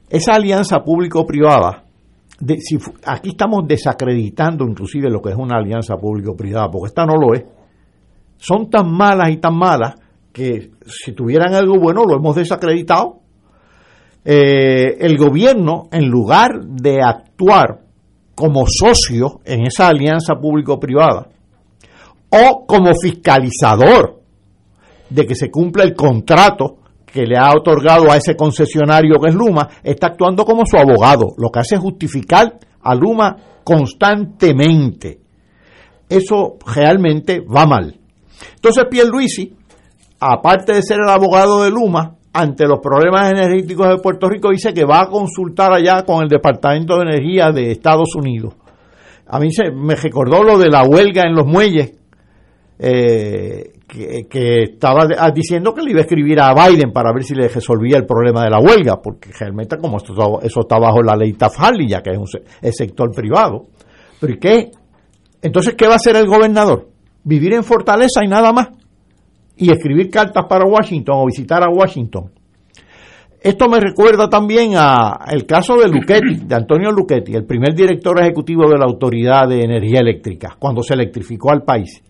esa 0.09 0.35
alianza 0.35 0.81
público-privada, 0.81 1.85
aquí 3.07 3.31
estamos 3.31 3.67
desacreditando 3.67 4.65
inclusive 4.65 5.09
lo 5.09 5.23
que 5.23 5.31
es 5.31 5.37
una 5.37 5.57
alianza 5.57 5.97
público-privada, 5.97 6.71
porque 6.71 6.89
esta 6.89 7.05
no 7.05 7.17
lo 7.17 7.35
es. 7.35 7.45
Son 8.37 8.69
tan 8.69 8.91
malas 8.91 9.31
y 9.31 9.37
tan 9.37 9.57
malas 9.57 9.95
que 10.41 10.71
si 10.87 11.13
tuvieran 11.13 11.53
algo 11.53 11.79
bueno 11.79 12.05
lo 12.07 12.17
hemos 12.17 12.35
desacreditado. 12.35 13.19
Eh, 14.25 14.97
el 14.99 15.19
gobierno, 15.19 15.89
en 15.93 16.09
lugar 16.09 16.65
de 16.65 17.03
actuar 17.03 17.81
como 18.35 18.65
socio 18.67 19.41
en 19.45 19.67
esa 19.67 19.89
alianza 19.89 20.37
público-privada 20.37 21.29
o 22.31 22.65
como 22.67 22.93
fiscalizador 22.95 24.23
de 25.11 25.27
que 25.27 25.35
se 25.35 25.51
cumpla 25.51 25.85
el 25.85 25.95
contrato 25.95 26.79
que 27.05 27.27
le 27.27 27.37
ha 27.37 27.53
otorgado 27.53 28.11
a 28.11 28.17
ese 28.17 28.35
concesionario 28.35 29.17
que 29.21 29.29
es 29.29 29.35
Luma, 29.35 29.69
está 29.83 30.07
actuando 30.07 30.47
como 30.47 30.65
su 30.65 30.79
abogado. 30.79 31.35
Lo 31.37 31.51
que 31.51 31.59
hace 31.59 31.75
es 31.75 31.83
justificar 31.83 32.59
a 32.81 32.95
Luma 32.95 33.37
constantemente. 33.63 35.21
Eso 36.09 36.57
realmente 36.65 37.41
va 37.41 37.67
mal. 37.67 38.01
Entonces 38.55 38.85
Pierluisi 38.89 39.60
aparte 40.21 40.75
de 40.75 40.83
ser 40.83 40.99
el 41.03 41.09
abogado 41.09 41.63
de 41.63 41.71
Luma, 41.71 42.17
ante 42.33 42.67
los 42.67 42.79
problemas 42.79 43.33
energéticos 43.33 43.89
de 43.89 43.99
Puerto 43.99 44.29
Rico, 44.29 44.51
dice 44.51 44.73
que 44.73 44.85
va 44.85 45.01
a 45.01 45.07
consultar 45.09 45.73
allá 45.73 46.05
con 46.05 46.23
el 46.23 46.29
Departamento 46.29 46.97
de 46.97 47.03
Energía 47.03 47.51
de 47.51 47.73
Estados 47.73 48.15
Unidos. 48.15 48.55
A 49.27 49.41
mí 49.41 49.51
se, 49.51 49.71
me 49.73 49.97
recordó 49.97 50.43
lo 50.43 50.59
de 50.59 50.69
la 50.69 50.85
huelga 50.85 51.23
en 51.27 51.35
los 51.35 51.47
muelles, 51.47 51.95
eh, 52.79 53.73
que, 54.29 54.63
estaba 54.63 55.07
diciendo 55.35 55.75
que 55.75 55.83
le 55.83 55.91
iba 55.91 56.01
a 56.01 56.03
escribir 56.03 56.41
a 56.41 56.55
Biden 56.55 56.93
para 56.93 57.13
ver 57.13 57.25
si 57.25 57.35
le 57.35 57.49
resolvía 57.49 57.97
el 57.97 58.07
problema 58.07 58.45
de 58.45 58.51
la 58.51 58.61
huelga, 58.61 59.01
porque 59.03 59.31
realmente 59.37 59.77
como 59.79 59.97
esto, 59.97 60.41
eso 60.43 60.61
está 60.61 60.79
bajo 60.79 61.03
la 61.03 61.17
ley 61.17 61.33
Taft-Hartley, 61.33 61.89
ya 61.89 62.01
que 62.01 62.11
es 62.11 62.19
un 62.19 62.29
sector 62.73 63.11
privado. 63.11 63.67
Pero 64.21 64.33
¿y 64.35 64.39
qué? 64.39 64.71
Entonces, 65.43 65.75
¿qué 65.75 65.87
va 65.87 65.95
a 65.95 65.97
hacer 65.97 66.15
el 66.17 66.27
gobernador? 66.27 66.89
¿Vivir 67.25 67.55
en 67.55 67.65
fortaleza 67.65 68.25
y 68.25 68.29
nada 68.29 68.53
más? 68.53 68.69
Y 69.61 69.71
escribir 69.71 70.11
cartas 70.11 70.47
para 70.49 70.65
Washington 70.65 71.17
o 71.19 71.27
visitar 71.27 71.63
a 71.63 71.71
Washington. 71.71 72.31
Esto 73.43 73.69
me 73.69 73.81
recuerda 73.81 74.29
también 74.29 74.73
a 74.77 75.21
el 75.31 75.47
caso 75.47 75.77
de 75.77 75.89
Luchetti, 75.89 76.45
de 76.45 76.55
Antonio 76.55 76.91
Luchetti, 76.91 77.35
el 77.35 77.47
primer 77.47 77.75
director 77.75 78.21
ejecutivo 78.21 78.69
de 78.69 78.77
la 78.77 78.85
Autoridad 78.85 79.49
de 79.49 79.63
Energía 79.63 80.01
Eléctrica, 80.01 80.57
cuando 80.59 80.83
se 80.83 80.95
electrificó 80.95 81.51
al 81.51 81.63
país. 81.63 82.03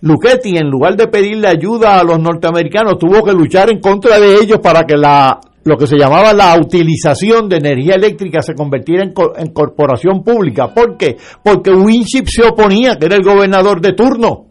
Luchetti, 0.00 0.56
en 0.56 0.68
lugar 0.68 0.96
de 0.96 1.08
pedirle 1.08 1.48
ayuda 1.48 1.98
a 1.98 2.04
los 2.04 2.18
norteamericanos, 2.18 2.98
tuvo 2.98 3.22
que 3.22 3.32
luchar 3.32 3.70
en 3.70 3.80
contra 3.80 4.18
de 4.18 4.36
ellos 4.36 4.58
para 4.62 4.84
que 4.84 4.96
la, 4.96 5.40
lo 5.64 5.76
que 5.76 5.86
se 5.86 5.96
llamaba 5.96 6.32
la 6.32 6.54
utilización 6.58 7.48
de 7.48 7.56
energía 7.56 7.94
eléctrica 7.94 8.42
se 8.42 8.54
convirtiera 8.54 9.04
en, 9.04 9.14
en 9.36 9.52
corporación 9.52 10.22
pública. 10.22 10.72
¿Por 10.72 10.96
qué? 10.96 11.16
Porque 11.42 11.70
Winship 11.70 12.26
se 12.26 12.44
oponía, 12.44 12.96
que 12.96 13.06
era 13.06 13.16
el 13.16 13.24
gobernador 13.24 13.80
de 13.80 13.94
turno. 13.94 14.47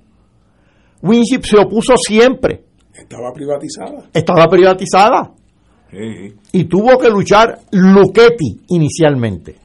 Winship 1.02 1.44
se 1.44 1.58
opuso 1.58 1.96
siempre. 1.98 2.64
Estaba 2.94 3.32
privatizada. 3.34 4.10
Estaba 4.14 4.48
privatizada. 4.48 5.32
Sí. 5.92 6.34
Y 6.52 6.64
tuvo 6.66 6.98
que 6.98 7.10
luchar 7.10 7.60
Luchetti 7.72 8.62
inicialmente. 8.70 9.56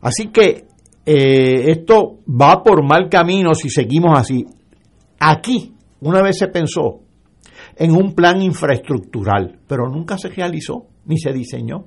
Así 0.00 0.28
que 0.28 0.66
eh, 1.06 1.70
esto 1.70 2.20
va 2.28 2.62
por 2.62 2.82
mal 2.82 3.08
camino 3.10 3.54
si 3.54 3.68
seguimos 3.68 4.18
así. 4.18 4.44
Aquí, 5.18 5.74
una 6.00 6.22
vez 6.22 6.38
se 6.38 6.48
pensó 6.48 7.00
en 7.76 7.90
un 7.92 8.14
plan 8.14 8.40
infraestructural, 8.40 9.58
pero 9.66 9.88
nunca 9.88 10.16
se 10.18 10.28
realizó 10.28 10.86
ni 11.06 11.18
se 11.18 11.32
diseñó, 11.32 11.86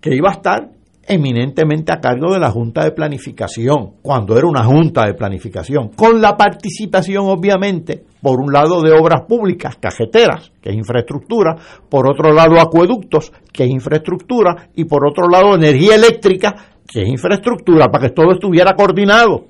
que 0.00 0.14
iba 0.14 0.30
a 0.30 0.34
estar 0.34 0.70
eminentemente 1.08 1.90
a 1.90 2.00
cargo 2.00 2.32
de 2.32 2.38
la 2.38 2.50
Junta 2.50 2.84
de 2.84 2.92
Planificación, 2.92 3.94
cuando 4.02 4.36
era 4.36 4.46
una 4.46 4.62
Junta 4.64 5.06
de 5.06 5.14
Planificación, 5.14 5.88
con 5.96 6.20
la 6.20 6.36
participación 6.36 7.24
obviamente, 7.26 8.04
por 8.20 8.40
un 8.40 8.52
lado 8.52 8.82
de 8.82 8.92
obras 8.92 9.22
públicas, 9.26 9.76
cajeteras, 9.80 10.52
que 10.60 10.70
es 10.70 10.76
infraestructura, 10.76 11.56
por 11.88 12.06
otro 12.08 12.32
lado 12.32 12.60
acueductos, 12.60 13.32
que 13.52 13.64
es 13.64 13.70
infraestructura, 13.70 14.68
y 14.74 14.84
por 14.84 15.06
otro 15.08 15.28
lado 15.28 15.54
energía 15.54 15.94
eléctrica, 15.94 16.54
que 16.86 17.02
es 17.02 17.08
infraestructura, 17.08 17.86
para 17.86 18.08
que 18.08 18.14
todo 18.14 18.32
estuviera 18.32 18.74
coordinado. 18.74 19.46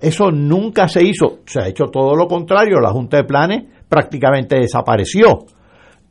Eso 0.00 0.30
nunca 0.30 0.86
se 0.86 1.04
hizo, 1.04 1.40
se 1.46 1.60
ha 1.60 1.68
hecho 1.68 1.86
todo 1.86 2.14
lo 2.14 2.28
contrario, 2.28 2.80
la 2.80 2.92
Junta 2.92 3.16
de 3.16 3.24
Planes 3.24 3.64
prácticamente 3.88 4.56
desapareció 4.56 5.46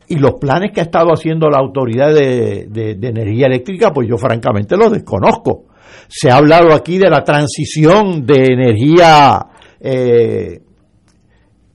y 0.08 0.18
los 0.18 0.34
planes 0.34 0.72
que 0.72 0.82
ha 0.82 0.84
estado 0.84 1.10
haciendo 1.14 1.50
la 1.50 1.60
Autoridad 1.60 2.14
de, 2.14 2.68
Energía 3.02 3.48
Eléctrica, 3.48 3.92
pues 3.92 4.08
yo 4.08 4.18
francamente 4.18 4.76
los 4.76 4.92
desconozco. 4.92 5.66
Se 6.08 6.30
ha 6.30 6.38
hablado 6.38 6.74
aquí 6.74 6.98
de 6.98 7.10
la 7.10 7.24
transición 7.24 8.26
de 8.26 8.54
energía 8.54 9.46
eh, 9.80 10.62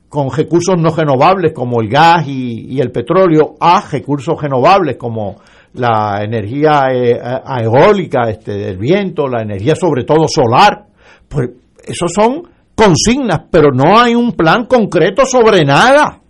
con 0.08 0.30
recursos 0.30 0.76
no 0.78 0.90
renovables 0.90 1.52
como 1.52 1.80
el 1.80 1.88
gas 1.88 2.26
y, 2.26 2.80
el 2.80 2.90
petróleo 2.90 3.56
a 3.60 3.82
recursos 3.90 4.40
renovables 4.40 4.96
como 4.96 5.36
la 5.74 6.20
energía 6.22 6.88
eh, 6.92 7.18
eólica, 7.62 8.28
este, 8.30 8.52
del 8.52 8.78
viento, 8.78 9.28
la 9.28 9.42
energía 9.42 9.74
sobre 9.74 10.04
todo 10.04 10.26
solar. 10.28 10.86
Pues 11.28 11.50
esos 11.84 12.12
son 12.12 12.42
consignas, 12.74 13.42
pero 13.50 13.70
no 13.72 13.98
hay 13.98 14.14
un 14.14 14.32
plan 14.32 14.66
concreto 14.66 15.26
sobre 15.26 15.64
nada. 15.64 16.20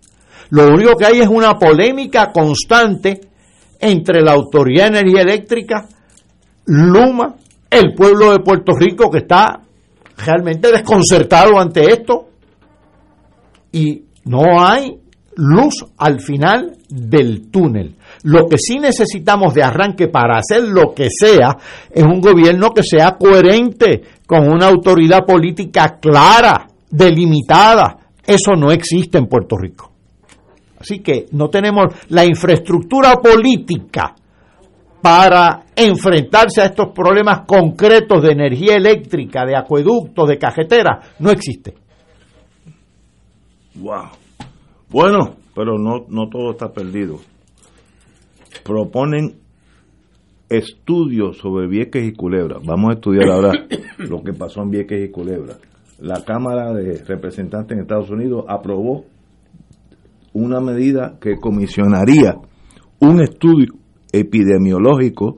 Lo 0.51 0.69
único 0.69 0.97
que 0.97 1.07
hay 1.07 1.21
es 1.21 1.29
una 1.29 1.59
polémica 1.59 2.33
constante 2.33 3.21
entre 3.81 4.23
la 4.23 4.33
Autoridad 4.33 4.91
de 4.91 4.99
Energía 4.99 5.23
Eléctrica, 5.23 5.87
Luma, 6.67 7.35
el 7.71 7.95
pueblo 7.95 8.33
de 8.33 8.41
Puerto 8.41 8.73
Rico 8.79 9.11
que 9.11 9.19
está 9.19 9.61
realmente 10.17 10.73
desconcertado 10.73 11.59
ante 11.59 11.93
esto 11.93 12.29
y 13.73 14.03
no 14.25 14.61
hay 14.61 14.99
luz 15.37 15.85
al 15.99 16.21
final 16.21 16.77
del 16.89 17.51
túnel. 17.51 17.95
Lo 18.25 18.47
que 18.49 18.59
sí 18.59 18.79
necesitamos 18.79 19.55
de 19.55 19.63
arranque 19.63 20.09
para 20.09 20.39
hacer 20.39 20.65
lo 20.65 20.93
que 20.95 21.09
sea 21.11 21.57
es 21.91 22.03
un 22.03 22.21
gobierno 22.21 22.71
que 22.71 22.83
sea 22.83 23.17
coherente, 23.17 24.03
con 24.27 24.49
una 24.49 24.67
autoridad 24.67 25.25
política 25.25 25.99
clara, 26.01 26.67
delimitada. 26.91 27.99
Eso 28.27 28.53
no 28.57 28.73
existe 28.73 29.17
en 29.19 29.27
Puerto 29.27 29.57
Rico. 29.57 29.93
Así 30.81 31.01
que 31.01 31.27
no 31.33 31.49
tenemos 31.49 31.87
la 32.09 32.25
infraestructura 32.25 33.17
política 33.17 34.15
para 35.01 35.65
enfrentarse 35.75 36.61
a 36.61 36.67
estos 36.67 36.89
problemas 36.95 37.41
concretos 37.47 38.23
de 38.23 38.33
energía 38.33 38.77
eléctrica, 38.77 39.45
de 39.45 39.57
acueductos, 39.57 40.29
de 40.29 40.39
cajetera, 40.39 41.01
no 41.21 41.31
existe. 41.31 41.75
Wow. 43.77 44.09
Bueno, 44.91 45.37
pero 45.55 45.79
no, 45.79 46.07
no 46.09 46.29
todo 46.29 46.53
está 46.53 46.73
perdido. 46.73 47.19
Proponen 48.65 49.37
estudios 50.49 51.39
sobre 51.39 51.69
Vieques 51.69 52.07
y 52.07 52.13
Culebra. 52.13 52.59
Vamos 52.65 52.91
a 52.91 52.95
estudiar 52.95 53.29
ahora 53.29 53.53
lo 53.99 54.23
que 54.23 54.33
pasó 54.33 54.63
en 54.63 54.71
Vieques 54.71 55.09
y 55.09 55.11
Culebra. 55.11 55.57
La 56.01 56.25
Cámara 56.25 56.73
de 56.73 57.03
Representantes 57.05 57.77
en 57.77 57.83
Estados 57.83 58.11
Unidos 58.11 58.45
aprobó 58.49 59.05
una 60.39 60.61
medida 60.61 61.19
que 61.21 61.37
comisionaría 61.37 62.37
un 63.01 63.21
estudio 63.21 63.75
epidemiológico 64.13 65.37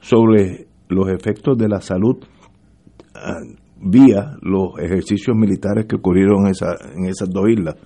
sobre 0.00 0.66
los 0.88 1.08
efectos 1.08 1.56
de 1.58 1.68
la 1.68 1.80
salud 1.80 2.16
ah, 3.14 3.40
vía 3.80 4.36
los 4.42 4.78
ejercicios 4.80 5.36
militares 5.36 5.86
que 5.86 5.96
ocurrieron 5.96 6.46
en, 6.46 6.50
esa, 6.50 6.74
en 6.94 7.06
esas 7.06 7.30
dos 7.30 7.48
islas. 7.48 7.76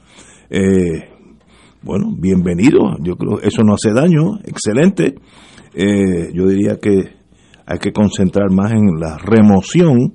Eh, 0.48 1.08
bueno, 1.82 2.14
bienvenido, 2.16 2.96
yo 3.00 3.16
creo 3.16 3.40
eso 3.40 3.62
no 3.64 3.74
hace 3.74 3.92
daño, 3.92 4.38
excelente. 4.44 5.16
Eh, 5.74 6.32
yo 6.32 6.46
diría 6.46 6.76
que 6.80 7.16
hay 7.66 7.78
que 7.78 7.92
concentrar 7.92 8.50
más 8.50 8.72
en 8.72 9.00
la 9.00 9.18
remoción 9.18 10.14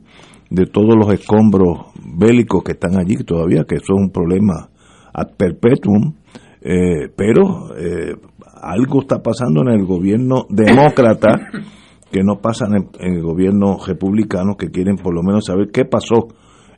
de 0.50 0.66
todos 0.66 0.96
los 0.96 1.14
escombros 1.14 1.92
bélicos 2.18 2.64
que 2.64 2.72
están 2.72 2.98
allí 2.98 3.16
todavía, 3.26 3.66
que 3.68 3.76
eso 3.76 3.94
es 3.96 4.02
un 4.02 4.12
problema 4.12 4.70
ad 5.14 5.36
perpetuum, 5.36 6.14
eh, 6.62 7.10
pero 7.16 7.76
eh, 7.78 8.16
algo 8.62 9.02
está 9.02 9.22
pasando 9.22 9.62
en 9.62 9.70
el 9.70 9.86
gobierno 9.86 10.46
demócrata 10.50 11.30
que 12.12 12.24
no 12.24 12.40
pasa 12.42 12.66
en 12.68 12.90
el, 13.00 13.22
gobierno 13.22 13.78
republicano, 13.86 14.56
que 14.56 14.70
quieren 14.70 14.96
por 14.96 15.14
lo 15.14 15.24
menos 15.24 15.46
saber 15.46 15.70
qué 15.72 15.86
pasó 15.86 16.28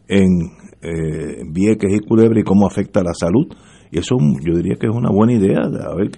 en 0.07 0.51
eh, 0.81 1.43
Vieques 1.51 1.91
y 1.93 1.99
Culebra 1.99 2.39
y 2.39 2.43
cómo 2.43 2.67
afecta 2.67 3.03
la 3.03 3.13
salud. 3.13 3.47
Y 3.91 3.99
eso 3.99 4.17
yo 4.45 4.55
diría 4.55 4.75
que 4.79 4.87
es 4.87 4.95
una 4.95 5.09
buena 5.11 5.33
idea, 5.33 5.59
a 5.59 5.95
ver 5.95 6.11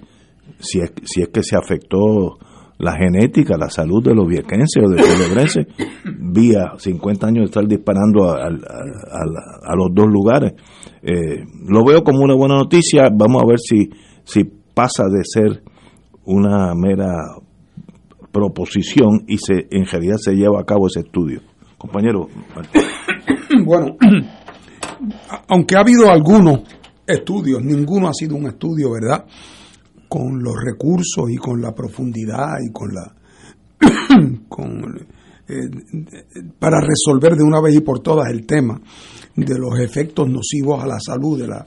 si 0.58 0.80
es, 0.80 0.92
si 1.04 1.22
es 1.22 1.28
que 1.28 1.42
se 1.42 1.56
afectó 1.56 2.38
la 2.82 2.96
genética, 2.96 3.56
la 3.56 3.70
salud 3.70 4.02
de 4.02 4.14
los 4.14 4.26
viequenses 4.26 4.82
o 4.84 4.88
de 4.88 4.96
los 4.96 5.06
culebrenses, 5.06 5.66
vía 6.18 6.72
50 6.76 7.26
años 7.26 7.42
de 7.42 7.44
estar 7.44 7.66
disparando 7.66 8.30
a, 8.30 8.50
los 8.50 9.88
dos 9.92 10.06
lugares. 10.08 10.54
Eh, 11.02 11.44
lo 11.68 11.84
veo 11.84 12.02
como 12.02 12.20
una 12.20 12.34
buena 12.34 12.56
noticia, 12.56 13.08
vamos 13.12 13.42
a 13.42 13.46
ver 13.46 13.58
si, 13.58 13.90
si 14.24 14.44
pasa 14.44 15.04
de 15.04 15.22
ser 15.24 15.62
una 16.24 16.74
mera 16.74 17.16
proposición 18.30 19.24
y 19.26 19.38
se 19.38 19.66
en 19.70 19.84
realidad 19.84 20.16
se 20.18 20.32
lleva 20.34 20.60
a 20.60 20.64
cabo 20.64 20.86
ese 20.86 21.00
estudio. 21.00 21.40
Compañero. 21.78 22.28
Bueno, 23.66 23.96
aunque 25.46 25.76
ha 25.76 25.80
habido 25.80 26.10
algunos 26.10 26.60
estudios, 27.06 27.62
ninguno 27.62 28.08
ha 28.08 28.14
sido 28.14 28.34
un 28.34 28.46
estudio, 28.46 28.92
¿verdad? 28.92 29.26
con 30.12 30.42
los 30.42 30.54
recursos 30.62 31.30
y 31.30 31.36
con 31.36 31.62
la 31.62 31.72
profundidad 31.72 32.58
y 32.62 32.70
con 32.70 32.92
la 32.92 33.14
eh, 35.48 36.50
para 36.58 36.80
resolver 36.80 37.36
de 37.36 37.42
una 37.42 37.60
vez 37.60 37.74
y 37.74 37.80
por 37.80 38.00
todas 38.00 38.30
el 38.30 38.46
tema 38.46 38.80
de 39.34 39.58
los 39.58 39.78
efectos 39.80 40.28
nocivos 40.28 40.82
a 40.82 40.86
la 40.86 40.98
salud 41.00 41.40
de 41.40 41.48
la 41.48 41.66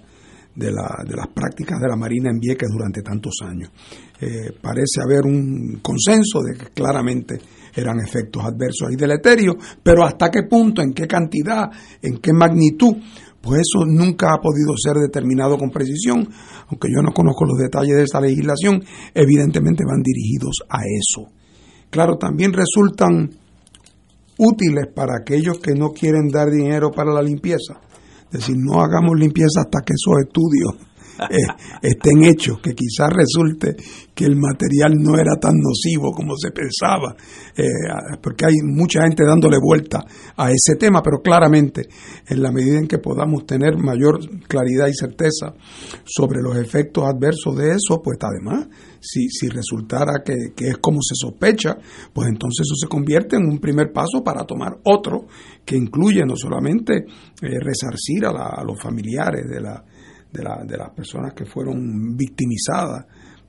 de, 0.55 0.71
la, 0.71 1.03
de 1.05 1.15
las 1.15 1.27
prácticas 1.27 1.79
de 1.79 1.89
la 1.89 1.95
Marina 1.95 2.29
en 2.29 2.39
Vieques 2.39 2.69
durante 2.71 3.01
tantos 3.01 3.33
años. 3.43 3.69
Eh, 4.19 4.53
parece 4.61 5.01
haber 5.03 5.25
un 5.25 5.79
consenso 5.81 6.41
de 6.41 6.57
que 6.57 6.71
claramente 6.71 7.39
eran 7.75 7.99
efectos 7.99 8.43
adversos 8.43 8.91
y 8.91 8.95
deleterios, 8.95 9.55
pero 9.83 10.05
hasta 10.05 10.31
qué 10.31 10.43
punto, 10.43 10.81
en 10.81 10.93
qué 10.93 11.07
cantidad, 11.07 11.69
en 12.01 12.19
qué 12.19 12.31
magnitud, 12.31 12.95
pues 13.41 13.61
eso 13.61 13.85
nunca 13.85 14.27
ha 14.33 14.41
podido 14.41 14.73
ser 14.77 14.95
determinado 14.95 15.57
con 15.57 15.69
precisión, 15.69 16.27
aunque 16.69 16.87
yo 16.87 17.01
no 17.03 17.11
conozco 17.11 17.45
los 17.45 17.57
detalles 17.57 17.97
de 17.97 18.03
esa 18.03 18.21
legislación, 18.21 18.81
evidentemente 19.13 19.83
van 19.85 20.01
dirigidos 20.01 20.63
a 20.69 20.79
eso. 20.79 21.31
Claro, 21.89 22.17
también 22.17 22.53
resultan 22.53 23.29
útiles 24.37 24.87
para 24.93 25.17
aquellos 25.17 25.59
que 25.59 25.73
no 25.73 25.91
quieren 25.91 26.27
dar 26.31 26.49
dinero 26.49 26.91
para 26.91 27.13
la 27.13 27.21
limpieza. 27.21 27.79
Es 28.31 28.39
decir, 28.39 28.55
no 28.57 28.81
hagamos 28.81 29.17
limpieza 29.17 29.61
hasta 29.61 29.81
que 29.81 29.93
esos 29.93 30.25
estudios 30.25 30.94
eh, 31.29 31.37
estén 31.81 32.23
hechos, 32.23 32.59
que 32.59 32.73
quizás 32.73 33.09
resulte 33.13 33.75
que 34.13 34.25
el 34.25 34.35
material 34.35 34.93
no 34.97 35.17
era 35.17 35.35
tan 35.39 35.53
nocivo 35.55 36.11
como 36.11 36.35
se 36.37 36.51
pensaba, 36.51 37.15
eh, 37.55 37.63
porque 38.21 38.45
hay 38.45 38.55
mucha 38.63 39.03
gente 39.03 39.23
dándole 39.25 39.57
vuelta 39.61 40.05
a 40.37 40.51
ese 40.51 40.75
tema, 40.79 41.01
pero 41.01 41.21
claramente 41.21 41.87
en 42.27 42.41
la 42.41 42.51
medida 42.51 42.79
en 42.79 42.87
que 42.87 42.99
podamos 42.99 43.45
tener 43.45 43.77
mayor 43.77 44.19
claridad 44.47 44.87
y 44.87 44.93
certeza 44.93 45.53
sobre 46.05 46.41
los 46.41 46.57
efectos 46.57 47.03
adversos 47.05 47.55
de 47.57 47.71
eso, 47.71 48.01
pues 48.01 48.17
además, 48.21 48.67
si, 49.01 49.29
si 49.29 49.47
resultara 49.49 50.23
que, 50.23 50.33
es 50.57 50.77
como 50.79 50.99
se 51.01 51.15
sospecha, 51.15 51.77
pues 52.13 52.27
entonces 52.27 52.65
eso 52.65 52.75
se 52.75 52.87
convierte 52.87 53.35
en 53.35 53.45
un 53.45 53.59
primer 53.59 53.91
paso 53.91 54.23
para 54.23 54.45
tomar 54.45 54.77
otro 54.83 55.27
que 55.63 55.75
incluye 55.75 56.23
no 56.25 56.35
solamente 56.35 56.97
eh, 56.97 57.59
resarcir 57.59 58.25
a 58.25 58.63
los 58.63 58.81
familiares 58.81 59.45
de 59.49 59.61
la 59.61 59.83
de, 60.35 60.77
las 60.77 60.89
personas 60.91 61.33
que 61.33 61.45
fueron 61.45 62.15
victimizadas 62.15 63.05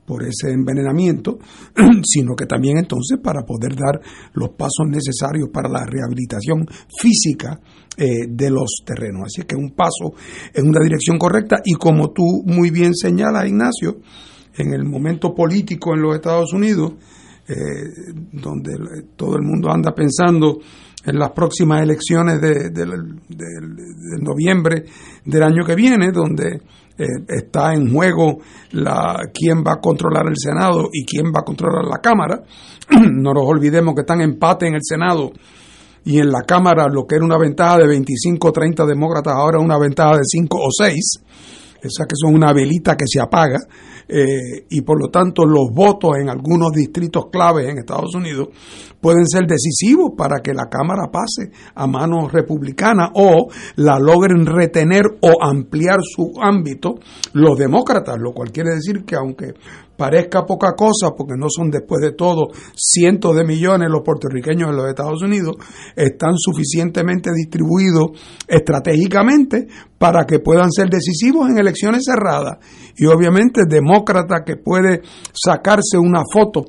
por 0.07 0.23
ese 0.23 0.53
envenenamiento, 0.53 1.39
sino 2.05 2.35
que 2.37 2.47
también 2.47 2.79
entonces 2.79 3.19
para 3.23 3.43
poder 3.45 3.75
dar 3.75 4.01
los 4.35 4.51
pasos 4.51 4.87
necesarios 4.89 5.49
para 5.53 5.69
la 5.69 5.85
rehabilitación 5.85 6.65
física 7.01 7.61
eh, 7.97 8.29
de 8.29 8.51
los 8.51 8.83
terrenos. 8.85 9.23
Así 9.27 9.43
que 9.43 9.57
un 9.57 9.73
paso 9.73 10.15
en 10.55 10.69
una 10.69 10.81
dirección 10.81 11.19
correcta 11.19 11.61
y 11.65 11.75
como 11.75 12.13
tú 12.13 12.43
muy 12.45 12.71
bien 12.71 12.95
señalas, 12.95 13.49
Ignacio, 13.49 13.99
en 14.57 14.73
el 14.73 14.85
momento 14.85 15.35
político 15.35 15.95
en 15.95 16.03
los 16.03 16.15
Estados 16.15 16.53
Unidos, 16.53 16.95
eh, 17.49 17.55
donde 18.33 18.73
todo 19.15 19.37
el 19.37 19.43
mundo 19.43 19.71
anda 19.71 19.95
pensando 19.95 20.59
en 21.07 21.19
las 21.19 21.31
próximas 21.31 21.83
elecciones 21.83 22.41
de, 22.41 22.71
de, 22.71 22.85
de 22.85 24.23
noviembre 24.23 24.85
del 25.25 25.43
año 25.43 25.65
que 25.65 25.75
viene, 25.75 26.11
donde 26.13 26.61
eh, 26.99 27.05
está 27.29 27.75
en 27.75 27.93
juego 27.93 28.39
la, 28.73 29.31
quién 29.33 29.63
va 29.63 29.75
a 29.75 29.81
controlar 29.81 30.27
el 30.29 30.37
Senado 30.37 30.89
y 30.91 31.05
quién 31.05 31.27
va 31.27 31.41
a 31.41 31.45
controlar 31.45 31.85
la 31.85 31.99
Cámara. 31.99 32.43
no 33.13 33.35
nos 33.35 33.45
olvidemos 33.47 33.95
que 33.95 34.01
están 34.01 34.23
empate 34.23 34.67
en 34.67 34.75
el 34.75 34.81
Senado 34.83 35.31
y 36.05 36.19
en 36.19 36.31
la 36.31 36.43
Cámara 36.43 36.89
lo 36.89 37.05
que 37.07 37.17
era 37.17 37.25
una 37.25 37.37
ventaja 37.37 37.79
de 37.79 37.89
25 37.89 38.49
o 38.49 38.53
30 38.53 38.87
demócratas, 38.87 39.35
ahora 39.35 39.59
una 39.59 39.79
ventaja 39.79 40.17
de 40.17 40.25
5 40.25 40.59
o 40.59 40.69
6. 40.71 40.97
Esa 41.83 42.07
que 42.07 42.15
son 42.15 42.35
una 42.35 42.53
velita 42.55 42.97
que 42.97 43.05
se 43.07 43.21
apaga. 43.21 43.59
Eh, 44.09 44.67
y 44.71 44.83
por 44.83 45.01
lo 45.01 45.11
tanto 45.11 45.45
los 45.45 45.69
votos 45.75 46.13
en 46.21 46.31
algunos 46.31 46.71
distritos 46.71 47.25
claves 47.31 47.69
en 47.69 47.79
Estados 47.79 48.15
Unidos 48.15 48.49
pueden 49.07 49.25
ser 49.25 49.47
decisivos 49.47 50.15
para 50.19 50.41
que 50.43 50.53
la 50.53 50.65
Cámara 50.69 51.13
pase 51.13 51.53
a 51.77 51.87
manos 51.87 52.33
republicanas 52.33 53.11
o 53.15 53.47
la 53.77 54.01
logren 54.01 54.45
retener 54.45 55.05
o 55.21 55.45
ampliar 55.45 55.99
su 56.03 56.33
ámbito 56.43 56.97
los 57.33 57.57
demócratas, 57.57 58.17
lo 58.19 58.33
cual 58.33 58.51
quiere 58.51 58.75
decir 58.75 59.05
que 59.05 59.15
aunque 59.15 59.55
parezca 59.97 60.45
poca 60.45 60.73
cosa, 60.77 61.15
porque 61.17 61.35
no 61.39 61.47
son 61.49 61.71
después 61.71 62.01
de 62.03 62.15
todo 62.15 62.49
cientos 62.75 63.37
de 63.37 63.45
millones 63.45 63.89
los 63.93 64.03
puertorriqueños 64.05 64.71
en 64.71 64.77
los 64.77 64.89
Estados 64.89 65.23
Unidos, 65.23 65.55
están 65.95 66.33
suficientemente 66.37 67.31
distribuidos 67.33 68.07
estratégicamente 68.49 69.69
para 69.99 70.25
que 70.25 70.41
puedan 70.41 70.73
ser 70.73 70.89
decisivos 70.91 71.49
en 71.49 71.59
elecciones 71.59 72.03
cerradas. 72.05 72.59
Y 72.97 73.07
obviamente 73.07 73.67
demócrata 73.69 74.43
que 74.45 74.57
puede 74.57 75.03
sacarse 75.33 75.97
una 75.97 76.23
foto 76.29 76.65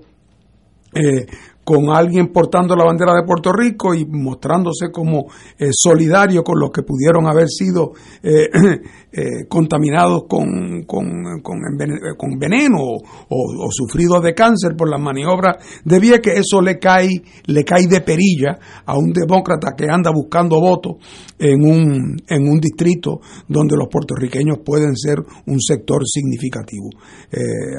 eh, 0.94 1.26
con 1.68 1.90
alguien 1.90 2.32
portando 2.32 2.78
la 2.78 2.86
bandera 2.86 3.14
de 3.14 3.28
Puerto 3.28 3.52
Rico 3.52 3.94
y 3.94 4.06
mostrándose 4.06 4.90
como 4.90 5.26
eh, 5.60 5.68
solidario 5.74 6.42
con 6.42 6.58
los 6.58 6.72
que 6.72 6.82
pudieron 6.82 7.28
haber 7.28 7.50
sido 7.50 7.92
eh, 8.24 8.48
eh, 9.12 9.46
contaminados 9.50 10.24
con, 10.30 10.84
con, 10.84 11.42
con, 11.42 12.40
veneno 12.40 12.78
o, 12.80 13.70
sufridos 13.70 14.24
de 14.24 14.34
cáncer 14.34 14.78
por 14.78 14.90
las 14.90 15.02
maniobras 15.02 15.58
de 15.84 16.22
que 16.22 16.38
eso 16.40 16.62
le 16.62 16.80
cae, 16.80 17.22
le 17.48 17.66
cae 17.66 17.86
de 17.86 18.00
perilla 18.00 18.58
a 18.86 18.98
un 18.98 19.12
demócrata 19.12 19.76
que 19.76 19.88
anda 19.92 20.10
buscando 20.10 20.62
votos 20.62 20.96
en 21.38 21.62
un, 21.66 22.16
en 22.30 22.48
un 22.48 22.62
distrito 22.62 23.20
donde 23.46 23.76
los 23.76 23.90
puertorriqueños 23.92 24.60
pueden 24.64 24.96
ser 24.96 25.18
un 25.48 25.60
sector 25.60 26.04
significativo. 26.06 26.88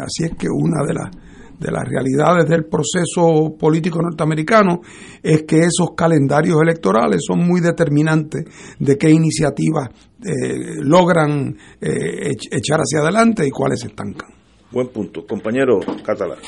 así 0.02 0.24
es 0.24 0.32
que 0.38 0.48
una 0.50 0.84
de 0.86 0.92
las 0.92 1.27
de 1.58 1.70
las 1.72 1.84
realidades 1.88 2.48
del 2.48 2.64
proceso 2.66 3.56
político 3.58 4.00
norteamericano 4.00 4.80
es 5.22 5.42
que 5.42 5.58
esos 5.58 5.90
calendarios 5.96 6.60
electorales 6.62 7.20
son 7.26 7.46
muy 7.46 7.60
determinantes 7.60 8.44
de 8.78 8.96
qué 8.96 9.10
iniciativas 9.10 9.88
eh, 10.24 10.82
logran 10.82 11.56
eh, 11.80 12.30
echar 12.50 12.80
hacia 12.80 13.00
adelante 13.00 13.46
y 13.46 13.50
cuáles 13.50 13.80
se 13.80 13.88
estancan. 13.88 14.30
Buen 14.70 14.88
punto. 14.88 15.26
Compañero 15.26 15.80
Catalán. 16.04 16.38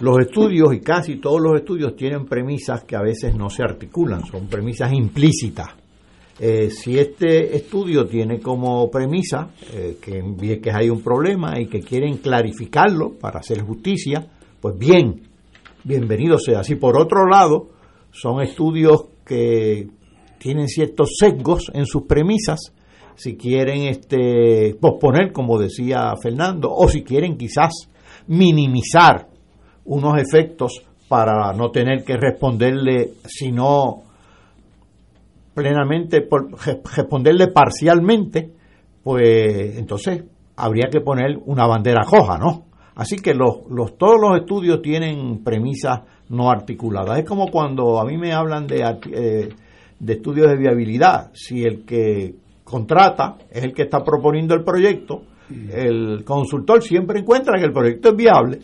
Los 0.00 0.18
estudios 0.20 0.74
y 0.74 0.80
casi 0.80 1.16
todos 1.16 1.40
los 1.40 1.58
estudios 1.58 1.96
tienen 1.96 2.26
premisas 2.26 2.84
que 2.84 2.96
a 2.96 3.02
veces 3.02 3.34
no 3.34 3.50
se 3.50 3.62
articulan, 3.62 4.24
son 4.24 4.46
premisas 4.46 4.92
implícitas 4.92 5.68
eh, 6.40 6.70
si 6.70 6.98
este 6.98 7.56
estudio 7.56 8.06
tiene 8.06 8.38
como 8.40 8.88
premisa 8.90 9.50
eh, 9.72 9.96
que 10.00 10.70
hay 10.70 10.88
un 10.88 11.02
problema 11.02 11.60
y 11.60 11.66
que 11.66 11.80
quieren 11.80 12.18
clarificarlo 12.18 13.14
para 13.14 13.40
hacer 13.40 13.62
justicia, 13.62 14.24
pues 14.60 14.78
bien, 14.78 15.22
bienvenido 15.84 16.38
sea. 16.38 16.62
Si 16.62 16.76
por 16.76 16.96
otro 16.96 17.26
lado 17.26 17.68
son 18.12 18.40
estudios 18.40 19.06
que 19.24 19.88
tienen 20.38 20.68
ciertos 20.68 21.16
sesgos 21.18 21.70
en 21.74 21.86
sus 21.86 22.02
premisas, 22.02 22.72
si 23.16 23.36
quieren 23.36 23.82
este, 23.88 24.76
posponer, 24.80 25.32
como 25.32 25.58
decía 25.58 26.12
Fernando, 26.22 26.70
o 26.72 26.88
si 26.88 27.02
quieren 27.02 27.36
quizás 27.36 27.72
minimizar 28.28 29.26
unos 29.86 30.20
efectos 30.20 30.82
para 31.08 31.52
no 31.52 31.70
tener 31.70 32.04
que 32.04 32.16
responderle, 32.16 33.14
sino 33.26 34.02
plenamente, 35.58 36.20
por 36.20 36.50
responderle 36.96 37.48
parcialmente, 37.48 38.52
pues 39.02 39.76
entonces 39.76 40.22
habría 40.54 40.88
que 40.88 41.00
poner 41.00 41.36
una 41.46 41.66
bandera 41.66 42.02
roja, 42.02 42.38
¿no? 42.38 42.66
Así 42.94 43.16
que 43.16 43.34
los, 43.34 43.62
los, 43.68 43.98
todos 43.98 44.20
los 44.20 44.38
estudios 44.38 44.80
tienen 44.80 45.42
premisas 45.42 46.02
no 46.28 46.48
articuladas. 46.48 47.18
Es 47.18 47.24
como 47.24 47.48
cuando 47.48 47.98
a 47.98 48.04
mí 48.04 48.16
me 48.16 48.32
hablan 48.32 48.68
de, 48.68 48.84
eh, 49.12 49.48
de 49.98 50.12
estudios 50.12 50.46
de 50.48 50.56
viabilidad. 50.56 51.30
Si 51.32 51.64
el 51.64 51.84
que 51.84 52.36
contrata 52.62 53.36
es 53.50 53.64
el 53.64 53.72
que 53.72 53.82
está 53.82 54.04
proponiendo 54.04 54.54
el 54.54 54.62
proyecto, 54.62 55.22
el 55.72 56.22
consultor 56.24 56.82
siempre 56.82 57.18
encuentra 57.18 57.58
que 57.58 57.64
el 57.64 57.72
proyecto 57.72 58.10
es 58.10 58.16
viable. 58.16 58.58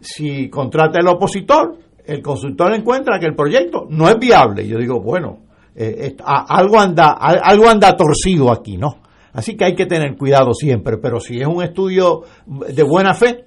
Si 0.00 0.48
contrata 0.48 0.98
el 0.98 1.06
opositor, 1.06 1.78
el 2.04 2.22
consultor 2.22 2.74
encuentra 2.74 3.20
que 3.20 3.26
el 3.26 3.36
proyecto 3.36 3.86
no 3.88 4.08
es 4.08 4.18
viable. 4.18 4.66
Yo 4.66 4.78
digo, 4.78 5.00
bueno, 5.00 5.43
eh, 5.76 6.16
algo, 6.24 6.78
anda, 6.78 7.12
algo 7.12 7.68
anda 7.68 7.96
torcido 7.96 8.52
aquí, 8.52 8.76
¿no? 8.76 8.98
Así 9.32 9.56
que 9.56 9.64
hay 9.64 9.74
que 9.74 9.86
tener 9.86 10.16
cuidado 10.16 10.54
siempre, 10.54 10.96
pero 10.98 11.18
si 11.18 11.40
es 11.40 11.46
un 11.46 11.62
estudio 11.62 12.22
de 12.46 12.82
buena 12.84 13.14
fe 13.14 13.44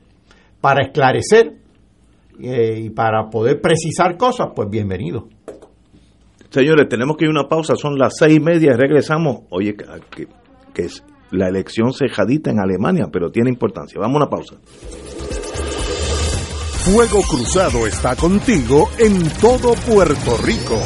para 0.59 0.83
esclarecer 0.85 1.53
eh, 2.41 2.81
y 2.83 2.89
para 2.89 3.29
poder 3.29 3.61
precisar 3.61 4.17
cosas, 4.17 4.49
pues 4.53 4.69
bienvenido. 4.69 5.29
Señores, 6.49 6.87
tenemos 6.89 7.15
que 7.15 7.25
ir 7.25 7.29
a 7.29 7.39
una 7.39 7.47
pausa, 7.47 7.75
son 7.75 7.97
las 7.97 8.17
seis 8.17 8.37
y 8.37 8.39
media 8.41 8.71
y 8.73 8.75
regresamos. 8.75 9.43
Oye, 9.49 9.75
que, 9.75 10.27
que 10.73 10.81
es 10.83 11.03
la 11.31 11.47
elección 11.47 11.93
cejadita 11.93 12.51
en 12.51 12.59
Alemania, 12.59 13.07
pero 13.11 13.31
tiene 13.31 13.49
importancia. 13.49 13.99
Vamos 13.99 14.15
a 14.15 14.17
una 14.17 14.29
pausa. 14.29 14.55
Fuego 16.83 17.21
Cruzado 17.29 17.85
está 17.85 18.15
contigo 18.15 18.89
en 18.97 19.29
todo 19.41 19.73
Puerto 19.73 20.37
Rico. 20.43 20.79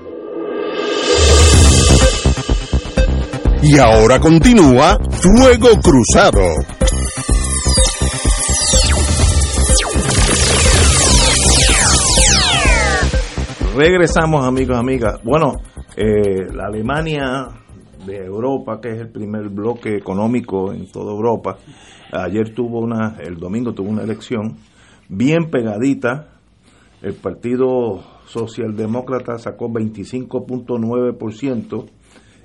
Y 3.63 3.77
ahora 3.77 4.19
continúa 4.19 4.97
Fuego 5.11 5.67
Cruzado. 5.83 6.41
Regresamos 13.75 14.47
amigos, 14.47 14.77
amigas. 14.77 15.21
Bueno, 15.23 15.61
eh, 15.95 16.51
la 16.51 16.65
Alemania 16.65 17.49
de 18.03 18.25
Europa, 18.25 18.81
que 18.81 18.93
es 18.93 18.99
el 18.99 19.09
primer 19.09 19.49
bloque 19.49 19.95
económico 19.95 20.73
en 20.73 20.91
toda 20.91 21.11
Europa, 21.11 21.59
ayer 22.11 22.55
tuvo 22.55 22.79
una, 22.79 23.17
el 23.19 23.35
domingo 23.35 23.73
tuvo 23.73 23.89
una 23.89 24.01
elección 24.01 24.57
bien 25.07 25.51
pegadita. 25.51 26.29
El 27.03 27.13
Partido 27.13 28.01
Socialdemócrata 28.25 29.37
sacó 29.37 29.69
25.9% 29.69 31.85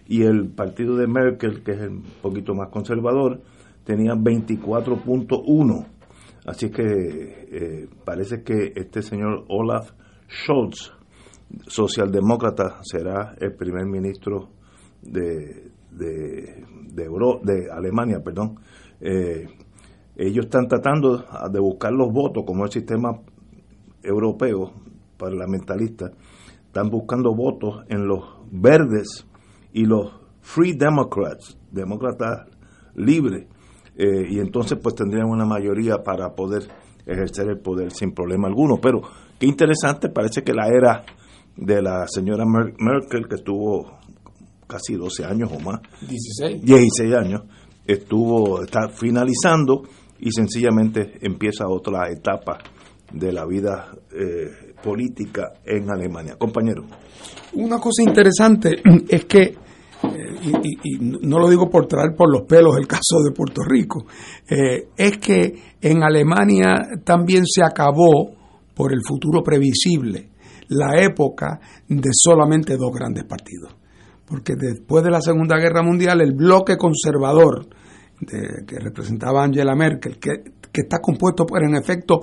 y 0.09 0.23
el 0.23 0.49
partido 0.51 0.97
de 0.97 1.07
Merkel, 1.07 1.63
que 1.63 1.73
es 1.73 1.81
un 1.81 2.03
poquito 2.23 2.55
más 2.55 2.69
conservador, 2.71 3.41
tenía 3.85 4.15
24.1. 4.15 5.87
Así 6.47 6.71
que 6.71 6.83
eh, 6.83 7.89
parece 8.05 8.43
que 8.43 8.73
este 8.77 9.03
señor 9.03 9.45
Olaf 9.49 9.91
Scholz, 10.29 10.93
socialdemócrata, 11.67 12.79
será 12.83 13.35
el 13.41 13.55
primer 13.55 13.87
ministro 13.87 14.51
de, 15.03 15.71
de, 15.91 16.65
de, 16.93 17.71
Alemania. 17.73 18.21
Perdón. 18.23 18.61
Eh, 19.01 19.47
ellos 20.17 20.47
están 20.47 20.67
tratando 20.69 21.25
de 21.51 21.61
buscar 21.61 21.93
los 21.93 22.13
votos, 22.13 22.45
como 22.47 22.65
el 22.65 22.71
sistema 22.71 23.21
europeo 24.03 24.73
parlamentarista, 25.19 26.11
están 26.67 26.91
buscando 26.91 27.35
votos 27.35 27.85
en 27.89 28.07
los 28.07 28.23
verdes 28.51 29.27
y 29.77 29.85
los 29.85 30.11
Free 30.41 30.73
Democrats, 30.73 31.59
demócratas 31.71 32.47
libres, 32.95 33.47
eh, 33.95 34.27
y 34.27 34.39
entonces 34.39 34.79
pues 34.83 34.95
tendrían 34.95 35.29
una 35.29 35.45
mayoría 35.45 35.99
para 35.99 36.35
poder 36.35 36.63
ejercer 37.05 37.51
el 37.51 37.59
poder 37.59 37.93
sin 37.93 38.13
problema 38.13 38.49
alguno. 38.49 38.79
Pero 38.81 39.03
qué 39.39 39.45
interesante, 39.47 40.09
parece 40.09 40.43
que 40.43 40.55
la 40.55 40.69
era 40.69 41.05
de 41.57 41.83
la 41.83 42.09
señora 42.09 42.47
Merkel, 42.47 43.29
que 43.29 43.35
estuvo 43.35 43.99
casi 44.67 44.95
12 44.95 45.27
años 45.27 45.51
o 45.53 45.61
más, 45.61 45.83
16, 46.09 46.63
16 46.63 47.15
años, 47.15 47.43
estuvo, 47.87 48.63
está 48.63 48.89
finalizando 48.89 49.83
y 50.21 50.33
sencillamente 50.33 51.19
empieza 51.21 51.69
otra 51.69 52.11
etapa 52.11 52.57
de 53.13 53.31
la 53.31 53.45
vida 53.45 53.91
eh, 54.11 54.73
política 54.83 55.53
en 55.67 55.91
Alemania. 55.91 56.37
Compañero. 56.39 56.87
Una 57.53 57.79
cosa 57.79 58.03
interesante 58.03 58.71
es 59.09 59.27
que 59.27 59.66
y, 60.03 60.99
no 61.01 61.39
lo 61.39 61.49
digo 61.49 61.69
por 61.69 61.87
traer 61.87 62.15
por 62.17 62.31
los 62.31 62.43
pelos 62.43 62.77
el 62.77 62.87
caso 62.89 63.23
de 63.25 63.33
Puerto 63.33 63.63
Rico, 63.63 64.05
eh, 64.49 64.89
es 64.97 65.19
que 65.19 65.77
en 65.81 66.03
Alemania 66.03 66.89
también 67.05 67.45
se 67.47 67.63
acabó, 67.63 68.35
por 68.75 68.93
el 68.93 69.01
futuro 69.03 69.43
previsible, 69.43 70.29
la 70.69 71.01
época 71.01 71.59
de 71.89 72.11
solamente 72.13 72.77
dos 72.77 72.93
grandes 72.93 73.25
partidos. 73.25 73.75
Porque 74.27 74.55
después 74.55 75.03
de 75.03 75.11
la 75.11 75.23
Segunda 75.23 75.57
Guerra 75.57 75.83
Mundial, 75.83 76.21
el 76.21 76.35
bloque 76.35 76.77
conservador 76.77 77.67
que 78.19 78.79
representaba 78.79 79.45
Angela 79.45 79.75
Merkel, 79.75 80.19
que, 80.19 80.43
que 80.73 80.83
está 80.83 80.99
compuesto 81.01 81.47
por, 81.47 81.63
en 81.63 81.75
efecto, 81.75 82.21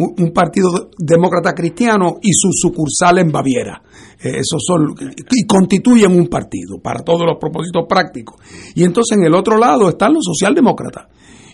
un, 0.00 0.32
partido 0.32 0.90
demócrata 0.98 1.52
cristiano 1.52 2.18
y 2.22 2.32
su 2.32 2.50
sucursal 2.52 3.18
en 3.18 3.30
Baviera. 3.30 3.82
Eh, 4.18 4.38
esos 4.38 4.62
son 4.66 4.94
y 5.30 5.46
constituyen 5.46 6.12
un 6.12 6.28
partido 6.28 6.78
para 6.82 7.00
todos 7.00 7.22
los 7.26 7.38
propósitos 7.38 7.84
prácticos. 7.88 8.36
Y 8.74 8.84
entonces 8.84 9.18
en 9.18 9.24
el 9.24 9.34
otro 9.34 9.58
lado 9.58 9.88
están 9.88 10.14
los 10.14 10.24
socialdemócratas. 10.24 11.06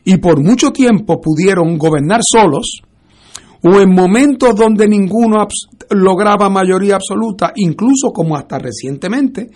Y 0.04 0.18
por 0.18 0.40
mucho 0.40 0.70
tiempo 0.70 1.20
pudieron 1.20 1.76
gobernar 1.76 2.20
solos 2.22 2.82
o 3.62 3.80
en 3.80 3.92
momentos 3.92 4.54
donde 4.54 4.86
ninguno 4.86 5.48
lograba 5.90 6.48
mayoría 6.48 6.96
absoluta, 6.96 7.52
incluso 7.56 8.12
como 8.12 8.36
hasta 8.36 8.58
recientemente, 8.58 9.50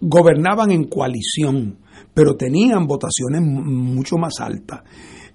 gobernaban 0.00 0.70
en 0.70 0.84
coalición, 0.84 1.78
pero 2.14 2.36
tenían 2.36 2.86
votaciones 2.86 3.42
mucho 3.42 4.16
más 4.16 4.40
altas 4.40 4.80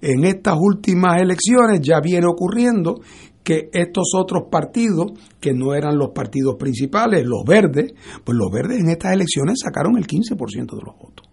en 0.00 0.24
estas 0.24 0.56
últimas 0.60 1.20
elecciones 1.20 1.80
ya 1.80 2.00
viene 2.00 2.26
ocurriendo 2.26 3.00
que 3.42 3.70
estos 3.72 4.12
otros 4.16 4.44
partidos, 4.50 5.12
que 5.40 5.52
no 5.52 5.72
eran 5.74 5.96
los 5.96 6.10
partidos 6.10 6.56
principales, 6.58 7.24
los 7.24 7.44
verdes, 7.46 7.94
pues 8.24 8.36
los 8.36 8.50
verdes 8.50 8.80
en 8.80 8.88
estas 8.88 9.12
elecciones 9.12 9.60
sacaron 9.62 9.96
el 9.96 10.06
15% 10.06 10.76
de 10.76 10.82
los 10.84 10.98
votos. 10.98 11.25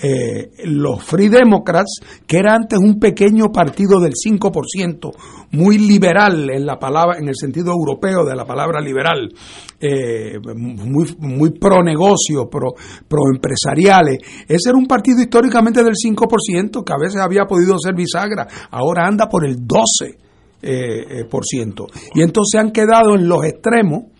Eh, 0.00 0.50
los 0.64 1.02
Free 1.02 1.28
Democrats, 1.28 2.00
que 2.26 2.38
era 2.38 2.54
antes 2.54 2.78
un 2.78 2.98
pequeño 2.98 3.52
partido 3.52 4.00
del 4.00 4.12
5%, 4.12 5.10
muy 5.52 5.78
liberal 5.78 6.50
en 6.50 6.66
la 6.66 6.78
palabra, 6.78 7.18
en 7.18 7.28
el 7.28 7.36
sentido 7.36 7.72
europeo 7.72 8.24
de 8.24 8.34
la 8.34 8.44
palabra 8.44 8.80
liberal, 8.80 9.32
eh, 9.80 10.38
muy, 10.56 11.14
muy 11.18 11.50
pro 11.50 11.82
negocio, 11.82 12.48
pro, 12.50 12.72
pro 13.08 13.22
empresariales. 13.32 14.18
Ese 14.48 14.70
era 14.70 14.78
un 14.78 14.86
partido 14.86 15.20
históricamente 15.20 15.82
del 15.82 15.94
5%, 15.94 16.84
que 16.84 16.92
a 16.92 16.98
veces 16.98 17.20
había 17.20 17.44
podido 17.44 17.76
ser 17.78 17.94
bisagra, 17.94 18.46
ahora 18.70 19.06
anda 19.06 19.28
por 19.28 19.46
el 19.46 19.56
12%. 19.56 20.16
Eh, 20.64 21.24
por 21.28 21.44
ciento. 21.44 21.86
Y 22.14 22.22
entonces 22.22 22.60
han 22.60 22.70
quedado 22.70 23.16
en 23.16 23.28
los 23.28 23.44
extremos 23.44 24.11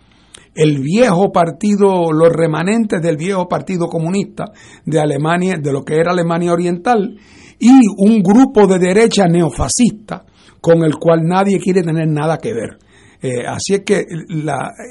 el 0.55 0.81
viejo 0.81 1.33
partido, 1.33 2.13
los 2.13 2.31
remanentes 2.31 3.01
del 3.01 3.17
viejo 3.17 3.49
partido 3.49 3.87
comunista 3.87 4.53
de 4.85 5.01
Alemania, 5.01 5.57
de 5.61 5.73
lo 5.73 5.85
que 5.85 5.97
era 5.97 6.13
Alemania 6.13 6.53
Oriental, 6.53 7.17
y 7.59 7.71
un 7.99 8.23
grupo 8.23 8.67
de 8.67 8.79
derecha 8.79 9.27
neofascista 9.27 10.25
con 10.61 10.83
el 10.85 10.97
cual 10.97 11.21
nadie 11.23 11.59
quiere 11.59 11.83
tener 11.83 12.09
nada 12.09 12.39
que 12.39 12.53
ver. 12.53 12.79
Eh, 13.21 13.47
así 13.47 13.75
es 13.75 13.81
que 13.85 14.05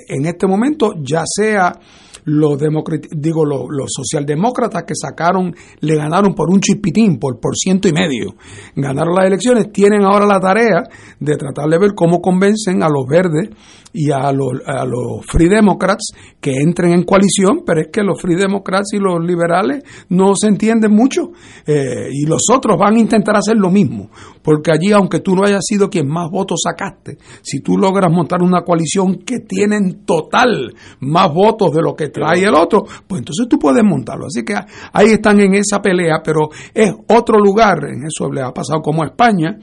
en 0.08 0.26
este 0.26 0.48
momento, 0.48 0.94
ya 1.04 1.24
sea 1.26 1.74
los 2.26 2.60
digo 3.12 3.46
los, 3.46 3.88
socialdemócratas 3.88 4.84
que 4.84 4.94
sacaron, 4.96 5.54
le 5.80 5.96
ganaron 5.96 6.34
por 6.34 6.50
un 6.50 6.60
chispitín, 6.60 7.18
por, 7.20 7.40
por 7.40 7.56
ciento 7.56 7.88
y 7.88 7.94
medio, 7.94 8.36
ganaron 8.76 9.16
las 9.16 9.26
elecciones, 9.26 9.72
tienen 9.72 10.04
ahora 10.04 10.26
la 10.26 10.40
tarea 10.40 10.84
de 11.20 11.36
tratar 11.36 11.68
de 11.68 11.80
ver 11.80 11.92
cómo 11.96 12.22
convencen 12.22 12.84
a 12.84 12.90
los 12.90 13.06
verdes 13.08 13.50
y 13.94 14.12
a 14.12 14.32
los, 14.32 14.62
a 14.66 14.86
los 14.86 15.26
Free 15.26 15.50
Democrats 15.50 16.14
que 16.40 16.52
entren 16.52 16.94
en 16.94 17.04
coalición, 17.04 17.64
pero 17.66 17.82
es 17.82 17.88
que 17.92 18.04
los 18.04 18.22
Free 18.22 18.36
Democrats 18.36 18.94
y 18.94 19.00
los 19.00 19.24
liberales 19.24 19.84
no 20.10 20.34
se 20.36 20.48
entienden 20.48 20.92
mucho 20.94 21.32
eh, 21.66 22.10
y 22.12 22.26
los 22.26 22.42
otros 22.54 22.78
van 22.78 22.96
a 22.96 23.00
intentar 23.00 23.36
hacer 23.36 23.58
lo 23.58 23.70
mismo, 23.70 24.10
porque 24.42 24.72
allí, 24.72 24.92
aunque 24.92 25.20
tú 25.20 25.36
no 25.36 25.44
hayas 25.46 25.64
sido 25.66 25.90
quien 25.90 26.08
más 26.08 26.30
votos 26.30 26.62
sacaste, 26.64 27.18
si 27.42 27.60
tú 27.62 27.78
logras 27.78 28.12
montar 28.12 28.42
una 28.42 28.62
coalición 28.62 29.20
que 29.20 29.40
tiene 29.40 29.78
en 29.78 30.06
total 30.06 30.74
más 31.02 31.34
votos 31.34 31.72
de 31.72 31.82
lo 31.82 31.96
que 31.96 32.10
trae 32.10 32.44
el 32.44 32.56
otro, 32.56 32.86
pues 33.08 33.20
entonces 33.20 33.48
tú 33.50 33.60
puedes 33.60 33.84
montarlo. 33.84 34.26
Así 34.28 34.44
que 34.44 34.56
ahí 34.94 35.08
están 35.08 35.40
en 35.40 35.56
esa 35.56 35.82
pelea, 35.82 36.22
pero 36.24 36.50
es 36.74 36.94
otro 37.08 37.38
lugar, 37.38 37.86
en 37.86 38.06
eso 38.06 38.32
le 38.32 38.42
ha 38.42 38.52
pasado 38.52 38.82
como 38.82 39.04
a 39.04 39.08
España, 39.08 39.58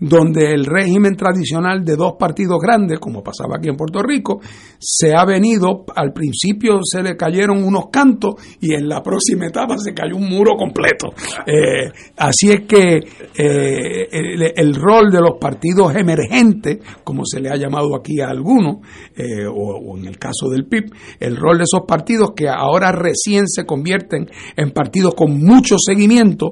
donde 0.00 0.52
el 0.52 0.66
régimen 0.66 1.16
tradicional 1.16 1.84
de 1.84 1.96
dos 1.96 2.14
partidos 2.18 2.58
grandes, 2.60 2.98
como 2.98 3.22
pasaba 3.22 3.56
aquí 3.56 3.68
en 3.68 3.76
Puerto 3.76 4.02
Rico, 4.02 4.40
se 4.78 5.14
ha 5.14 5.24
venido, 5.24 5.84
al 5.94 6.12
principio 6.12 6.80
se 6.82 7.02
le 7.02 7.16
cayeron 7.16 7.62
unos 7.62 7.84
cantos 7.92 8.34
y 8.60 8.74
en 8.74 8.88
la 8.88 9.02
próxima 9.02 9.46
etapa 9.46 9.76
se 9.78 9.94
cayó 9.94 10.16
un 10.16 10.28
muro 10.28 10.56
completo. 10.56 11.10
Eh, 11.46 11.90
así 12.16 12.50
es 12.50 12.62
que 12.62 12.96
eh, 13.36 14.08
el, 14.56 14.74
rol 14.74 15.10
de 15.10 15.20
los 15.20 15.38
partidos 15.40 15.94
emergentes, 15.94 16.78
como 17.04 17.24
se 17.24 17.40
le 17.40 17.50
ha 17.50 17.56
llamado 17.56 17.94
aquí 17.96 18.20
a 18.20 18.28
algunos, 18.28 18.78
eh, 19.16 19.46
o, 19.46 19.96
en 19.96 20.06
el 20.06 20.18
caso 20.18 20.48
del 20.50 20.66
PIB, 20.66 20.92
el 21.20 21.36
rol 21.36 21.58
de 21.58 21.64
esos 21.64 21.82
partidos 21.86 22.32
que 22.34 22.48
ahora 22.48 22.92
recién 22.92 23.46
se 23.46 23.64
convierten 23.64 24.28
en 24.56 24.70
partidos 24.70 25.14
con 25.14 25.38
mucho 25.38 25.76
seguimiento, 25.78 26.50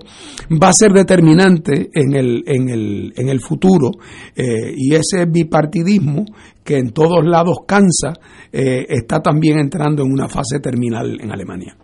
va 0.51 0.69
a 0.69 0.73
ser 0.73 0.93
determinante 0.93 1.91
en 1.95 2.15
el, 2.15 2.45
en 2.47 2.69
el, 2.69 3.13
en 3.17 3.29
el 3.29 3.40
futuro. 3.41 3.91
y 4.37 4.95
ese 4.95 5.27
bipartidismo 5.27 6.25
que 6.65 6.79
en 6.79 6.93
todos 6.93 7.25
lados 7.25 7.59
cansa, 7.67 8.13
eh, 8.53 8.87
está 8.89 9.21
también 9.21 9.59
entrando 9.59 10.05
en 10.05 10.13
una 10.13 10.29
fase 10.29 10.61
terminal 10.61 11.19
en 11.21 11.33
Alemania. 11.33 11.77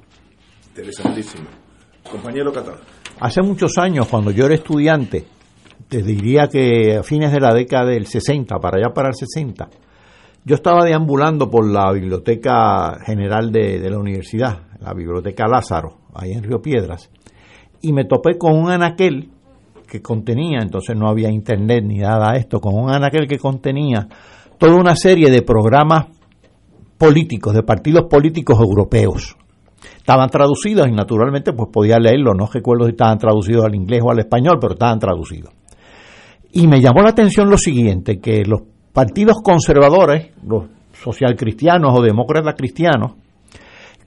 Interesantísimo. 0.69 1.45
Compañero 2.09 2.53
Catalán. 2.53 2.81
Hace 3.19 3.43
muchos 3.43 3.79
años, 3.79 4.07
cuando 4.09 4.31
yo 4.31 4.47
era 4.47 4.55
estudiante, 4.55 5.25
te 5.89 6.03
diría 6.03 6.49
que 6.49 6.99
a 6.99 7.03
fines 7.03 7.33
de 7.33 7.41
la 7.41 7.53
década 7.53 7.87
del 7.87 8.07
60, 8.07 8.57
para 8.59 8.79
allá 8.79 8.95
para 8.95 9.09
el 9.09 9.15
60, 9.15 9.69
yo 10.45 10.55
estaba 10.55 10.85
deambulando 10.85 11.51
por 11.51 11.69
la 11.69 11.93
Biblioteca 11.93 12.99
General 13.05 13.51
de, 13.51 13.81
de 13.81 13.91
la 13.91 13.99
Universidad, 13.99 14.69
la 14.81 14.95
Biblioteca 14.95 15.49
Lázaro, 15.49 15.99
ahí 16.15 16.33
en 16.33 16.45
Río 16.45 16.61
Piedras, 16.61 17.11
y 17.81 17.93
me 17.93 18.05
topé 18.05 18.39
con 18.39 18.55
un 18.55 18.71
anaquel 18.71 19.31
contenía, 20.01 20.61
entonces 20.61 20.97
no 20.97 21.09
había 21.09 21.31
internet 21.31 21.85
ni 21.85 21.99
nada 21.99 22.33
de 22.33 22.39
esto, 22.39 22.61
con 22.61 22.75
un 22.75 22.91
anaquel 22.91 23.27
que 23.27 23.39
contenía 23.39 24.09
toda 24.59 24.75
una 24.75 24.97
serie 24.97 25.31
de 25.31 25.43
programas 25.43 26.07
políticos, 26.99 27.55
de 27.55 27.63
partidos 27.63 28.05
políticos 28.09 28.59
europeos. 28.59 29.37
Estaban 29.99 30.29
traducidos 30.31 30.89
y 30.89 30.93
naturalmente 30.93 31.53
pues 31.53 31.69
podía 31.73 31.99
leerlo, 31.99 32.33
no 32.35 32.47
recuerdo 32.47 32.85
si 32.87 32.93
estaban 32.93 33.19
traducidos 33.19 33.65
al 33.65 33.75
inglés 33.75 34.01
o 34.05 34.11
al 34.11 34.21
español, 34.21 34.59
pero 34.61 34.75
estaban 34.75 34.99
traducidos. 34.99 35.53
Y 36.53 36.67
me 36.67 36.81
llamó 36.81 37.03
la 37.03 37.11
atención 37.11 37.51
lo 37.51 37.59
siguiente, 37.59 38.19
que 38.19 38.45
los 38.47 38.63
partidos 38.93 39.37
conservadores, 39.43 40.31
los 40.43 40.65
socialcristianos 40.93 41.93
o 41.99 42.03
demócratas 42.03 42.55
cristianos, 42.57 43.13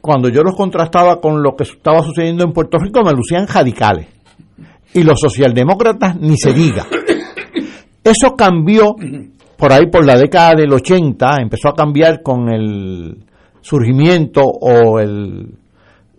cuando 0.01 0.29
yo 0.29 0.41
los 0.43 0.55
contrastaba 0.55 1.19
con 1.19 1.43
lo 1.43 1.55
que 1.55 1.63
estaba 1.63 2.01
sucediendo 2.01 2.43
en 2.45 2.53
Puerto 2.53 2.77
Rico, 2.77 3.01
me 3.03 3.11
lucían 3.11 3.47
radicales. 3.47 4.07
Y 4.93 5.03
los 5.03 5.19
socialdemócratas 5.19 6.19
ni 6.19 6.37
se 6.37 6.53
diga. 6.53 6.85
Eso 8.03 8.35
cambió 8.35 8.95
por 9.59 9.73
ahí 9.73 9.87
por 9.87 10.05
la 10.05 10.17
década 10.17 10.55
del 10.55 10.71
80 10.71 11.41
empezó 11.41 11.67
a 11.67 11.73
cambiar 11.73 12.23
con 12.23 12.47
el 12.47 13.25
surgimiento 13.59 14.41
o 14.41 14.99
el, 14.99 15.53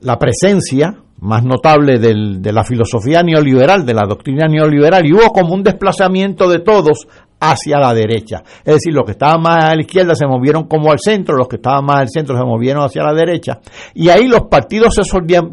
la 0.03 0.19
presencia 0.19 0.95
más 1.21 1.43
notable 1.43 1.99
del, 1.99 2.43
de 2.43 2.53
la 2.53 2.65
filosofía 2.65 3.23
neoliberal, 3.23 3.87
de 3.87 3.95
la 3.95 4.07
doctrina 4.07 4.47
neoliberal, 4.47 5.07
y 5.07 5.15
hubo 5.15 5.33
como 5.33 5.55
un 5.55 5.63
desplazamiento 5.63 6.51
de 6.51 6.61
todos 6.61 7.09
hacia 7.41 7.79
la 7.79 7.95
derecha. 7.95 8.43
Es 8.59 8.75
decir, 8.75 8.93
los 8.93 9.05
que 9.05 9.13
estaban 9.13 9.41
más 9.41 9.65
a 9.65 9.75
la 9.75 9.81
izquierda 9.81 10.15
se 10.15 10.27
movieron 10.27 10.65
como 10.65 10.93
al 10.93 10.99
centro, 10.99 11.37
los 11.37 11.49
que 11.49 11.57
estaban 11.57 11.85
más 11.85 12.01
al 12.01 12.09
centro 12.11 12.37
se 12.37 12.45
movieron 12.45 12.85
hacia 12.85 13.03
la 13.03 13.15
derecha. 13.15 13.61
Y 13.95 14.11
ahí 14.11 14.29
los 14.29 14.49
partidos 14.51 14.95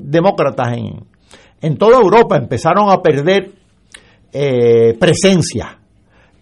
demócratas 0.04 0.74
en, 0.74 1.06
en 1.62 1.78
toda 1.78 2.00
Europa 2.00 2.38
empezaron 2.38 2.90
a 2.90 3.02
perder 3.02 3.52
eh, 4.32 4.96
presencia 5.00 5.80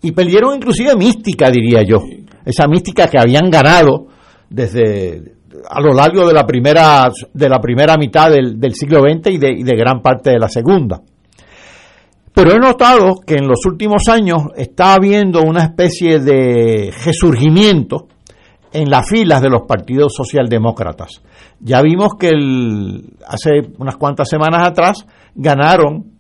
y 0.02 0.12
perdieron 0.12 0.56
inclusive 0.56 0.96
mística, 0.96 1.50
diría 1.50 1.82
yo. 1.84 2.04
Esa 2.46 2.68
mística 2.68 3.08
que 3.08 3.20
habían 3.20 3.50
ganado 3.50 4.08
desde 4.50 5.36
a 5.70 5.82
lo 5.82 5.94
largo 5.94 6.28
de 6.28 6.34
la 6.34 6.46
primera, 6.46 7.10
de 7.34 7.50
la 7.50 7.60
primera 7.60 7.98
mitad 7.98 8.30
del, 8.30 8.74
siglo 8.74 9.02
XX 9.02 9.32
y 9.32 9.38
de, 9.38 9.52
y 9.52 9.64
de 9.64 9.76
gran 9.76 10.02
parte 10.02 10.32
de 10.32 10.40
la 10.40 10.50
segunda. 10.50 11.02
Pero 12.34 12.52
he 12.52 12.60
notado 12.60 13.22
que 13.26 13.36
en 13.36 13.48
los 13.48 13.66
últimos 13.66 14.10
años 14.10 14.50
está 14.58 14.94
habiendo 14.94 15.42
una 15.42 15.64
especie 15.64 16.20
de 16.20 16.94
resurgimiento 17.06 18.08
en 18.74 18.90
las 18.90 19.08
filas 19.08 19.42
de 19.42 19.50
los 19.50 19.62
partidos 19.62 20.14
socialdemócratas. 20.14 21.22
Ya 21.60 21.82
vimos 21.82 22.14
que 22.20 22.30
hace 23.28 23.74
unas 23.78 23.98
cuantas 23.98 24.28
semanas 24.30 24.68
atrás 24.68 25.06
ganaron 25.34 26.16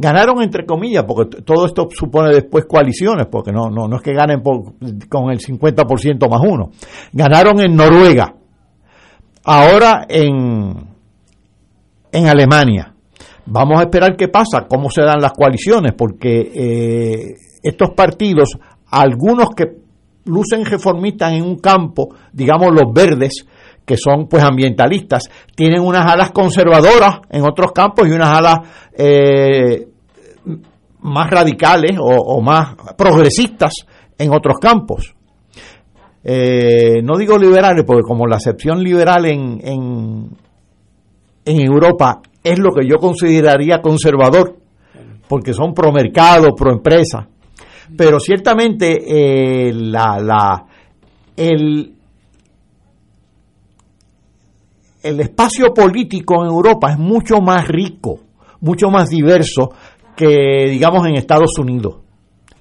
Ganaron 0.00 0.40
entre 0.40 0.64
comillas, 0.64 1.04
porque 1.04 1.42
todo 1.42 1.66
esto 1.66 1.86
supone 1.90 2.30
después 2.30 2.64
coaliciones, 2.64 3.26
porque 3.26 3.52
no, 3.52 3.68
no, 3.68 3.86
no 3.86 3.96
es 3.96 4.02
que 4.02 4.14
ganen 4.14 4.40
con 4.40 5.30
el 5.30 5.38
50% 5.38 6.30
más 6.30 6.40
uno. 6.42 6.70
Ganaron 7.12 7.60
en 7.60 7.76
Noruega, 7.76 8.34
ahora 9.44 10.06
en, 10.08 10.72
en 12.10 12.26
Alemania. 12.26 12.94
Vamos 13.44 13.78
a 13.78 13.82
esperar 13.82 14.16
qué 14.16 14.28
pasa, 14.28 14.66
cómo 14.66 14.88
se 14.88 15.02
dan 15.02 15.20
las 15.20 15.32
coaliciones, 15.32 15.92
porque 15.92 16.50
eh, 16.54 17.34
estos 17.62 17.90
partidos, 17.90 18.56
algunos 18.90 19.50
que 19.54 19.66
lucen 20.24 20.64
reformistas 20.64 21.34
en 21.34 21.42
un 21.42 21.56
campo, 21.56 22.08
digamos 22.32 22.72
los 22.72 22.90
verdes, 22.90 23.44
que 23.84 23.96
son 23.96 24.28
pues 24.28 24.42
ambientalistas, 24.42 25.24
tienen 25.54 25.80
unas 25.80 26.10
alas 26.10 26.30
conservadoras 26.30 27.20
en 27.30 27.42
otros 27.42 27.72
campos 27.72 28.06
y 28.08 28.12
unas 28.12 28.38
alas 28.38 28.58
eh, 28.96 29.88
más 31.00 31.30
radicales 31.30 31.96
o, 31.98 32.40
más 32.40 32.76
progresistas 32.96 33.72
en 34.18 34.32
otros 34.32 34.58
campos. 34.60 35.14
Eh, 36.22 37.00
no 37.02 37.16
digo 37.16 37.38
liberales, 37.38 37.84
porque 37.86 38.02
como 38.02 38.26
la 38.26 38.36
acepción 38.36 38.82
liberal 38.82 39.24
en, 39.24 39.58
en, 39.62 41.60
Europa 41.60 42.20
es 42.44 42.58
lo 42.58 42.72
que 42.72 42.86
yo 42.86 42.98
consideraría 42.98 43.80
conservador, 43.80 44.56
porque 45.26 45.52
son 45.52 45.72
pro 45.72 45.92
mercado, 45.92 46.54
pro 46.54 46.72
empresa. 46.72 47.26
Pero 47.96 48.20
ciertamente 48.20 49.68
eh, 49.68 49.72
la, 49.72 50.20
la, 50.20 50.66
el, 51.36 51.94
el 55.02 55.20
espacio 55.20 55.72
político 55.72 56.42
en 56.44 56.50
Europa 56.50 56.92
es 56.92 56.98
mucho 56.98 57.40
más 57.40 57.66
rico, 57.68 58.20
mucho 58.60 58.90
más 58.90 59.08
diverso 59.08 59.72
que 60.16 60.68
digamos 60.70 61.06
en 61.06 61.14
Estados 61.14 61.58
Unidos. 61.58 61.96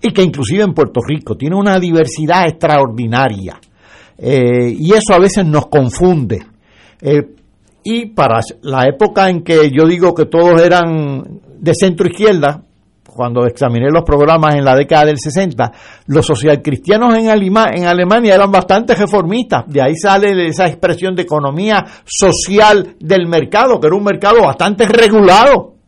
Y 0.02 0.14
que 0.14 0.24
inclusive 0.24 0.64
en 0.64 0.74
Puerto 0.74 1.02
Rico. 1.06 1.36
Tiene 1.36 1.58
una 1.58 1.78
diversidad 1.78 2.48
extraordinaria. 2.48 3.60
Eh, 4.18 4.74
y 4.78 4.94
eso 4.94 5.14
a 5.14 5.20
veces 5.20 5.46
nos 5.46 5.68
confunde. 5.68 6.46
Eh, 7.02 7.22
y 7.84 8.06
para 8.08 8.40
la 8.62 8.86
época 8.86 9.30
en 9.30 9.42
que 9.42 9.72
yo 9.72 9.86
digo 9.86 10.14
que 10.14 10.26
todos 10.26 10.62
eran 10.62 11.42
de 11.60 11.74
centro 11.74 12.08
izquierda 12.08 12.64
cuando 13.14 13.46
examiné 13.46 13.90
los 13.92 14.04
programas 14.04 14.56
en 14.56 14.64
la 14.64 14.76
década 14.76 15.06
del 15.06 15.20
60, 15.20 15.72
los 16.08 16.26
socialcristianos 16.26 17.16
en, 17.18 17.30
en 17.30 17.86
Alemania 17.86 18.36
eran 18.36 18.52
bastante 18.52 18.96
reformistas. 18.96 19.66
De 19.68 19.82
ahí 19.82 19.96
sale 19.96 20.48
esa 20.48 20.68
expresión 20.68 21.16
de 21.16 21.24
economía 21.24 21.86
social 22.06 22.96
del 23.00 23.28
mercado, 23.28 23.80
que 23.80 23.88
era 23.88 23.96
un 23.96 24.04
mercado 24.04 24.42
bastante 24.42 24.86
regulado 24.86 25.80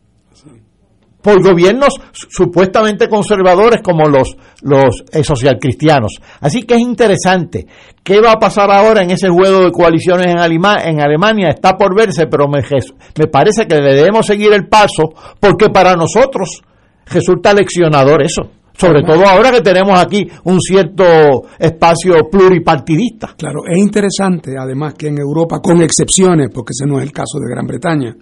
por 1.22 1.42
gobiernos 1.42 1.94
supuestamente 2.28 3.08
conservadores 3.08 3.80
como 3.82 4.08
los, 4.08 4.36
los 4.62 5.04
eh, 5.12 5.22
socialcristianos. 5.22 6.20
Así 6.40 6.64
que 6.64 6.74
es 6.74 6.80
interesante. 6.80 7.66
¿Qué 8.02 8.20
va 8.20 8.32
a 8.32 8.40
pasar 8.40 8.70
ahora 8.70 9.02
en 9.02 9.12
ese 9.12 9.28
juego 9.28 9.60
de 9.60 9.70
coaliciones 9.70 10.26
en, 10.26 10.38
en 10.38 11.00
Alemania? 11.00 11.50
Está 11.50 11.76
por 11.76 11.96
verse, 11.96 12.26
pero 12.26 12.48
me, 12.48 12.62
me 13.18 13.26
parece 13.28 13.66
que 13.66 13.76
le 13.76 13.94
debemos 13.94 14.26
seguir 14.26 14.52
el 14.52 14.66
paso 14.68 15.14
porque 15.38 15.68
para 15.68 15.94
nosotros 15.94 16.62
resulta 17.06 17.52
leccionador 17.54 18.22
eso. 18.22 18.42
Sobre 18.74 19.02
todo 19.02 19.26
ahora 19.26 19.52
que 19.52 19.60
tenemos 19.60 19.98
aquí 20.00 20.26
un 20.44 20.60
cierto 20.60 21.04
espacio 21.58 22.14
pluripartidista. 22.30 23.34
Claro, 23.36 23.60
es 23.66 23.78
interesante 23.78 24.52
además 24.58 24.94
que 24.94 25.08
en 25.08 25.18
Europa, 25.18 25.60
con 25.62 25.82
excepciones, 25.82 26.48
porque 26.52 26.70
ese 26.70 26.86
no 26.90 26.98
es 26.98 27.04
el 27.04 27.12
caso 27.12 27.38
de 27.38 27.54
Gran 27.54 27.66
Bretaña, 27.66 28.16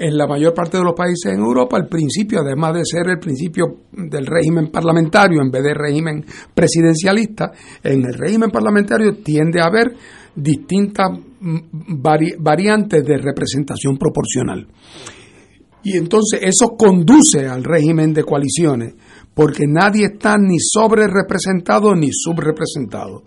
en 0.00 0.16
la 0.16 0.26
mayor 0.26 0.54
parte 0.54 0.78
de 0.78 0.84
los 0.84 0.94
países 0.94 1.32
en 1.32 1.40
Europa, 1.40 1.76
el 1.76 1.86
principio, 1.86 2.40
además 2.40 2.74
de 2.74 2.84
ser 2.84 3.06
el 3.08 3.18
principio 3.18 3.66
del 3.92 4.26
régimen 4.26 4.70
parlamentario 4.70 5.42
en 5.42 5.50
vez 5.50 5.62
de 5.62 5.74
régimen 5.74 6.24
presidencialista, 6.54 7.52
en 7.82 8.06
el 8.06 8.14
régimen 8.14 8.50
parlamentario 8.50 9.16
tiende 9.22 9.60
a 9.60 9.66
haber 9.66 9.94
distintas 10.34 11.10
mm, 11.40 11.58
variantes 12.38 13.04
de 13.04 13.18
representación 13.18 13.98
proporcional. 13.98 14.66
Y 15.82 15.96
entonces 15.96 16.40
eso 16.42 16.76
conduce 16.76 17.46
al 17.48 17.64
régimen 17.64 18.12
de 18.12 18.24
coaliciones, 18.24 18.94
porque 19.34 19.64
nadie 19.66 20.06
está 20.12 20.36
ni 20.38 20.58
sobre 20.58 21.06
representado 21.06 21.94
ni 21.94 22.08
subrepresentado. 22.12 23.22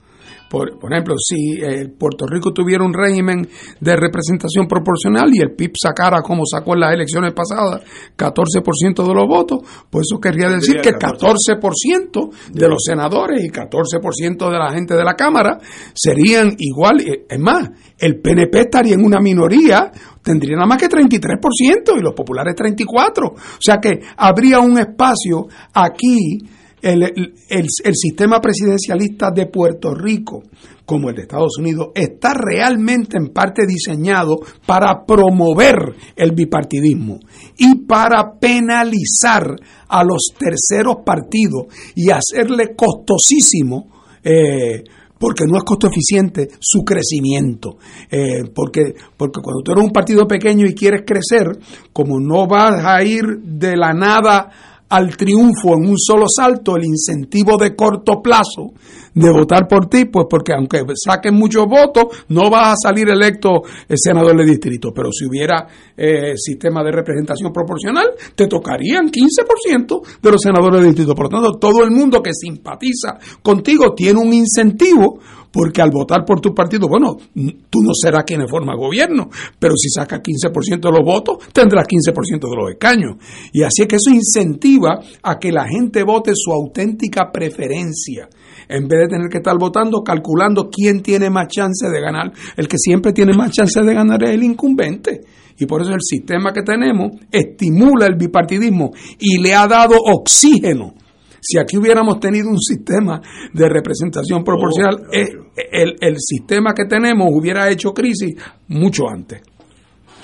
Por, 0.54 0.70
ejemplo, 0.94 1.16
si 1.18 1.60
eh, 1.60 1.90
Puerto 1.98 2.28
Rico 2.28 2.54
tuviera 2.54 2.84
un 2.84 2.94
régimen 2.94 3.50
de 3.80 3.96
representación 3.96 4.68
proporcional 4.68 5.32
y 5.34 5.42
el 5.42 5.56
PIB 5.56 5.72
sacara, 5.82 6.22
como 6.22 6.44
sacó 6.46 6.76
en 6.76 6.82
las 6.82 6.94
elecciones 6.94 7.34
pasadas, 7.34 7.82
14% 8.16 9.08
de 9.08 9.14
los 9.16 9.28
votos, 9.28 9.62
pues 9.90 10.06
eso 10.08 10.22
querría 10.22 10.50
decir 10.50 10.80
que 10.80 10.92
14% 10.92 12.52
de 12.52 12.70
los 12.70 12.84
senadores 12.86 13.44
y 13.44 13.50
14% 13.50 14.52
de 14.52 14.60
la 14.60 14.72
gente 14.72 14.94
de 14.94 15.04
la 15.04 15.16
Cámara 15.16 15.58
serían 15.96 16.56
igual. 16.60 17.02
Eh, 17.02 17.26
es 17.28 17.40
más, 17.40 17.72
el 17.98 18.22
PNP 18.22 18.60
estaría 18.60 18.94
en 18.94 19.04
una 19.04 19.20
minoría, 19.20 19.92
tendría 20.22 20.56
nada 20.56 20.68
más 20.68 20.78
que 20.78 20.88
33% 20.88 21.98
y 21.98 22.00
los 22.00 22.14
populares 22.14 22.54
34%. 22.54 23.26
O 23.26 23.36
sea 23.60 23.78
que 23.78 24.02
habría 24.18 24.60
un 24.60 24.78
espacio 24.78 25.48
aquí 25.74 26.38
el, 26.84 27.66
sistema 27.94 28.42
presidencialista 28.42 29.32
de 29.32 29.48
Puerto 29.48 29.94
Rico, 29.94 30.44
como 30.86 31.10
el 31.10 31.16
de 31.16 31.22
Estados 31.22 31.58
Unidos, 31.58 31.88
está 31.96 32.34
realmente 32.34 33.18
en 33.18 33.30
parte 33.30 33.64
diseñado 33.66 34.36
para 34.66 35.06
promover 35.06 35.96
el 36.16 36.34
bipartidismo 36.34 37.20
y 37.58 37.76
para 37.86 38.34
penalizar 38.38 39.56
a 39.88 40.04
los 40.04 40.34
terceros 40.38 40.98
partidos 41.06 41.68
y 41.96 42.10
hacerle 42.10 42.76
costosísimo. 42.76 43.88
Eh, 44.24 44.84
porque 45.20 45.46
no 45.48 45.58
es 45.58 45.64
costo 45.64 45.88
eficiente 45.88 46.50
su 46.60 46.84
crecimiento. 46.84 47.78
Eh, 48.12 48.44
porque, 48.54 48.94
porque 49.16 49.40
cuando 49.42 49.62
tú 49.64 49.72
eres 49.72 49.86
un 49.86 49.92
partido 49.92 50.28
pequeño 50.28 50.66
y 50.66 50.74
quieres 50.74 51.04
crecer, 51.08 51.58
como 51.94 52.20
no 52.20 52.46
vas 52.46 52.84
a 52.84 53.02
ir 53.06 53.24
de 53.42 53.78
la 53.78 53.94
nada 53.94 54.52
al 54.94 55.18
triunfo 55.18 55.74
en 55.76 55.90
un 55.90 55.98
solo 55.98 56.26
salto 56.28 56.78
el 56.78 56.86
incentivo 56.86 57.58
de 57.58 57.76
corto 57.76 58.22
plazo 58.22 58.74
de 59.16 59.32
votar 59.32 59.68
por 59.68 59.88
ti, 59.88 60.06
pues 60.06 60.28
porque 60.30 60.54
aunque 60.54 60.84
saquen 61.04 61.34
muchos 61.34 61.66
votos, 61.68 62.26
no 62.30 62.50
vas 62.52 62.74
a 62.74 62.90
salir 62.90 63.10
electo 63.10 63.64
el 63.88 63.98
senador 63.98 64.38
de 64.38 64.46
distrito. 64.46 64.92
Pero 64.94 65.12
si 65.12 65.26
hubiera 65.26 65.68
eh, 65.98 66.34
sistema 66.36 66.84
de 66.84 66.92
representación 66.92 67.52
proporcional, 67.52 68.08
te 68.36 68.46
tocarían 68.46 69.10
15% 69.10 70.02
de 70.22 70.32
los 70.32 70.42
senadores 70.42 70.82
de 70.82 70.88
distrito. 70.88 71.16
Por 71.16 71.26
lo 71.26 71.42
tanto, 71.42 71.58
todo 71.58 71.84
el 71.84 71.90
mundo 71.90 72.22
que 72.22 72.32
simpatiza 72.34 73.18
contigo 73.42 73.94
tiene 73.96 74.20
un 74.20 74.32
incentivo 74.32 75.20
porque 75.54 75.84
al 75.84 75.92
votar 75.92 76.26
por 76.26 76.42
tu 76.42 76.52
partido, 76.54 76.88
bueno, 76.90 77.16
tú 77.16 77.80
no 77.84 77.94
serás 77.94 78.24
quien 78.24 78.48
forma 78.50 78.76
gobierno, 78.76 79.30
pero 79.60 79.76
si 79.78 79.88
sacas 79.88 80.20
15% 80.20 80.82
de 80.82 80.92
los 80.92 81.06
votos, 81.06 81.38
tendrás 81.54 81.86
15% 81.86 82.50
de 82.50 82.56
los 82.58 82.72
escaños. 82.72 83.18
Y 83.54 83.62
así 83.62 83.84
es 83.84 83.88
que 83.88 83.98
eso 83.98 84.10
incentiva 84.10 85.00
a 85.22 85.38
que 85.38 85.52
la 85.52 85.68
gente 85.68 86.04
vote 86.04 86.32
su 86.34 86.52
auténtica 86.52 87.32
preferencia 87.32 88.28
en 88.68 88.88
vez 88.88 89.02
de 89.02 89.08
tener 89.10 89.30
que 89.30 89.38
estar 89.38 89.58
votando, 89.60 90.02
calculando 90.02 90.70
quién 90.72 91.04
tiene 91.04 91.30
más 91.30 91.48
chance 91.50 91.88
de 91.88 92.02
ganar. 92.02 92.32
El 92.58 92.68
que 92.68 92.78
siempre 92.80 93.14
tiene 93.14 93.34
más 93.34 93.52
chance 93.52 93.80
de 93.80 93.94
ganar 93.94 94.24
es 94.24 94.32
el 94.32 94.44
incumbente. 94.44 95.22
Y 95.60 95.68
por 95.68 95.84
eso 95.84 95.92
el 95.92 96.02
sistema 96.02 96.52
que 96.52 96.64
tenemos 96.64 97.12
estimula 97.32 98.08
el 98.08 98.16
bipartidismo 98.16 98.92
y 99.20 99.38
le 99.38 99.54
ha 99.54 99.68
dado 99.68 99.98
oxígeno 100.04 100.96
si 101.44 101.60
aquí 101.60 101.78
hubiéramos 101.78 102.20
tenido 102.20 102.50
un 102.50 102.60
sistema 102.60 103.22
de 103.54 103.68
representación 103.68 104.44
proporcional, 104.44 104.96
oh, 104.96 105.14
eh, 105.14 105.96
el, 106.00 106.16
sistema 106.18 106.74
que 106.74 106.86
tenemos 106.86 107.28
hubiera 107.32 107.70
hecho 107.70 107.94
crisis 107.94 108.36
mucho 108.70 109.10
antes. 109.10 109.42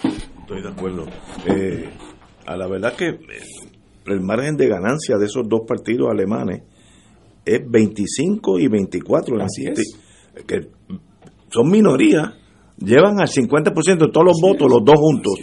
Estoy 0.04 0.62
de 0.62 0.70
acuerdo. 0.70 1.06
Eh, 1.46 1.90
a 2.46 2.56
la 2.56 2.68
verdad 2.68 2.96
que 2.96 3.10
eh, 3.10 3.20
el 4.06 4.22
margen 4.22 4.56
de 4.56 4.70
ganancia 4.70 5.18
de 5.18 5.26
esos 5.26 5.48
dos 5.48 5.62
partidos 5.68 6.10
alemanes 6.10 6.64
es 7.46 7.60
25 7.70 8.60
y 8.60 8.68
24. 8.68 9.44
Así 9.44 9.68
es. 9.68 10.00
Que 10.48 10.70
son 11.52 11.70
minorías, 11.70 12.34
llevan 12.78 13.20
al 13.20 13.28
50% 13.28 13.74
de 13.98 14.12
todos 14.12 14.26
los 14.26 14.38
votos, 14.42 14.72
los 14.72 14.86
dos 14.86 14.96
juntos. 14.98 15.34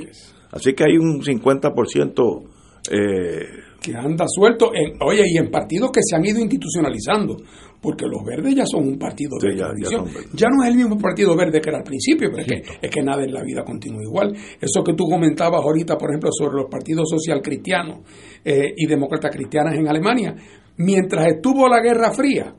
Así, 0.50 0.72
que 0.72 0.84
hay 0.84 0.96
un 0.96 1.20
50% 1.20 2.44
eh, 2.90 3.65
que 3.80 3.94
anda 3.94 4.24
suelto, 4.28 4.72
en, 4.74 4.94
oye, 5.02 5.22
y 5.26 5.36
en 5.38 5.50
partidos 5.50 5.90
que 5.92 6.00
se 6.02 6.16
han 6.16 6.24
ido 6.24 6.40
institucionalizando, 6.40 7.36
porque 7.80 8.04
los 8.06 8.24
verdes 8.24 8.54
ya 8.54 8.66
son 8.66 8.88
un 8.88 8.98
partido 8.98 9.36
de 9.40 9.54
tradición. 9.54 10.06
Ya, 10.32 10.48
no 10.48 10.64
es 10.64 10.70
el 10.70 10.76
mismo 10.76 10.98
partido 10.98 11.36
verde 11.36 11.60
que 11.60 11.68
era 11.68 11.78
al 11.78 11.84
principio, 11.84 12.30
pero 12.30 12.42
es 12.42 12.48
que, 12.48 12.86
es 12.86 12.90
que 12.90 13.02
nada 13.02 13.22
en 13.22 13.32
la 13.32 13.42
vida 13.42 13.62
continúa 13.64 14.02
igual. 14.02 14.34
Eso 14.60 14.82
que 14.82 14.94
tú 14.94 15.04
comentabas 15.04 15.62
ahorita, 15.62 15.96
por 15.96 16.10
ejemplo, 16.10 16.30
sobre 16.32 16.56
los 16.56 16.70
partidos 16.70 17.08
social 17.08 17.40
cristianos 17.42 18.00
eh, 18.44 18.74
y 18.76 18.86
demócratas 18.86 19.30
cristianas 19.30 19.74
en 19.74 19.88
Alemania, 19.88 20.34
mientras 20.78 21.26
estuvo 21.28 21.68
la 21.68 21.80
Guerra 21.80 22.10
Fría, 22.12 22.54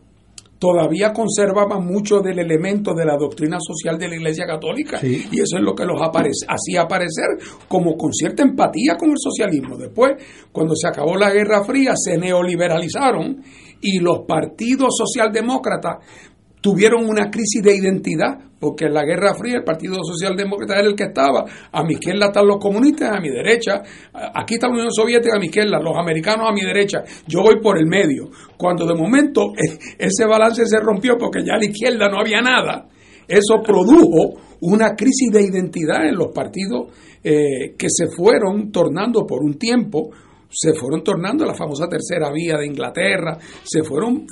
todavía 0.59 1.13
conservaban 1.13 1.85
mucho 1.85 2.19
del 2.19 2.39
elemento 2.39 2.93
de 2.93 3.05
la 3.05 3.15
doctrina 3.17 3.57
social 3.59 3.97
de 3.97 4.07
la 4.07 4.15
Iglesia 4.15 4.45
Católica 4.45 4.99
y 5.03 5.39
eso 5.39 5.57
es 5.57 5.63
lo 5.63 5.75
que 5.75 5.85
los 5.85 5.99
hacía 6.01 6.81
aparecer 6.81 7.38
como 7.67 7.95
con 7.95 8.11
cierta 8.11 8.43
empatía 8.43 8.95
con 8.97 9.11
el 9.11 9.17
socialismo. 9.17 9.77
Después, 9.77 10.13
cuando 10.51 10.75
se 10.75 10.88
acabó 10.88 11.15
la 11.15 11.31
Guerra 11.31 11.63
Fría, 11.63 11.93
se 11.95 12.17
neoliberalizaron 12.17 13.43
y 13.81 13.99
los 13.99 14.21
partidos 14.27 14.95
socialdemócratas 14.97 15.97
tuvieron 16.61 17.07
una 17.07 17.29
crisis 17.29 17.61
de 17.61 17.75
identidad, 17.75 18.39
porque 18.59 18.85
en 18.85 18.93
la 18.93 19.05
Guerra 19.05 19.35
Fría 19.35 19.57
el 19.57 19.63
Partido 19.63 19.97
Socialdemócrata 20.03 20.79
era 20.79 20.88
el 20.88 20.95
que 20.95 21.05
estaba, 21.05 21.45
a 21.71 21.84
mi 21.84 21.93
izquierda 21.93 22.27
están 22.27 22.47
los 22.47 22.57
comunistas, 22.57 23.15
a 23.15 23.19
mi 23.19 23.29
derecha, 23.29 23.84
aquí 24.34 24.55
está 24.55 24.67
la 24.67 24.73
Unión 24.73 24.91
Soviética 24.91 25.35
a 25.35 25.39
mi 25.39 25.45
izquierda, 25.47 25.79
los 25.79 25.95
americanos 25.95 26.47
a 26.49 26.53
mi 26.53 26.61
derecha, 26.61 27.03
yo 27.27 27.41
voy 27.41 27.61
por 27.61 27.77
el 27.77 27.85
medio. 27.85 28.29
Cuando 28.57 28.85
de 28.85 28.95
momento 28.95 29.53
ese 29.97 30.25
balance 30.25 30.65
se 30.65 30.79
rompió 30.79 31.17
porque 31.17 31.43
ya 31.45 31.53
a 31.53 31.57
la 31.57 31.65
izquierda 31.65 32.09
no 32.09 32.19
había 32.19 32.41
nada, 32.41 32.88
eso 33.27 33.61
produjo 33.63 34.39
una 34.61 34.95
crisis 34.95 35.31
de 35.31 35.43
identidad 35.43 36.07
en 36.07 36.15
los 36.15 36.29
partidos 36.34 36.91
eh, 37.23 37.75
que 37.77 37.88
se 37.89 38.07
fueron 38.07 38.71
tornando 38.71 39.25
por 39.25 39.43
un 39.43 39.57
tiempo 39.57 40.09
se 40.49 40.73
fueron 40.73 41.03
tornando 41.03 41.45
la 41.45 41.53
famosa 41.53 41.87
tercera 41.87 42.31
vía 42.31 42.57
de 42.57 42.67
Inglaterra, 42.67 43.37
se 43.63 43.83
fueron 43.83 44.25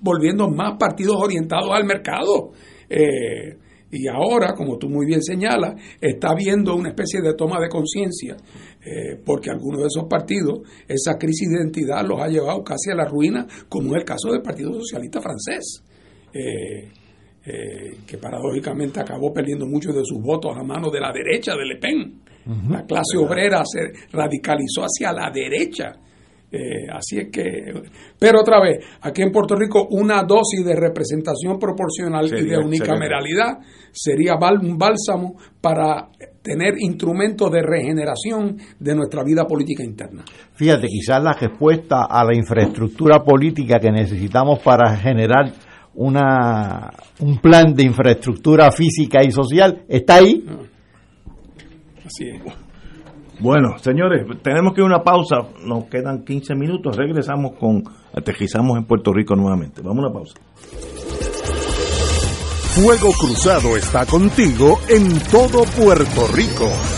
volviendo 0.00 0.48
más 0.48 0.76
partidos 0.78 1.16
orientados 1.18 1.70
al 1.72 1.84
mercado. 1.84 2.52
Eh, 2.88 3.56
y 3.90 4.06
ahora, 4.06 4.54
como 4.54 4.76
tú 4.76 4.88
muy 4.88 5.06
bien 5.06 5.22
señalas, 5.22 5.80
está 6.00 6.30
habiendo 6.30 6.74
una 6.74 6.90
especie 6.90 7.22
de 7.22 7.34
toma 7.34 7.58
de 7.58 7.68
conciencia, 7.68 8.36
eh, 8.84 9.18
porque 9.24 9.50
algunos 9.50 9.80
de 9.80 9.86
esos 9.86 10.04
partidos, 10.08 10.60
esa 10.86 11.16
crisis 11.16 11.48
de 11.48 11.62
identidad 11.62 12.04
los 12.06 12.20
ha 12.20 12.28
llevado 12.28 12.62
casi 12.62 12.90
a 12.90 12.94
la 12.94 13.06
ruina, 13.06 13.46
como 13.68 13.94
es 13.94 14.02
el 14.02 14.04
caso 14.04 14.30
del 14.30 14.42
Partido 14.42 14.74
Socialista 14.74 15.20
francés. 15.20 15.82
Eh, 16.34 16.90
que 18.06 18.18
paradójicamente 18.18 19.00
acabó 19.00 19.32
perdiendo 19.32 19.64
muchos 19.64 19.94
de 19.94 20.02
sus 20.04 20.20
votos 20.20 20.54
a 20.54 20.62
manos 20.62 20.92
de 20.92 21.00
la 21.00 21.10
derecha 21.10 21.52
de 21.56 21.64
Le 21.64 21.76
Pen. 21.76 22.20
La 22.70 22.84
clase 22.86 23.18
obrera 23.18 23.62
se 23.64 23.92
radicalizó 24.10 24.82
hacia 24.82 25.12
la 25.12 25.30
derecha. 25.30 25.92
Eh, 26.50 26.88
así 26.90 27.18
es 27.18 27.28
que, 27.30 27.44
pero 28.18 28.40
otra 28.40 28.58
vez, 28.58 28.82
aquí 29.02 29.20
en 29.20 29.30
Puerto 29.30 29.54
Rico 29.54 29.86
una 29.90 30.22
dosis 30.22 30.64
de 30.64 30.74
representación 30.74 31.58
proporcional 31.58 32.24
y 32.26 32.48
de 32.48 32.56
unicameralidad 32.56 33.58
sería 33.92 34.36
un 34.36 34.78
bálsamo 34.78 35.36
para 35.60 36.08
tener 36.40 36.78
instrumentos 36.78 37.50
de 37.52 37.60
regeneración 37.60 38.56
de 38.80 38.94
nuestra 38.94 39.22
vida 39.24 39.44
política 39.46 39.84
interna. 39.84 40.24
Fíjate, 40.54 40.86
quizás 40.86 41.22
la 41.22 41.34
respuesta 41.34 42.06
a 42.08 42.24
la 42.24 42.34
infraestructura 42.34 43.22
política 43.22 43.78
que 43.78 43.90
necesitamos 43.90 44.60
para 44.60 44.96
generar 44.96 45.52
una, 45.96 46.90
un 47.20 47.38
plan 47.40 47.74
de 47.74 47.82
infraestructura 47.82 48.70
física 48.72 49.22
y 49.22 49.30
social 49.32 49.82
está 49.86 50.14
ahí. 50.14 50.42
Así 52.08 52.30
es. 52.30 52.42
Bueno, 53.38 53.78
señores, 53.78 54.26
tenemos 54.42 54.72
que 54.72 54.80
ir 54.80 54.84
a 54.84 54.86
una 54.86 55.04
pausa. 55.04 55.36
Nos 55.64 55.84
quedan 55.84 56.24
15 56.24 56.54
minutos. 56.54 56.96
Regresamos 56.96 57.52
con. 57.58 57.84
Aterrizamos 58.14 58.78
en 58.78 58.84
Puerto 58.84 59.12
Rico 59.12 59.36
nuevamente. 59.36 59.82
Vamos 59.82 60.04
a 60.04 60.08
una 60.08 60.12
pausa. 60.12 60.34
Fuego 62.74 63.10
Cruzado 63.12 63.76
está 63.76 64.06
contigo 64.06 64.78
en 64.88 65.18
todo 65.30 65.64
Puerto 65.76 66.26
Rico. 66.34 66.97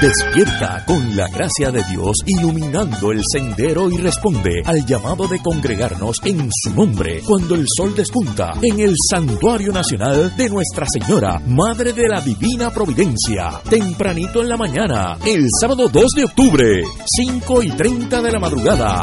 Despierta 0.00 0.84
con 0.86 1.16
la 1.16 1.26
gracia 1.26 1.72
de 1.72 1.82
Dios 1.90 2.18
iluminando 2.24 3.10
el 3.10 3.20
sendero 3.32 3.90
y 3.90 3.96
responde 3.96 4.62
al 4.64 4.86
llamado 4.86 5.26
de 5.26 5.40
congregarnos 5.40 6.18
en 6.24 6.48
su 6.52 6.72
nombre 6.72 7.20
cuando 7.26 7.56
el 7.56 7.64
sol 7.66 7.96
despunta 7.96 8.52
en 8.62 8.78
el 8.78 8.94
Santuario 9.10 9.72
Nacional 9.72 10.36
de 10.36 10.48
Nuestra 10.50 10.86
Señora, 10.86 11.40
Madre 11.44 11.92
de 11.92 12.06
la 12.06 12.20
Divina 12.20 12.70
Providencia, 12.70 13.60
tempranito 13.68 14.40
en 14.40 14.48
la 14.48 14.56
mañana, 14.56 15.18
el 15.26 15.46
sábado 15.60 15.88
2 15.88 16.04
de 16.14 16.24
octubre, 16.26 16.82
5 17.04 17.62
y 17.64 17.70
30 17.72 18.22
de 18.22 18.30
la 18.30 18.38
madrugada 18.38 19.02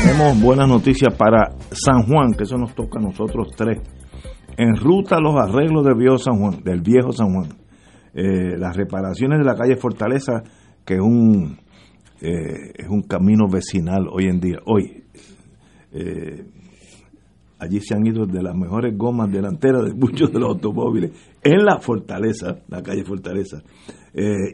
Tenemos 0.00 0.40
buenas 0.40 0.68
noticias 0.68 1.14
para 1.16 1.56
San 1.70 2.02
Juan, 2.06 2.32
que 2.36 2.44
eso 2.44 2.56
nos 2.56 2.74
toca 2.74 2.98
a 2.98 3.02
nosotros 3.02 3.48
tres. 3.56 3.80
En 4.56 4.76
ruta 4.76 5.18
los 5.18 5.34
arreglos 5.34 5.84
del 5.84 5.96
viejo 5.96 6.18
San 6.18 6.38
Juan, 6.38 6.62
del 6.62 6.80
viejo 6.80 7.10
San 7.12 7.32
Juan. 7.32 7.48
Eh, 8.14 8.56
las 8.56 8.76
reparaciones 8.76 9.38
de 9.38 9.44
la 9.44 9.56
calle 9.56 9.76
Fortaleza, 9.76 10.42
que 10.84 10.94
es 10.94 11.00
un, 11.00 11.58
eh, 12.20 12.72
es 12.76 12.88
un 12.88 13.02
camino 13.02 13.48
vecinal 13.50 14.06
hoy 14.08 14.26
en 14.26 14.38
día. 14.38 14.58
Hoy, 14.66 15.02
eh, 15.92 16.46
allí 17.58 17.80
se 17.80 17.94
han 17.94 18.06
ido 18.06 18.26
de 18.26 18.42
las 18.42 18.54
mejores 18.54 18.96
gomas 18.96 19.32
delanteras 19.32 19.84
de 19.84 19.94
muchos 19.94 20.32
de 20.32 20.38
los 20.38 20.50
automóviles 20.50 21.10
en 21.42 21.64
la 21.64 21.78
Fortaleza, 21.78 22.58
la 22.68 22.82
calle 22.82 23.04
Fortaleza. 23.04 23.62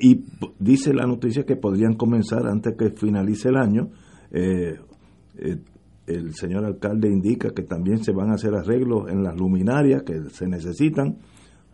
Y 0.01 0.25
dice 0.59 0.95
la 0.95 1.05
noticia 1.05 1.43
que 1.43 1.57
podrían 1.57 1.93
comenzar 1.93 2.47
antes 2.47 2.75
que 2.79 2.97
finalice 2.97 3.51
el 3.51 3.57
año. 3.57 3.91
Eh, 4.33 4.79
eh, 5.39 5.57
el 6.07 6.35
señor 6.35 6.65
alcalde 6.65 7.09
indica 7.09 7.51
que 7.51 7.63
también 7.63 8.03
se 8.03 8.13
van 8.13 8.31
a 8.31 8.35
hacer 8.35 8.55
arreglos 8.55 9.11
en 9.11 9.23
las 9.23 9.37
luminarias 9.37 10.03
que 10.03 10.29
se 10.31 10.49
necesitan, 10.49 11.19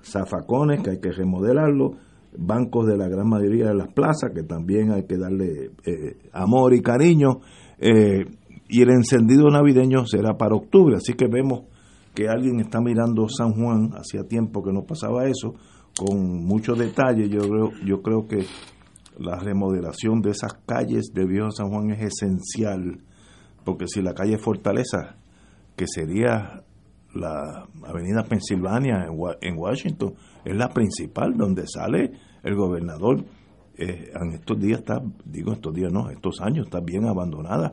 zafacones 0.02 0.82
que 0.82 0.90
hay 0.90 1.00
que 1.00 1.10
remodelarlo, 1.10 1.92
bancos 2.38 2.86
de 2.86 2.98
la 2.98 3.08
gran 3.08 3.28
mayoría 3.28 3.68
de 3.68 3.74
las 3.74 3.92
plazas 3.92 4.32
que 4.34 4.42
también 4.42 4.92
hay 4.92 5.04
que 5.04 5.16
darle 5.16 5.70
eh, 5.84 6.16
amor 6.32 6.74
y 6.74 6.82
cariño. 6.82 7.40
eh, 7.78 8.24
y 8.68 8.82
el 8.82 8.90
encendido 8.90 9.48
navideño 9.48 10.06
será 10.06 10.36
para 10.36 10.56
octubre, 10.56 10.96
así 10.96 11.12
que 11.12 11.28
vemos 11.28 11.62
que 12.14 12.28
alguien 12.28 12.60
está 12.60 12.80
mirando 12.80 13.28
San 13.28 13.52
Juan, 13.52 13.90
hacía 13.94 14.26
tiempo 14.26 14.62
que 14.62 14.72
no 14.72 14.82
pasaba 14.82 15.26
eso, 15.28 15.54
con 15.96 16.44
mucho 16.44 16.74
detalle. 16.74 17.28
Yo 17.28 17.40
creo, 17.40 17.70
yo 17.84 18.02
creo 18.02 18.26
que 18.26 18.44
la 19.18 19.38
remodelación 19.38 20.20
de 20.20 20.30
esas 20.30 20.54
calles 20.66 21.12
de 21.14 21.26
Viejo 21.26 21.50
San 21.50 21.68
Juan 21.70 21.90
es 21.90 22.02
esencial, 22.02 23.00
porque 23.64 23.86
si 23.88 24.02
la 24.02 24.14
calle 24.14 24.38
Fortaleza, 24.38 25.16
que 25.76 25.86
sería 25.86 26.62
la 27.14 27.66
avenida 27.86 28.24
Pensilvania 28.24 29.04
en, 29.06 29.18
Wa- 29.18 29.36
en 29.40 29.56
Washington, 29.58 30.14
es 30.44 30.54
la 30.56 30.68
principal 30.68 31.34
donde 31.36 31.64
sale 31.66 32.12
el 32.42 32.54
gobernador, 32.54 33.24
eh, 33.78 34.10
en 34.14 34.32
estos 34.32 34.58
días 34.58 34.78
está, 34.80 35.00
digo 35.24 35.52
estos 35.52 35.74
días 35.74 35.92
no, 35.92 36.10
estos 36.10 36.40
años 36.40 36.66
está 36.66 36.80
bien 36.80 37.06
abandonada. 37.06 37.72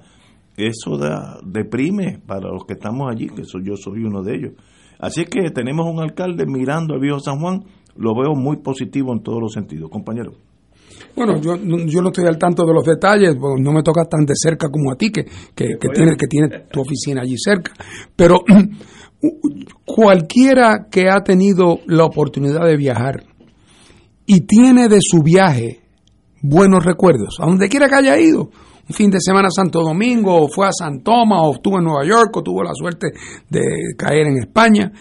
Eso 0.55 0.97
da, 0.97 1.39
deprime 1.45 2.19
para 2.25 2.49
los 2.49 2.65
que 2.65 2.73
estamos 2.73 3.09
allí, 3.11 3.27
que 3.27 3.43
soy, 3.43 3.65
yo 3.65 3.75
soy 3.75 4.03
uno 4.03 4.21
de 4.21 4.35
ellos. 4.35 4.53
Así 4.99 5.25
que 5.25 5.49
tenemos 5.49 5.85
un 5.91 5.99
alcalde 6.01 6.45
mirando 6.45 6.95
a 6.95 6.99
Viejo 6.99 7.19
San 7.19 7.39
Juan, 7.39 7.63
lo 7.95 8.13
veo 8.15 8.35
muy 8.35 8.57
positivo 8.57 9.13
en 9.13 9.21
todos 9.23 9.41
los 9.41 9.53
sentidos, 9.53 9.89
compañero. 9.89 10.33
Bueno, 11.15 11.39
yo, 11.39 11.55
no- 11.57 11.85
yo 11.85 12.01
no 12.01 12.09
estoy 12.09 12.25
al 12.25 12.37
tanto 12.37 12.65
de 12.65 12.73
los 12.73 12.83
detalles, 12.85 13.35
porque 13.39 13.61
no 13.61 13.71
me 13.71 13.83
toca 13.83 14.03
tan 14.05 14.25
de 14.25 14.33
cerca 14.35 14.69
como 14.69 14.91
a 14.91 14.95
ti, 14.95 15.11
que, 15.11 15.23
que, 15.55 15.77
que 15.79 15.89
tiene, 15.93 16.15
que 16.17 16.27
tiene 16.27 16.49
tu 16.71 16.81
oficina 16.81 17.21
allí 17.21 17.35
cerca. 17.37 17.71
Pero 18.15 18.41
cualquiera 19.85 20.87
que 20.89 21.09
ha 21.09 21.21
tenido 21.23 21.79
la 21.87 22.05
oportunidad 22.05 22.65
de 22.65 22.77
viajar 22.77 23.23
y 24.25 24.41
tiene 24.41 24.87
de 24.87 24.99
su 25.01 25.21
viaje 25.21 25.81
buenos 26.41 26.83
recuerdos, 26.83 27.37
a 27.39 27.45
donde 27.45 27.69
quiera 27.69 27.87
que 27.87 27.95
haya 27.95 28.19
ido, 28.19 28.49
un 28.89 28.95
fin 28.95 29.09
de 29.09 29.19
semana 29.21 29.47
a 29.47 29.51
Santo 29.51 29.81
Domingo, 29.81 30.43
o 30.43 30.47
fue 30.49 30.67
a 30.67 30.71
San 30.73 31.01
Tomás, 31.03 31.39
o 31.43 31.53
estuvo 31.53 31.77
en 31.77 31.85
Nueva 31.85 32.05
York, 32.05 32.35
o 32.35 32.43
tuvo 32.43 32.63
la 32.63 32.73
suerte 32.73 33.07
de 33.49 33.61
caer 33.97 34.27
en 34.27 34.39
España, 34.39 34.91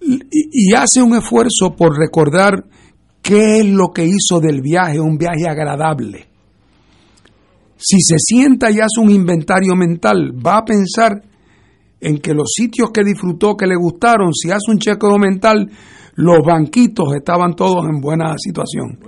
y, 0.00 0.20
y 0.30 0.72
hace 0.74 1.02
un 1.02 1.14
esfuerzo 1.16 1.74
por 1.76 1.98
recordar 1.98 2.64
qué 3.24 3.60
es 3.60 3.66
lo 3.66 3.90
que 3.90 4.04
hizo 4.04 4.38
del 4.38 4.60
viaje 4.60 5.00
un 5.00 5.16
viaje 5.16 5.48
agradable. 5.48 6.26
Si 7.76 7.96
se 8.00 8.16
sienta 8.18 8.70
y 8.70 8.74
hace 8.74 9.00
un 9.00 9.10
inventario 9.10 9.74
mental, 9.74 10.32
va 10.46 10.58
a 10.58 10.64
pensar 10.64 11.22
en 12.00 12.18
que 12.18 12.34
los 12.34 12.52
sitios 12.54 12.90
que 12.92 13.02
disfrutó, 13.02 13.56
que 13.56 13.66
le 13.66 13.76
gustaron, 13.76 14.32
si 14.34 14.50
hace 14.50 14.70
un 14.70 14.78
chequeo 14.78 15.18
mental, 15.18 15.70
los 16.16 16.38
banquitos 16.44 17.14
estaban 17.14 17.54
todos 17.54 17.84
en 17.86 18.00
buena 18.00 18.34
situación. 18.38 18.98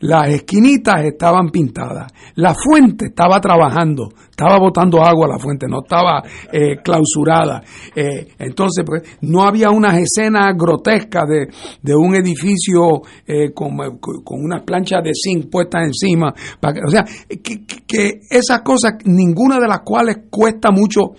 Las 0.00 0.28
esquinitas 0.28 1.04
estaban 1.04 1.50
pintadas. 1.50 2.12
La 2.36 2.54
fuente 2.54 3.06
estaba 3.06 3.40
trabajando, 3.40 4.08
estaba 4.30 4.58
botando 4.58 5.02
agua 5.02 5.26
la 5.26 5.38
fuente, 5.38 5.66
no 5.68 5.80
estaba 5.82 6.22
eh, 6.52 6.76
clausurada. 6.82 7.62
Eh, 7.94 8.28
entonces, 8.38 8.84
pues, 8.86 9.02
no 9.22 9.42
había 9.42 9.70
unas 9.70 9.96
escenas 9.96 10.54
grotescas 10.56 11.28
de, 11.28 11.48
de 11.82 11.96
un 11.96 12.14
edificio 12.14 13.02
eh, 13.26 13.52
con, 13.52 13.76
con 13.98 14.44
unas 14.44 14.62
planchas 14.62 15.02
de 15.02 15.12
zinc 15.14 15.50
puestas 15.50 15.86
encima. 15.86 16.32
O 16.62 16.90
sea, 16.90 17.04
que, 17.28 17.64
que 17.86 18.20
esas 18.30 18.62
cosas, 18.62 18.94
ninguna 19.04 19.58
de 19.58 19.66
las 19.66 19.80
cuales 19.80 20.18
cuesta 20.30 20.70
mucho 20.70 21.12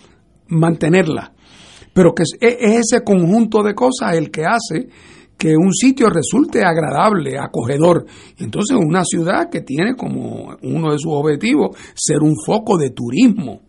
mantenerlas, 0.47 1.31
pero 1.93 2.13
que 2.13 2.23
es 2.23 2.37
ese 2.39 3.03
conjunto 3.03 3.61
de 3.61 3.75
cosas 3.75 4.15
el 4.15 4.31
que 4.31 4.45
hace 4.45 4.87
que 5.39 5.55
un 5.55 5.73
sitio 5.73 6.09
resulte 6.09 6.65
agradable, 6.65 7.39
acogedor. 7.39 8.05
Entonces, 8.37 8.77
una 8.77 9.03
ciudad 9.05 9.49
que 9.49 9.61
tiene 9.61 9.95
como 9.95 10.57
uno 10.61 10.91
de 10.91 10.99
sus 10.99 11.13
objetivos 11.13 11.77
ser 11.95 12.21
un 12.21 12.35
foco 12.45 12.77
de 12.77 12.89
turismo. 12.89 13.61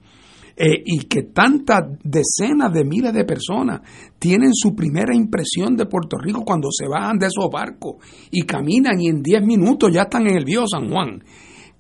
Eh, 0.63 0.83
y 0.85 1.05
que 1.05 1.23
tantas 1.23 1.79
decenas 2.05 2.71
de 2.71 2.85
miles 2.85 3.15
de 3.15 3.25
personas 3.25 3.81
tienen 4.19 4.53
su 4.53 4.75
primera 4.75 5.17
impresión 5.17 5.75
de 5.75 5.87
Puerto 5.87 6.19
Rico 6.19 6.45
cuando 6.45 6.69
se 6.71 6.87
bajan 6.87 7.19
de 7.19 7.29
esos 7.29 7.49
barcos 7.51 7.97
y 8.31 8.43
caminan 8.43 9.01
y 9.01 9.09
en 9.09 9.23
10 9.23 9.43
minutos 9.43 9.91
ya 9.91 10.03
están 10.03 10.27
en 10.29 10.37
el 10.37 10.45
viejo 10.45 10.67
San 10.67 10.91
Juan. 10.91 11.25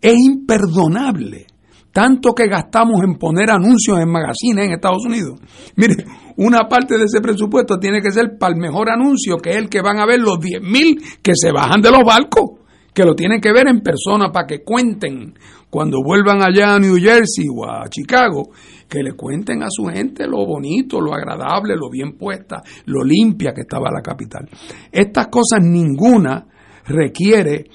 Es 0.01 0.15
imperdonable 0.17 1.47
tanto 1.93 2.35
que 2.35 2.47
gastamos 2.47 3.03
en 3.03 3.17
poner 3.17 3.51
anuncios 3.51 3.99
en 3.99 4.11
magazines 4.11 4.67
en 4.67 4.73
Estados 4.73 5.05
Unidos. 5.05 5.41
Mire, 5.77 6.05
una 6.37 6.69
parte 6.69 6.97
de 6.97 7.05
ese 7.05 7.21
presupuesto 7.21 7.79
tiene 7.79 8.01
que 8.01 8.13
ser 8.13 8.39
para 8.39 8.55
el 8.55 8.61
mejor 8.61 8.91
anuncio, 8.91 9.37
que 9.39 9.51
es 9.51 9.57
el 9.57 9.69
que 9.69 9.83
van 9.83 9.99
a 9.99 10.07
ver 10.07 10.21
los 10.21 10.39
10.000 10.39 11.21
que 11.23 11.33
se 11.35 11.53
bajan 11.53 11.81
de 11.81 11.91
los 11.91 12.05
barcos, 12.05 12.61
que 12.95 13.05
lo 13.05 13.15
tienen 13.15 13.41
que 13.41 13.53
ver 13.53 13.69
en 13.69 13.81
persona 13.81 14.31
para 14.33 14.47
que 14.47 14.63
cuenten 14.63 15.35
cuando 15.69 16.03
vuelvan 16.03 16.43
allá 16.43 16.75
a 16.75 16.81
New 16.81 16.97
Jersey 16.97 17.47
o 17.49 17.65
a 17.65 17.89
Chicago, 17.89 18.51
que 18.89 19.03
le 19.03 19.13
cuenten 19.13 19.63
a 19.63 19.69
su 19.71 19.85
gente 19.85 20.27
lo 20.27 20.45
bonito, 20.45 21.01
lo 21.01 21.15
agradable, 21.15 21.77
lo 21.77 21.89
bien 21.89 22.17
puesta, 22.19 22.63
lo 22.87 23.05
limpia 23.05 23.53
que 23.53 23.61
estaba 23.61 23.91
la 23.93 24.03
capital. 24.03 24.49
Estas 24.91 25.29
cosas 25.29 25.61
ninguna 25.63 26.45
requiere 26.87 27.67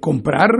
comprar 0.00 0.50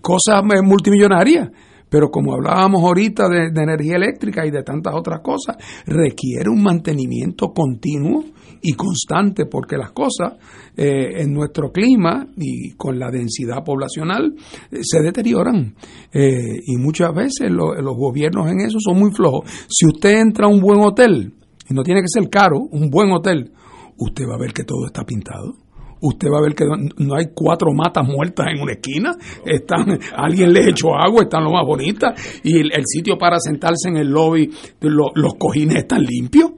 cosas 0.00 0.42
multimillonarias. 0.62 1.50
Pero 1.94 2.10
como 2.10 2.34
hablábamos 2.34 2.82
ahorita 2.82 3.28
de, 3.28 3.62
energía 3.62 3.94
eléctrica 3.94 4.44
y 4.44 4.50
de 4.50 4.64
tantas 4.64 4.94
otras 4.96 5.20
cosas, 5.20 5.56
requiere 5.86 6.50
un 6.50 6.60
mantenimiento 6.60 7.52
continuo 7.52 8.24
y 8.60 8.72
constante 8.72 9.46
porque 9.46 9.76
las 9.76 9.92
cosas 9.92 10.32
en 10.76 11.32
nuestro 11.32 11.70
clima 11.70 12.26
y 12.36 12.72
con 12.72 12.98
la 12.98 13.12
densidad 13.12 13.62
poblacional 13.64 14.34
se 14.80 15.02
deterioran 15.02 15.76
y 16.12 16.76
muchas 16.78 17.14
veces 17.14 17.48
los 17.50 17.96
gobiernos 17.96 18.50
en 18.50 18.62
eso 18.62 18.78
son 18.80 18.98
muy 18.98 19.12
flojos. 19.12 19.48
Si 19.68 19.86
usted 19.86 20.18
entra 20.18 20.46
a 20.46 20.50
un 20.50 20.60
buen 20.60 20.80
hotel, 20.80 21.32
y 21.70 21.74
no 21.74 21.84
tiene 21.84 22.00
que 22.00 22.08
ser 22.08 22.28
caro, 22.28 22.58
un 22.58 22.90
buen 22.90 23.12
hotel, 23.12 23.52
usted 23.98 24.24
va 24.28 24.34
a 24.34 24.40
ver 24.40 24.52
que 24.52 24.64
todo 24.64 24.86
está 24.86 25.04
pintado 25.04 25.63
usted 26.04 26.28
va 26.28 26.38
a 26.38 26.42
ver 26.42 26.54
que 26.54 26.64
no 26.66 27.14
hay 27.14 27.26
cuatro 27.34 27.72
matas 27.72 28.06
muertas 28.06 28.46
en 28.54 28.62
una 28.62 28.72
esquina, 28.72 29.16
están, 29.44 29.98
alguien 30.16 30.52
les 30.52 30.68
echó 30.68 30.94
agua, 30.94 31.22
están 31.22 31.44
lo 31.44 31.52
más 31.52 31.66
bonitas, 31.66 32.12
y 32.42 32.58
el, 32.58 32.84
sitio 32.84 33.16
para 33.16 33.38
sentarse 33.38 33.88
en 33.88 33.96
el 33.96 34.08
lobby, 34.08 34.50
los 34.80 35.34
cojines 35.38 35.78
están 35.78 36.02
limpios, 36.02 36.52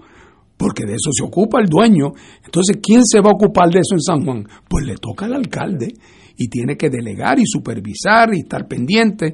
porque 0.57 0.85
de 0.85 0.95
eso 0.95 1.11
se 1.13 1.25
ocupa 1.25 1.61
el 1.61 1.69
dueño. 1.69 2.13
Entonces, 2.45 2.79
¿quién 2.83 3.05
se 3.05 3.21
va 3.21 3.31
a 3.31 3.35
ocupar 3.35 3.69
de 3.71 3.81
eso 3.81 3.95
en 3.95 4.01
San 4.01 4.25
Juan? 4.25 4.49
Pues 4.69 4.85
le 4.85 4.97
toca 4.97 5.27
al 5.27 5.35
alcalde 5.35 5.93
y 6.37 6.49
tiene 6.49 6.77
que 6.77 6.91
delegar 6.91 7.39
y 7.39 7.45
supervisar 7.47 8.35
y 8.35 8.41
estar 8.41 8.67
pendiente, 8.67 9.33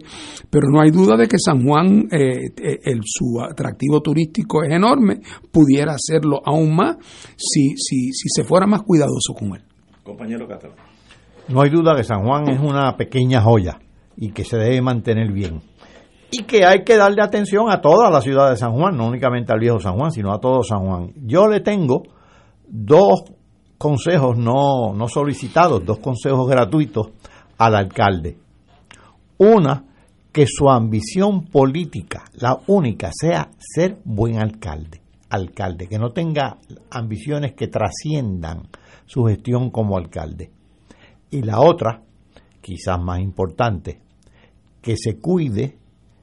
pero 0.51 0.68
no 0.68 0.80
hay 0.80 0.90
duda 0.90 1.16
de 1.16 1.26
que 1.26 1.39
San 1.39 1.64
Juan, 1.64 2.09
eh, 2.10 2.52
eh, 2.56 2.78
el, 2.84 3.01
su 3.05 3.40
atractivo 3.40 4.01
turístico 4.01 4.62
es 4.62 4.72
enorme, 4.72 5.20
pudiera 5.51 5.94
hacerlo 5.94 6.40
aún 6.44 6.76
más 6.76 6.97
si, 7.36 7.76
si, 7.76 8.12
si 8.12 8.28
se 8.28 8.44
fuera 8.44 8.66
más 8.66 8.82
cuidadoso 8.82 9.32
con 9.34 9.56
él. 9.56 9.72
Compañero 10.03 10.47
Catalán. 10.49 10.77
No 11.49 11.61
hay 11.61 11.70
duda 11.70 11.95
que 11.97 12.05
San 12.05 12.24
Juan 12.24 12.49
es 12.49 12.61
una 12.61 12.97
pequeña 12.97 13.41
joya 13.43 13.79
y 14.16 14.33
que 14.33 14.45
se 14.45 14.57
debe 14.57 14.81
mantener 14.81 15.33
bien. 15.33 15.61
Y 16.31 16.45
que 16.45 16.65
hay 16.65 16.83
que 16.85 16.97
darle 16.97 17.23
atención 17.23 17.70
a 17.70 17.81
toda 17.81 18.11
la 18.11 18.20
ciudad 18.20 18.51
de 18.51 18.57
San 18.57 18.73
Juan, 18.73 18.97
no 18.97 19.07
únicamente 19.07 19.53
al 19.53 19.61
viejo 19.61 19.81
San 19.81 19.97
Juan, 19.97 20.12
sino 20.12 20.33
a 20.33 20.41
todo 20.41 20.62
San 20.62 20.81
Juan. 20.87 21.12
Yo 21.16 21.47
le 21.47 21.61
tengo 21.61 22.03
dos 22.66 23.24
consejos 23.77 24.39
no, 24.39 24.95
no 24.95 25.09
solicitados, 25.09 25.85
dos 25.85 25.99
consejos 25.99 26.49
gratuitos 26.49 27.09
al 27.59 27.74
alcalde. 27.74 28.39
Una, 29.39 29.85
que 30.33 30.47
su 30.47 30.70
ambición 30.70 31.45
política, 31.47 32.24
la 32.35 32.59
única, 32.69 33.11
sea 33.12 33.51
ser 33.59 33.99
buen 34.05 34.39
alcalde. 34.39 35.03
Alcalde, 35.29 35.87
que 35.87 35.99
no 35.99 36.11
tenga 36.11 36.59
ambiciones 36.91 37.55
que 37.55 37.66
trasciendan 37.66 38.69
su 39.12 39.24
gestión 39.24 39.68
como 39.68 39.98
alcalde. 39.98 40.51
Y 41.30 41.43
la 41.43 41.60
otra, 41.60 42.01
quizás 42.62 42.98
más 42.98 43.20
importante, 43.20 44.01
que 44.80 44.97
se 44.97 45.18
cuide 45.18 45.76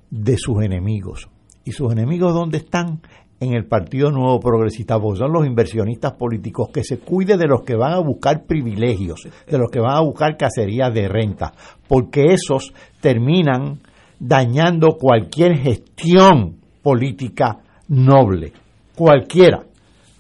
de 0.09 0.37
sus 0.37 0.63
enemigos. 0.63 1.29
¿Y 1.63 1.71
sus 1.71 1.91
enemigos 1.91 2.33
dónde 2.33 2.57
están? 2.57 3.01
En 3.39 3.53
el 3.53 3.67
Partido 3.67 4.09
Nuevo 4.09 4.39
Progresista, 4.39 4.99
porque 4.99 5.19
son 5.19 5.31
los 5.31 5.45
inversionistas 5.45 6.13
políticos, 6.13 6.71
que 6.73 6.83
se 6.83 6.97
cuide 6.97 7.37
de 7.37 7.45
los 7.45 7.61
que 7.61 7.75
van 7.75 7.93
a 7.93 7.99
buscar 7.99 8.45
privilegios, 8.45 9.21
de 9.47 9.57
los 9.59 9.69
que 9.69 9.79
van 9.79 9.95
a 9.95 10.01
buscar 10.01 10.35
cacerías 10.35 10.91
de 10.91 11.07
renta, 11.07 11.53
porque 11.87 12.33
esos 12.33 12.73
terminan 13.01 13.81
dañando 14.19 14.97
cualquier 14.99 15.57
gestión 15.59 16.57
política 16.81 17.59
noble, 17.87 18.51
cualquiera, 18.95 19.63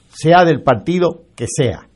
sea 0.09 0.45
del 0.45 0.61
partido 0.61 1.23
que 1.35 1.47
sea. 1.47 1.88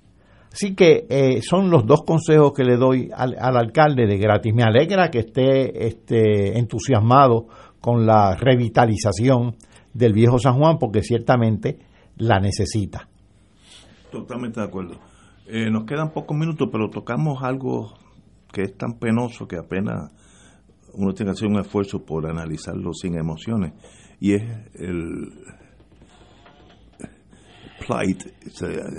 Así 0.53 0.75
que 0.75 1.07
eh, 1.09 1.41
son 1.41 1.71
los 1.71 1.87
dos 1.87 2.03
consejos 2.03 2.53
que 2.53 2.63
le 2.63 2.77
doy 2.77 3.09
al, 3.11 3.35
alcalde 3.57 4.05
de 4.05 4.19
gratis. 4.19 4.53
Me 4.53 4.61
alegra 4.61 5.09
que 5.09 5.19
esté 5.19 5.87
este, 5.87 6.59
entusiasmado 6.59 7.47
con 7.81 8.05
la 8.05 8.35
revitalización 8.35 9.55
del 9.95 10.13
viejo 10.13 10.37
San 10.37 10.59
Juan 10.59 10.77
porque 10.77 11.01
ciertamente 11.01 11.79
la 12.17 12.39
necesita. 12.39 13.09
Totalmente 14.11 14.59
de 14.59 14.67
acuerdo. 14.67 14.99
Eh, 15.47 15.71
nos 15.71 15.85
quedan 15.85 16.11
pocos 16.11 16.37
minutos, 16.37 16.69
pero 16.71 16.87
tocamos 16.91 17.41
algo 17.41 17.95
que 18.51 18.61
es 18.61 18.77
tan 18.77 18.99
penoso 18.99 19.47
que 19.47 19.57
apenas 19.57 20.11
uno 20.93 21.13
tiene 21.13 21.31
que 21.31 21.37
hacer 21.37 21.47
un 21.47 21.59
esfuerzo 21.59 22.05
por 22.05 22.29
analizarlo 22.29 22.93
sin 22.93 23.17
emociones 23.17 23.73
y 24.19 24.35
es 24.35 24.43
el 24.75 25.33
plight 27.85 28.21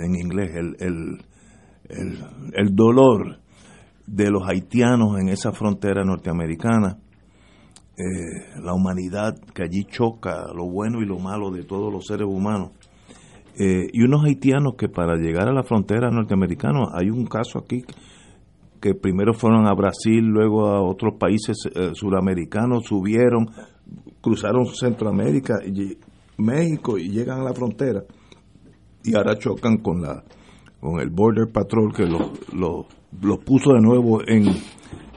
en 0.03 0.15
inglés, 0.15 0.51
el 0.53 0.75
el, 0.79 1.25
dolor 2.71 3.39
de 4.07 4.29
los 4.29 4.47
haitianos 4.47 5.19
en 5.19 5.29
esa 5.29 5.51
frontera 5.51 6.03
norteamericana, 6.03 6.97
eh, 7.97 8.61
la 8.61 8.73
humanidad 8.73 9.35
que 9.53 9.63
allí 9.63 9.85
choca 9.85 10.47
lo 10.53 10.65
bueno 10.65 11.01
y 11.01 11.05
lo 11.05 11.17
malo 11.17 11.49
de 11.51 11.63
todos 11.63 11.91
los 11.91 12.05
seres 12.05 12.27
humanos. 12.27 12.71
Eh, 13.57 13.87
y 13.93 14.03
unos 14.03 14.25
haitianos 14.25 14.75
que 14.77 14.89
para 14.89 15.15
llegar 15.15 15.47
a 15.47 15.53
la 15.53 15.63
frontera 15.63 16.09
norteamericana, 16.11 16.89
hay 16.93 17.09
un 17.09 17.25
caso 17.25 17.59
aquí 17.59 17.83
que 18.81 18.93
primero 18.93 19.33
fueron 19.33 19.65
a 19.65 19.73
Brasil, 19.73 20.21
luego 20.21 20.67
a 20.67 20.81
otros 20.81 21.15
países 21.17 21.57
eh, 21.73 21.91
suramericanos, 21.93 22.83
subieron, 22.83 23.47
cruzaron 24.21 24.65
Centroamérica, 24.67 25.55
México 26.37 26.97
y 26.97 27.09
llegan 27.09 27.39
a 27.39 27.43
la 27.45 27.53
frontera 27.53 28.03
y 29.03 29.15
ahora 29.15 29.37
chocan 29.37 29.77
con 29.77 30.01
la 30.01 30.23
con 30.85 30.99
el 30.99 31.09
Border 31.09 31.51
Patrol 31.51 31.91
que 31.91 32.05
lo, 32.05 32.31
lo, 32.53 33.39
puso 33.39 33.73
de 33.73 33.81
nuevo 33.81 34.21
en, 34.21 34.45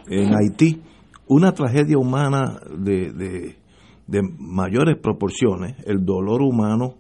en 0.09 0.35
Haití. 0.35 0.81
Una 1.27 1.53
tragedia 1.53 1.99
humana 1.99 2.59
de, 2.75 3.13
de, 3.13 4.23
mayores 4.39 4.97
proporciones, 4.97 5.77
el 5.85 6.07
dolor 6.07 6.41
humano 6.41 6.95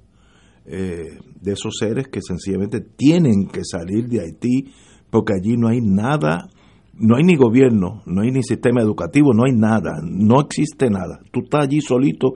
eh, 0.66 1.19
de 1.40 1.53
esos 1.53 1.78
seres 1.78 2.09
que 2.09 2.20
sencillamente 2.20 2.82
tienen 2.82 3.49
que 3.49 3.65
salir 3.65 4.07
de 4.07 4.20
Haití 4.20 4.70
porque 5.09 5.32
allí 5.32 5.57
no 5.57 5.69
hay 5.69 5.81
nada, 5.81 6.51
no 6.93 7.16
hay 7.16 7.24
ni 7.24 7.36
gobierno, 7.36 8.03
no 8.05 8.20
hay 8.20 8.31
ni 8.31 8.43
sistema 8.43 8.82
educativo, 8.82 9.32
no 9.32 9.45
hay 9.47 9.53
nada, 9.53 10.03
no 10.03 10.43
existe 10.43 10.90
nada. 10.90 11.20
Tú 11.32 11.40
estás 11.45 11.62
allí 11.62 11.81
solito 11.81 12.35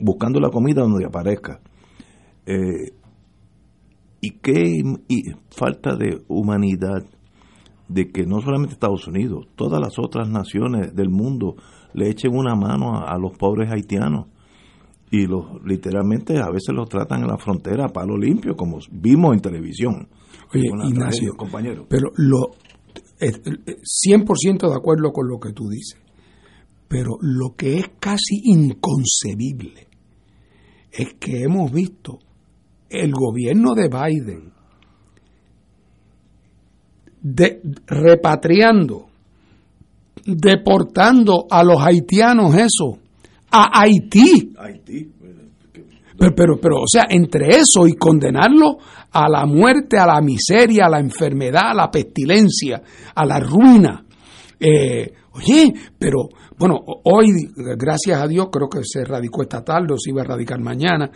buscando 0.00 0.40
la 0.40 0.50
comida 0.50 0.82
donde 0.82 1.06
aparezca. 1.06 1.60
Eh, 2.44 2.97
y 4.20 4.38
qué 4.38 4.82
falta 5.50 5.96
de 5.96 6.22
humanidad 6.28 7.04
de 7.88 8.10
que 8.10 8.26
no 8.26 8.40
solamente 8.40 8.74
Estados 8.74 9.06
Unidos, 9.06 9.46
todas 9.54 9.80
las 9.80 9.98
otras 9.98 10.28
naciones 10.28 10.94
del 10.94 11.08
mundo 11.08 11.56
le 11.94 12.10
echen 12.10 12.34
una 12.34 12.54
mano 12.54 13.06
a, 13.06 13.16
los 13.18 13.36
pobres 13.36 13.70
haitianos. 13.70 14.26
y 15.10 15.26
los 15.26 15.64
literalmente 15.64 16.38
a 16.38 16.50
veces 16.50 16.74
los 16.74 16.88
tratan 16.88 17.22
en 17.22 17.28
la 17.28 17.38
frontera 17.38 17.86
a 17.86 17.88
palo 17.88 18.16
limpio, 18.16 18.56
como 18.56 18.78
vimos 18.90 19.34
en 19.34 19.40
televisión. 19.40 20.08
Oye, 20.52 20.68
Ignacio, 20.84 21.34
compañero. 21.34 21.86
pero 21.88 22.10
lo 22.16 22.50
eh, 23.20 23.32
eh, 23.66 23.76
100% 24.06 24.68
de 24.68 24.76
acuerdo 24.76 25.12
con 25.12 25.28
lo 25.28 25.38
que 25.40 25.52
tú 25.52 25.68
dices, 25.68 25.98
pero 26.88 27.16
lo 27.20 27.54
que 27.56 27.78
es 27.78 27.90
casi 27.98 28.40
inconcebible 28.44 29.88
es 30.92 31.14
que 31.14 31.42
hemos 31.42 31.72
visto 31.72 32.18
el 32.90 33.12
gobierno 33.12 33.74
de 33.74 33.88
Biden 33.88 34.52
de, 37.20 37.60
repatriando, 37.86 39.06
deportando 40.24 41.46
a 41.50 41.62
los 41.62 41.80
haitianos 41.80 42.54
eso, 42.54 42.98
a 43.50 43.80
Haití. 43.80 44.54
Haití. 44.58 45.12
Pero, 46.18 46.34
pero, 46.34 46.60
pero, 46.60 46.76
o 46.78 46.88
sea, 46.88 47.06
entre 47.08 47.46
eso 47.58 47.86
y 47.86 47.92
condenarlo 47.92 48.78
a 49.12 49.28
la 49.28 49.46
muerte, 49.46 49.98
a 49.98 50.06
la 50.06 50.20
miseria, 50.20 50.86
a 50.86 50.90
la 50.90 50.98
enfermedad, 50.98 51.70
a 51.70 51.74
la 51.74 51.90
pestilencia, 51.90 52.82
a 53.14 53.24
la 53.24 53.38
ruina. 53.38 54.04
Eh, 54.60 55.12
oye, 55.32 55.72
pero 55.98 56.28
bueno, 56.58 56.80
hoy, 57.04 57.50
gracias 57.54 58.20
a 58.20 58.26
Dios, 58.26 58.48
creo 58.50 58.68
que 58.68 58.80
se 58.82 59.04
radicó 59.04 59.42
esta 59.42 59.62
tarde 59.62 59.94
o 59.94 59.98
se 59.98 60.10
iba 60.10 60.22
a 60.22 60.26
radicar 60.26 60.60
mañana. 60.60 61.10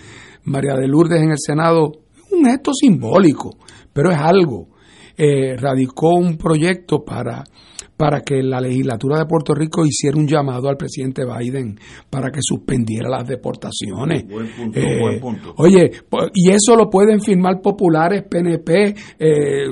María 0.44 0.74
de 0.74 0.86
Lourdes 0.86 1.22
en 1.22 1.30
el 1.30 1.38
Senado, 1.38 1.92
un 2.30 2.44
gesto 2.44 2.72
simbólico, 2.72 3.56
pero 3.92 4.10
es 4.10 4.18
algo. 4.18 4.68
Eh, 5.16 5.56
radicó 5.56 6.14
un 6.14 6.38
proyecto 6.38 7.04
para 7.04 7.44
para 8.02 8.20
que 8.22 8.42
la 8.42 8.60
legislatura 8.60 9.16
de 9.20 9.26
Puerto 9.26 9.54
Rico 9.54 9.86
hiciera 9.86 10.18
un 10.18 10.26
llamado 10.26 10.68
al 10.68 10.76
presidente 10.76 11.22
Biden 11.24 11.78
para 12.10 12.32
que 12.32 12.40
suspendiera 12.42 13.08
las 13.08 13.28
deportaciones. 13.28 14.26
Buen 14.28 14.48
punto, 14.56 14.80
Eh, 14.80 14.98
buen 15.00 15.20
punto. 15.20 15.54
Oye, 15.58 15.88
po- 16.08 16.26
y 16.34 16.50
eso 16.50 16.74
lo 16.74 16.90
pueden 16.90 17.20
firmar 17.20 17.60
populares, 17.62 18.24
PNP, 18.28 18.92
eh, 19.20 19.66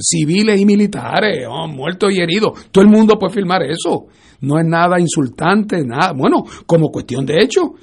civiles 0.00 0.58
y 0.58 0.64
militares, 0.64 1.46
oh, 1.50 1.68
muertos 1.68 2.14
y 2.14 2.20
heridos. 2.20 2.68
Todo 2.70 2.82
el 2.82 2.90
mundo 2.90 3.18
puede 3.18 3.34
firmar 3.34 3.62
eso. 3.62 4.06
No 4.40 4.58
es 4.58 4.64
nada 4.66 4.98
insultante, 4.98 5.84
nada. 5.84 6.14
Bueno, 6.16 6.44
como 6.64 6.88
cuestión 6.88 7.26
de 7.26 7.42
hecho, 7.42 7.74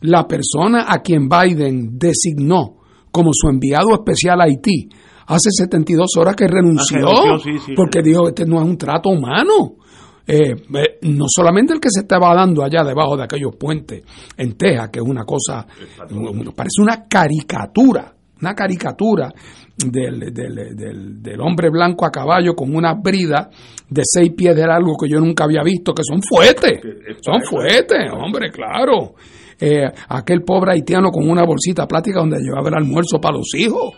la 0.00 0.26
persona 0.26 0.86
a 0.88 1.02
quien 1.02 1.28
Biden 1.28 1.98
designó 1.98 2.76
como 3.10 3.32
su 3.34 3.48
enviado 3.50 3.92
especial 3.92 4.40
a 4.40 4.44
Haití 4.44 4.88
hace 5.30 5.50
72 5.50 6.06
horas 6.18 6.36
que 6.36 6.46
renunció, 6.46 7.08
Ah, 7.08 7.22
renunció, 7.24 7.52
sí, 7.52 7.58
sí. 7.66 7.72
porque 7.74 8.02
dijo 8.02 8.28
este 8.28 8.44
no 8.44 8.58
es 8.58 8.64
un 8.64 8.76
trato 8.76 9.08
humano. 9.10 9.76
Eh, 10.26 10.52
eh, 10.52 10.98
no 11.02 11.24
solamente 11.28 11.72
el 11.72 11.80
que 11.80 11.88
se 11.90 12.00
estaba 12.02 12.32
dando 12.34 12.62
allá 12.62 12.84
debajo 12.84 13.16
de 13.16 13.24
aquellos 13.24 13.56
puentes 13.56 14.04
en 14.36 14.52
Texas, 14.56 14.90
que 14.92 15.00
es 15.00 15.04
una 15.04 15.24
cosa, 15.24 15.66
parece 16.54 16.82
una 16.82 17.04
caricatura, 17.08 18.12
una 18.40 18.54
caricatura 18.54 19.32
del, 19.76 20.20
del- 20.32 20.76
del- 20.76 21.22
del 21.22 21.40
hombre 21.40 21.70
blanco 21.70 22.06
a 22.06 22.10
caballo 22.10 22.54
con 22.54 22.74
una 22.76 22.94
brida 22.94 23.50
de 23.88 24.02
seis 24.04 24.30
pies 24.36 24.54
de 24.54 24.66
largo 24.66 24.96
que 25.02 25.08
yo 25.10 25.18
nunca 25.20 25.44
había 25.44 25.62
visto, 25.64 25.92
que 25.94 26.02
son 26.04 26.20
fuetes, 26.22 26.80
son 27.22 27.42
fuetes, 27.42 27.98
hombre, 28.12 28.50
claro. 28.52 29.14
Eh, 29.58 29.84
aquel 30.08 30.42
pobre 30.42 30.72
haitiano 30.72 31.10
con 31.10 31.28
una 31.28 31.44
bolsita 31.44 31.86
plástica 31.86 32.20
donde 32.20 32.38
llevaba 32.38 32.68
el 32.68 32.74
almuerzo 32.76 33.20
para 33.20 33.36
los 33.36 33.48
hijos. 33.56 33.94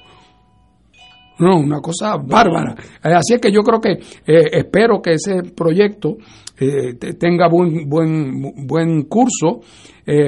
No, 1.42 1.58
una 1.58 1.80
cosa 1.80 2.16
bárbara. 2.16 2.74
Eh, 3.04 3.12
Así 3.14 3.34
es 3.34 3.40
que 3.40 3.50
yo 3.50 3.62
creo 3.62 3.80
que 3.80 3.92
eh, 3.92 4.48
espero 4.52 5.00
que 5.02 5.12
ese 5.14 5.42
proyecto 5.54 6.16
eh, 6.58 6.94
te- 6.98 7.14
tenga 7.14 7.48
buen 7.48 7.88
buen 7.88 8.66
buen 8.66 9.02
curso 9.04 9.60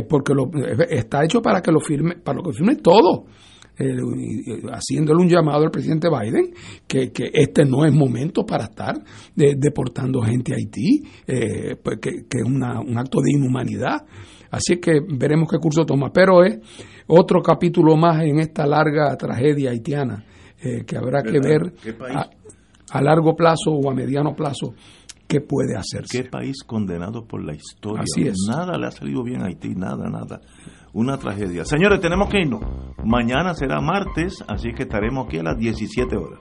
porque 0.09 0.32
lo, 0.35 0.51
está 0.89 1.24
hecho 1.24 1.41
para 1.43 1.61
que 1.61 1.70
lo 1.73 1.81
firme 1.81 2.16
para 2.16 2.41
lo 2.41 2.53
firme 2.53 2.77
todo. 2.77 3.27
Haciéndole 4.73 5.20
un 5.23 5.28
llamado 5.28 5.65
al 5.65 5.70
presidente 5.70 6.09
Biden 6.09 6.53
que, 6.86 7.11
este 7.32 7.65
no 7.65 7.85
es 7.85 7.93
momento 7.93 8.45
para 8.47 8.65
estar 8.65 8.95
eh, 9.36 9.55
deportando 9.57 10.20
gente 10.23 10.53
a 10.53 10.57
Haití, 10.57 11.03
pues 11.82 11.99
que, 12.01 12.11
es 12.31 12.45
un 12.45 12.62
acto 12.99 13.19
de 13.20 13.32
inhumanidad. 13.32 14.03
Así 14.51 14.77
que 14.77 15.01
veremos 15.19 15.49
qué 15.51 15.59
curso 15.59 15.85
toma. 15.85 16.11
Pero 16.12 16.45
es 16.45 16.59
otro 17.09 17.43
capítulo 17.43 17.97
más 17.97 18.23
en 18.23 18.39
esta 18.39 18.66
larga 18.66 19.16
tragedia 19.16 19.70
haitiana 19.70 20.24
eh, 20.65 20.85
que 20.86 20.97
habrá 20.97 21.23
que 21.23 21.39
ver 21.41 21.74
a 22.91 23.03
largo 23.03 23.36
plazo 23.36 23.70
o 23.70 23.91
a 23.91 23.95
mediano 23.95 24.35
plazo 24.35 24.74
qué 25.27 25.41
puede 25.41 25.77
hacerse. 25.77 26.23
¿Qué 26.23 26.28
país 26.28 26.62
condenado 26.65 27.27
por 27.27 27.45
la 27.45 27.55
historia? 27.55 28.03
Así 28.03 28.27
es. 28.27 28.36
Nada 28.49 28.78
le 28.78 28.86
ha 28.86 28.91
salido 28.91 29.23
bien 29.23 29.43
a 29.43 29.47
Haití, 29.47 29.74
nada, 29.74 30.09
nada. 30.09 30.41
Una 30.93 31.19
tragedia. 31.19 31.65
Señores, 31.65 32.01
tenemos 32.01 32.28
que 32.28 32.41
irnos. 32.41 32.62
Mañana 33.05 33.55
será 33.55 33.81
martes, 33.81 34.45
así 34.47 34.73
que 34.73 34.85
estaremos 34.85 35.27
aquí 35.27 35.39
a 35.39 35.43
las 35.43 35.59
17 35.59 36.16
horas. 36.16 36.41